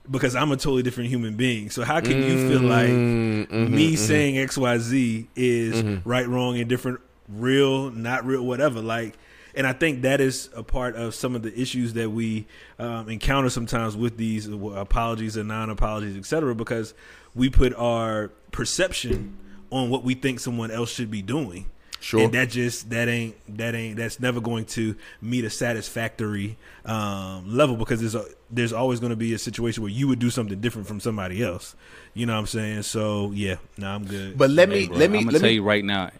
because 0.09 0.36
I'm 0.36 0.51
a 0.51 0.57
totally 0.57 0.84
different 0.84 1.09
human 1.09 1.36
being. 1.36 1.69
So 1.69 1.84
how 1.84 1.99
can 1.99 2.23
you 2.23 2.49
feel 2.49 2.61
like 2.61 2.89
mm, 2.89 3.47
Mm-hmm, 3.47 3.75
me 3.75 3.95
saying 3.95 4.36
XYZ 4.36 5.28
is 5.36 5.84
mm-hmm. 5.84 6.09
right, 6.09 6.28
wrong, 6.28 6.57
and 6.57 6.67
different, 6.67 7.01
real, 7.28 7.91
not 7.91 8.25
real, 8.25 8.43
whatever? 8.43 8.82
Like 8.82 9.17
and 9.58 9.66
I 9.66 9.74
think 9.74 10.03
that 10.03 10.22
is 10.22 10.49
a 10.55 10.62
part 10.62 10.95
of 10.95 11.16
some 11.16 11.36
of 11.36 11.41
the 11.41 11.60
issues 11.60 11.93
that 11.93 12.12
we 12.12 12.45
um, 12.78 13.10
encounter 13.10 13.49
sometimes 13.49 13.97
with 13.97 14.16
these 14.16 14.47
apologies 14.47 15.36
and 15.36 15.47
non-apologies, 15.47 16.16
etc. 16.16 16.53
because 16.53 16.93
we 17.34 17.49
put 17.49 17.74
our 17.74 18.30
perception 18.51 19.36
on 19.72 19.89
what 19.89 20.03
we 20.03 20.14
think 20.14 20.39
someone 20.39 20.70
else 20.70 20.91
should 20.91 21.10
be 21.10 21.24
doing. 21.24 21.66
Sure. 21.99 22.22
And 22.22 22.34
that 22.36 22.49
just 22.49 22.91
that 22.91 23.10
ain't 23.10 23.36
that 23.58 23.74
ain't 23.74 23.97
that's 23.97 24.20
never 24.20 24.39
going 24.39 24.66
to 24.66 24.95
meet 25.20 25.43
a 25.43 25.49
satisfactory 25.49 26.55
um, 26.86 27.58
level 27.58 27.76
because 27.76 27.99
there's 27.99 28.14
a, 28.14 28.26
there's 28.51 28.72
always 28.72 28.99
going 28.99 29.10
to 29.10 29.16
be 29.16 29.34
a 29.34 29.39
situation 29.39 29.82
where 29.82 29.91
you 29.91 30.08
would 30.08 30.20
do 30.20 30.30
something 30.30 30.62
different 30.62 30.88
from 30.88 30.99
somebody 30.99 31.43
else. 31.43 31.76
You 32.14 32.28
know 32.28 32.34
what 32.34 32.41
I'm 32.41 32.45
saying? 32.45 32.84
So 32.84 33.32
yeah, 33.32 33.55
no, 33.80 33.88
I'm 33.88 34.05
good. 34.05 34.38
But 34.38 34.51
let 34.51 34.70
me 34.70 34.86
Bro, 34.86 34.97
let 34.97 35.10
me 35.10 35.18
I'm 35.18 35.24
gonna 35.26 35.34
let 35.34 35.39
tell 35.41 35.49
me 35.49 35.55
you 35.55 35.64
right 35.64 35.84
now. 35.84 36.12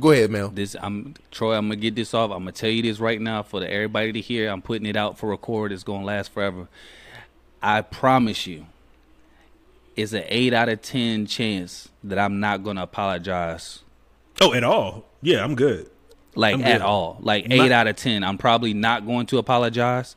Go 0.00 0.10
ahead, 0.12 0.30
Mel. 0.30 0.48
This 0.48 0.76
I'm 0.80 1.14
Troy. 1.30 1.54
I'm 1.56 1.66
gonna 1.68 1.76
get 1.76 1.94
this 1.94 2.14
off. 2.14 2.30
I'm 2.30 2.40
gonna 2.40 2.52
tell 2.52 2.70
you 2.70 2.82
this 2.82 2.98
right 3.00 3.20
now 3.20 3.42
for 3.42 3.60
the, 3.60 3.70
everybody 3.72 4.12
to 4.12 4.20
hear. 4.20 4.48
I'm 4.50 4.62
putting 4.62 4.86
it 4.86 4.96
out 4.96 5.18
for 5.18 5.28
record. 5.28 5.72
It's 5.72 5.82
gonna 5.84 6.04
last 6.04 6.32
forever. 6.32 6.68
I 7.62 7.80
promise 7.82 8.46
you, 8.46 8.66
it's 9.96 10.12
an 10.12 10.24
eight 10.28 10.52
out 10.54 10.68
of 10.68 10.82
ten 10.82 11.26
chance 11.26 11.88
that 12.04 12.18
I'm 12.18 12.40
not 12.40 12.62
gonna 12.64 12.82
apologize. 12.82 13.80
oh, 14.40 14.52
at 14.54 14.64
all? 14.64 15.04
Yeah, 15.22 15.42
I'm 15.42 15.54
good. 15.56 15.90
Like 16.34 16.54
I'm 16.54 16.62
at 16.62 16.78
good. 16.78 16.82
all. 16.82 17.18
Like 17.20 17.48
My- 17.48 17.56
eight 17.56 17.72
out 17.72 17.86
of 17.88 17.96
ten. 17.96 18.22
I'm 18.22 18.38
probably 18.38 18.74
not 18.74 19.04
going 19.06 19.26
to 19.26 19.38
apologize. 19.38 20.14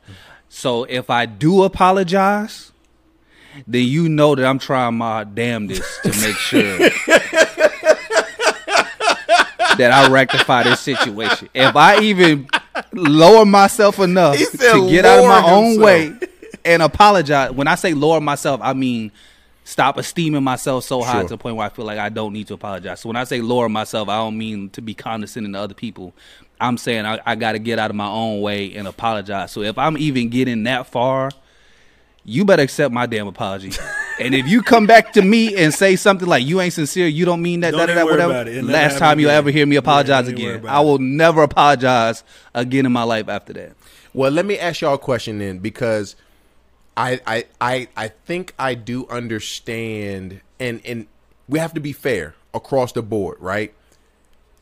So 0.48 0.84
if 0.84 1.08
I 1.10 1.26
do 1.26 1.62
apologize, 1.64 2.70
then 3.66 3.86
you 3.88 4.08
know 4.08 4.34
that 4.34 4.44
I'm 4.46 4.58
trying 4.58 4.94
my 4.94 5.24
damnedest 5.24 6.02
to 6.04 6.08
make 6.20 6.36
sure 6.36 6.78
that 9.78 9.90
I 9.92 10.10
rectify 10.10 10.62
this 10.64 10.80
situation. 10.80 11.48
If 11.54 11.74
I 11.76 12.00
even 12.00 12.48
lower 12.92 13.44
myself 13.44 13.98
enough 13.98 14.36
to 14.36 14.88
get 14.90 15.04
out 15.04 15.20
of 15.20 15.24
my 15.26 15.40
lower 15.40 15.50
own 15.52 15.80
way 15.80 16.14
and 16.64 16.82
apologize, 16.82 17.50
when 17.52 17.68
I 17.68 17.74
say 17.74 17.94
lower 17.94 18.20
myself, 18.20 18.60
I 18.62 18.72
mean 18.72 19.12
stop 19.64 19.96
esteeming 19.96 20.42
myself 20.42 20.82
so 20.84 21.02
high 21.02 21.12
Sure. 21.12 21.22
to 21.22 21.28
the 21.28 21.38
point 21.38 21.54
where 21.56 21.66
I 21.66 21.70
feel 21.70 21.84
like 21.84 21.98
I 21.98 22.08
don't 22.08 22.32
need 22.32 22.48
to 22.48 22.54
apologize. 22.54 23.00
So 23.00 23.08
when 23.08 23.16
I 23.16 23.22
say 23.24 23.40
lower 23.40 23.68
myself, 23.68 24.08
I 24.08 24.16
don't 24.18 24.36
mean 24.36 24.70
to 24.70 24.82
be 24.82 24.92
condescending 24.92 25.52
to 25.52 25.58
other 25.60 25.74
people. 25.74 26.12
I'm 26.60 26.76
saying 26.78 27.06
I, 27.06 27.20
I 27.24 27.34
got 27.36 27.52
to 27.52 27.58
get 27.60 27.78
out 27.78 27.90
of 27.90 27.96
my 27.96 28.08
own 28.08 28.40
way 28.40 28.74
and 28.74 28.88
apologize. 28.88 29.52
So 29.52 29.62
if 29.62 29.78
I'm 29.78 29.96
even 29.98 30.30
getting 30.30 30.64
that 30.64 30.86
far, 30.88 31.30
you 32.24 32.44
better 32.44 32.62
accept 32.62 32.92
my 32.92 33.06
damn 33.06 33.26
apology. 33.28 33.72
and 34.20 34.34
if 34.34 34.46
you 34.48 34.62
come 34.62 34.86
back 34.86 35.12
to 35.14 35.22
me 35.22 35.56
and 35.56 35.72
say 35.72 35.96
something 35.96 36.28
like 36.28 36.44
you 36.46 36.60
ain't 36.60 36.72
sincere, 36.72 37.06
you 37.06 37.24
don't 37.24 37.42
mean 37.42 37.60
that, 37.60 37.70
Don't 37.72 37.80
da, 37.80 37.86
da, 37.86 37.94
da, 37.94 38.04
worry 38.04 38.12
whatever. 38.12 38.32
about 38.32 38.48
it. 38.48 38.56
It'll 38.58 38.70
Last 38.70 38.98
time 38.98 39.18
you'll 39.20 39.30
again. 39.30 39.38
ever 39.38 39.50
hear 39.50 39.66
me 39.66 39.76
apologize 39.76 40.24
don't 40.26 40.34
even 40.34 40.44
worry 40.44 40.54
again. 40.56 40.64
about 40.66 40.76
I 40.76 40.80
it. 40.82 40.84
will 40.84 40.98
never 40.98 41.42
apologize 41.42 42.24
again 42.54 42.86
in 42.86 42.92
my 42.92 43.02
life 43.04 43.28
after 43.28 43.52
that. 43.54 43.72
Well, 44.14 44.30
let 44.30 44.44
me 44.46 44.58
ask 44.58 44.80
y'all 44.80 44.94
a 44.94 44.98
question 44.98 45.38
then, 45.38 45.58
because 45.58 46.16
I 46.96 47.20
I 47.26 47.44
I, 47.60 47.88
I 47.96 48.08
think 48.08 48.54
I 48.58 48.74
do 48.74 49.06
understand, 49.08 50.40
and 50.60 50.80
and 50.84 51.06
we 51.48 51.58
have 51.58 51.72
to 51.74 51.80
be 51.80 51.92
fair 51.92 52.34
across 52.54 52.92
the 52.92 53.02
board, 53.02 53.38
right? 53.40 53.72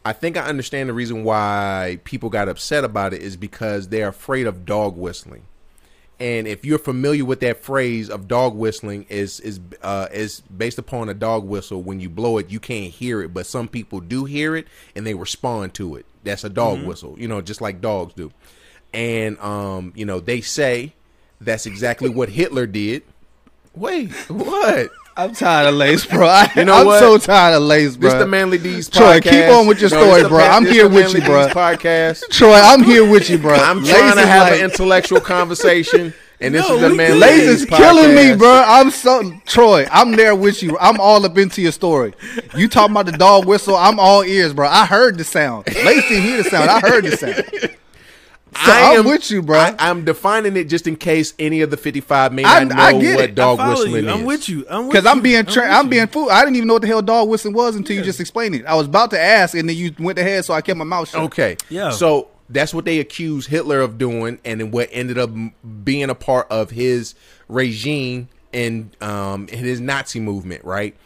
I 0.05 0.13
think 0.15 0.37
I 0.37 0.43
understand 0.47 0.89
the 0.89 0.93
reason 0.95 1.25
why 1.25 1.99
people 2.05 2.31
got 2.31 2.49
upset 2.49 2.85
about 2.85 3.13
it 3.13 3.21
is 3.23 3.37
because 3.37 3.89
they're 3.89 4.09
afraid 4.09 4.47
of 4.47 4.65
dog 4.65 4.97
whistling. 4.97 5.43
And 6.21 6.47
if 6.47 6.67
you're 6.67 6.79
familiar 6.79 7.25
with 7.25 7.41
that 7.41 7.63
phrase 7.63 8.11
of 8.11 8.29
dog 8.29 8.55
whistling, 8.55 9.07
is 9.09 9.41
is 9.41 9.59
uh, 9.83 10.07
is 10.13 10.41
based 10.41 10.79
upon 10.79 11.09
a 11.09 11.15
dog 11.15 11.45
whistle. 11.45 11.83
When 11.83 11.99
you 11.99 12.11
blow 12.11 12.37
it, 12.37 12.51
you 12.51 12.61
can't 12.61 12.93
hear 12.93 13.23
it, 13.23 13.33
but 13.33 13.47
some 13.47 13.69
people 13.69 14.01
do 14.01 14.27
hear 14.27 14.55
it 14.55 14.69
and 14.95 15.07
they 15.07 15.15
respond 15.15 15.73
to 15.75 15.97
it. 15.97 16.05
That's 16.23 16.45
a 16.45 16.51
dog 16.51 16.83
whistle, 16.85 17.19
you 17.19 17.27
know, 17.27 17.41
just 17.41 17.63
like 17.63 17.81
dogs 17.81 18.13
do. 18.13 18.31
And 18.93 19.39
um, 19.39 19.95
you 19.97 20.05
know, 20.05 20.21
they 20.21 20.43
say 20.43 20.93
that's 21.41 21.65
exactly 21.65 22.11
what 22.11 22.29
Hitler 22.29 22.67
did. 22.67 23.03
Wait, 23.75 24.13
what? 24.29 24.91
I'm 25.21 25.35
tired 25.35 25.69
of 25.69 25.75
lace, 25.75 26.07
bro. 26.07 26.27
I, 26.27 26.51
You 26.57 26.65
know 26.65 26.75
I'm 26.81 26.87
what? 26.87 26.99
so 26.99 27.19
tired 27.19 27.55
of 27.57 27.63
lace, 27.63 27.95
bro. 27.95 28.09
This 28.11 28.19
the 28.19 28.27
Manly 28.27 28.57
Deeds 28.57 28.89
Troy, 28.89 29.19
podcast. 29.21 29.31
keep 29.31 29.51
on 29.55 29.67
with 29.67 29.79
your 29.83 29.91
No, 29.91 29.97
story, 30.03 30.13
this 30.15 30.23
the 30.23 30.29
bro. 30.31 30.39
I'm 30.47 30.65
here 30.65 30.89
with 30.89 31.13
you, 31.13 31.21
bro. 31.21 31.43
Deeds 31.43 31.55
podcast. 31.55 32.23
Troy, 32.31 32.55
I'm 32.55 32.83
here 32.83 33.09
with 33.09 33.29
you, 33.29 33.37
bro. 33.37 33.55
I'm 33.55 33.83
Lace 33.83 33.91
trying 33.95 34.15
to 34.17 34.27
have 34.27 34.49
like- 34.51 34.61
an 34.61 34.65
intellectual 34.71 35.21
conversation, 35.21 36.15
and 36.41 36.55
this 36.55 36.67
No, 36.67 36.77
is 36.77 36.81
the 36.81 36.89
we 36.89 36.97
Manly 36.97 37.13
good. 37.13 37.21
Lace 37.21 37.41
Deeds 37.51 37.63
is 37.65 37.67
killing 37.69 38.15
me, 38.15 38.35
bro. 38.35 38.65
I'm 38.67 38.91
so 38.91 39.31
Troy. 39.45 39.87
I'm 39.93 40.13
there 40.13 40.35
with 40.35 40.63
you. 40.63 40.79
I'm 40.81 40.99
all 40.99 41.23
up 41.27 41.37
into 41.37 41.61
your 41.61 41.73
story. 41.73 42.15
You 42.57 42.67
talking 42.67 42.93
about 42.93 43.05
the 43.05 43.13
dog 43.13 43.45
whistle? 43.45 43.77
I'm 43.77 44.01
all 44.01 44.25
ears, 44.25 44.55
bro. 44.55 44.69
I 44.69 44.87
heard 44.87 45.19
the 45.19 45.25
sound. 45.25 45.67
Lace 45.85 46.09
didn't 46.09 46.23
hear 46.23 46.43
the 46.43 46.49
sound. 46.49 46.71
I 46.71 46.81
heard 46.81 47.05
the 47.05 47.15
sound. 47.15 47.70
So 48.57 48.73
I 48.73 48.97
I'm 48.99 49.05
with 49.05 49.31
you, 49.31 49.43
bro. 49.43 49.59
I, 49.59 49.75
I'm 49.79 50.05
defining 50.05 50.57
it 50.57 50.65
just 50.65 50.87
in 50.87 50.97
case 50.97 51.35
any 51.39 51.61
of 51.61 51.71
the 51.71 51.77
55 51.77 52.33
may 52.33 52.45
I- 52.45 52.65
not 52.65 52.79
I 52.79 52.93
know 52.93 53.01
get 53.01 53.17
what 53.17 53.25
it. 53.27 53.35
Dog 53.35 53.61
I 53.61 53.69
whistling 53.71 53.93
you. 53.93 53.99
is. 53.99 54.07
I'm 54.09 54.25
with 54.25 54.49
you. 54.49 54.67
I'm 54.69 54.83
with 54.87 54.93
Because 54.93 55.07
I'm 55.07 55.21
being 55.23 55.45
tra- 55.47 55.63
with 55.63 55.71
I'm 55.73 55.89
being 55.89 56.07
fooled. 56.09 56.31
I 56.31 56.41
didn't 56.41 56.57
even 56.57 56.67
know 56.69 56.75
what 56.75 56.83
the 56.83 56.89
hell 56.89 57.01
dog 57.03 57.29
whistling 57.29 57.55
was 57.55 57.77
until 57.77 57.97
you 57.97 58.03
just 58.03 58.21
explained 58.21 58.55
it. 58.57 58.67
I 58.67 58.75
was 58.75 58.87
about 58.87 59.11
to 59.13 59.21
ask, 59.21 59.55
and 59.57 59.69
then 59.69 59.77
you 59.77 59.93
went 59.99 60.19
ahead, 60.19 60.45
so 60.45 60.53
I 60.55 60.61
kept 60.63 60.77
my 60.79 60.85
mouth 60.85 61.09
shut. 61.09 61.21
Okay. 61.23 61.57
Yeah. 61.69 61.91
So 61.91 62.29
that's 62.49 62.75
what 62.75 62.85
they 62.85 62.99
accused 62.99 63.49
Hitler 63.49 63.81
of 63.81 63.99
doing, 63.99 64.41
and 64.45 64.61
then 64.61 64.71
what 64.73 64.89
ended 64.91 65.17
up 65.19 65.31
being 65.85 66.11
a 66.11 66.15
part 66.17 66.51
of 66.51 66.71
his 66.71 67.15
regime 67.49 68.29
and 68.53 68.91
um, 69.01 69.47
his 69.47 69.81
Nazi 69.81 70.19
movement, 70.19 70.65
right? 70.65 70.97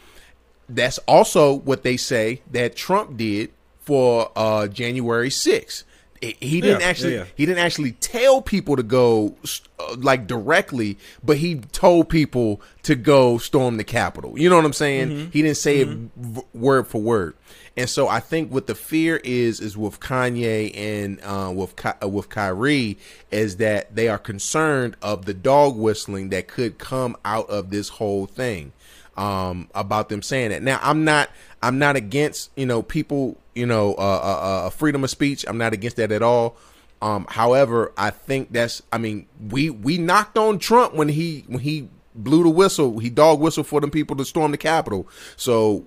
That's 0.67 0.97
also 0.99 1.53
what 1.53 1.83
they 1.83 1.95
say 1.97 2.41
that 2.51 2.75
Trump 2.75 3.17
did 3.17 3.51
for 3.81 4.31
uh, 4.35 4.65
January 4.67 5.29
6th. 5.29 5.83
He- 6.21 6.37
He 6.39 6.61
didn't 6.61 6.81
Yeah, 6.81 6.87
actually. 6.87 7.15
yeah. 7.15 7.25
He 7.35 7.45
didn't 7.45 7.59
actually 7.63 7.91
tell 7.93 8.41
people 8.41 8.75
to 8.75 8.83
go 8.83 9.35
uh, 9.79 9.95
like 9.97 10.27
directly, 10.27 10.97
but 11.23 11.37
he 11.37 11.55
told 11.71 12.09
people 12.09 12.61
to 12.83 12.95
go 12.95 13.37
storm 13.37 13.77
the 13.77 13.83
Capitol. 13.83 14.37
You 14.39 14.49
know 14.49 14.55
what 14.55 14.65
I'm 14.65 14.73
saying? 14.73 15.09
Mm-hmm. 15.09 15.29
He 15.31 15.41
didn't 15.41 15.57
say 15.57 15.79
it 15.79 15.87
v- 15.87 16.41
word 16.53 16.87
for 16.87 17.01
word. 17.01 17.35
And 17.77 17.89
so 17.89 18.07
I 18.07 18.21
think 18.21 18.51
what 18.53 18.67
the 18.67 18.75
fear 18.75 19.17
is 19.23 19.59
is 19.59 19.75
with 19.77 19.99
Kanye 19.99 20.71
and 20.77 21.19
uh, 21.21 21.51
with 21.53 21.75
Ky- 21.75 21.89
uh, 22.01 22.07
with 22.07 22.29
Kyrie 22.29 22.97
is 23.31 23.57
that 23.57 23.93
they 23.95 24.07
are 24.07 24.17
concerned 24.17 24.95
of 25.01 25.25
the 25.25 25.33
dog 25.33 25.75
whistling 25.75 26.29
that 26.29 26.47
could 26.47 26.77
come 26.77 27.17
out 27.25 27.49
of 27.49 27.71
this 27.71 27.89
whole 27.89 28.27
thing 28.27 28.71
um, 29.17 29.67
about 29.75 30.07
them 30.09 30.21
saying 30.21 30.51
that. 30.51 30.61
Now 30.63 30.79
I'm 30.81 31.03
not 31.03 31.29
I'm 31.61 31.77
not 31.77 31.97
against 31.97 32.49
you 32.55 32.65
know 32.65 32.81
people 32.81 33.37
you 33.55 33.65
know 33.65 33.93
uh, 33.95 33.97
uh, 33.97 34.65
uh, 34.67 34.69
freedom 34.69 35.03
of 35.03 35.09
speech. 35.09 35.45
I'm 35.47 35.57
not 35.57 35.73
against 35.73 35.97
that 35.97 36.11
at 36.11 36.21
all. 36.21 36.57
Um, 37.01 37.25
however, 37.29 37.91
I 37.97 38.09
think 38.11 38.51
that's 38.51 38.81
I 38.91 38.97
mean 38.97 39.27
we 39.49 39.69
we 39.69 39.97
knocked 39.97 40.37
on 40.37 40.59
Trump 40.59 40.93
when 40.93 41.09
he 41.09 41.45
when 41.47 41.59
he 41.59 41.89
blew 42.13 42.43
the 42.43 42.49
whistle. 42.49 42.99
He 42.99 43.09
dog 43.09 43.39
whistled 43.39 43.67
for 43.67 43.81
them 43.81 43.91
people 43.91 44.15
to 44.17 44.25
storm 44.25 44.51
the 44.51 44.57
Capitol. 44.57 45.07
So 45.35 45.85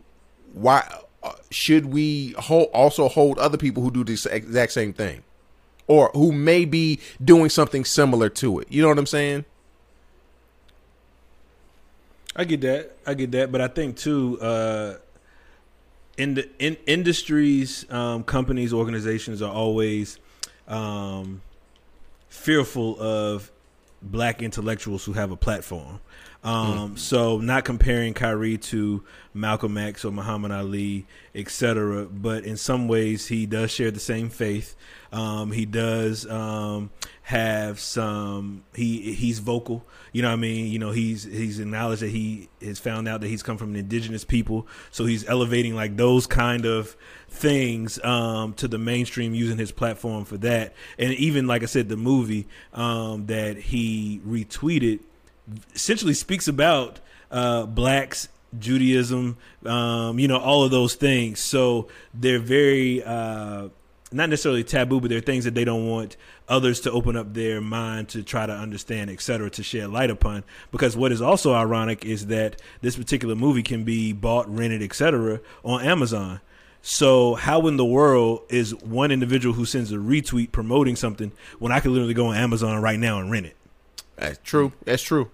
why 0.52 0.88
uh, 1.22 1.32
should 1.50 1.86
we 1.86 2.32
hold, 2.38 2.68
also 2.72 3.08
hold 3.08 3.38
other 3.38 3.58
people 3.58 3.82
who 3.82 3.90
do 3.90 4.04
the 4.04 4.28
exact 4.32 4.72
same 4.72 4.92
thing 4.92 5.22
or 5.86 6.10
who 6.14 6.32
may 6.32 6.64
be 6.64 7.00
doing 7.22 7.48
something 7.48 7.84
similar 7.84 8.28
to 8.28 8.60
it 8.60 8.70
you 8.70 8.80
know 8.80 8.88
what 8.88 8.98
i'm 8.98 9.06
saying 9.06 9.44
I 12.38 12.44
get 12.44 12.60
that. 12.60 12.96
I 13.04 13.14
get 13.14 13.32
that. 13.32 13.50
But 13.50 13.60
I 13.60 13.66
think 13.66 13.96
too, 13.96 14.38
uh, 14.40 14.94
in 16.18 16.34
the 16.34 16.48
in 16.58 16.76
industries, 16.86 17.90
um, 17.90 18.24
companies, 18.24 18.74
organizations 18.74 19.40
are 19.40 19.52
always 19.52 20.18
um, 20.66 21.40
fearful 22.28 23.00
of 23.00 23.50
black 24.02 24.42
intellectuals 24.42 25.04
who 25.04 25.12
have 25.14 25.30
a 25.30 25.36
platform. 25.36 26.00
Um, 26.44 26.96
So 26.96 27.38
not 27.38 27.64
comparing 27.64 28.14
Kyrie 28.14 28.58
to 28.58 29.02
Malcolm 29.32 29.78
X 29.78 30.04
or 30.04 30.12
Muhammad 30.12 30.52
Ali, 30.52 31.06
etc. 31.34 32.06
But 32.06 32.44
in 32.44 32.56
some 32.56 32.88
ways, 32.88 33.28
he 33.28 33.46
does 33.46 33.70
share 33.70 33.90
the 33.90 34.00
same 34.00 34.28
faith. 34.28 34.76
Um, 35.12 35.52
he 35.52 35.64
does 35.64 36.26
um, 36.26 36.90
have 37.22 37.80
some. 37.80 38.64
He 38.74 39.14
he's 39.14 39.38
vocal. 39.38 39.84
You 40.12 40.22
know 40.22 40.28
what 40.28 40.34
I 40.34 40.40
mean? 40.40 40.70
You 40.70 40.78
know 40.78 40.90
he's 40.90 41.24
he's 41.24 41.58
acknowledged 41.58 42.02
that 42.02 42.10
he 42.10 42.48
has 42.62 42.78
found 42.78 43.08
out 43.08 43.20
that 43.20 43.28
he's 43.28 43.42
come 43.42 43.56
from 43.56 43.70
an 43.70 43.76
indigenous 43.76 44.24
people. 44.24 44.66
So 44.90 45.04
he's 45.06 45.26
elevating 45.28 45.74
like 45.74 45.96
those 45.96 46.26
kind 46.26 46.66
of 46.66 46.96
things 47.28 48.02
um, 48.04 48.54
to 48.54 48.68
the 48.68 48.78
mainstream 48.78 49.34
using 49.34 49.58
his 49.58 49.72
platform 49.72 50.24
for 50.24 50.36
that. 50.38 50.74
And 50.98 51.12
even 51.14 51.46
like 51.46 51.62
I 51.62 51.66
said, 51.66 51.88
the 51.88 51.96
movie 51.96 52.46
um, 52.72 53.26
that 53.26 53.56
he 53.56 54.20
retweeted 54.26 55.00
essentially 55.74 56.14
speaks 56.14 56.48
about 56.48 57.00
uh, 57.30 57.66
blacks, 57.66 58.28
Judaism, 58.58 59.36
um, 59.66 60.18
you 60.18 60.28
know, 60.28 60.38
all 60.38 60.64
of 60.64 60.70
those 60.70 60.94
things. 60.94 61.40
So 61.40 61.88
they're 62.14 62.38
very 62.38 63.02
uh, 63.02 63.68
not 64.10 64.30
necessarily 64.30 64.64
taboo, 64.64 65.00
but 65.00 65.10
they're 65.10 65.20
things 65.20 65.44
that 65.44 65.54
they 65.54 65.64
don't 65.64 65.86
want 65.86 66.16
others 66.48 66.80
to 66.80 66.90
open 66.90 67.16
up 67.16 67.34
their 67.34 67.60
mind 67.60 68.08
to 68.10 68.22
try 68.22 68.46
to 68.46 68.52
understand, 68.52 69.10
et 69.10 69.20
cetera, 69.20 69.50
to 69.50 69.62
shed 69.62 69.90
light 69.90 70.10
upon. 70.10 70.44
Because 70.70 70.96
what 70.96 71.12
is 71.12 71.20
also 71.20 71.52
ironic 71.52 72.04
is 72.04 72.26
that 72.28 72.60
this 72.80 72.96
particular 72.96 73.34
movie 73.34 73.62
can 73.62 73.84
be 73.84 74.12
bought, 74.12 74.48
rented, 74.48 74.82
et 74.82 74.94
cetera, 74.94 75.40
on 75.62 75.84
Amazon. 75.84 76.40
So 76.80 77.34
how 77.34 77.66
in 77.66 77.76
the 77.76 77.84
world 77.84 78.42
is 78.48 78.74
one 78.76 79.10
individual 79.10 79.54
who 79.54 79.64
sends 79.66 79.92
a 79.92 79.96
retweet 79.96 80.52
promoting 80.52 80.96
something 80.96 81.32
when 81.58 81.72
I 81.72 81.80
could 81.80 81.90
literally 81.90 82.14
go 82.14 82.26
on 82.28 82.36
Amazon 82.36 82.80
right 82.80 82.98
now 82.98 83.18
and 83.20 83.30
rent 83.30 83.46
it? 83.46 83.56
That's 84.16 84.38
true. 84.42 84.72
That's 84.84 85.02
true. 85.02 85.30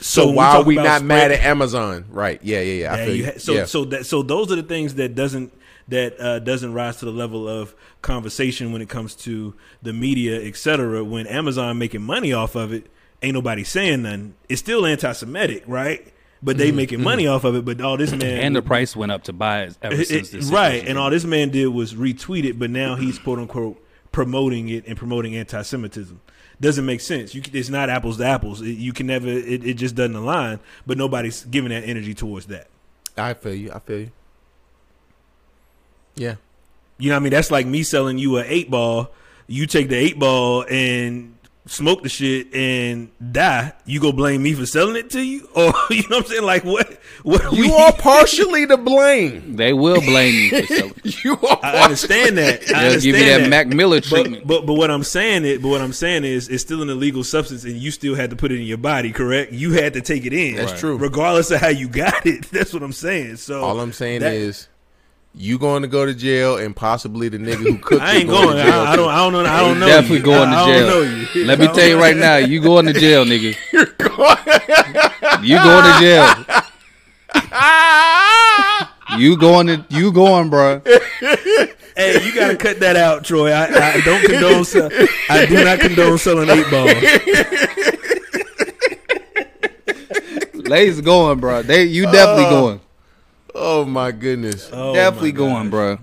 So, 0.00 0.26
So, 0.26 0.30
why 0.32 0.56
are 0.56 0.62
we 0.62 0.74
not 0.76 1.02
mad 1.02 1.32
at 1.32 1.40
Amazon? 1.40 2.04
Right. 2.10 2.38
Yeah, 2.42 2.60
yeah, 2.60 2.72
yeah. 2.82 2.92
I 2.94 2.98
Yeah, 2.98 3.04
feel 3.06 3.14
you 3.14 3.20
you. 3.24 3.30
ha- 3.32 3.38
so 3.38 3.52
yeah. 3.54 3.64
so 3.64 3.84
that 3.86 4.06
so 4.06 4.22
those 4.22 4.52
are 4.52 4.56
the 4.56 4.62
things 4.62 4.94
that 4.96 5.14
doesn't 5.14 5.52
that 5.88 6.20
uh, 6.20 6.38
doesn't 6.38 6.72
rise 6.72 6.96
to 6.98 7.04
the 7.06 7.10
level 7.10 7.48
of 7.48 7.74
conversation 8.02 8.72
when 8.72 8.82
it 8.82 8.88
comes 8.88 9.14
to 9.14 9.54
the 9.82 9.92
media, 9.92 10.40
et 10.42 10.56
cetera. 10.56 11.02
When 11.04 11.26
Amazon 11.26 11.78
making 11.78 12.02
money 12.02 12.32
off 12.32 12.54
of 12.54 12.72
it, 12.72 12.86
ain't 13.22 13.34
nobody 13.34 13.64
saying 13.64 14.02
nothing. 14.02 14.34
It's 14.48 14.60
still 14.60 14.84
anti-Semitic, 14.86 15.64
right? 15.66 16.12
But 16.42 16.56
Mm-hmm, 16.56 16.58
they 16.58 16.72
making 16.72 17.02
money 17.02 17.26
off 17.26 17.44
of 17.44 17.56
it. 17.56 17.64
But 17.64 17.80
all 17.80 17.96
this 17.96 18.12
man 18.12 18.22
And 18.22 18.54
the 18.54 18.62
price 18.62 18.94
went 18.94 19.10
up 19.12 19.24
to 19.24 19.32
buy 19.32 19.62
it 19.62 19.78
ever 19.82 19.94
it- 19.94 20.06
since 20.08 20.28
it- 20.32 20.36
this. 20.36 20.50
right, 20.50 20.66
situation. 20.72 20.88
and 20.88 20.98
all 20.98 21.10
this 21.10 21.24
man 21.24 21.48
did 21.50 21.66
was 21.68 21.94
retweet 21.94 22.44
it, 22.44 22.58
but 22.58 22.70
now 22.70 22.94
he's 22.94 23.18
quote 23.18 23.38
unquote 23.40 23.84
promoting 24.12 24.68
it 24.68 24.86
and 24.86 24.96
promoting 24.96 25.36
anti-Semitism. 25.36 26.20
Doesn't 26.60 26.86
make 26.86 27.00
sense. 27.00 27.34
You, 27.34 27.42
it's 27.52 27.68
not 27.68 27.88
apples 27.88 28.18
to 28.18 28.24
apples. 28.24 28.60
It, 28.62 28.72
you 28.78 28.92
can 28.92 29.06
never. 29.06 29.28
It, 29.28 29.64
it 29.64 29.74
just 29.74 29.94
doesn't 29.94 30.16
align. 30.16 30.58
But 30.86 30.98
nobody's 30.98 31.44
giving 31.44 31.70
that 31.70 31.84
energy 31.84 32.14
towards 32.14 32.46
that. 32.46 32.68
I 33.16 33.34
feel 33.34 33.54
you. 33.54 33.70
I 33.72 33.78
feel 33.78 33.98
you. 34.00 34.10
Yeah. 36.18 36.34
You 36.98 37.10
know 37.10 37.14
what 37.14 37.20
I 37.20 37.22
mean? 37.24 37.32
That's 37.32 37.50
like 37.50 37.66
me 37.66 37.82
selling 37.82 38.18
you 38.18 38.38
an 38.38 38.46
eight 38.48 38.70
ball. 38.70 39.10
You 39.46 39.66
take 39.66 39.88
the 39.88 39.96
eight 39.96 40.18
ball 40.18 40.64
and 40.68 41.34
smoke 41.66 42.02
the 42.02 42.08
shit 42.08 42.52
and 42.54 43.10
die. 43.32 43.72
You 43.86 44.00
go 44.00 44.10
blame 44.10 44.42
me 44.42 44.54
for 44.54 44.64
selling 44.66 44.96
it 44.96 45.10
to 45.10 45.20
you, 45.22 45.48
or 45.54 45.72
you 45.90 46.02
know 46.08 46.16
what 46.16 46.18
I'm 46.18 46.24
saying? 46.24 46.42
Like 46.42 46.64
what? 46.64 46.98
What 47.22 47.52
You 47.52 47.68
we- 47.68 47.72
are 47.72 47.92
partially 47.98 48.66
to 48.66 48.76
blame. 48.76 49.56
they 49.56 49.72
will 49.72 50.00
blame 50.00 50.34
you 50.34 50.62
for 50.62 50.66
selling. 50.74 50.94
You 51.24 51.32
are. 51.34 51.58
I 51.62 51.82
understand 51.84 52.36
that. 52.38 52.62
I 52.62 52.66
They'll 52.66 52.76
understand 52.76 53.02
give 53.02 53.16
you 53.16 53.24
that, 53.32 53.38
that. 53.40 53.48
Mac 53.48 53.66
Miller 53.68 54.00
treatment. 54.00 54.46
But, 54.46 54.60
but 54.60 54.66
but 54.66 54.74
what 54.74 54.90
I'm 54.90 55.02
saying 55.04 55.44
is, 55.44 55.58
but 55.60 55.68
what 55.68 55.80
I'm 55.80 55.92
saying 55.92 56.24
is, 56.24 56.48
it's 56.48 56.62
still 56.62 56.82
an 56.82 56.90
illegal 56.90 57.22
substance, 57.24 57.64
and 57.64 57.76
you 57.76 57.90
still 57.90 58.14
had 58.16 58.30
to 58.30 58.36
put 58.36 58.50
it 58.52 58.56
in 58.60 58.66
your 58.66 58.76
body. 58.78 59.12
Correct? 59.12 59.52
You 59.52 59.72
had 59.72 59.94
to 59.94 60.00
take 60.00 60.26
it 60.26 60.32
in. 60.32 60.56
That's 60.56 60.72
Right. 60.72 60.80
true. 60.80 60.96
regardless 60.98 61.50
of 61.52 61.60
how 61.60 61.68
you 61.68 61.88
got 61.88 62.26
it. 62.26 62.50
That's 62.50 62.72
what 62.74 62.82
I'm 62.82 62.92
saying. 62.92 63.36
So 63.36 63.62
All 63.62 63.80
I'm 63.80 63.92
saying 63.92 64.20
that- 64.20 64.32
is, 64.34 64.68
you 65.38 65.56
going 65.58 65.82
to 65.82 65.88
go 65.88 66.04
to 66.04 66.12
jail, 66.14 66.56
and 66.56 66.74
possibly 66.74 67.28
the 67.28 67.38
nigga 67.38 67.56
who 67.58 67.78
cooked 67.78 68.02
I 68.02 68.14
it 68.14 68.18
ain't 68.20 68.28
going. 68.28 68.46
going. 68.46 68.56
To 68.56 68.62
jail 68.64 68.72
I, 68.80 68.92
I 68.92 68.96
don't. 68.96 69.08
I 69.08 69.16
don't 69.18 69.32
know. 69.32 69.44
I 69.44 69.60
don't 69.60 69.78
know. 69.78 69.86
Definitely 69.86 70.16
you. 70.18 70.22
going 70.24 70.48
I, 70.48 70.52
to 70.52 70.56
I 70.58 70.66
jail. 70.66 70.90
don't 70.90 71.12
know 71.12 71.28
you. 71.34 71.44
Let 71.44 71.58
me 71.60 71.66
tell 71.68 71.86
you 71.86 72.00
right 72.00 72.16
now, 72.16 72.36
you 72.36 72.60
going 72.60 72.86
to 72.86 72.92
jail, 72.92 73.24
nigga. 73.24 73.56
You're 75.42 75.62
going 75.62 75.84
to 75.84 75.98
jail. 76.00 76.34
You 79.16 79.38
going 79.38 79.68
to 79.68 79.86
you 79.88 80.12
going, 80.12 80.50
bro? 80.50 80.82
Hey, 81.96 82.24
you 82.24 82.32
gotta 82.34 82.56
cut 82.56 82.78
that 82.80 82.94
out, 82.94 83.24
Troy. 83.24 83.50
I, 83.50 83.94
I 83.96 84.00
don't 84.02 84.22
condone. 84.22 84.64
Sell, 84.64 84.90
I 85.30 85.46
do 85.46 85.64
not 85.64 85.80
condone 85.80 86.18
selling 86.18 86.48
eight 86.50 86.70
balls. 86.70 86.92
Lay's 90.68 91.00
going, 91.00 91.40
bro. 91.40 91.62
They 91.62 91.84
you 91.84 92.04
definitely 92.04 92.44
uh, 92.44 92.50
going. 92.50 92.80
Oh 93.60 93.84
my 93.84 94.12
goodness. 94.12 94.70
Oh, 94.72 94.94
definitely 94.94 95.32
my 95.32 95.36
going, 95.38 95.64
gosh. 95.64 95.70
bro. 95.70 95.98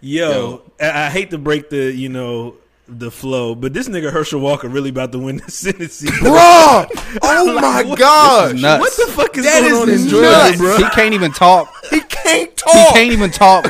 Yo, 0.00 0.62
I, 0.80 1.06
I 1.06 1.10
hate 1.10 1.30
to 1.30 1.38
break 1.38 1.70
the 1.70 1.92
you 1.92 2.08
know 2.08 2.54
the 2.86 3.10
flow, 3.10 3.54
but 3.54 3.72
this 3.72 3.88
nigga 3.88 4.12
Herschel 4.12 4.40
Walker 4.40 4.68
really 4.68 4.90
about 4.90 5.10
to 5.12 5.18
win 5.18 5.38
the 5.38 5.50
Senate 5.50 5.90
seat. 5.90 6.12
Bro! 6.20 6.84
Oh 7.22 7.54
my 7.60 7.82
What- 7.84 7.98
gosh! 7.98 8.60
Nuts. 8.60 8.80
What 8.80 9.06
the 9.06 9.12
fuck 9.12 9.36
is 9.38 9.44
That 9.44 9.60
going 9.62 9.88
is 9.88 10.02
on 10.06 10.18
in. 10.18 10.22
Georgia, 10.22 10.58
bro? 10.58 10.76
He 10.76 10.84
can't 10.90 11.14
even 11.14 11.32
talk. 11.32 11.72
He 11.90 12.00
can't 12.02 12.56
talk. 12.56 12.72
He 12.72 12.84
can't 12.94 13.12
even 13.12 13.30
talk. 13.30 13.64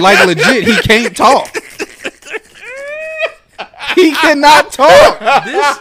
like 0.00 0.26
legit, 0.26 0.64
he 0.64 0.76
can't 0.82 1.16
talk. 1.16 1.48
He 3.94 4.12
cannot 4.12 4.72
talk. 4.72 5.44
This 5.44 5.78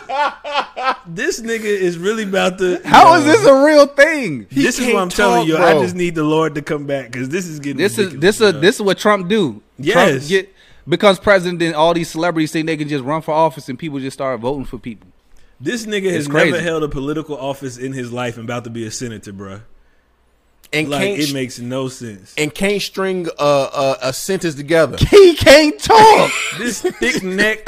this 1.07 1.41
nigga 1.41 1.65
is 1.65 1.97
really 1.97 2.23
about 2.23 2.57
to. 2.59 2.81
How 2.85 3.15
is 3.15 3.25
this 3.25 3.45
a 3.45 3.65
real 3.65 3.85
thing? 3.87 4.47
This 4.49 4.79
is 4.79 4.87
what 4.87 4.95
I'm 4.95 5.09
can't 5.09 5.11
telling 5.11 5.39
talk, 5.41 5.47
you. 5.47 5.57
I 5.57 5.73
just 5.81 5.95
need 5.95 6.15
the 6.15 6.23
Lord 6.23 6.55
to 6.55 6.61
come 6.61 6.85
back 6.85 7.11
because 7.11 7.29
this 7.29 7.47
is 7.47 7.59
getting. 7.59 7.77
This 7.77 7.97
is 7.97 8.17
this 8.17 8.41
is 8.41 8.59
this 8.59 8.75
is 8.75 8.81
what 8.81 8.97
Trump 8.97 9.27
do. 9.27 9.61
Yes. 9.77 9.93
Trump 9.93 10.29
get 10.29 10.53
becomes 10.87 11.19
president, 11.19 11.61
and 11.61 11.75
all 11.75 11.93
these 11.93 12.09
celebrities 12.09 12.51
think 12.51 12.67
they 12.67 12.77
can 12.77 12.87
just 12.87 13.03
run 13.03 13.21
for 13.21 13.33
office, 13.33 13.69
and 13.69 13.77
people 13.77 13.99
just 13.99 14.15
start 14.15 14.39
voting 14.39 14.65
for 14.65 14.77
people. 14.77 15.07
This 15.59 15.85
nigga 15.85 16.11
has 16.11 16.27
crazy. 16.27 16.51
never 16.51 16.63
held 16.63 16.83
a 16.83 16.89
political 16.89 17.37
office 17.37 17.77
in 17.77 17.93
his 17.93 18.11
life 18.11 18.37
and 18.37 18.45
about 18.45 18.63
to 18.63 18.71
be 18.71 18.85
a 18.85 18.91
senator, 18.91 19.31
bro. 19.31 19.61
And 20.73 20.87
Like 20.89 21.01
can't 21.01 21.19
it 21.19 21.33
makes 21.33 21.59
no 21.59 21.87
sense. 21.89 22.33
and 22.37 22.53
can't 22.53 22.81
string 22.81 23.27
a, 23.37 23.43
a, 23.43 23.97
a 24.03 24.13
sentence 24.13 24.55
together. 24.55 24.97
He 25.09 25.35
can't 25.35 25.79
talk. 25.79 26.31
This 26.57 26.81
thick 26.81 27.23
neck, 27.23 27.67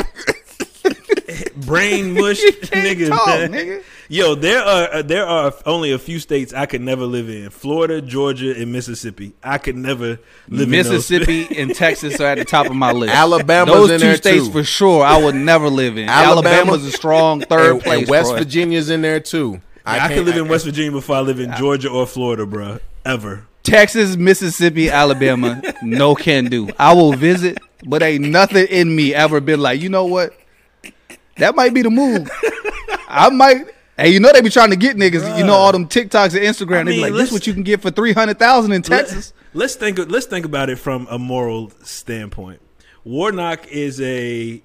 brain 1.66 2.14
mush 2.20 2.42
nigga, 2.42 3.10
talk, 3.10 3.28
nigga. 3.52 3.84
Yo, 4.10 4.36
there 4.36 4.62
are 4.62 4.94
uh, 4.96 5.02
there 5.02 5.26
are 5.26 5.54
only 5.66 5.92
a 5.92 5.98
few 5.98 6.20
states 6.20 6.54
I 6.54 6.66
could 6.66 6.82
never 6.82 7.06
live 7.06 7.30
in: 7.30 7.50
Florida, 7.50 8.02
Georgia, 8.02 8.54
and 8.56 8.72
Mississippi. 8.72 9.34
I 9.44 9.58
could 9.58 9.76
never 9.76 10.20
live 10.50 10.70
Mississippi 10.70 11.48
and 11.58 11.74
Texas 11.74 12.20
are 12.20 12.28
at 12.28 12.38
the 12.38 12.46
top 12.46 12.68
of 12.68 12.76
my 12.76 12.92
list. 12.92 13.14
Alabama's 13.14 13.74
those 13.74 13.90
in 13.92 14.00
two 14.00 14.06
there, 14.08 14.16
states 14.18 14.46
too. 14.48 14.52
for 14.52 14.64
sure. 14.64 15.04
I 15.04 15.18
would 15.24 15.36
never 15.36 15.70
live 15.70 15.98
in. 15.98 16.10
Alabama- 16.10 16.56
Alabama's 16.56 16.86
a 16.86 16.92
strong 16.92 17.42
third 17.42 17.72
and, 17.76 17.82
place. 17.82 18.00
and 18.02 18.10
West 18.10 18.30
Troy. 18.32 18.40
Virginia's 18.40 18.90
in 18.90 19.02
there 19.02 19.20
too. 19.20 19.46
in 19.46 19.52
those. 19.54 19.62
I, 19.86 19.98
can't- 20.00 20.14
could 20.14 20.26
live 20.26 20.38
in 20.38 20.48
West 20.48 20.66
Virginia 20.66 20.92
before 20.92 21.16
I 21.16 21.22
live 21.22 21.40
in 21.40 21.52
Georgia 21.56 21.90
or 21.90 22.06
Florida, 22.06 22.46
bro. 22.46 22.80
Ever. 23.06 23.46
Texas, 23.64 24.18
Mississippi, 24.18 24.90
Alabama, 24.90 25.62
no 25.82 26.16
can 26.16 26.46
do. 26.46 26.70
I 26.78 26.94
will 26.94 27.14
visit, 27.14 27.58
but 27.86 28.04
ain't 28.04 28.26
nothing 28.26 28.68
in 28.68 28.94
me 28.94 29.14
ever 29.14 29.40
been 29.40 29.60
like, 29.62 29.82
you 29.82 29.88
know 29.90 30.06
what? 30.06 30.34
That 31.38 31.56
might 31.56 31.74
be 31.74 31.82
the 31.82 31.90
move. 31.90 32.30
I 33.08 33.30
might. 33.30 33.66
Hey, 33.98 34.10
you 34.10 34.20
know 34.20 34.32
they 34.34 34.42
be 34.42 34.50
trying 34.50 34.72
to 34.72 34.76
get 34.76 34.98
niggas. 34.98 35.38
You 35.38 35.44
know 35.46 35.54
all 35.54 35.72
them 35.72 35.88
TikToks 35.88 36.36
and 36.36 36.44
Instagram. 36.44 36.82
I 36.82 36.84
they 36.84 36.92
be 36.96 37.02
like, 37.02 37.12
let's- 37.14 37.30
this 37.30 37.32
what 37.32 37.48
you 37.48 37.54
can 37.54 37.64
get 37.64 37.82
for 37.82 37.90
three 37.92 38.12
hundred 38.14 38.38
thousand 38.40 38.72
in 38.74 38.82
Texas. 38.82 39.34
Let, 39.54 39.66
us 39.66 39.76
think. 39.76 39.98
Let's 40.10 40.26
think 40.26 40.46
about 40.46 40.70
it 40.70 40.78
from 40.78 41.08
a 41.10 41.18
moral 41.20 41.72
standpoint. 41.84 42.60
Warnock 43.04 43.68
is 43.68 44.02
a 44.02 44.62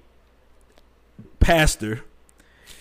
pastor. 1.39 2.01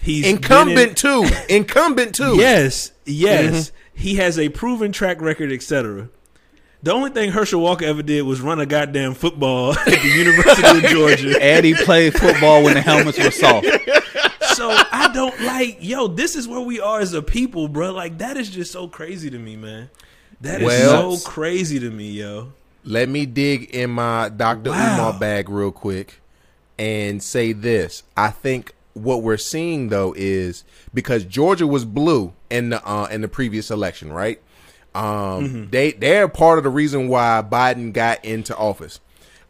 He's 0.01 0.25
been 0.25 0.33
in- 0.33 0.37
Incumbent 0.43 0.97
too. 0.97 1.29
Incumbent 1.49 2.15
too. 2.15 2.37
Yes, 2.37 2.93
yes. 3.05 3.71
Mm-hmm. 3.71 3.75
He 3.99 4.15
has 4.17 4.39
a 4.39 4.49
proven 4.49 4.93
track 4.93 5.21
record, 5.21 5.51
etc. 5.51 6.09
The 6.85 6.93
only 6.93 7.11
thing 7.11 7.33
Herschel 7.33 7.61
Walker 7.61 7.85
ever 7.85 8.03
did 8.03 8.23
was 8.23 8.41
run 8.41 8.61
a 8.61 8.67
goddamn 8.67 9.15
football 9.15 9.73
at 9.77 9.85
the 9.87 10.09
University 10.09 10.79
of 10.79 10.85
Georgia. 10.85 11.37
And 11.43 11.67
he 11.67 11.75
played 11.75 12.15
football 12.15 12.63
when 12.63 12.75
the 12.75 12.81
helmets 12.81 13.19
were 13.19 13.33
soft. 13.33 13.67
So 14.55 14.71
I 14.71 15.11
don't 15.13 15.41
like, 15.41 15.79
yo, 15.81 16.07
this 16.07 16.37
is 16.37 16.47
where 16.47 16.61
we 16.61 16.79
are 16.81 17.01
as 17.01 17.13
a 17.15 17.23
people, 17.23 17.67
bro. 17.69 17.93
Like 17.93 18.19
that 18.19 18.37
is 18.37 18.49
just 18.49 18.71
so 18.71 18.87
crazy 18.87 19.31
to 19.31 19.39
me, 19.39 19.57
man. 19.57 19.91
That 20.41 20.61
is 20.61 20.67
Well- 20.67 21.17
so 21.17 21.29
crazy 21.29 21.81
to 21.81 21.91
me, 21.91 22.13
yo. 22.13 22.53
Let 22.85 23.09
me 23.09 23.27
dig 23.27 23.75
in 23.75 23.91
my 23.91 24.29
Dr. 24.29 24.71
Wow. 24.71 24.95
Umar 25.11 25.19
bag 25.19 25.49
real 25.51 25.73
quick 25.73 26.21
and 26.79 27.21
say 27.23 27.53
this. 27.53 28.05
I 28.17 28.31
think 28.31 28.73
what 28.95 29.23
we're 29.23 29.37
seeing 29.37 29.89
though 29.89 30.15
is 30.17 30.65
because 30.93 31.25
Georgia 31.25 31.67
was 31.67 31.85
blue 31.85 32.33
in 32.51 32.71
the 32.71 32.85
uh, 32.89 33.07
in 33.07 33.21
the 33.21 33.29
previous 33.29 33.71
election, 33.71 34.13
right? 34.13 34.41
Um, 34.95 35.05
Mm-hmm. 35.05 35.71
They 35.71 35.93
they're 35.93 36.29
part 36.29 36.59
of 36.59 36.65
the 36.65 36.71
reason 36.71 37.09
why 37.09 37.45
Biden 37.49 37.93
got 37.93 38.25
into 38.25 38.57
office. 38.57 39.01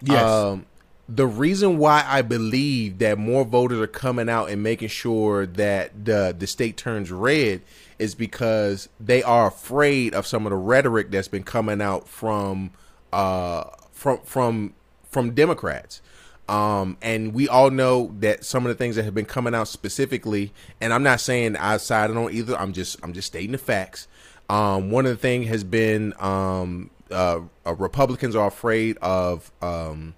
Yes. 0.02 0.22
Um, 0.22 0.66
the 1.08 1.26
reason 1.26 1.78
why 1.78 2.04
I 2.06 2.20
believe 2.20 2.98
that 2.98 3.16
more 3.16 3.44
voters 3.44 3.80
are 3.80 3.86
coming 3.86 4.28
out 4.28 4.50
and 4.50 4.62
making 4.62 4.88
sure 4.88 5.46
that 5.46 6.04
the 6.04 6.34
the 6.38 6.46
state 6.46 6.76
turns 6.76 7.10
red 7.10 7.62
is 7.98 8.14
because 8.14 8.88
they 9.00 9.22
are 9.22 9.46
afraid 9.48 10.12
of 10.14 10.26
some 10.26 10.44
of 10.44 10.50
the 10.50 10.56
rhetoric 10.56 11.10
that's 11.10 11.28
been 11.28 11.44
coming 11.44 11.80
out 11.80 12.06
from 12.06 12.70
uh 13.12 13.64
from 13.90 14.18
from 14.20 14.74
from 15.10 15.30
Democrats. 15.34 16.02
Um, 16.48 16.96
and 17.02 17.34
we 17.34 17.48
all 17.48 17.70
know 17.70 18.14
that 18.20 18.44
some 18.44 18.64
of 18.64 18.70
the 18.70 18.74
things 18.74 18.96
that 18.96 19.04
have 19.04 19.14
been 19.14 19.26
coming 19.26 19.54
out 19.54 19.68
specifically, 19.68 20.52
and 20.80 20.92
I'm 20.94 21.02
not 21.02 21.20
saying 21.20 21.56
I 21.56 21.76
sided 21.76 22.16
on 22.16 22.32
either. 22.32 22.58
I'm 22.58 22.72
just 22.72 22.96
I'm 23.02 23.12
just 23.12 23.28
stating 23.28 23.52
the 23.52 23.58
facts. 23.58 24.08
Um, 24.48 24.90
one 24.90 25.04
of 25.04 25.10
the 25.10 25.18
things 25.18 25.48
has 25.48 25.62
been 25.62 26.14
um, 26.18 26.90
uh, 27.10 27.40
uh, 27.66 27.74
Republicans 27.74 28.34
are 28.34 28.48
afraid 28.48 28.96
of 28.98 29.50
um, 29.60 30.14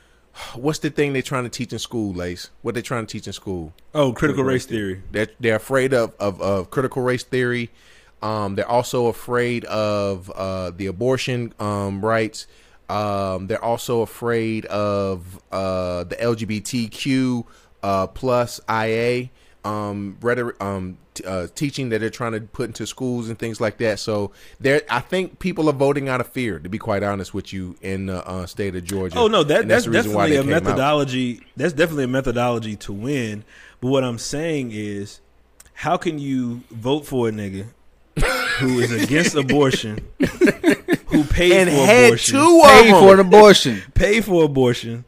what's 0.54 0.78
the 0.78 0.90
thing 0.90 1.12
they're 1.12 1.22
trying 1.22 1.44
to 1.44 1.50
teach 1.50 1.72
in 1.72 1.78
school, 1.78 2.14
Lace? 2.14 2.50
What 2.62 2.74
they're 2.74 2.82
trying 2.82 3.06
to 3.06 3.12
teach 3.12 3.26
in 3.26 3.32
school? 3.32 3.74
Oh, 3.94 4.12
critical 4.12 4.44
race 4.44 4.66
theory. 4.66 5.02
They're 5.12 5.28
they're 5.38 5.56
afraid 5.56 5.92
of 5.92 6.14
of, 6.18 6.40
of 6.40 6.70
critical 6.70 7.02
race 7.02 7.24
theory. 7.24 7.70
Um, 8.20 8.56
they're 8.56 8.68
also 8.68 9.06
afraid 9.06 9.64
of 9.66 10.30
uh, 10.30 10.70
the 10.70 10.86
abortion 10.86 11.52
um, 11.60 12.04
rights. 12.04 12.46
Um, 12.88 13.46
they're 13.46 13.64
also 13.64 14.00
afraid 14.00 14.66
of 14.66 15.42
uh, 15.52 16.04
the 16.04 16.16
LGBTQ 16.16 17.44
uh, 17.82 18.06
plus 18.08 18.60
IA 18.68 19.30
um, 19.64 20.16
rhetoric, 20.20 20.62
um, 20.62 20.98
t- 21.14 21.24
uh, 21.24 21.48
teaching 21.54 21.90
that 21.90 21.98
they're 21.98 22.10
trying 22.10 22.32
to 22.32 22.40
put 22.40 22.66
into 22.66 22.86
schools 22.86 23.28
and 23.28 23.38
things 23.38 23.60
like 23.60 23.78
that. 23.78 23.98
So 23.98 24.32
there, 24.60 24.82
I 24.88 25.00
think 25.00 25.38
people 25.38 25.68
are 25.68 25.74
voting 25.74 26.08
out 26.08 26.20
of 26.20 26.28
fear. 26.28 26.58
To 26.58 26.68
be 26.68 26.78
quite 26.78 27.02
honest 27.02 27.34
with 27.34 27.52
you, 27.52 27.76
in 27.82 28.06
the 28.06 28.26
uh, 28.26 28.46
state 28.46 28.74
of 28.74 28.84
Georgia. 28.84 29.18
Oh 29.18 29.26
no, 29.26 29.44
that, 29.44 29.68
that's, 29.68 29.86
why 29.86 29.92
definitely 29.92 30.36
a 30.36 30.42
came 30.42 30.52
out. 30.52 30.62
methodology. 30.64 31.40
That's 31.56 31.72
definitely 31.72 32.04
a 32.04 32.08
methodology 32.08 32.76
to 32.76 32.92
win. 32.92 33.44
But 33.80 33.88
what 33.88 34.04
I'm 34.04 34.18
saying 34.18 34.70
is, 34.72 35.20
how 35.74 35.96
can 35.96 36.18
you 36.18 36.62
vote 36.70 37.06
for 37.06 37.28
a 37.28 37.32
nigga 37.32 37.66
who 38.58 38.80
is 38.80 38.90
against 38.90 39.34
abortion, 39.36 40.00
who 41.22 41.24
paid 41.28 41.52
And 41.52 41.68
for 41.70 41.76
had 41.86 42.04
abortion, 42.06 42.34
two 42.34 42.60
of 42.64 42.70
Pay 42.70 42.90
them. 42.90 43.00
for 43.02 43.14
an 43.14 43.20
abortion. 43.20 43.82
pay 43.94 44.20
for 44.20 44.44
abortion, 44.44 45.04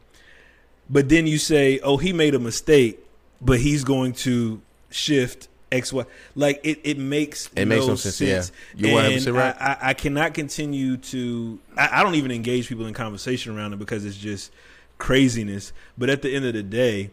but 0.89 1.09
then 1.09 1.27
you 1.27 1.37
say, 1.37 1.79
"Oh, 1.79 1.97
he 1.97 2.13
made 2.13 2.35
a 2.35 2.39
mistake, 2.39 2.99
but 3.41 3.59
he's 3.59 3.83
going 3.83 4.13
to 4.13 4.61
shift 4.89 5.47
X, 5.71 5.93
Y." 5.93 6.03
Like 6.35 6.59
it, 6.63 6.79
it 6.83 6.97
makes 6.97 7.49
It 7.55 7.65
makes 7.65 7.87
no 7.87 7.95
sense, 7.95 8.19
yeah. 8.21 8.89
You're 8.89 8.99
and 9.01 9.13
100% 9.21 9.33
right. 9.35 9.55
I, 9.59 9.65
I, 9.65 9.77
I 9.89 9.93
cannot 9.93 10.33
continue 10.33 10.97
to. 10.97 11.59
I, 11.77 11.99
I 11.99 12.03
don't 12.03 12.15
even 12.15 12.31
engage 12.31 12.67
people 12.67 12.85
in 12.85 12.93
conversation 12.93 13.55
around 13.57 13.73
it 13.73 13.79
because 13.79 14.05
it's 14.05 14.17
just 14.17 14.51
craziness. 14.97 15.71
But 15.97 16.09
at 16.09 16.21
the 16.21 16.33
end 16.35 16.45
of 16.45 16.53
the 16.53 16.63
day, 16.63 17.09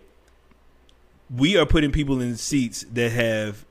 we 1.34 1.56
are 1.56 1.66
putting 1.66 1.92
people 1.92 2.20
in 2.20 2.36
seats 2.36 2.84
that 2.92 3.12
have 3.12 3.64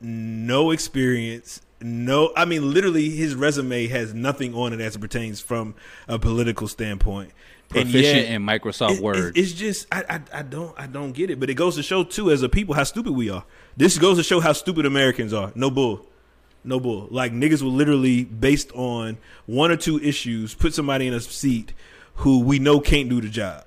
no 0.00 0.70
experience. 0.70 1.60
No, 1.80 2.32
I 2.36 2.44
mean, 2.44 2.72
literally, 2.72 3.10
his 3.10 3.34
resume 3.34 3.86
has 3.88 4.14
nothing 4.14 4.54
on 4.54 4.72
it 4.72 4.80
as 4.80 4.96
it 4.96 5.00
pertains 5.00 5.40
from 5.40 5.74
a 6.08 6.18
political 6.18 6.66
standpoint. 6.68 7.30
Proficient 7.68 8.02
yet- 8.04 8.30
in 8.30 8.42
Microsoft 8.42 8.96
it- 8.96 9.02
Word. 9.02 9.36
It's, 9.36 9.50
it's 9.50 9.58
just 9.58 9.86
I, 9.90 10.04
I 10.08 10.38
I 10.38 10.42
don't 10.42 10.74
I 10.78 10.86
don't 10.86 11.12
get 11.12 11.30
it. 11.30 11.40
But 11.40 11.50
it 11.50 11.54
goes 11.54 11.74
to 11.76 11.82
show 11.82 12.04
too, 12.04 12.30
as 12.30 12.42
a 12.42 12.48
people, 12.48 12.74
how 12.74 12.84
stupid 12.84 13.12
we 13.12 13.28
are. 13.30 13.44
This 13.76 13.98
goes 13.98 14.16
to 14.18 14.22
show 14.22 14.40
how 14.40 14.52
stupid 14.52 14.86
Americans 14.86 15.32
are. 15.32 15.50
No 15.54 15.70
bull, 15.70 16.06
no 16.62 16.78
bull. 16.78 17.08
Like 17.10 17.32
niggas 17.32 17.62
will 17.62 17.72
literally, 17.72 18.24
based 18.24 18.70
on 18.72 19.18
one 19.46 19.70
or 19.70 19.76
two 19.76 19.98
issues, 20.00 20.54
put 20.54 20.74
somebody 20.74 21.06
in 21.08 21.14
a 21.14 21.20
seat 21.20 21.72
who 22.16 22.40
we 22.40 22.58
know 22.58 22.80
can't 22.80 23.08
do 23.08 23.20
the 23.20 23.28
job. 23.28 23.64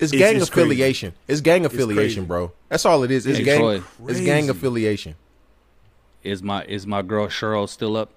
It's 0.00 0.12
It's- 0.12 0.18
gang 0.32 0.40
it's 0.40 0.50
crazy. 0.50 0.66
affiliation. 0.66 1.12
It's 1.28 1.40
gang 1.40 1.64
affiliation, 1.64 2.22
crazy. 2.22 2.26
bro. 2.26 2.52
That's 2.68 2.84
all 2.84 3.04
it 3.04 3.10
is. 3.10 3.26
It's 3.26 3.38
Hey, 3.38 3.44
gang. 3.44 3.58
Troy. 3.60 3.82
It's 4.08 4.20
gang 4.20 4.48
affiliation. 4.50 5.14
Is 6.22 6.42
my 6.42 6.64
is 6.64 6.86
my 6.86 7.02
girl 7.02 7.28
Cheri 7.28 7.66
still 7.68 7.96
up? 7.96 8.10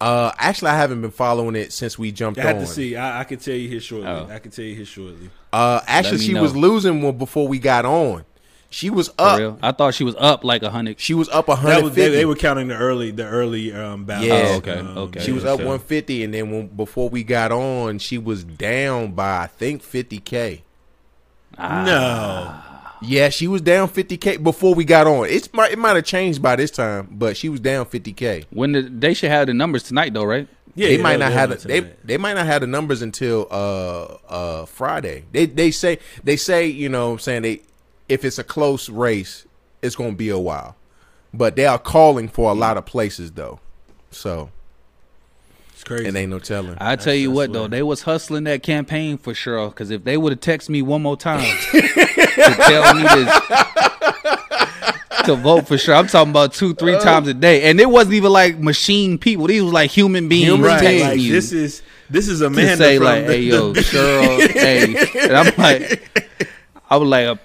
Uh, 0.00 0.30
actually, 0.38 0.70
I 0.70 0.76
haven't 0.76 1.00
been 1.02 1.10
following 1.10 1.56
it 1.56 1.72
since 1.72 1.98
we 1.98 2.12
jumped 2.12 2.38
I 2.38 2.44
had 2.44 2.56
on. 2.56 2.60
to 2.62 2.66
see. 2.68 2.94
I, 2.96 3.20
I 3.20 3.24
can 3.24 3.38
tell 3.38 3.54
you 3.56 3.68
here 3.68 3.80
shortly. 3.80 4.06
Oh. 4.08 4.28
I 4.30 4.38
can 4.38 4.52
tell 4.52 4.64
you 4.64 4.76
here 4.76 4.84
shortly. 4.84 5.28
Uh, 5.52 5.80
actually, 5.86 6.18
she 6.18 6.32
know. 6.34 6.42
was 6.42 6.54
losing 6.54 7.02
one 7.02 7.18
before 7.18 7.48
we 7.48 7.58
got 7.58 7.84
on. 7.84 8.24
She 8.70 8.90
was 8.90 9.08
For 9.08 9.14
up. 9.18 9.38
real? 9.38 9.58
I 9.62 9.72
thought 9.72 9.94
she 9.94 10.04
was 10.04 10.14
up 10.16 10.44
like 10.44 10.62
a 10.62 10.70
hundred. 10.70 11.00
She 11.00 11.14
was 11.14 11.28
up 11.30 11.48
a 11.48 11.52
was 11.52 11.64
150. 11.64 12.00
they, 12.00 12.08
they 12.10 12.24
were 12.26 12.36
counting 12.36 12.68
the 12.68 12.76
early 12.76 13.10
the 13.10 13.24
early 13.26 13.72
um 13.72 14.04
ballots. 14.04 14.26
Yeah. 14.28 14.42
Oh, 14.52 14.56
okay, 14.58 14.78
Um, 14.78 14.98
okay. 14.98 15.20
she 15.20 15.32
was 15.32 15.42
yeah, 15.44 15.50
up 15.52 15.58
so- 15.58 15.64
150, 15.64 16.22
and 16.22 16.32
then 16.34 16.50
when, 16.50 16.66
before 16.68 17.08
we 17.08 17.24
got 17.24 17.50
on, 17.50 17.98
she 17.98 18.18
was 18.18 18.44
down 18.44 19.12
by 19.12 19.42
I 19.42 19.46
think 19.48 19.82
50k. 19.82 20.60
No, 21.58 22.54
Yeah, 23.02 23.28
she 23.28 23.46
was 23.46 23.60
down 23.60 23.88
50k 23.88 24.42
before 24.42 24.74
we 24.74 24.84
got 24.84 25.06
on. 25.06 25.28
It's 25.28 25.52
might 25.52 25.72
it 25.72 25.78
might 25.78 25.96
have 25.96 26.04
changed 26.04 26.42
by 26.42 26.56
this 26.56 26.70
time, 26.70 27.08
but 27.10 27.36
she 27.36 27.48
was 27.48 27.60
down 27.60 27.86
50k. 27.86 28.46
When 28.50 28.72
the, 28.72 28.82
they 28.82 29.14
should 29.14 29.30
have 29.30 29.46
the 29.46 29.54
numbers 29.54 29.84
tonight 29.84 30.14
though, 30.14 30.24
right? 30.24 30.48
yeah, 30.78 30.88
they 30.88 30.96
yeah, 30.96 31.02
might 31.02 31.18
not 31.18 31.32
have 31.32 31.50
know 31.50 31.56
the, 31.56 31.68
they 31.68 31.80
they 32.04 32.16
might 32.18 32.34
not 32.34 32.46
have 32.46 32.60
the 32.60 32.66
numbers 32.66 33.02
until 33.02 33.48
uh 33.50 34.04
uh 34.28 34.66
Friday. 34.66 35.24
They 35.32 35.46
they 35.46 35.70
say 35.72 35.98
they 36.22 36.36
say 36.36 36.66
you 36.66 36.88
know 36.88 37.12
I'm 37.12 37.18
saying 37.18 37.42
they 37.42 37.62
if 38.08 38.24
it's 38.24 38.38
a 38.38 38.44
close 38.44 38.88
race 38.88 39.44
it's 39.82 39.96
going 39.96 40.12
to 40.12 40.16
be 40.16 40.28
a 40.28 40.38
while, 40.38 40.76
but 41.34 41.56
they 41.56 41.66
are 41.66 41.78
calling 41.78 42.28
for 42.28 42.50
a 42.50 42.54
lot 42.54 42.76
of 42.76 42.86
places 42.86 43.32
though, 43.32 43.60
so 44.10 44.42
It's 44.42 44.57
crazy. 45.88 46.06
it 46.06 46.14
ain't 46.14 46.30
no 46.30 46.38
telling. 46.38 46.76
I 46.80 46.94
tell 46.96 47.14
you 47.14 47.30
what 47.32 47.52
though, 47.52 47.66
they 47.66 47.82
was 47.82 48.02
hustling 48.02 48.44
that 48.44 48.62
campaign 48.62 49.18
for 49.18 49.34
Cheri. 49.34 49.68
Because 49.70 49.90
if 49.90 50.04
they 50.04 50.16
would 50.16 50.30
have 50.32 50.40
texted 50.40 50.68
me 50.68 50.82
one 50.82 51.02
more 51.02 51.16
time 51.16 51.40
to 51.72 51.80
tell 52.60 52.94
me 52.94 53.02
to, 53.02 54.08
to 55.24 55.34
vote 55.36 55.68
for 55.68 55.76
sure, 55.76 55.94
I'm 55.94 56.06
talking 56.06 56.30
about 56.30 56.52
two, 56.54 56.74
three 56.74 56.94
Uh. 56.94 57.00
times 57.00 57.28
a 57.28 57.34
day, 57.34 57.68
and 57.70 57.80
it 57.80 57.88
wasn't 57.90 58.14
even 58.14 58.32
like 58.32 58.58
machine 58.58 59.18
people. 59.18 59.46
These 59.46 59.62
was 59.62 59.72
like 59.72 59.90
human 59.90 60.28
beings. 60.28 60.46
Human 60.48 60.66
right, 60.66 60.82
texting 60.82 61.00
like 61.08 61.20
you 61.20 61.32
this 61.32 61.52
is 61.52 61.82
this 62.10 62.28
is 62.28 62.40
to 62.40 62.46
Amanda 62.46 62.76
say 62.76 62.96
from 62.96 63.04
like, 63.06 63.26
the, 63.26 63.32
"Hey 63.32 63.40
yo, 63.40 63.72
the- 63.72 63.80
Cheri," 63.82 64.52
hey, 64.52 65.28
and 65.28 65.36
I'm 65.36 65.52
like, 65.58 66.48
I 66.88 66.96
was 66.96 67.08
like, 67.08 67.38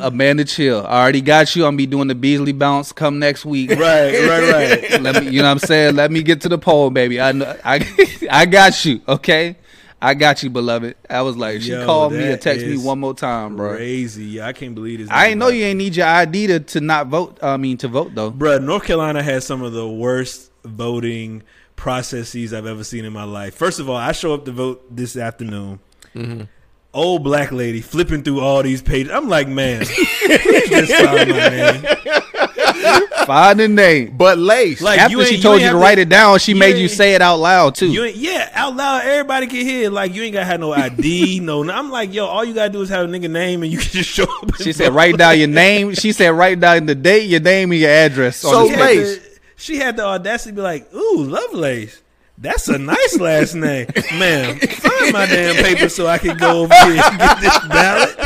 Amanda, 0.00 0.44
chill. 0.44 0.84
I 0.86 1.02
already 1.02 1.20
got 1.20 1.54
you. 1.54 1.64
I'm 1.66 1.76
be 1.76 1.86
doing 1.86 2.08
the 2.08 2.14
Beasley 2.14 2.52
bounce 2.52 2.92
come 2.92 3.18
next 3.18 3.44
week. 3.44 3.70
right, 3.70 3.78
right, 3.78 4.52
right. 4.52 5.00
Let 5.00 5.24
me, 5.24 5.30
you 5.30 5.38
know 5.40 5.48
what 5.48 5.52
I'm 5.52 5.58
saying? 5.58 5.96
Let 5.96 6.10
me 6.10 6.22
get 6.22 6.40
to 6.42 6.48
the 6.48 6.58
poll, 6.58 6.90
baby. 6.90 7.20
I 7.20 7.32
know, 7.32 7.56
I, 7.64 7.86
I 8.30 8.46
got 8.46 8.84
you. 8.84 9.00
Okay, 9.06 9.56
I 10.00 10.14
got 10.14 10.42
you, 10.42 10.50
beloved. 10.50 10.96
I 11.08 11.22
was 11.22 11.36
like, 11.36 11.62
she 11.62 11.70
Yo, 11.70 11.84
called 11.86 12.12
me 12.12 12.18
or 12.18 12.30
that 12.32 12.42
text 12.42 12.66
me 12.66 12.76
one 12.76 13.00
more 13.00 13.14
time, 13.14 13.56
bro. 13.56 13.76
Crazy. 13.76 14.24
Yeah, 14.24 14.46
I 14.46 14.52
can't 14.52 14.74
believe 14.74 14.98
this. 14.98 15.08
I 15.10 15.28
ain't 15.28 15.38
know 15.38 15.48
you 15.48 15.64
ain't 15.64 15.78
need 15.78 15.96
your 15.96 16.06
ID 16.06 16.48
to, 16.48 16.60
to 16.60 16.80
not 16.80 17.06
vote. 17.06 17.38
I 17.42 17.56
mean, 17.56 17.78
to 17.78 17.88
vote 17.88 18.14
though. 18.14 18.30
Bruh, 18.30 18.62
North 18.62 18.84
Carolina 18.84 19.22
has 19.22 19.46
some 19.46 19.62
of 19.62 19.72
the 19.72 19.88
worst 19.88 20.50
voting 20.64 21.42
processes 21.76 22.52
I've 22.52 22.66
ever 22.66 22.84
seen 22.84 23.04
in 23.04 23.12
my 23.12 23.24
life. 23.24 23.54
First 23.54 23.80
of 23.80 23.88
all, 23.88 23.96
I 23.96 24.12
show 24.12 24.34
up 24.34 24.44
to 24.44 24.52
vote 24.52 24.84
this 24.94 25.16
afternoon. 25.16 25.80
Mm-hmm. 26.14 26.42
Old 26.94 27.24
black 27.24 27.50
lady 27.50 27.80
flipping 27.80 28.22
through 28.22 28.40
all 28.40 28.62
these 28.62 28.80
pages. 28.80 29.12
I'm 29.12 29.28
like, 29.28 29.48
man, 29.48 29.80
just 29.84 30.88
sign 30.92 31.28
my 31.28 31.48
name. 31.48 31.82
Find 33.26 33.58
the 33.58 33.68
name. 33.68 34.14
but 34.16 34.38
lace, 34.38 34.80
Like, 34.82 34.98
After 35.00 35.16
you 35.18 35.24
she 35.24 35.40
told 35.40 35.54
ain't 35.54 35.62
you 35.62 35.68
to 35.70 35.72
have 35.74 35.82
write 35.82 35.98
it 35.98 36.08
down, 36.08 36.38
she 36.38 36.52
made 36.54 36.76
you 36.76 36.88
say 36.88 37.14
it 37.14 37.22
out 37.22 37.36
loud 37.36 37.74
too. 37.74 37.88
You 37.90 38.04
ain't, 38.04 38.16
yeah, 38.16 38.50
out 38.52 38.76
loud, 38.76 39.02
everybody 39.04 39.46
can 39.46 39.60
hear. 39.60 39.86
it. 39.86 39.90
Like, 39.92 40.14
you 40.14 40.22
ain't 40.22 40.34
gotta 40.34 40.44
have 40.46 40.60
no 40.60 40.72
ID, 40.74 41.40
no. 41.40 41.68
I'm 41.70 41.90
like, 41.90 42.12
yo, 42.12 42.26
all 42.26 42.44
you 42.44 42.54
gotta 42.54 42.70
do 42.70 42.82
is 42.82 42.88
have 42.90 43.08
a 43.08 43.12
nigga 43.12 43.30
name, 43.30 43.62
and 43.62 43.72
you 43.72 43.78
can 43.78 43.88
just 43.90 44.10
show 44.10 44.24
up. 44.42 44.54
She 44.56 44.72
said, 44.72 44.92
write 44.92 45.16
down 45.16 45.38
your 45.38 45.48
name. 45.64 45.94
She 45.94 46.12
said, 46.12 46.28
write 46.30 46.60
down 46.60 46.86
the 46.86 46.94
date, 46.94 47.28
your 47.28 47.40
name, 47.40 47.72
and 47.72 47.80
your 47.80 47.90
address. 47.90 48.36
So, 48.36 48.68
this 48.68 48.70
she 48.70 48.74
paper. 48.76 48.84
had, 48.84 48.96
Lace. 48.96 49.38
she 49.56 49.76
had 49.78 49.96
the 49.96 50.04
audacity 50.04 50.50
to 50.50 50.56
be 50.56 50.62
like, 50.62 50.94
"Ooh, 50.94 51.24
Lovelace, 51.24 52.00
that's 52.38 52.68
a 52.68 52.78
nice 52.78 53.18
last 53.18 53.54
name, 53.54 53.86
ma'am. 54.18 54.58
Find 54.58 55.12
my 55.12 55.26
damn 55.26 55.62
paper 55.62 55.88
so 55.88 56.06
I 56.06 56.18
can 56.18 56.36
go 56.36 56.62
over 56.62 56.74
here 56.74 57.02
and 57.02 57.18
get 57.18 57.40
this 57.40 57.58
ballot." 57.68 58.16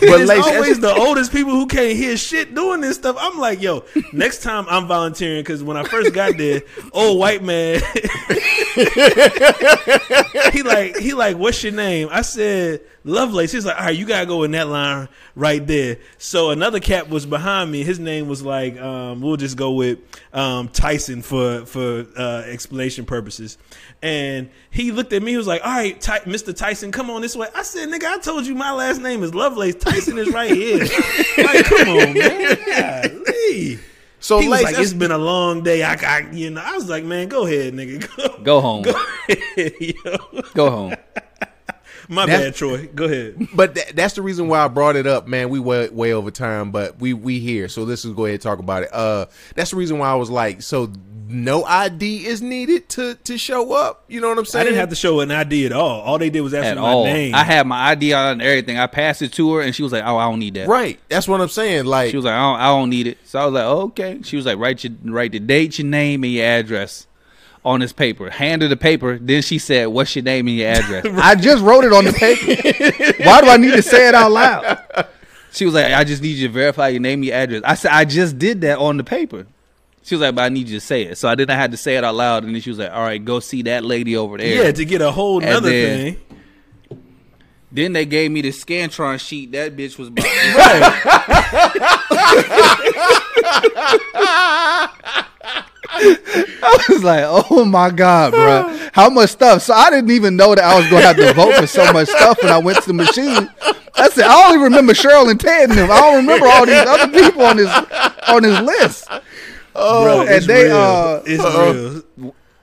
but 0.00 0.20
it's 0.20 0.28
lace, 0.28 0.44
always 0.44 0.80
the 0.80 0.94
oldest 0.94 1.32
people 1.32 1.52
who 1.52 1.66
can't 1.66 1.96
hear 1.96 2.16
shit 2.16 2.54
doing 2.54 2.80
this 2.80 2.96
stuff. 2.96 3.16
I'm 3.18 3.38
like, 3.38 3.60
yo, 3.60 3.84
next 4.12 4.42
time 4.42 4.66
I'm 4.68 4.86
volunteering 4.86 5.40
because 5.40 5.62
when 5.62 5.76
I 5.76 5.84
first 5.84 6.14
got 6.14 6.36
there, 6.36 6.62
old 6.92 7.18
white 7.18 7.42
man, 7.42 7.80
he 10.52 10.62
like 10.62 10.96
he 10.96 11.14
like, 11.14 11.36
what's 11.36 11.62
your 11.62 11.72
name? 11.72 12.08
I 12.10 12.22
said 12.22 12.80
Lovelace. 13.08 13.52
He's 13.52 13.64
like, 13.64 13.76
all 13.78 13.86
right, 13.86 13.96
you 13.96 14.04
gotta 14.06 14.26
go 14.26 14.42
in 14.42 14.50
that 14.52 14.68
line 14.68 15.08
right 15.34 15.66
there. 15.66 15.98
So 16.18 16.50
another 16.50 16.78
cat 16.80 17.08
was 17.08 17.26
behind 17.26 17.70
me. 17.72 17.82
His 17.82 17.98
name 17.98 18.28
was 18.28 18.42
like, 18.42 18.78
um, 18.80 19.20
we'll 19.20 19.36
just 19.36 19.56
go 19.56 19.72
with 19.72 19.98
um, 20.32 20.68
Tyson 20.68 21.22
for 21.22 21.64
for 21.66 22.06
uh, 22.16 22.42
explanation 22.46 23.04
purposes. 23.06 23.58
And 24.02 24.50
he 24.70 24.92
looked 24.92 25.12
at 25.12 25.22
me. 25.22 25.32
He 25.32 25.36
was 25.36 25.46
like, 25.46 25.62
all 25.64 25.72
right, 25.72 26.00
Ty- 26.00 26.20
Mr. 26.20 26.54
Tyson, 26.54 26.92
come 26.92 27.10
on 27.10 27.22
this 27.22 27.34
way. 27.34 27.48
I 27.54 27.62
said, 27.62 27.88
nigga, 27.88 28.04
I 28.04 28.18
told 28.18 28.46
you 28.46 28.54
my 28.54 28.72
last 28.72 29.00
name 29.00 29.22
is 29.22 29.34
Lovelace. 29.34 29.74
Tyson 29.74 30.18
is 30.18 30.30
right 30.32 30.50
here. 30.50 30.78
like, 31.38 31.64
come 31.64 31.88
on, 31.88 32.12
man. 32.14 32.58
Golly. 33.22 33.78
So 34.20 34.40
he 34.40 34.48
was 34.48 34.62
like, 34.62 34.78
"It's 34.78 34.92
been 34.92 35.12
a 35.12 35.18
long 35.18 35.62
day." 35.62 35.82
I, 35.84 35.94
I, 35.94 36.30
you 36.32 36.50
know, 36.50 36.60
I 36.60 36.74
was 36.74 36.88
like, 36.88 37.04
"Man, 37.04 37.28
go 37.28 37.46
ahead, 37.46 37.72
nigga, 37.72 38.04
go, 38.38 38.42
Go 38.42 38.60
home. 38.60 38.82
go 38.82 38.90
ahead, 39.28 39.72
yo." 39.80 40.42
Go 40.54 40.70
home. 40.70 40.94
My 42.08 42.24
That's- 42.26 42.46
bad, 42.46 42.54
Troy. 42.54 42.88
Go 42.94 43.04
ahead. 43.04 43.48
But 43.54 43.74
tha- 43.74 43.92
that's 43.94 44.14
the 44.14 44.22
reason 44.22 44.48
why 44.48 44.64
I 44.64 44.68
brought 44.68 44.96
it 44.96 45.06
up, 45.06 45.26
man. 45.28 45.50
We 45.50 45.58
way 45.60 45.88
way 45.90 46.12
over 46.12 46.30
time, 46.30 46.70
but 46.70 46.98
we 46.98 47.12
we 47.12 47.38
here, 47.38 47.68
so 47.68 47.82
let's 47.82 48.02
just 48.02 48.16
go 48.16 48.24
ahead 48.24 48.34
and 48.34 48.42
talk 48.42 48.58
about 48.58 48.84
it. 48.84 48.90
Uh, 48.94 49.26
that's 49.54 49.70
the 49.72 49.76
reason 49.76 49.98
why 49.98 50.08
I 50.08 50.14
was 50.14 50.30
like, 50.30 50.62
so 50.62 50.90
no 51.30 51.62
ID 51.64 52.26
is 52.26 52.40
needed 52.40 52.88
to 52.90 53.14
to 53.16 53.36
show 53.36 53.74
up. 53.74 54.04
You 54.08 54.22
know 54.22 54.28
what 54.30 54.38
I'm 54.38 54.46
saying? 54.46 54.62
I 54.62 54.64
didn't 54.64 54.78
have 54.80 54.88
to 54.88 54.94
show 54.96 55.20
an 55.20 55.30
ID 55.30 55.66
at 55.66 55.72
all. 55.72 56.00
All 56.00 56.16
they 56.18 56.30
did 56.30 56.40
was 56.40 56.54
ask 56.54 56.64
At 56.64 56.76
me 56.76 56.80
my 56.82 56.88
all. 56.88 57.04
name. 57.04 57.34
I 57.34 57.44
had 57.44 57.66
my 57.66 57.90
ID 57.90 58.14
on 58.14 58.32
and 58.32 58.42
everything. 58.42 58.78
I 58.78 58.86
passed 58.86 59.20
it 59.20 59.32
to 59.34 59.52
her, 59.54 59.60
and 59.60 59.74
she 59.74 59.82
was 59.82 59.92
like, 59.92 60.04
"Oh, 60.04 60.16
I 60.16 60.24
don't 60.30 60.38
need 60.38 60.54
that." 60.54 60.66
Right. 60.68 60.98
That's 61.10 61.28
what 61.28 61.42
I'm 61.42 61.48
saying. 61.50 61.84
Like, 61.84 62.10
She 62.10 62.16
was 62.16 62.24
like, 62.24 62.32
I 62.34 62.40
don't, 62.40 62.60
I 62.60 62.66
don't 62.68 62.88
need 62.88 63.06
it. 63.08 63.18
So 63.24 63.38
I 63.38 63.44
was 63.44 63.52
like, 63.52 63.64
oh, 63.64 63.80
okay. 63.88 64.20
She 64.22 64.36
was 64.36 64.46
like, 64.46 64.56
write 64.58 64.82
your 64.84 64.94
write 65.04 65.32
the 65.32 65.40
date, 65.40 65.78
your 65.78 65.86
name, 65.88 66.24
and 66.24 66.32
your 66.32 66.46
address 66.46 67.06
on 67.64 67.80
this 67.80 67.92
paper. 67.92 68.30
Hand 68.30 68.62
her 68.62 68.68
the 68.68 68.76
paper. 68.76 69.18
Then 69.18 69.42
she 69.42 69.58
said, 69.58 69.86
"What's 69.86 70.14
your 70.16 70.22
name 70.24 70.48
and 70.48 70.56
your 70.56 70.68
address?" 70.68 71.06
I 71.14 71.34
just 71.34 71.62
wrote 71.62 71.84
it 71.84 71.92
on 71.92 72.04
the 72.04 72.12
paper. 72.12 72.46
Why 73.24 73.40
do 73.40 73.48
I 73.48 73.56
need 73.56 73.72
to 73.72 73.82
say 73.82 74.08
it 74.08 74.14
out 74.14 74.30
loud? 74.32 74.78
She 75.52 75.64
was 75.64 75.74
like, 75.74 75.92
I 75.92 76.04
just 76.04 76.22
need 76.22 76.36
you 76.36 76.46
to 76.48 76.52
verify 76.52 76.88
your 76.88 77.00
name 77.00 77.20
and 77.20 77.24
your 77.24 77.34
address. 77.34 77.62
I 77.64 77.74
said, 77.74 77.90
I 77.92 78.04
just 78.04 78.38
did 78.38 78.60
that 78.60 78.78
on 78.78 78.96
the 78.98 79.04
paper. 79.04 79.46
She 80.02 80.14
was 80.14 80.20
like, 80.22 80.34
but 80.34 80.42
I 80.42 80.48
need 80.50 80.68
you 80.68 80.78
to 80.78 80.84
say 80.84 81.02
it. 81.04 81.16
So 81.18 81.28
I 81.28 81.34
then 81.34 81.50
I 81.50 81.54
had 81.54 81.70
to 81.72 81.76
say 81.76 81.96
it 81.96 82.04
out 82.04 82.14
loud, 82.14 82.44
and 82.44 82.54
then 82.54 82.60
she 82.62 82.70
was 82.70 82.78
like, 82.78 82.90
all 82.92 83.02
right, 83.02 83.22
go 83.22 83.40
see 83.40 83.62
that 83.62 83.84
lady 83.84 84.16
over 84.16 84.36
there. 84.38 84.64
yeah, 84.64 84.72
to 84.72 84.84
get 84.84 85.00
a 85.02 85.10
whole 85.10 85.38
And 85.42 85.46
nother 85.50 85.70
then- 85.70 86.14
thing. 86.14 86.24
Then 87.70 87.92
they 87.92 88.06
gave 88.06 88.30
me 88.30 88.40
the 88.40 88.48
Scantron 88.48 89.20
sheet. 89.20 89.52
That 89.52 89.76
bitch 89.76 89.98
was 89.98 90.08
about. 90.08 90.24
I 95.90 96.86
was 96.88 97.02
like, 97.02 97.24
oh 97.26 97.64
my 97.64 97.90
god, 97.90 98.32
bro, 98.32 98.78
how 98.92 99.08
much 99.10 99.30
stuff? 99.30 99.62
So 99.62 99.74
I 99.74 99.90
didn't 99.90 100.10
even 100.10 100.36
know 100.36 100.54
that 100.54 100.64
I 100.64 100.78
was 100.78 100.88
gonna 100.90 101.06
have 101.06 101.16
to 101.16 101.32
vote 101.32 101.54
for 101.54 101.66
so 101.66 101.92
much 101.92 102.08
stuff 102.08 102.38
when 102.42 102.52
I 102.52 102.58
went 102.58 102.82
to 102.82 102.86
the 102.86 102.94
machine. 102.94 103.48
I 103.94 104.08
said, 104.10 104.26
I 104.26 104.46
only 104.46 104.62
remember 104.62 104.92
Cheri 104.94 105.30
and 105.30 105.40
Ted 105.40 105.70
and 105.70 105.78
them. 105.78 105.90
I 105.90 106.00
don't 106.00 106.16
remember 106.16 106.46
all 106.46 106.66
these 106.66 106.86
other 106.86 107.10
people 107.12 107.42
on 107.42 107.56
this 107.56 107.68
on 108.28 108.42
this 108.42 108.60
list. 108.60 109.08
Bro, 109.72 110.22
and 110.22 110.30
it's 110.30 110.46
they, 110.46 110.64
real. 110.64 110.76
uh, 110.76 111.22
it's 111.24 111.42
uh, 111.44 111.72
real. 111.72 112.02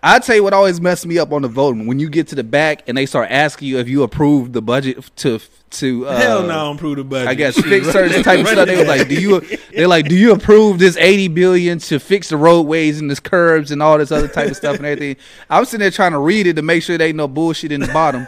I 0.08 0.20
tell 0.20 0.36
you 0.36 0.44
what 0.44 0.54
always 0.54 0.80
messed 0.80 1.08
me 1.08 1.18
up 1.18 1.34
on 1.34 1.42
the 1.42 1.48
voting 1.48 1.88
when 1.88 1.98
you 2.00 2.10
get 2.12 2.28
to 2.28 2.36
the 2.36 2.44
back 2.44 2.84
and 2.88 2.96
they 2.96 3.08
start 3.08 3.32
asking 3.32 3.70
you 3.70 3.80
if 3.80 3.90
you 3.90 4.04
approve 4.04 4.54
the 4.54 4.62
budget 4.62 5.04
to 5.18 5.40
to 5.72 6.06
uh, 6.08 6.16
Hell 6.20 6.44
no, 6.44 6.72
I 6.72 6.76
approve 6.76 6.98
the 6.98 7.04
budget. 7.04 7.28
I 7.28 7.34
guess 7.34 7.56
Shit, 7.56 7.66
fix 7.70 7.92
certain 7.92 8.22
type 8.22 8.42
of 8.42 8.48
stuff. 8.48 8.68
They 8.68 8.78
was 8.78 8.88
like, 8.88 9.08
"Do 9.08 9.16
you?" 9.16 9.42
They're 9.74 9.88
like, 9.88 10.08
"Do 10.08 10.16
you 10.16 10.32
approve 10.34 10.78
this 10.78 10.96
eighty 10.98 11.28
billion 11.28 11.80
to 11.80 12.00
fix 12.00 12.30
the 12.30 12.38
roadways 12.38 13.02
and 13.02 13.10
this 13.10 13.20
curbs 13.20 13.72
and 13.72 13.82
all 13.82 13.98
this 13.98 14.12
other 14.12 14.28
type 14.28 14.52
of 14.52 14.56
stuff 14.56 14.78
and 14.78 14.86
everything?" 14.86 15.16
I'm 15.50 15.66
sitting 15.66 15.80
there 15.80 15.90
trying 15.90 16.12
to 16.12 16.20
read 16.20 16.46
it 16.46 16.56
to 16.58 16.62
make 16.62 16.84
sure 16.84 17.00
there 17.00 17.08
ain't 17.08 17.18
no 17.18 17.28
bullshit 17.28 17.72
in 17.72 17.82
the 17.82 17.88
bottom. 17.88 18.28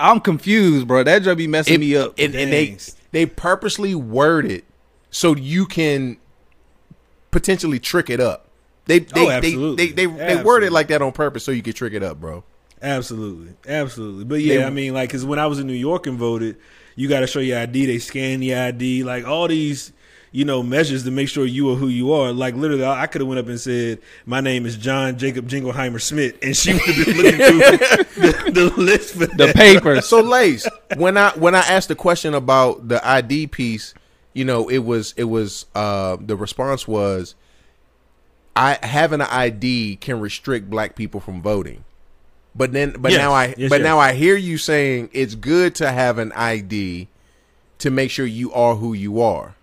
I'm 0.00 0.18
confused, 0.18 0.88
bro. 0.88 1.04
That 1.04 1.22
just 1.22 1.38
be 1.38 1.46
messing 1.46 1.74
it- 1.74 1.78
me 1.78 1.96
up. 1.96 2.14
and, 2.18 2.34
and 2.34 2.52
they 2.52 2.76
they 3.12 3.24
purposely 3.24 3.94
word 3.94 4.46
it 4.46 4.64
so 5.12 5.36
you 5.36 5.64
can 5.64 6.16
potentially 7.30 7.78
trick 7.78 8.10
it 8.10 8.18
up. 8.18 8.48
They 8.86 9.00
they 9.00 9.20
Oh, 9.20 9.26
they, 9.28 9.32
absolutely. 9.34 9.86
they 9.92 10.06
they, 10.06 10.34
they 10.36 10.42
word 10.42 10.64
it 10.64 10.72
like 10.72 10.88
that 10.88 11.02
on 11.02 11.12
purpose 11.12 11.44
so 11.44 11.52
you 11.52 11.62
can 11.62 11.72
trick 11.72 11.92
it 11.92 12.02
up, 12.02 12.20
bro. 12.20 12.44
Absolutely, 12.80 13.52
absolutely. 13.68 14.24
But 14.24 14.40
yeah, 14.42 14.58
They- 14.58 14.64
I 14.64 14.70
mean, 14.70 14.92
like, 14.94 15.08
because 15.08 15.24
when 15.24 15.38
I 15.38 15.46
was 15.46 15.58
in 15.60 15.66
New 15.66 15.72
York 15.72 16.06
and 16.06 16.18
voted, 16.18 16.56
you 16.96 17.08
got 17.08 17.20
to 17.20 17.26
show 17.26 17.38
your 17.40 17.58
ID. 17.58 17.86
They 17.86 17.98
scan 17.98 18.42
your 18.42 18.58
ID, 18.60 19.04
like 19.04 19.24
all 19.24 19.46
these, 19.48 19.92
you 20.32 20.44
know, 20.44 20.62
measures 20.64 21.04
to 21.04 21.10
make 21.12 21.28
sure 21.28 21.46
you 21.46 21.70
are 21.70 21.76
who 21.76 21.86
you 21.88 22.12
are. 22.12 22.32
Like 22.32 22.54
literally, 22.56 22.84
I 22.84 23.06
could 23.06 23.20
have 23.20 23.28
went 23.28 23.38
up 23.38 23.46
and 23.46 23.60
said, 23.60 24.00
"My 24.26 24.40
name 24.40 24.66
is 24.66 24.76
John 24.76 25.16
Jacob 25.16 25.48
Jingleheimer 25.48 26.00
Smith," 26.00 26.36
and 26.42 26.56
she 26.56 26.72
would 26.72 26.82
have 26.82 27.06
been 27.06 27.16
looking 27.16 27.38
through 27.38 28.32
the, 28.32 28.50
the 28.50 28.74
list 28.82 29.14
for 29.14 29.26
the 29.26 29.46
that. 29.46 29.54
papers. 29.54 30.06
So 30.06 30.20
Lace, 30.20 30.66
when 30.96 31.16
I 31.16 31.30
when 31.30 31.54
I 31.54 31.60
asked 31.60 31.86
the 31.88 31.94
question 31.94 32.34
about 32.34 32.88
the 32.88 33.06
ID 33.06 33.46
piece, 33.46 33.94
you 34.34 34.44
know, 34.44 34.68
it 34.68 34.78
was 34.78 35.14
it 35.16 35.24
was 35.24 35.66
uh 35.76 36.16
the 36.20 36.34
response 36.36 36.88
was 36.88 37.36
I 38.54 38.78
having 38.82 39.20
an 39.20 39.28
ID 39.30 39.96
can 39.96 40.20
restrict 40.20 40.68
black 40.68 40.94
people 40.94 41.20
from 41.20 41.40
voting. 41.42 41.84
But 42.54 42.72
then 42.72 42.94
but 42.98 43.12
Yes. 43.12 43.18
now 43.18 43.32
I 43.32 43.54
Yes, 43.56 43.70
but 43.70 43.80
yes. 43.80 43.84
now 43.84 43.98
I 43.98 44.12
hear 44.12 44.36
you 44.36 44.58
saying 44.58 45.10
it's 45.12 45.34
good 45.34 45.74
to 45.76 45.90
have 45.90 46.18
an 46.18 46.32
ID 46.32 47.08
to 47.78 47.90
make 47.90 48.10
sure 48.10 48.26
you 48.26 48.52
are 48.52 48.74
who 48.76 48.92
you 48.92 49.20
are. 49.20 49.54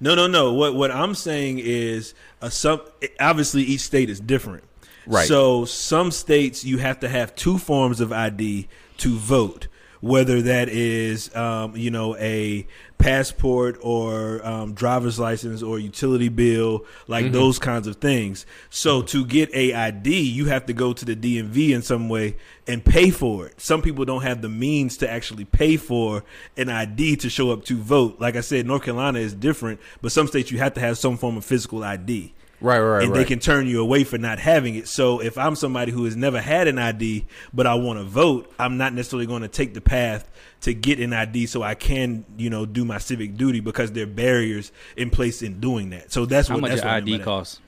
No, 0.00 0.14
no, 0.14 0.26
no. 0.26 0.52
What 0.52 0.74
what 0.74 0.90
I'm 0.90 1.14
saying 1.14 1.60
is, 1.60 2.14
uh, 2.42 2.48
some 2.48 2.80
obviously 3.20 3.62
each 3.62 3.80
state 3.80 4.10
is 4.10 4.20
different. 4.20 4.64
Right. 5.06 5.26
So 5.26 5.64
some 5.64 6.10
states 6.10 6.64
you 6.64 6.78
have 6.78 7.00
to 7.00 7.08
have 7.08 7.34
two 7.34 7.58
forms 7.58 8.00
of 8.00 8.12
ID 8.12 8.68
to 8.98 9.16
vote, 9.16 9.68
whether 10.00 10.42
that 10.42 10.68
is 10.68 11.34
um, 11.34 11.76
you 11.76 11.90
know 11.90 12.16
a 12.16 12.66
passport 13.00 13.78
or 13.80 14.46
um, 14.46 14.74
driver's 14.74 15.18
license 15.18 15.62
or 15.62 15.78
utility 15.78 16.28
bill, 16.28 16.84
like 17.08 17.32
those 17.32 17.58
kinds 17.58 17.86
of 17.86 17.96
things. 17.96 18.46
So 18.68 19.02
to 19.02 19.24
get 19.24 19.52
a 19.54 19.72
ID, 19.72 20.20
you 20.20 20.46
have 20.46 20.66
to 20.66 20.72
go 20.72 20.92
to 20.92 21.04
the 21.04 21.16
DMV 21.16 21.70
in 21.70 21.82
some 21.82 22.08
way 22.08 22.36
and 22.66 22.84
pay 22.84 23.10
for 23.10 23.46
it. 23.46 23.60
Some 23.60 23.82
people 23.82 24.04
don't 24.04 24.22
have 24.22 24.42
the 24.42 24.48
means 24.48 24.96
to 24.98 25.10
actually 25.10 25.44
pay 25.44 25.76
for 25.76 26.22
an 26.56 26.68
ID 26.68 27.16
to 27.16 27.30
show 27.30 27.50
up 27.50 27.64
to 27.64 27.76
vote. 27.76 28.20
Like 28.20 28.36
I 28.36 28.42
said, 28.42 28.66
North 28.66 28.84
Carolina 28.84 29.18
is 29.18 29.34
different, 29.34 29.80
but 30.02 30.12
some 30.12 30.26
states 30.28 30.50
you 30.50 30.58
have 30.58 30.74
to 30.74 30.80
have 30.80 30.98
some 30.98 31.16
form 31.16 31.36
of 31.36 31.44
physical 31.44 31.82
ID 31.82 32.34
Right, 32.60 32.78
right, 32.78 33.04
and 33.04 33.14
they 33.14 33.24
can 33.24 33.38
turn 33.38 33.66
you 33.66 33.80
away 33.80 34.04
for 34.04 34.18
not 34.18 34.38
having 34.38 34.74
it. 34.74 34.86
So 34.86 35.20
if 35.20 35.38
I'm 35.38 35.56
somebody 35.56 35.92
who 35.92 36.04
has 36.04 36.14
never 36.14 36.40
had 36.40 36.68
an 36.68 36.78
ID 36.78 37.24
but 37.54 37.66
I 37.66 37.74
want 37.74 37.98
to 37.98 38.04
vote, 38.04 38.52
I'm 38.58 38.76
not 38.76 38.92
necessarily 38.92 39.26
going 39.26 39.42
to 39.42 39.48
take 39.48 39.72
the 39.72 39.80
path 39.80 40.30
to 40.62 40.74
get 40.74 41.00
an 41.00 41.12
ID 41.12 41.46
so 41.46 41.62
I 41.62 41.74
can, 41.74 42.24
you 42.36 42.50
know, 42.50 42.66
do 42.66 42.84
my 42.84 42.98
civic 42.98 43.36
duty 43.36 43.60
because 43.60 43.92
there 43.92 44.04
are 44.04 44.06
barriers 44.06 44.72
in 44.96 45.10
place 45.10 45.40
in 45.42 45.58
doing 45.60 45.90
that. 45.90 46.12
So 46.12 46.26
that's 46.26 46.48
How 46.48 46.58
what 46.58 46.68
that's 46.68 46.82
your 46.82 46.86
what 46.86 46.94
I 46.94 47.00
meant 47.00 47.04
ID 47.04 47.12
by 47.12 47.18
that. 47.18 47.24
costs? 47.24 47.60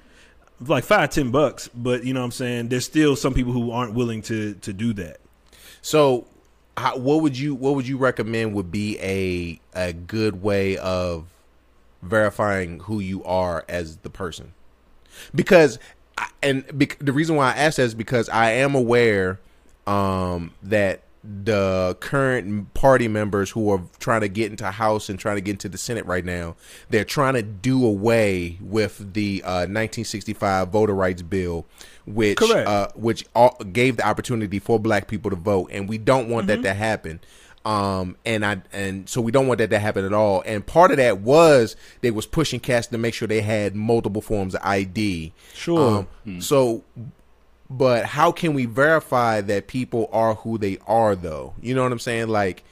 Like 0.61 0.85
five, 0.85 1.11
ten 1.11 1.31
bucks, 1.31 1.69
but 1.75 2.05
you 2.05 2.13
know 2.15 2.21
what 2.21 2.27
I'm 2.27 2.31
saying. 2.33 2.69
There's 2.69 2.85
still 2.85 3.17
some 3.17 3.35
people 3.35 3.53
who 3.53 3.71
aren't 3.73 3.95
willing 3.95 4.23
to 4.23 4.55
to 4.55 4.73
do 4.73 4.93
that. 4.95 5.19
So, 5.81 6.27
how, 6.77 6.97
what 6.99 7.23
would 7.23 7.37
you 7.37 7.55
what 7.55 7.75
would 7.75 7.89
you 7.89 7.97
recommend 7.97 8.55
would 8.55 8.71
be 8.71 8.99
a 9.01 9.59
a 9.75 9.93
good 9.93 10.41
way 10.43 10.77
of 10.77 11.25
verifying 12.03 12.81
who 12.81 13.01
you 13.01 13.25
are 13.25 13.65
as 13.69 13.97
the 13.99 14.11
person? 14.11 14.53
Because, 15.35 15.79
I- 16.19 16.29
and 16.43 16.65
bec- 16.79 16.99
the 17.01 17.13
reason 17.13 17.37
why 17.37 17.53
I 17.53 17.57
ask 17.57 17.77
that 17.77 17.83
is 17.85 17.95
because 17.95 18.29
I 18.29 18.53
am 18.53 18.75
aware 18.75 19.41
um, 19.87 20.53
that 20.63 21.03
the 21.25 21.97
current 22.01 22.75
party 22.75 23.07
members 23.09 23.51
who 23.51 23.71
are 23.71 23.83
trying 24.01 24.23
to 24.23 24.29
get 24.29 24.51
into 24.51 24.71
House 24.71 25.09
and 25.09 25.19
trying 25.19 25.37
to 25.37 25.41
get 25.41 25.53
into 25.53 25.69
the 25.69 25.79
Senate 25.79 26.05
right 26.07 26.25
now, 26.25 26.57
they're 26.91 27.05
trying 27.05 27.35
to 27.35 27.43
do 27.43 27.85
away 27.87 28.59
with 28.61 29.15
the 29.15 29.43
uh, 29.45 29.67
1965 29.67 30.69
voter 30.69 30.95
rights 30.95 31.23
bill, 31.23 31.65
which 32.07 32.37
uh, 32.67 32.89
which 32.97 33.25
all, 33.35 33.57
gave 33.73 33.97
the 33.99 34.07
opportunity 34.07 34.59
for 34.59 34.79
black 34.81 35.07
people 35.07 35.31
to 35.31 35.37
vote, 35.37 35.71
and 35.73 35.89
we 35.89 35.99
don't 35.99 36.29
want 36.29 36.47
Mm-hmm. 36.49 36.63
that 36.63 36.69
to 36.69 36.75
happen. 36.75 37.21
Um, 37.65 38.17
and 38.27 38.45
I 38.45 38.61
and 38.73 39.09
so 39.09 39.21
we 39.21 39.31
don't 39.31 39.47
want 39.47 39.59
that 39.59 39.71
to 39.71 39.79
happen 39.79 40.05
at 40.05 40.13
all. 40.13 40.43
And 40.45 40.67
part 40.67 40.91
of 40.91 40.97
that 40.97 41.21
was 41.21 41.77
they 42.01 42.11
was 42.11 42.27
pushing 42.27 42.59
cast 42.59 42.91
to 42.91 42.99
make 42.99 43.15
sure 43.15 43.29
they 43.29 43.41
had 43.43 43.77
multiple 43.77 44.21
forms 44.21 44.57
of 44.57 44.63
ID. 44.65 45.33
Sure. 45.55 46.07
Um, 46.27 46.41
So, 46.41 46.83
but 47.73 48.05
how 48.05 48.31
can 48.33 48.53
we 48.53 48.67
verify 48.67 49.41
that 49.41 49.67
people 49.67 50.09
are 50.13 50.35
who 50.35 50.59
they 50.59 50.79
are, 50.87 51.17
though? 51.17 51.55
You 51.61 51.75
know 51.75 51.83
what 51.83 51.93
I'm 51.93 51.99
saying? 51.99 52.29
Like, 52.29 52.65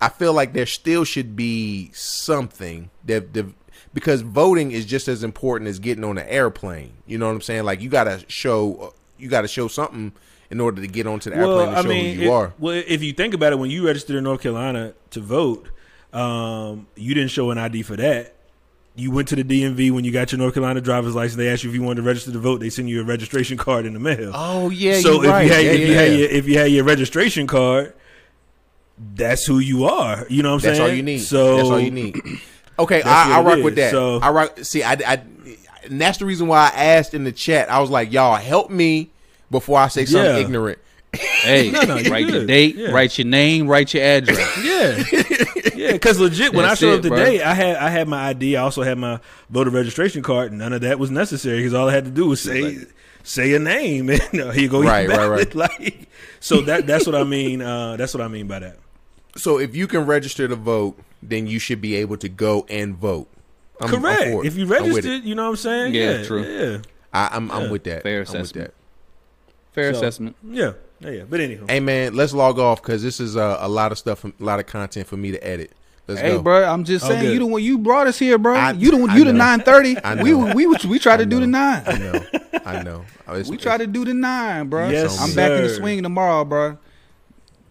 I 0.00 0.08
feel 0.08 0.32
like 0.32 0.52
there 0.52 0.66
still 0.66 1.04
should 1.04 1.34
be 1.34 1.90
something 1.92 2.90
that 3.04 3.32
the 3.32 3.52
because 3.92 4.20
voting 4.20 4.72
is 4.72 4.84
just 4.84 5.08
as 5.08 5.24
important 5.24 5.68
as 5.68 5.78
getting 5.78 6.04
on 6.04 6.18
an 6.18 6.28
airplane. 6.28 6.92
You 7.06 7.18
know 7.18 7.26
what 7.26 7.34
I'm 7.34 7.40
saying? 7.40 7.64
Like, 7.64 7.80
you 7.80 7.88
gotta 7.88 8.24
show 8.28 8.94
you 9.18 9.28
gotta 9.28 9.48
show 9.48 9.68
something 9.68 10.12
in 10.50 10.60
order 10.60 10.80
to 10.80 10.86
get 10.86 11.06
onto 11.06 11.30
the 11.30 11.36
airplane 11.36 11.70
to 11.70 11.82
show 11.82 11.88
who 11.88 11.94
you 11.94 12.22
it- 12.22 12.30
are. 12.30 12.52
Well, 12.58 12.82
if 12.86 13.02
you 13.02 13.12
think 13.12 13.34
about 13.34 13.52
it, 13.52 13.58
when 13.58 13.70
you 13.70 13.84
registered 13.84 14.16
in 14.16 14.24
North 14.24 14.42
Carolina 14.42 14.92
to 15.10 15.20
vote, 15.20 15.68
um, 16.12 16.86
you 16.94 17.14
didn't 17.14 17.30
show 17.30 17.50
an 17.50 17.58
ID 17.58 17.82
for 17.82 17.96
that. 17.96 18.35
You 18.96 19.10
went 19.10 19.28
to 19.28 19.36
the 19.36 19.44
DMV 19.44 19.90
when 19.92 20.04
you 20.04 20.10
got 20.10 20.32
your 20.32 20.38
North 20.38 20.54
Carolina 20.54 20.80
driver's 20.80 21.14
license. 21.14 21.36
They 21.36 21.50
asked 21.50 21.62
you 21.64 21.70
if 21.70 21.76
you 21.76 21.82
wanted 21.82 21.96
to 21.96 22.02
register 22.06 22.32
to 22.32 22.38
vote. 22.38 22.60
They 22.60 22.70
send 22.70 22.88
you 22.88 23.02
a 23.02 23.04
registration 23.04 23.58
card 23.58 23.84
in 23.84 23.92
the 23.92 24.00
mail. 24.00 24.32
Oh 24.34 24.70
yeah, 24.70 25.00
so 25.00 25.22
if 25.22 25.28
right. 25.30 25.42
you 25.42 25.52
had 25.52 25.64
Yeah, 25.64 25.70
if 25.72 25.80
you 25.80 25.94
had 25.94 26.10
yeah. 26.12 26.16
your 26.16 26.28
if 26.30 26.48
you 26.48 26.58
had 26.58 26.72
your 26.72 26.84
registration 26.84 27.46
card, 27.46 27.92
that's 29.14 29.44
who 29.44 29.58
you 29.58 29.84
are. 29.84 30.26
You 30.30 30.42
know 30.42 30.54
what 30.54 30.64
I'm 30.64 30.70
That's 30.70 30.78
saying? 30.78 30.78
That's 30.78 30.90
all 30.90 30.96
you 30.96 31.02
need. 31.02 31.18
So 31.18 31.56
that's 31.56 31.68
all 31.68 31.80
you 31.80 31.90
need. 31.90 32.20
Okay, 32.78 33.00
I, 33.00 33.38
I 33.38 33.40
rock 33.42 33.64
with 33.64 33.76
that. 33.76 33.90
So- 33.90 34.20
I 34.20 34.28
rock. 34.30 34.58
See, 34.62 34.82
I, 34.82 34.92
I, 34.92 35.22
and 35.84 35.98
that's 35.98 36.18
the 36.18 36.26
reason 36.26 36.46
why 36.46 36.70
I 36.74 36.84
asked 36.84 37.14
in 37.14 37.24
the 37.24 37.32
chat. 37.32 37.70
I 37.70 37.80
was 37.80 37.88
like, 37.88 38.12
y'all 38.12 38.36
help 38.36 38.68
me 38.70 39.08
before 39.50 39.78
I 39.78 39.88
say 39.88 40.04
something 40.04 40.36
ignorant. 40.36 40.78
Hey, 41.16 41.70
No, 41.72 41.82
no, 41.82 41.96
you 41.98 42.10
write 42.10 42.28
your 42.28 42.40
good. 42.40 42.46
date, 42.48 42.76
Yeah. 42.76 42.90
write 42.90 43.16
your 43.18 43.26
name, 43.26 43.66
write 43.68 43.92
your 43.94 44.02
address. 44.04 44.38
Yeah, 44.64 45.02
yeah. 45.74 45.92
Because 45.92 46.18
legit, 46.18 46.52
when 46.54 46.64
I 46.64 46.74
showed 46.74 46.94
it, 46.94 47.06
up 47.06 47.08
bro. 47.08 47.16
today, 47.18 47.42
I 47.42 47.54
had 47.54 47.76
I 47.76 47.90
had 47.90 48.08
my 48.08 48.28
ID. 48.28 48.56
I 48.56 48.62
also 48.62 48.82
had 48.82 48.98
my 48.98 49.20
voter 49.50 49.70
registration 49.70 50.22
card. 50.22 50.52
None 50.52 50.72
of 50.72 50.80
that 50.82 50.98
was 50.98 51.10
necessary 51.10 51.58
because 51.58 51.74
all 51.74 51.88
I 51.88 51.92
had 51.92 52.04
to 52.06 52.10
do 52.10 52.26
was 52.26 52.40
say 52.40 52.78
say 53.22 53.54
a 53.54 53.58
name, 53.58 54.08
and 54.10 54.20
uh, 54.40 54.50
here 54.50 54.62
you 54.62 54.68
go. 54.68 54.80
your 54.82 54.90
Right, 54.90 55.08
right, 55.08 55.26
right. 55.28 55.54
Like, 55.54 56.08
so 56.40 56.60
that 56.62 56.86
that's 56.86 57.06
what 57.06 57.14
I 57.14 57.24
mean. 57.24 57.60
Uh, 57.62 57.96
that's 57.96 58.14
what 58.14 58.22
I 58.22 58.28
mean 58.28 58.46
by 58.46 58.60
that. 58.60 58.78
So 59.36 59.58
if 59.58 59.76
you 59.76 59.86
can 59.86 60.06
register 60.06 60.48
to 60.48 60.56
vote, 60.56 60.98
then 61.22 61.46
you 61.46 61.58
should 61.58 61.80
be 61.80 61.94
able 61.96 62.16
to 62.18 62.28
go 62.28 62.64
and 62.70 62.96
vote. 62.96 63.28
I'm- 63.80 63.94
I'm 63.94 64.00
Correct. 64.00 64.46
if 64.46 64.56
you 64.56 64.62
I'm 64.64 64.68
with 64.70 64.80
it. 64.80 64.82
registered, 64.94 65.24
you 65.24 65.34
know 65.34 65.44
what 65.44 65.50
I'm 65.50 65.56
saying. 65.56 65.94
Yeah, 65.94 66.12
Yeah, 66.18 66.24
true. 66.24 66.42
Yeah, 66.42 66.78
I, 67.12 67.28
I'm, 67.36 67.50
I'm 67.50 67.68
with 67.68 67.84
that. 67.84 68.02
Fair 68.02 68.14
I'm 68.14 68.20
with 68.20 68.28
assessment. 68.30 68.68
that. 68.68 68.74
Fair 69.74 69.92
So- 69.92 69.98
assessment. 69.98 70.36
yeah, 70.42 70.72
yeah, 71.00 71.10
yeah. 71.10 71.22
But 71.28 71.40
anywho, 71.40 71.70
Hey 71.70 71.80
man, 71.80 72.14
let's 72.14 72.32
log 72.32 72.58
off 72.58 72.82
because 72.82 73.02
this 73.02 73.20
is 73.20 73.36
uh, 73.36 73.58
a 73.60 73.68
lot 73.68 73.92
of 73.92 73.98
stuff, 73.98 74.24
a 74.24 74.32
lot 74.40 74.58
of 74.60 74.66
content 74.66 75.06
for 75.06 75.16
me 75.16 75.30
to 75.32 75.46
edit. 75.46 75.72
Let's 76.08 76.20
Hey, 76.20 76.30
go. 76.36 76.42
bro, 76.42 76.64
I'm 76.64 76.84
just 76.84 77.04
Oh, 77.04 77.08
saying 77.08 77.22
good. 77.24 77.32
you 77.32 77.38
the 77.40 77.46
one 77.46 77.62
you 77.62 77.78
brought 77.78 78.06
us 78.06 78.16
here, 78.18 78.38
bro. 78.38 78.54
I- 78.54 78.70
you 78.72 78.92
the 78.92 79.12
I 79.12 79.16
you 79.16 79.24
the 79.24 79.32
nine 79.32 79.60
thirty. 79.60 79.96
I 79.98 80.22
We 80.22 80.30
know. 80.30 80.54
we 80.54 80.66
we 80.66 80.98
tried 81.00 81.16
to 81.16 81.22
I 81.22 81.26
do 81.26 81.40
the 81.40 81.46
know. 81.48 81.58
nine. 81.58 81.82
I 81.86 81.98
know, 81.98 82.24
I 82.64 82.82
know. 82.82 83.04
It's- 83.28 83.48
We 83.48 83.56
try 83.56 83.76
to 83.76 83.86
do 83.88 84.04
the 84.04 84.14
nine, 84.14 84.68
bro. 84.68 84.88
Yes, 84.88 85.20
I'm 85.20 85.34
back 85.34 85.50
in 85.50 85.62
the 85.64 85.68
swing 85.74 86.02
tomorrow, 86.04 86.44
bro. 86.44 86.78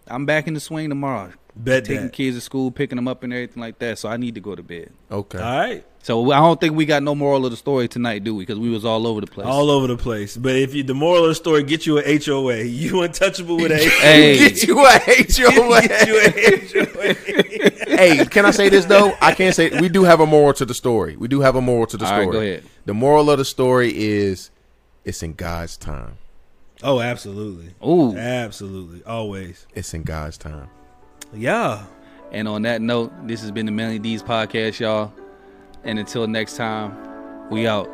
I'm 0.08 0.26
back 0.26 0.48
in 0.48 0.54
the 0.54 0.60
swing 0.60 0.90
tomorrow. 0.90 1.32
bet 1.56 1.86
Taking 1.86 2.04
that. 2.04 2.14
kids 2.14 2.36
to 2.38 2.42
school, 2.42 2.70
picking 2.72 2.98
them 2.98 3.08
up, 3.08 3.24
and 3.24 3.32
everything 3.34 3.62
like 3.62 3.80
that. 3.80 3.98
So 3.98 4.10
I 4.10 4.18
need 4.18 4.36
to 4.36 4.42
go 4.42 4.54
to 4.54 4.62
bed. 4.62 4.92
Okay. 5.10 5.38
All 5.40 5.58
right, 5.60 5.86
So 6.06 6.32
I 6.32 6.38
don't 6.38 6.60
think 6.60 6.76
we 6.76 6.86
got 6.86 7.02
no 7.02 7.16
moral 7.16 7.46
of 7.46 7.52
the 7.52 7.58
story 7.58 7.88
tonight, 7.88 8.24
do 8.24 8.36
we? 8.36 8.44
Because 8.44 8.60
we 8.60 8.70
was 8.70 8.86
all 8.86 9.08
over 9.08 9.22
the 9.22 9.26
place. 9.26 9.48
all 9.48 9.72
over 9.72 9.88
the 9.88 9.98
place. 9.98 10.38
But 10.38 10.56
if 10.56 10.72
you, 10.76 10.84
the 10.84 10.94
moral 10.94 11.24
of 11.24 11.30
the 11.30 11.34
story, 11.36 11.64
get 11.64 11.88
you 11.88 11.98
an 11.98 12.22
HOA. 12.24 12.58
You 12.62 13.02
untouchable 13.02 13.58
with 13.58 13.72
a 13.72 13.78
Hey. 13.78 14.38
Get 14.50 14.68
you 14.68 14.86
a 14.86 15.00
HOA. 15.00 15.82
Get 15.82 16.08
you 16.08 16.20
a 16.20 17.14
HOA. 17.90 17.98
hey, 17.98 18.24
can 18.26 18.46
I 18.46 18.52
say 18.52 18.70
this 18.70 18.86
though? 18.86 19.14
I 19.20 19.34
can't 19.34 19.56
say 19.56 19.82
we 19.82 19.90
do 19.90 20.04
have 20.04 20.20
a 20.20 20.28
moral 20.28 20.54
to 20.54 20.66
the 20.66 20.76
story. 20.76 21.16
We 21.16 21.28
do 21.28 21.42
have 21.42 21.56
a 21.56 21.62
moral 21.62 21.88
to 21.88 21.98
the 21.98 22.06
All 22.06 22.10
story. 22.12 22.26
right, 22.28 22.32
go 22.34 22.40
ahead. 22.40 22.64
The 22.86 22.94
moral 22.94 23.32
of 23.32 23.40
the 23.40 23.46
story 23.46 23.92
is 23.98 24.52
it's 25.06 25.24
in 25.24 25.34
God's 25.34 25.76
time. 25.76 26.20
Oh, 26.84 27.00
absolutely, 27.02 27.74
Oh, 27.82 28.16
absolutely, 28.16 29.04
always. 29.06 29.66
It's 29.74 29.92
in 29.96 30.04
God's 30.04 30.38
time. 30.38 30.70
Yeah. 31.34 31.84
And 32.32 32.48
on 32.48 32.62
that 32.62 32.80
note, 32.80 33.12
this 33.26 33.42
has 33.42 33.50
been 33.50 33.66
the 33.66 33.72
Manly 33.72 33.98
Deeds 33.98 34.22
podcast, 34.22 34.80
y'all. 34.80 35.12
And 35.86 36.00
until 36.00 36.28
next 36.28 36.58
time, 36.58 37.50
we 37.50 37.68
out. 37.68 37.90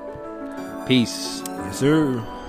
Peace. 0.88 1.43
Yes, 1.45 1.80
sir. 1.80 2.40